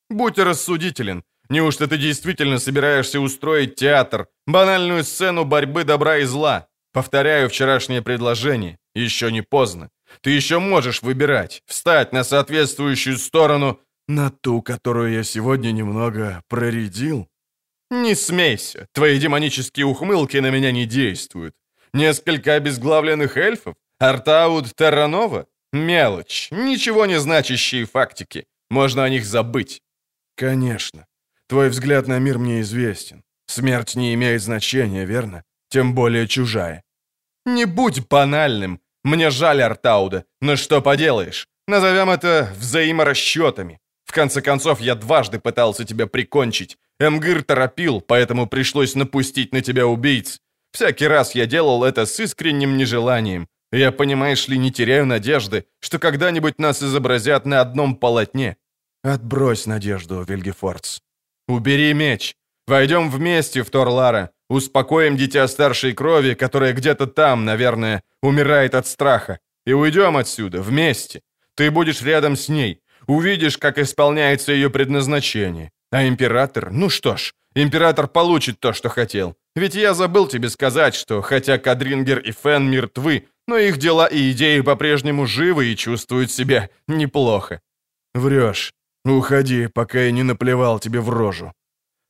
Будь 0.10 0.40
рассудителен. 0.40 1.24
Неужто 1.50 1.88
ты 1.88 2.00
действительно 2.00 2.58
собираешься 2.58 3.20
устроить 3.20 3.76
театр, 3.76 4.28
банальную 4.48 5.04
сцену 5.04 5.46
борьбы 5.46 5.84
добра 5.84 6.18
и 6.18 6.26
зла? 6.26 6.68
Повторяю 6.94 7.48
вчерашнее 7.48 8.02
предложение. 8.02 8.80
Еще 8.96 9.32
не 9.32 9.44
поздно. 9.44 9.92
Ты 10.22 10.32
еще 10.32 10.58
можешь 10.58 11.04
выбирать, 11.04 11.62
встать 11.68 12.12
на 12.12 12.24
соответствующую 12.24 13.18
сторону, 13.18 13.80
на 14.08 14.32
ту, 14.32 14.64
которую 14.64 15.14
я 15.14 15.24
сегодня 15.24 15.72
немного 15.72 16.42
проредил. 16.50 17.28
Не 17.92 18.16
смейся, 18.16 18.88
твои 18.94 19.20
демонические 19.20 19.86
ухмылки 19.86 20.38
на 20.38 20.50
меня 20.50 20.72
не 20.72 20.88
действуют. 20.88 21.54
Несколько 21.96 22.56
обезглавленных 22.56 23.38
эльфов? 23.38 23.76
Артауд 24.00 24.76
Терранова? 24.76 25.46
Мелочь, 25.72 26.50
ничего 26.52 27.06
не 27.06 27.18
значащие 27.18 27.86
фактики. 27.86 28.48
Можно 28.70 29.06
о 29.06 29.10
них 29.10 29.26
забыть. 29.26 29.82
Конечно. 30.36 31.06
Твой 31.48 31.70
взгляд 31.70 32.08
на 32.08 32.20
мир 32.20 32.38
мне 32.38 32.60
известен. 32.60 33.24
Смерть 33.48 33.96
не 33.96 34.14
имеет 34.14 34.42
значения, 34.42 35.06
верно? 35.06 35.46
Тем 35.70 35.96
более 35.96 36.28
чужая. 36.28 36.84
Не 37.46 37.64
будь 37.64 38.06
банальным. 38.10 38.82
Мне 39.06 39.30
жаль 39.30 39.62
Артауда, 39.62 40.26
но 40.42 40.58
что 40.58 40.82
поделаешь? 40.82 41.48
Назовем 41.66 42.10
это 42.10 42.54
взаиморасчетами. 42.58 43.80
В 44.04 44.12
конце 44.12 44.42
концов, 44.42 44.82
я 44.82 44.96
дважды 44.96 45.40
пытался 45.40 45.86
тебя 45.86 46.08
прикончить. 46.08 46.78
Эмгир 47.00 47.42
торопил, 47.42 48.02
поэтому 48.02 48.48
пришлось 48.48 48.96
напустить 48.96 49.54
на 49.54 49.62
тебя 49.62 49.88
убийц. 49.88 50.42
Всякий 50.76 51.08
раз 51.08 51.36
я 51.36 51.46
делал 51.46 51.86
это 51.86 52.06
с 52.06 52.20
искренним 52.20 52.76
нежеланием. 52.76 53.48
Я, 53.72 53.94
понимаешь 53.94 54.50
ли, 54.50 54.58
не 54.58 54.72
теряю 54.72 55.06
надежды, 55.06 55.64
что 55.80 56.00
когда-нибудь 56.00 56.60
нас 56.60 56.84
изобразят 56.84 57.46
на 57.46 57.62
одном 57.62 57.96
полотне. 57.96 58.58
Отбрось 59.02 59.68
надежду, 59.68 60.26
Вильгефордс. 60.28 61.00
Убери 61.48 61.94
меч. 61.94 62.36
Войдем 62.68 63.10
вместе 63.10 63.64
в 63.64 63.70
Торлара. 63.70 64.32
Успокоим 64.50 65.16
дитя 65.16 65.48
старшей 65.48 65.94
крови, 65.94 66.34
которое 66.34 66.74
где-то 66.74 67.08
там, 67.08 67.46
наверное, 67.46 68.04
умирает 68.22 68.76
от 68.76 68.86
страха. 68.86 69.40
И 69.66 69.72
уйдем 69.72 70.18
отсюда, 70.18 70.62
вместе. 70.62 71.22
Ты 71.56 71.72
будешь 71.72 72.02
рядом 72.02 72.36
с 72.36 72.50
ней. 72.50 72.82
Увидишь, 73.08 73.58
как 73.58 73.78
исполняется 73.78 74.52
ее 74.52 74.70
предназначение. 74.70 75.72
А 75.92 76.06
император, 76.06 76.72
ну 76.72 76.90
что 76.90 77.16
ж, 77.16 77.34
император 77.56 78.08
получит 78.08 78.60
то, 78.60 78.74
что 78.74 78.90
хотел. 78.90 79.36
Ведь 79.56 79.76
я 79.76 79.94
забыл 79.94 80.28
тебе 80.28 80.50
сказать, 80.50 80.96
что 80.96 81.22
хотя 81.22 81.58
Кадрингер 81.58 82.20
и 82.20 82.32
Фен 82.32 82.70
мертвы, 82.70 83.28
но 83.48 83.58
их 83.58 83.78
дела 83.78 84.08
и 84.08 84.32
идеи 84.32 84.62
по-прежнему 84.62 85.26
живы 85.26 85.68
и 85.68 85.76
чувствуют 85.76 86.32
себя 86.32 86.70
неплохо. 86.88 87.62
Врешь. 88.14 88.74
Уходи, 89.06 89.68
пока 89.68 90.00
я 90.00 90.12
не 90.12 90.24
наплевал 90.24 90.80
тебе 90.80 91.00
в 91.00 91.10
рожу. 91.10 91.54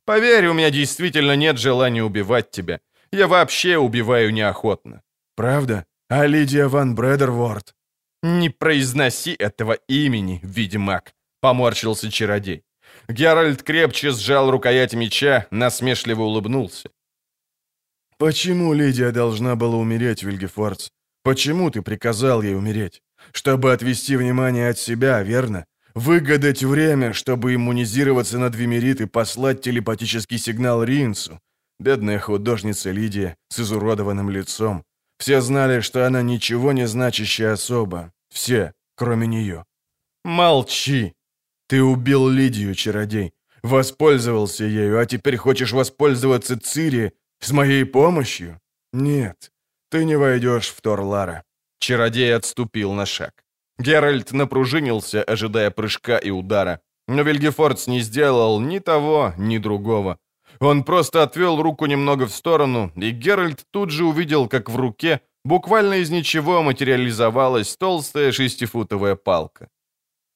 Поверь, 0.05 0.47
у 0.47 0.53
меня 0.53 0.69
действительно 0.69 1.35
нет 1.35 1.57
желания 1.57 2.03
убивать 2.03 2.51
тебя. 2.51 2.79
Я 3.11 3.27
вообще 3.27 3.77
убиваю 3.77 4.31
неохотно. 4.31 5.01
Правда? 5.35 5.85
А 6.09 6.27
Лидия 6.27 6.67
Ван 6.67 6.95
Бредерворд? 6.95 7.75
Не 8.23 8.49
произноси 8.49 9.35
этого 9.37 9.73
имени, 9.87 10.39
ведьмак, 10.43 11.13
поморщился 11.41 12.11
чародей. 12.11 12.63
Геральт 13.07 13.63
крепче 13.63 14.11
сжал 14.11 14.51
рукоять 14.51 14.93
меча, 14.93 15.47
насмешливо 15.51 16.23
улыбнулся. 16.23 16.89
«Почему 18.17 18.73
Лидия 18.73 19.11
должна 19.11 19.55
была 19.55 19.77
умереть, 19.77 20.23
Вильгефордс? 20.23 20.89
Почему 21.23 21.69
ты 21.69 21.81
приказал 21.81 22.41
ей 22.41 22.55
умереть? 22.55 23.01
Чтобы 23.31 23.73
отвести 23.73 24.15
внимание 24.15 24.69
от 24.69 24.77
себя, 24.77 25.21
верно? 25.23 25.65
Выгадать 25.95 26.63
время, 26.63 27.13
чтобы 27.13 27.55
иммунизироваться 27.55 28.37
на 28.37 28.49
Двимерит 28.49 29.01
и 29.01 29.05
послать 29.05 29.61
телепатический 29.61 30.37
сигнал 30.37 30.83
Ринсу. 30.83 31.39
Бедная 31.79 32.19
художница 32.19 32.91
Лидия 32.91 33.35
с 33.49 33.59
изуродованным 33.59 34.29
лицом. 34.29 34.83
Все 35.17 35.41
знали, 35.41 35.81
что 35.81 36.05
она 36.05 36.21
ничего 36.21 36.73
не 36.73 36.87
значащая 36.87 37.53
особа. 37.53 38.11
Все, 38.29 38.73
кроме 38.95 39.27
нее. 39.27 39.65
Молчи! 40.23 41.13
Ты 41.67 41.81
убил 41.81 42.29
Лидию, 42.29 42.75
чародей. 42.75 43.33
Воспользовался 43.63 44.65
ею, 44.65 44.99
а 44.99 45.05
теперь 45.05 45.37
хочешь 45.37 45.71
воспользоваться 45.71 46.59
Цири 46.59 47.13
с 47.39 47.51
моей 47.51 47.85
помощью? 47.85 48.59
Нет, 48.93 49.51
ты 49.89 50.05
не 50.05 50.17
войдешь 50.17 50.69
в 50.69 50.81
Торлара. 50.81 51.43
Чародей 51.79 52.35
отступил 52.35 52.93
на 52.93 53.05
шаг. 53.05 53.43
Геральт 53.79 54.31
напружинился, 54.31 55.23
ожидая 55.23 55.71
прыжка 55.71 56.17
и 56.17 56.29
удара. 56.29 56.79
Но 57.07 57.23
Вильгефордс 57.23 57.87
не 57.87 58.01
сделал 58.01 58.59
ни 58.59 58.79
того, 58.79 59.33
ни 59.37 59.57
другого. 59.57 60.17
Он 60.59 60.83
просто 60.83 61.23
отвел 61.23 61.61
руку 61.61 61.85
немного 61.85 62.25
в 62.25 62.31
сторону, 62.31 62.91
и 62.95 63.11
Геральт 63.11 63.65
тут 63.71 63.89
же 63.89 64.05
увидел, 64.05 64.47
как 64.47 64.69
в 64.69 64.75
руке 64.75 65.21
буквально 65.43 65.95
из 65.95 66.09
ничего 66.09 66.61
материализовалась 66.61 67.75
толстая 67.77 68.31
шестифутовая 68.31 69.15
палка. 69.15 69.69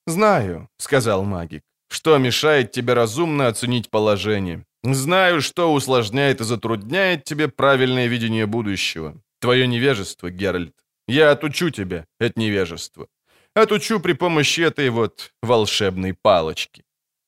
«Знаю»,— 0.10 0.68
сказал 0.77 1.23
магик,— 1.23 1.64
«что 1.88 2.18
мешает 2.18 2.72
тебе 2.72 2.94
разумно 2.94 3.48
оценить 3.48 3.90
положение. 3.90 4.65
Знаю, 4.84 5.41
что 5.41 5.73
усложняет 5.73 6.41
и 6.41 6.44
затрудняет 6.44 7.23
тебе 7.26 7.48
правильное 7.48 8.07
видение 8.07 8.45
будущего. 8.45 9.22
Твое 9.40 9.68
невежество, 9.68 10.31
Геральт. 10.31 10.73
Я 11.07 11.31
отучу 11.31 11.69
тебя 11.69 12.06
от 12.19 12.38
невежества. 12.38 13.07
Отучу 13.56 13.99
при 13.99 14.14
помощи 14.14 14.61
этой 14.61 14.90
вот 14.90 15.31
волшебной 15.44 16.14
палочки». 16.14 16.84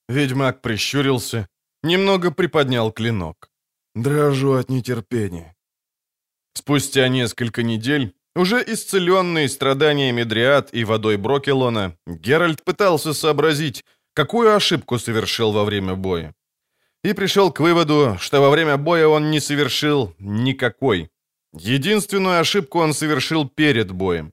Ведьмак 0.09 0.61
прищурился, 0.61 1.47
немного 1.83 2.31
приподнял 2.31 2.91
клинок. 2.91 3.51
«Дрожу 3.95 4.53
от 4.53 4.69
нетерпения». 4.69 5.55
Спустя 6.53 7.09
несколько 7.09 7.61
недель, 7.63 8.13
уже 8.35 8.63
исцеленный 8.65 9.49
страданиями 9.49 10.23
Дриад 10.23 10.69
и 10.73 10.83
водой 10.83 11.17
Брокелона, 11.17 11.95
Геральт 12.05 12.63
пытался 12.63 13.13
сообразить, 13.13 13.83
какую 14.13 14.55
ошибку 14.55 14.99
совершил 14.99 15.51
во 15.51 15.63
время 15.63 15.95
боя. 15.95 16.33
И 17.03 17.13
пришел 17.13 17.51
к 17.51 17.59
выводу, 17.59 18.17
что 18.19 18.41
во 18.41 18.49
время 18.49 18.77
боя 18.77 19.07
он 19.07 19.31
не 19.31 19.39
совершил 19.39 20.13
никакой. 20.19 21.09
Единственную 21.53 22.39
ошибку 22.39 22.79
он 22.79 22.93
совершил 22.93 23.49
перед 23.49 23.91
боем. 23.91 24.31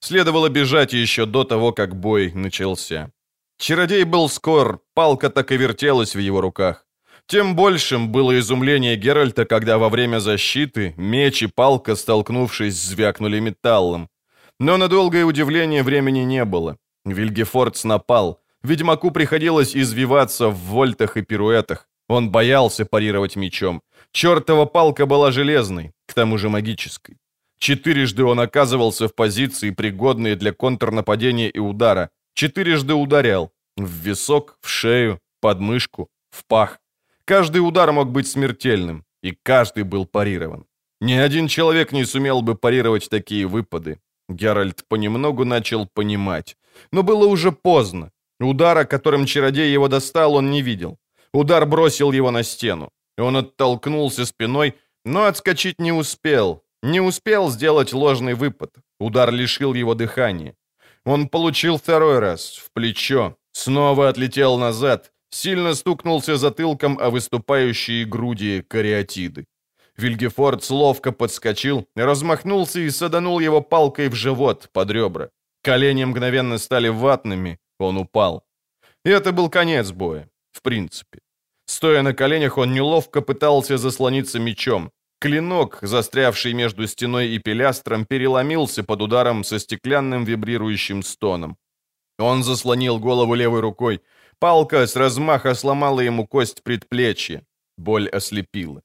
Следовало 0.00 0.48
бежать 0.48 0.92
еще 0.92 1.26
до 1.26 1.44
того, 1.44 1.72
как 1.72 1.94
бой 1.94 2.32
начался. 2.32 3.10
Чародей 3.58 4.04
был 4.04 4.28
скор, 4.28 4.80
палка 4.94 5.30
так 5.30 5.52
и 5.52 5.56
вертелась 5.56 6.14
в 6.14 6.18
его 6.18 6.40
руках. 6.40 6.87
Тем 7.28 7.54
большим 7.54 8.08
было 8.08 8.38
изумление 8.38 8.96
Геральта, 8.96 9.44
когда 9.44 9.76
во 9.76 9.90
время 9.90 10.18
защиты 10.18 10.94
меч 10.96 11.42
и 11.42 11.46
палка, 11.46 11.94
столкнувшись, 11.94 12.74
звякнули 12.74 13.38
металлом. 13.38 14.08
Но 14.58 14.78
на 14.78 14.88
долгое 14.88 15.24
удивление 15.24 15.82
времени 15.82 16.20
не 16.20 16.46
было. 16.46 16.78
Вильгефордс 17.04 17.84
напал. 17.84 18.40
Ведьмаку 18.62 19.10
приходилось 19.10 19.76
извиваться 19.76 20.48
в 20.48 20.56
вольтах 20.56 21.18
и 21.18 21.22
пируэтах. 21.22 21.86
Он 22.08 22.30
боялся 22.30 22.86
парировать 22.86 23.36
мечом. 23.36 23.82
Чертова 24.12 24.64
палка 24.64 25.04
была 25.04 25.30
железной, 25.30 25.92
к 26.06 26.14
тому 26.14 26.38
же 26.38 26.48
магической. 26.48 27.18
Четырежды 27.58 28.24
он 28.24 28.40
оказывался 28.40 29.06
в 29.06 29.14
позиции, 29.14 29.70
пригодной 29.70 30.34
для 30.34 30.52
контрнападения 30.52 31.50
и 31.50 31.58
удара. 31.58 32.08
Четырежды 32.32 32.94
ударял. 32.94 33.52
В 33.76 33.90
висок, 34.06 34.56
в 34.62 34.68
шею, 34.70 35.18
под 35.42 35.60
мышку, 35.60 36.08
в 36.30 36.46
пах. 36.46 36.78
Каждый 37.28 37.58
удар 37.58 37.92
мог 37.92 38.10
быть 38.10 38.26
смертельным, 38.26 39.04
и 39.22 39.36
каждый 39.42 39.82
был 39.82 40.06
парирован. 40.06 40.64
Ни 41.02 41.12
один 41.12 41.46
человек 41.46 41.92
не 41.92 42.06
сумел 42.06 42.40
бы 42.40 42.54
парировать 42.54 43.10
такие 43.10 43.46
выпады. 43.46 43.98
Геральт 44.30 44.84
понемногу 44.88 45.44
начал 45.44 45.86
понимать. 45.94 46.56
Но 46.90 47.02
было 47.02 47.26
уже 47.26 47.52
поздно. 47.52 48.10
Удара, 48.40 48.84
которым 48.84 49.26
чародей 49.26 49.74
его 49.74 49.88
достал, 49.88 50.36
он 50.36 50.50
не 50.50 50.62
видел. 50.62 50.96
Удар 51.34 51.66
бросил 51.66 52.12
его 52.12 52.30
на 52.30 52.42
стену. 52.42 52.88
Он 53.18 53.36
оттолкнулся 53.36 54.24
спиной, 54.24 54.72
но 55.04 55.24
отскочить 55.24 55.78
не 55.80 55.92
успел. 55.92 56.62
Не 56.82 57.02
успел 57.02 57.50
сделать 57.50 57.92
ложный 57.92 58.34
выпад. 58.34 58.70
Удар 59.00 59.30
лишил 59.30 59.74
его 59.74 59.94
дыхания. 59.94 60.54
Он 61.04 61.28
получил 61.28 61.76
второй 61.76 62.20
раз, 62.20 62.56
в 62.56 62.70
плечо, 62.72 63.34
снова 63.52 64.08
отлетел 64.08 64.58
назад, 64.58 65.12
сильно 65.30 65.74
стукнулся 65.74 66.36
затылком 66.36 66.98
о 67.00 67.10
выступающие 67.10 68.04
груди 68.04 68.62
кариатиды. 68.62 69.46
Вильгефорд 69.96 70.70
ловко 70.70 71.12
подскочил, 71.12 71.86
размахнулся 71.96 72.80
и 72.80 72.90
саданул 72.90 73.40
его 73.40 73.60
палкой 73.60 74.08
в 74.08 74.14
живот 74.14 74.68
под 74.72 74.90
ребра. 74.90 75.30
Колени 75.62 76.04
мгновенно 76.04 76.58
стали 76.58 76.88
ватными, 76.88 77.58
он 77.78 77.96
упал. 77.96 78.44
И 79.04 79.10
это 79.10 79.32
был 79.32 79.50
конец 79.50 79.90
боя, 79.90 80.28
в 80.52 80.62
принципе. 80.62 81.18
Стоя 81.66 82.02
на 82.02 82.14
коленях, 82.14 82.58
он 82.58 82.72
неловко 82.72 83.20
пытался 83.20 83.76
заслониться 83.76 84.38
мечом. 84.38 84.90
Клинок, 85.20 85.78
застрявший 85.82 86.54
между 86.54 86.86
стеной 86.86 87.28
и 87.28 87.38
пилястром, 87.38 88.06
переломился 88.06 88.84
под 88.84 89.02
ударом 89.02 89.44
со 89.44 89.58
стеклянным 89.58 90.24
вибрирующим 90.24 91.02
стоном. 91.02 91.56
Он 92.18 92.42
заслонил 92.42 92.98
голову 92.98 93.34
левой 93.34 93.60
рукой. 93.60 94.00
Палка 94.40 94.86
с 94.86 94.96
размаха 94.96 95.54
сломала 95.54 96.00
ему 96.00 96.26
кость 96.26 96.62
предплечья. 96.62 97.42
Боль 97.76 98.08
ослепила. 98.08 98.82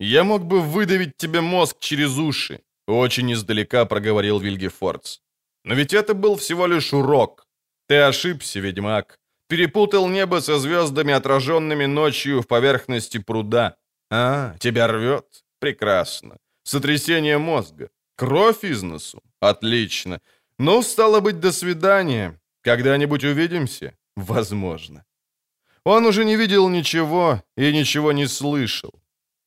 «Я 0.00 0.24
мог 0.24 0.44
бы 0.44 0.60
выдавить 0.60 1.16
тебе 1.16 1.40
мозг 1.40 1.76
через 1.80 2.18
уши»,— 2.18 2.60
очень 2.88 3.32
издалека 3.32 3.84
проговорил 3.84 4.40
Вильгефордс. 4.40 5.20
«Но 5.64 5.74
ведь 5.74 5.94
это 5.94 6.14
был 6.14 6.36
всего 6.36 6.66
лишь 6.66 6.92
урок. 6.92 7.46
Ты 7.88 8.08
ошибся, 8.08 8.60
ведьмак. 8.60 9.18
Перепутал 9.48 10.08
небо 10.08 10.40
со 10.40 10.58
звездами, 10.58 11.12
отраженными 11.12 11.86
ночью 11.86 12.40
в 12.40 12.46
поверхности 12.46 13.18
пруда. 13.18 13.76
А, 14.10 14.56
тебя 14.58 14.86
рвет? 14.88 15.44
Прекрасно. 15.60 16.38
Сотрясение 16.64 17.38
мозга. 17.38 17.90
Кровь 18.16 18.64
из 18.64 18.82
носу? 18.82 19.20
Отлично. 19.40 20.20
Ну, 20.58 20.82
стало 20.82 21.20
быть, 21.20 21.40
до 21.40 21.52
свидания. 21.52 22.40
Когда-нибудь 22.62 23.24
увидимся? 23.24 23.94
Возможно. 24.16 25.04
Он 25.84 26.06
уже 26.06 26.24
не 26.24 26.36
видел 26.36 26.68
ничего 26.68 27.42
и 27.56 27.72
ничего 27.72 28.12
не 28.12 28.26
слышал. 28.26 28.92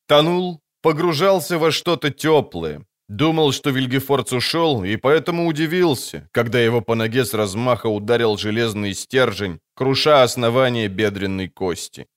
Тонул, 0.07 0.61
погружался 0.81 1.57
во 1.57 1.71
что-то 1.71 2.11
теплое. 2.11 2.85
Думал, 3.07 3.51
что 3.51 3.69
Вильгефордс 3.69 4.33
ушел, 4.33 4.83
и 4.83 4.95
поэтому 4.95 5.45
удивился, 5.45 6.27
когда 6.31 6.59
его 6.59 6.81
по 6.81 6.95
ноге 6.95 7.23
с 7.23 7.33
размаха 7.33 7.87
ударил 7.87 8.35
железный 8.35 8.95
стержень, 8.95 9.59
круша 9.75 10.23
основание 10.23 10.87
бедренной 10.87 11.47
кости. 11.47 12.07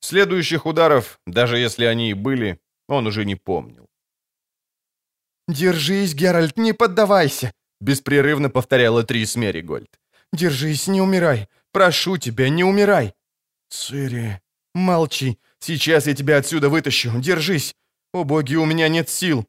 Следующих 0.00 0.66
ударов, 0.66 1.20
даже 1.26 1.58
если 1.58 1.84
они 1.84 2.10
и 2.10 2.14
были, 2.14 2.58
он 2.88 3.06
уже 3.06 3.24
не 3.24 3.36
помнил. 3.36 3.86
«Держись, 5.48 6.14
Геральт, 6.14 6.56
не 6.56 6.72
поддавайся!»— 6.72 7.52
беспрерывно 7.80 8.50
повторяла 8.50 9.04
Трис 9.04 9.36
Меригольд. 9.36 10.00
«Держись, 10.32 10.88
не 10.88 11.00
умирай! 11.00 11.48
Прошу 11.74 12.18
тебя, 12.18 12.48
не 12.48 12.62
умирай!» 12.62 13.14
«Цири...» 13.68 14.40
«Молчи! 14.74 15.38
Сейчас 15.58 16.06
я 16.06 16.14
тебя 16.14 16.36
отсюда 16.36 16.68
вытащу! 16.68 17.10
Держись! 17.18 17.74
О 18.12 18.22
боги, 18.22 18.54
у 18.54 18.64
меня 18.64 18.88
нет 18.88 19.08
сил!» 19.08 19.44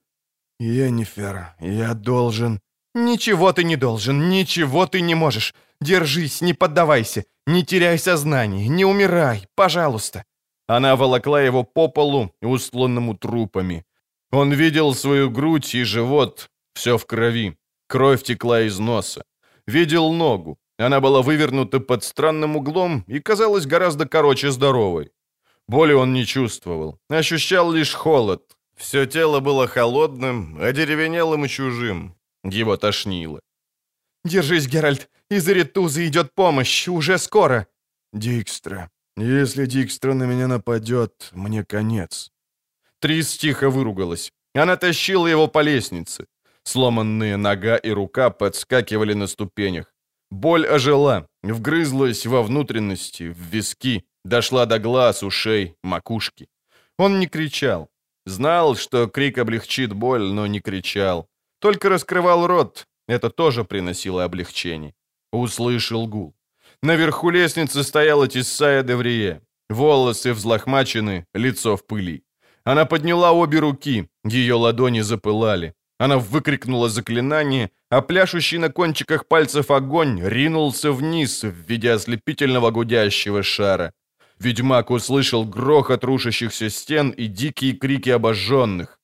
«Енифер, 0.60 1.56
я 1.60 1.93
должен...» 1.93 2.60
«Ничего 2.95 3.53
ты 3.53 3.64
не 3.64 3.76
должен, 3.76 4.30
ничего 4.30 4.88
ты 4.88 5.02
не 5.02 5.15
можешь! 5.15 5.53
Держись, 5.81 6.41
не 6.41 6.53
поддавайся! 6.53 7.26
Не 7.45 7.64
теряй 7.64 7.99
сознание, 7.99 8.68
не 8.69 8.85
умирай, 8.85 9.47
пожалуйста!» 9.56 10.23
Она 10.68 10.95
волокла 10.95 11.41
его 11.41 11.64
по 11.64 11.89
полу, 11.89 12.31
устланному 12.41 13.15
трупами. 13.15 13.85
Он 14.31 14.52
видел 14.52 14.95
свою 14.95 15.30
грудь 15.30 15.76
и 15.76 15.84
живот, 15.84 16.49
все 16.73 16.97
в 16.97 17.06
крови. 17.06 17.56
Кровь 17.88 18.23
текла 18.23 18.61
из 18.61 18.80
носа. 18.80 19.23
Видел 19.68 20.11
ногу. 20.11 20.57
Она 20.77 20.99
была 20.99 21.22
вывернута 21.22 21.80
под 21.80 22.03
странным 22.03 22.56
углом 22.56 23.06
и 23.07 23.19
казалась 23.19 23.65
гораздо 23.65 24.07
короче 24.07 24.52
здоровой. 24.52 25.11
Боли 25.68 25.93
он 25.93 26.14
не 26.14 26.26
чувствовал, 26.26 26.99
ощущал 27.10 27.72
лишь 27.72 27.93
холод. 27.93 28.56
Все 28.76 29.06
тело 29.06 29.39
было 29.39 29.68
холодным, 29.68 30.57
одеревенелым 30.61 31.45
и 31.45 31.47
чужим. 31.47 32.15
Его 32.43 32.77
тошнило. 32.77 33.39
«Держись, 34.26 34.68
Геральт, 34.68 35.10
из 35.30 35.47
Иритузы 35.49 36.06
идет 36.07 36.35
помощь, 36.35 36.88
уже 36.88 37.18
скоро!» 37.18 37.68
«Дикстра, 38.14 38.89
если 39.18 39.65
Дикстра 39.65 40.14
на 40.14 40.26
меня 40.26 40.47
нападет, 40.47 41.30
мне 41.31 41.64
конец». 41.64 42.31
Трис 42.99 43.38
тихо 43.38 43.69
выругалась. 43.69 44.31
Она 44.53 44.76
тащила 44.77 45.27
его 45.27 45.47
по 45.47 45.61
лестнице. 45.64 46.26
Сломанные 46.64 47.38
нога 47.38 47.77
и 47.77 47.91
рука 47.91 48.30
подскакивали 48.30 49.14
на 49.14 49.27
ступенях. 49.27 49.94
Боль 50.31 50.65
ожила, 50.68 51.27
вгрызлась 51.43 52.26
во 52.26 52.41
внутренности, 52.41 53.31
в 53.31 53.38
виски, 53.38 54.06
дошла 54.23 54.65
до 54.65 54.80
глаз, 54.80 55.23
ушей, 55.23 55.76
макушки. 55.84 56.47
Он 56.97 57.19
не 57.19 57.27
кричал. 57.27 57.89
Знал, 58.26 58.76
что 58.76 59.07
крик 59.07 59.38
облегчит 59.38 59.93
боль, 59.93 60.23
но 60.23 60.47
не 60.47 60.60
кричал. 60.60 61.27
Только 61.60 61.89
раскрывал 61.89 62.47
рот. 62.47 62.88
Это 63.07 63.30
тоже 63.30 63.64
приносило 63.64 64.23
облегчение. 64.23 64.93
Услышал 65.31 66.07
гул. 66.07 66.35
Наверху 66.81 67.30
лестницы 67.30 67.84
стояла 67.84 68.27
Тиссая 68.27 68.84
Деврие. 68.84 69.41
Волосы 69.69 70.34
взлохмачены, 70.34 71.26
лицо 71.34 71.76
в 71.76 71.85
пыли. 71.85 72.23
Она 72.64 72.85
подняла 72.85 73.31
обе 73.31 73.60
руки, 73.60 74.10
ее 74.23 74.56
ладони 74.56 75.02
запылали. 75.02 75.73
Она 75.99 76.18
выкрикнула 76.18 76.89
заклинание, 76.89 77.69
а 77.95 78.01
пляшущий 78.01 78.59
на 78.59 78.69
кончиках 78.69 79.26
пальцев 79.26 79.72
огонь 79.72 80.19
ринулся 80.22 80.91
вниз 80.91 81.43
в 81.43 81.69
виде 81.69 81.93
ослепительного 81.93 82.72
гудящего 82.72 83.41
шара. 83.41 83.93
Ведьмак 84.39 84.91
услышал 84.91 85.45
грохот 85.45 86.03
рушащихся 86.03 86.69
стен 86.69 87.11
и 87.11 87.27
дикие 87.27 87.73
крики 87.73 88.09
обожженных. 88.09 88.99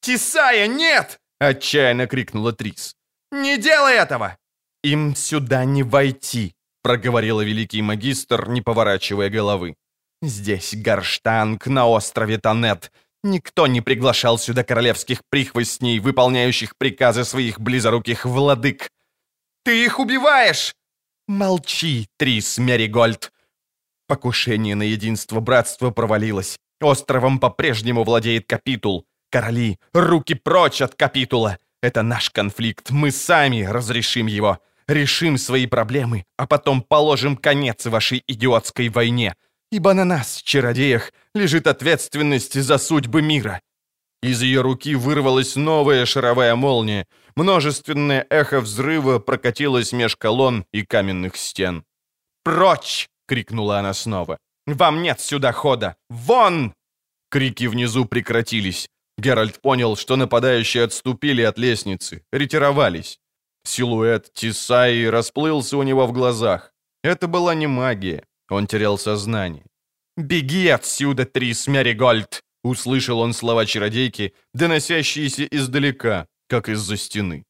«Тисая, 0.00 0.66
нет!»— 0.66 1.20
отчаянно 1.38 2.06
крикнула 2.06 2.52
Трис. 2.52 2.94
«Не 3.32 3.56
делай 3.56 3.94
этого!» 3.94 4.36
«Им 4.82 5.16
сюда 5.16 5.64
не 5.64 5.82
войти!»— 5.82 6.52
проговорила 6.82 7.40
великий 7.40 7.82
магистр, 7.82 8.48
не 8.50 8.60
поворачивая 8.60 9.30
головы. 9.30 9.74
«Здесь 10.20 10.74
Гарштанг 10.74 11.66
на 11.66 11.88
острове 11.88 12.36
Танет. 12.36 12.92
Никто 13.24 13.66
не 13.66 13.80
приглашал 13.80 14.38
сюда 14.38 14.64
королевских 14.64 15.22
прихвостней, 15.30 15.98
выполняющих 15.98 16.76
приказы 16.76 17.24
своих 17.24 17.58
близоруких 17.58 18.26
владык. 18.26 18.90
Ты 19.64 19.82
их 19.82 19.98
убиваешь!» 19.98 20.74
«Молчи, 21.26 22.06
Трис 22.18 22.58
Меригольд!» 22.58 23.32
Покушение 24.06 24.74
на 24.74 24.82
единство 24.82 25.40
братства 25.40 25.90
провалилось. 25.90 26.58
Островом 26.82 27.38
по-прежнему 27.38 28.04
владеет 28.04 28.46
капитул. 28.46 29.06
Короли, 29.30 29.78
руки 29.94 30.34
прочь 30.34 30.82
от 30.82 30.94
капитула! 30.94 31.58
Это 31.82 32.02
наш 32.02 32.28
конфликт, 32.28 32.90
мы 32.90 33.10
сами 33.10 33.62
разрешим 33.62 34.26
его. 34.26 34.58
Решим 34.86 35.38
свои 35.38 35.66
проблемы, 35.66 36.26
а 36.36 36.46
потом 36.46 36.82
положим 36.82 37.38
конец 37.38 37.86
вашей 37.86 38.22
идиотской 38.26 38.90
войне 38.90 39.34
ибо 39.74 39.94
на 39.94 40.04
нас, 40.04 40.42
чародеях, 40.42 41.12
лежит 41.34 41.66
ответственность 41.66 42.62
за 42.62 42.78
судьбы 42.78 43.22
мира». 43.22 43.60
Из 44.22 44.42
ее 44.42 44.62
руки 44.62 44.94
вырвалась 44.94 45.56
новая 45.56 46.06
шаровая 46.06 46.54
молния. 46.54 47.06
Множественное 47.36 48.26
эхо 48.30 48.60
взрыва 48.60 49.18
прокатилось 49.18 49.92
меж 49.92 50.16
колонн 50.16 50.64
и 50.72 50.82
каменных 50.82 51.36
стен. 51.36 51.84
«Прочь!»— 52.44 53.08
крикнула 53.28 53.80
она 53.80 53.94
снова. 53.94 54.38
«Вам 54.66 55.02
нет 55.02 55.20
сюда 55.20 55.52
хода! 55.52 55.96
Вон!» 56.08 56.72
Крики 57.30 57.66
внизу 57.66 58.04
прекратились. 58.04 58.88
Геральт 59.18 59.60
понял, 59.60 59.96
что 59.96 60.16
нападающие 60.16 60.84
отступили 60.84 61.42
от 61.42 61.58
лестницы, 61.58 62.22
ретировались. 62.32 63.18
Силуэт 63.64 64.32
Тисаи 64.34 65.04
расплылся 65.04 65.76
у 65.76 65.82
него 65.82 66.06
в 66.06 66.12
глазах. 66.12 66.72
Это 67.02 67.26
была 67.26 67.54
не 67.54 67.66
магия. 67.66 68.24
Он 68.54 68.66
терял 68.66 68.98
сознание. 68.98 69.64
«Беги 70.16 70.68
отсюда, 70.68 71.24
Трис 71.24 71.66
Меригольд!» 71.66 72.42
Услышал 72.62 73.20
он 73.20 73.34
слова 73.34 73.66
чародейки, 73.66 74.32
доносящиеся 74.54 75.44
издалека, 75.44 76.26
как 76.48 76.68
из-за 76.68 76.96
стены. 76.96 77.44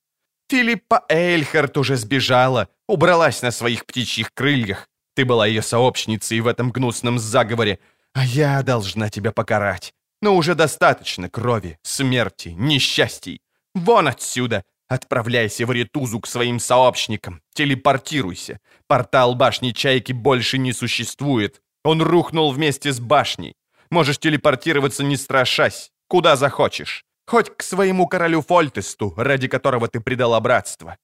«Филиппа 0.50 1.04
Эйльхард 1.08 1.76
уже 1.78 1.96
сбежала, 1.96 2.68
убралась 2.88 3.42
на 3.42 3.52
своих 3.52 3.86
птичьих 3.86 4.32
крыльях. 4.34 4.88
Ты 5.14 5.24
была 5.24 5.46
ее 5.46 5.62
сообщницей 5.62 6.40
в 6.40 6.48
этом 6.48 6.72
гнусном 6.72 7.18
заговоре, 7.18 7.78
а 8.12 8.24
я 8.24 8.62
должна 8.62 9.08
тебя 9.08 9.30
покарать. 9.30 9.92
Но 10.20 10.36
уже 10.36 10.54
достаточно 10.54 11.28
крови, 11.28 11.78
смерти, 11.82 12.48
несчастий. 12.48 13.40
Вон 13.74 14.08
отсюда! 14.08 14.64
Отправляйся 14.94 15.66
в 15.66 15.72
Ретузу 15.72 16.20
к 16.20 16.26
своим 16.28 16.60
сообщникам. 16.60 17.40
Телепортируйся. 17.52 18.60
Портал 18.86 19.34
башни 19.34 19.72
Чайки 19.72 20.12
больше 20.12 20.56
не 20.56 20.72
существует. 20.72 21.62
Он 21.82 22.00
рухнул 22.00 22.52
вместе 22.52 22.92
с 22.92 23.00
башней. 23.00 23.54
Можешь 23.90 24.18
телепортироваться 24.18 25.02
не 25.02 25.16
страшась. 25.16 25.90
Куда 26.06 26.36
захочешь. 26.36 27.04
Хоть 27.26 27.50
к 27.56 27.62
своему 27.64 28.06
королю 28.06 28.40
Фольтесту, 28.40 29.12
ради 29.16 29.48
которого 29.48 29.88
ты 29.88 29.98
предала 29.98 30.38
братство. 30.38 30.96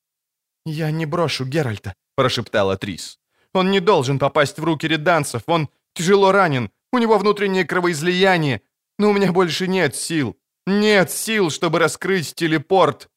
«Я 0.65 0.93
не 0.93 1.05
брошу 1.05 1.45
Геральта»,— 1.45 1.95
прошептала 2.15 2.77
Трис. 2.77 3.19
«Он 3.53 3.73
не 3.73 3.81
должен 3.81 4.21
попасть 4.21 4.61
в 4.61 4.65
руки 4.65 4.87
реданцев. 4.87 5.43
Он 5.47 5.69
тяжело 5.95 6.31
ранен. 6.31 6.71
У 6.93 6.99
него 6.99 7.19
внутреннее 7.19 7.65
кровоизлияние. 7.65 8.61
Но 9.01 9.11
у 9.11 9.13
меня 9.13 9.33
больше 9.33 9.67
нет 9.67 9.97
сил. 9.97 10.37
Нет 10.65 11.11
сил, 11.11 11.51
чтобы 11.51 11.81
раскрыть 11.81 12.37
телепорт. 12.37 13.09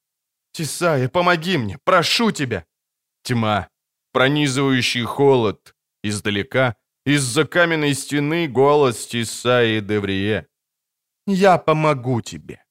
Тисая, 0.53 1.09
помоги 1.09 1.57
мне, 1.57 1.77
прошу 1.83 2.31
тебя!» 2.31 2.65
Тьма, 3.23 3.69
пронизывающий 4.11 5.03
холод. 5.03 5.75
Издалека, 6.03 6.75
из-за 7.05 7.45
каменной 7.45 7.93
стены 7.93 8.47
голос 8.47 9.07
Тисаи 9.07 9.79
Деврие. 9.79 10.47
«Я 11.25 11.57
помогу 11.57 12.21
тебе!» 12.21 12.62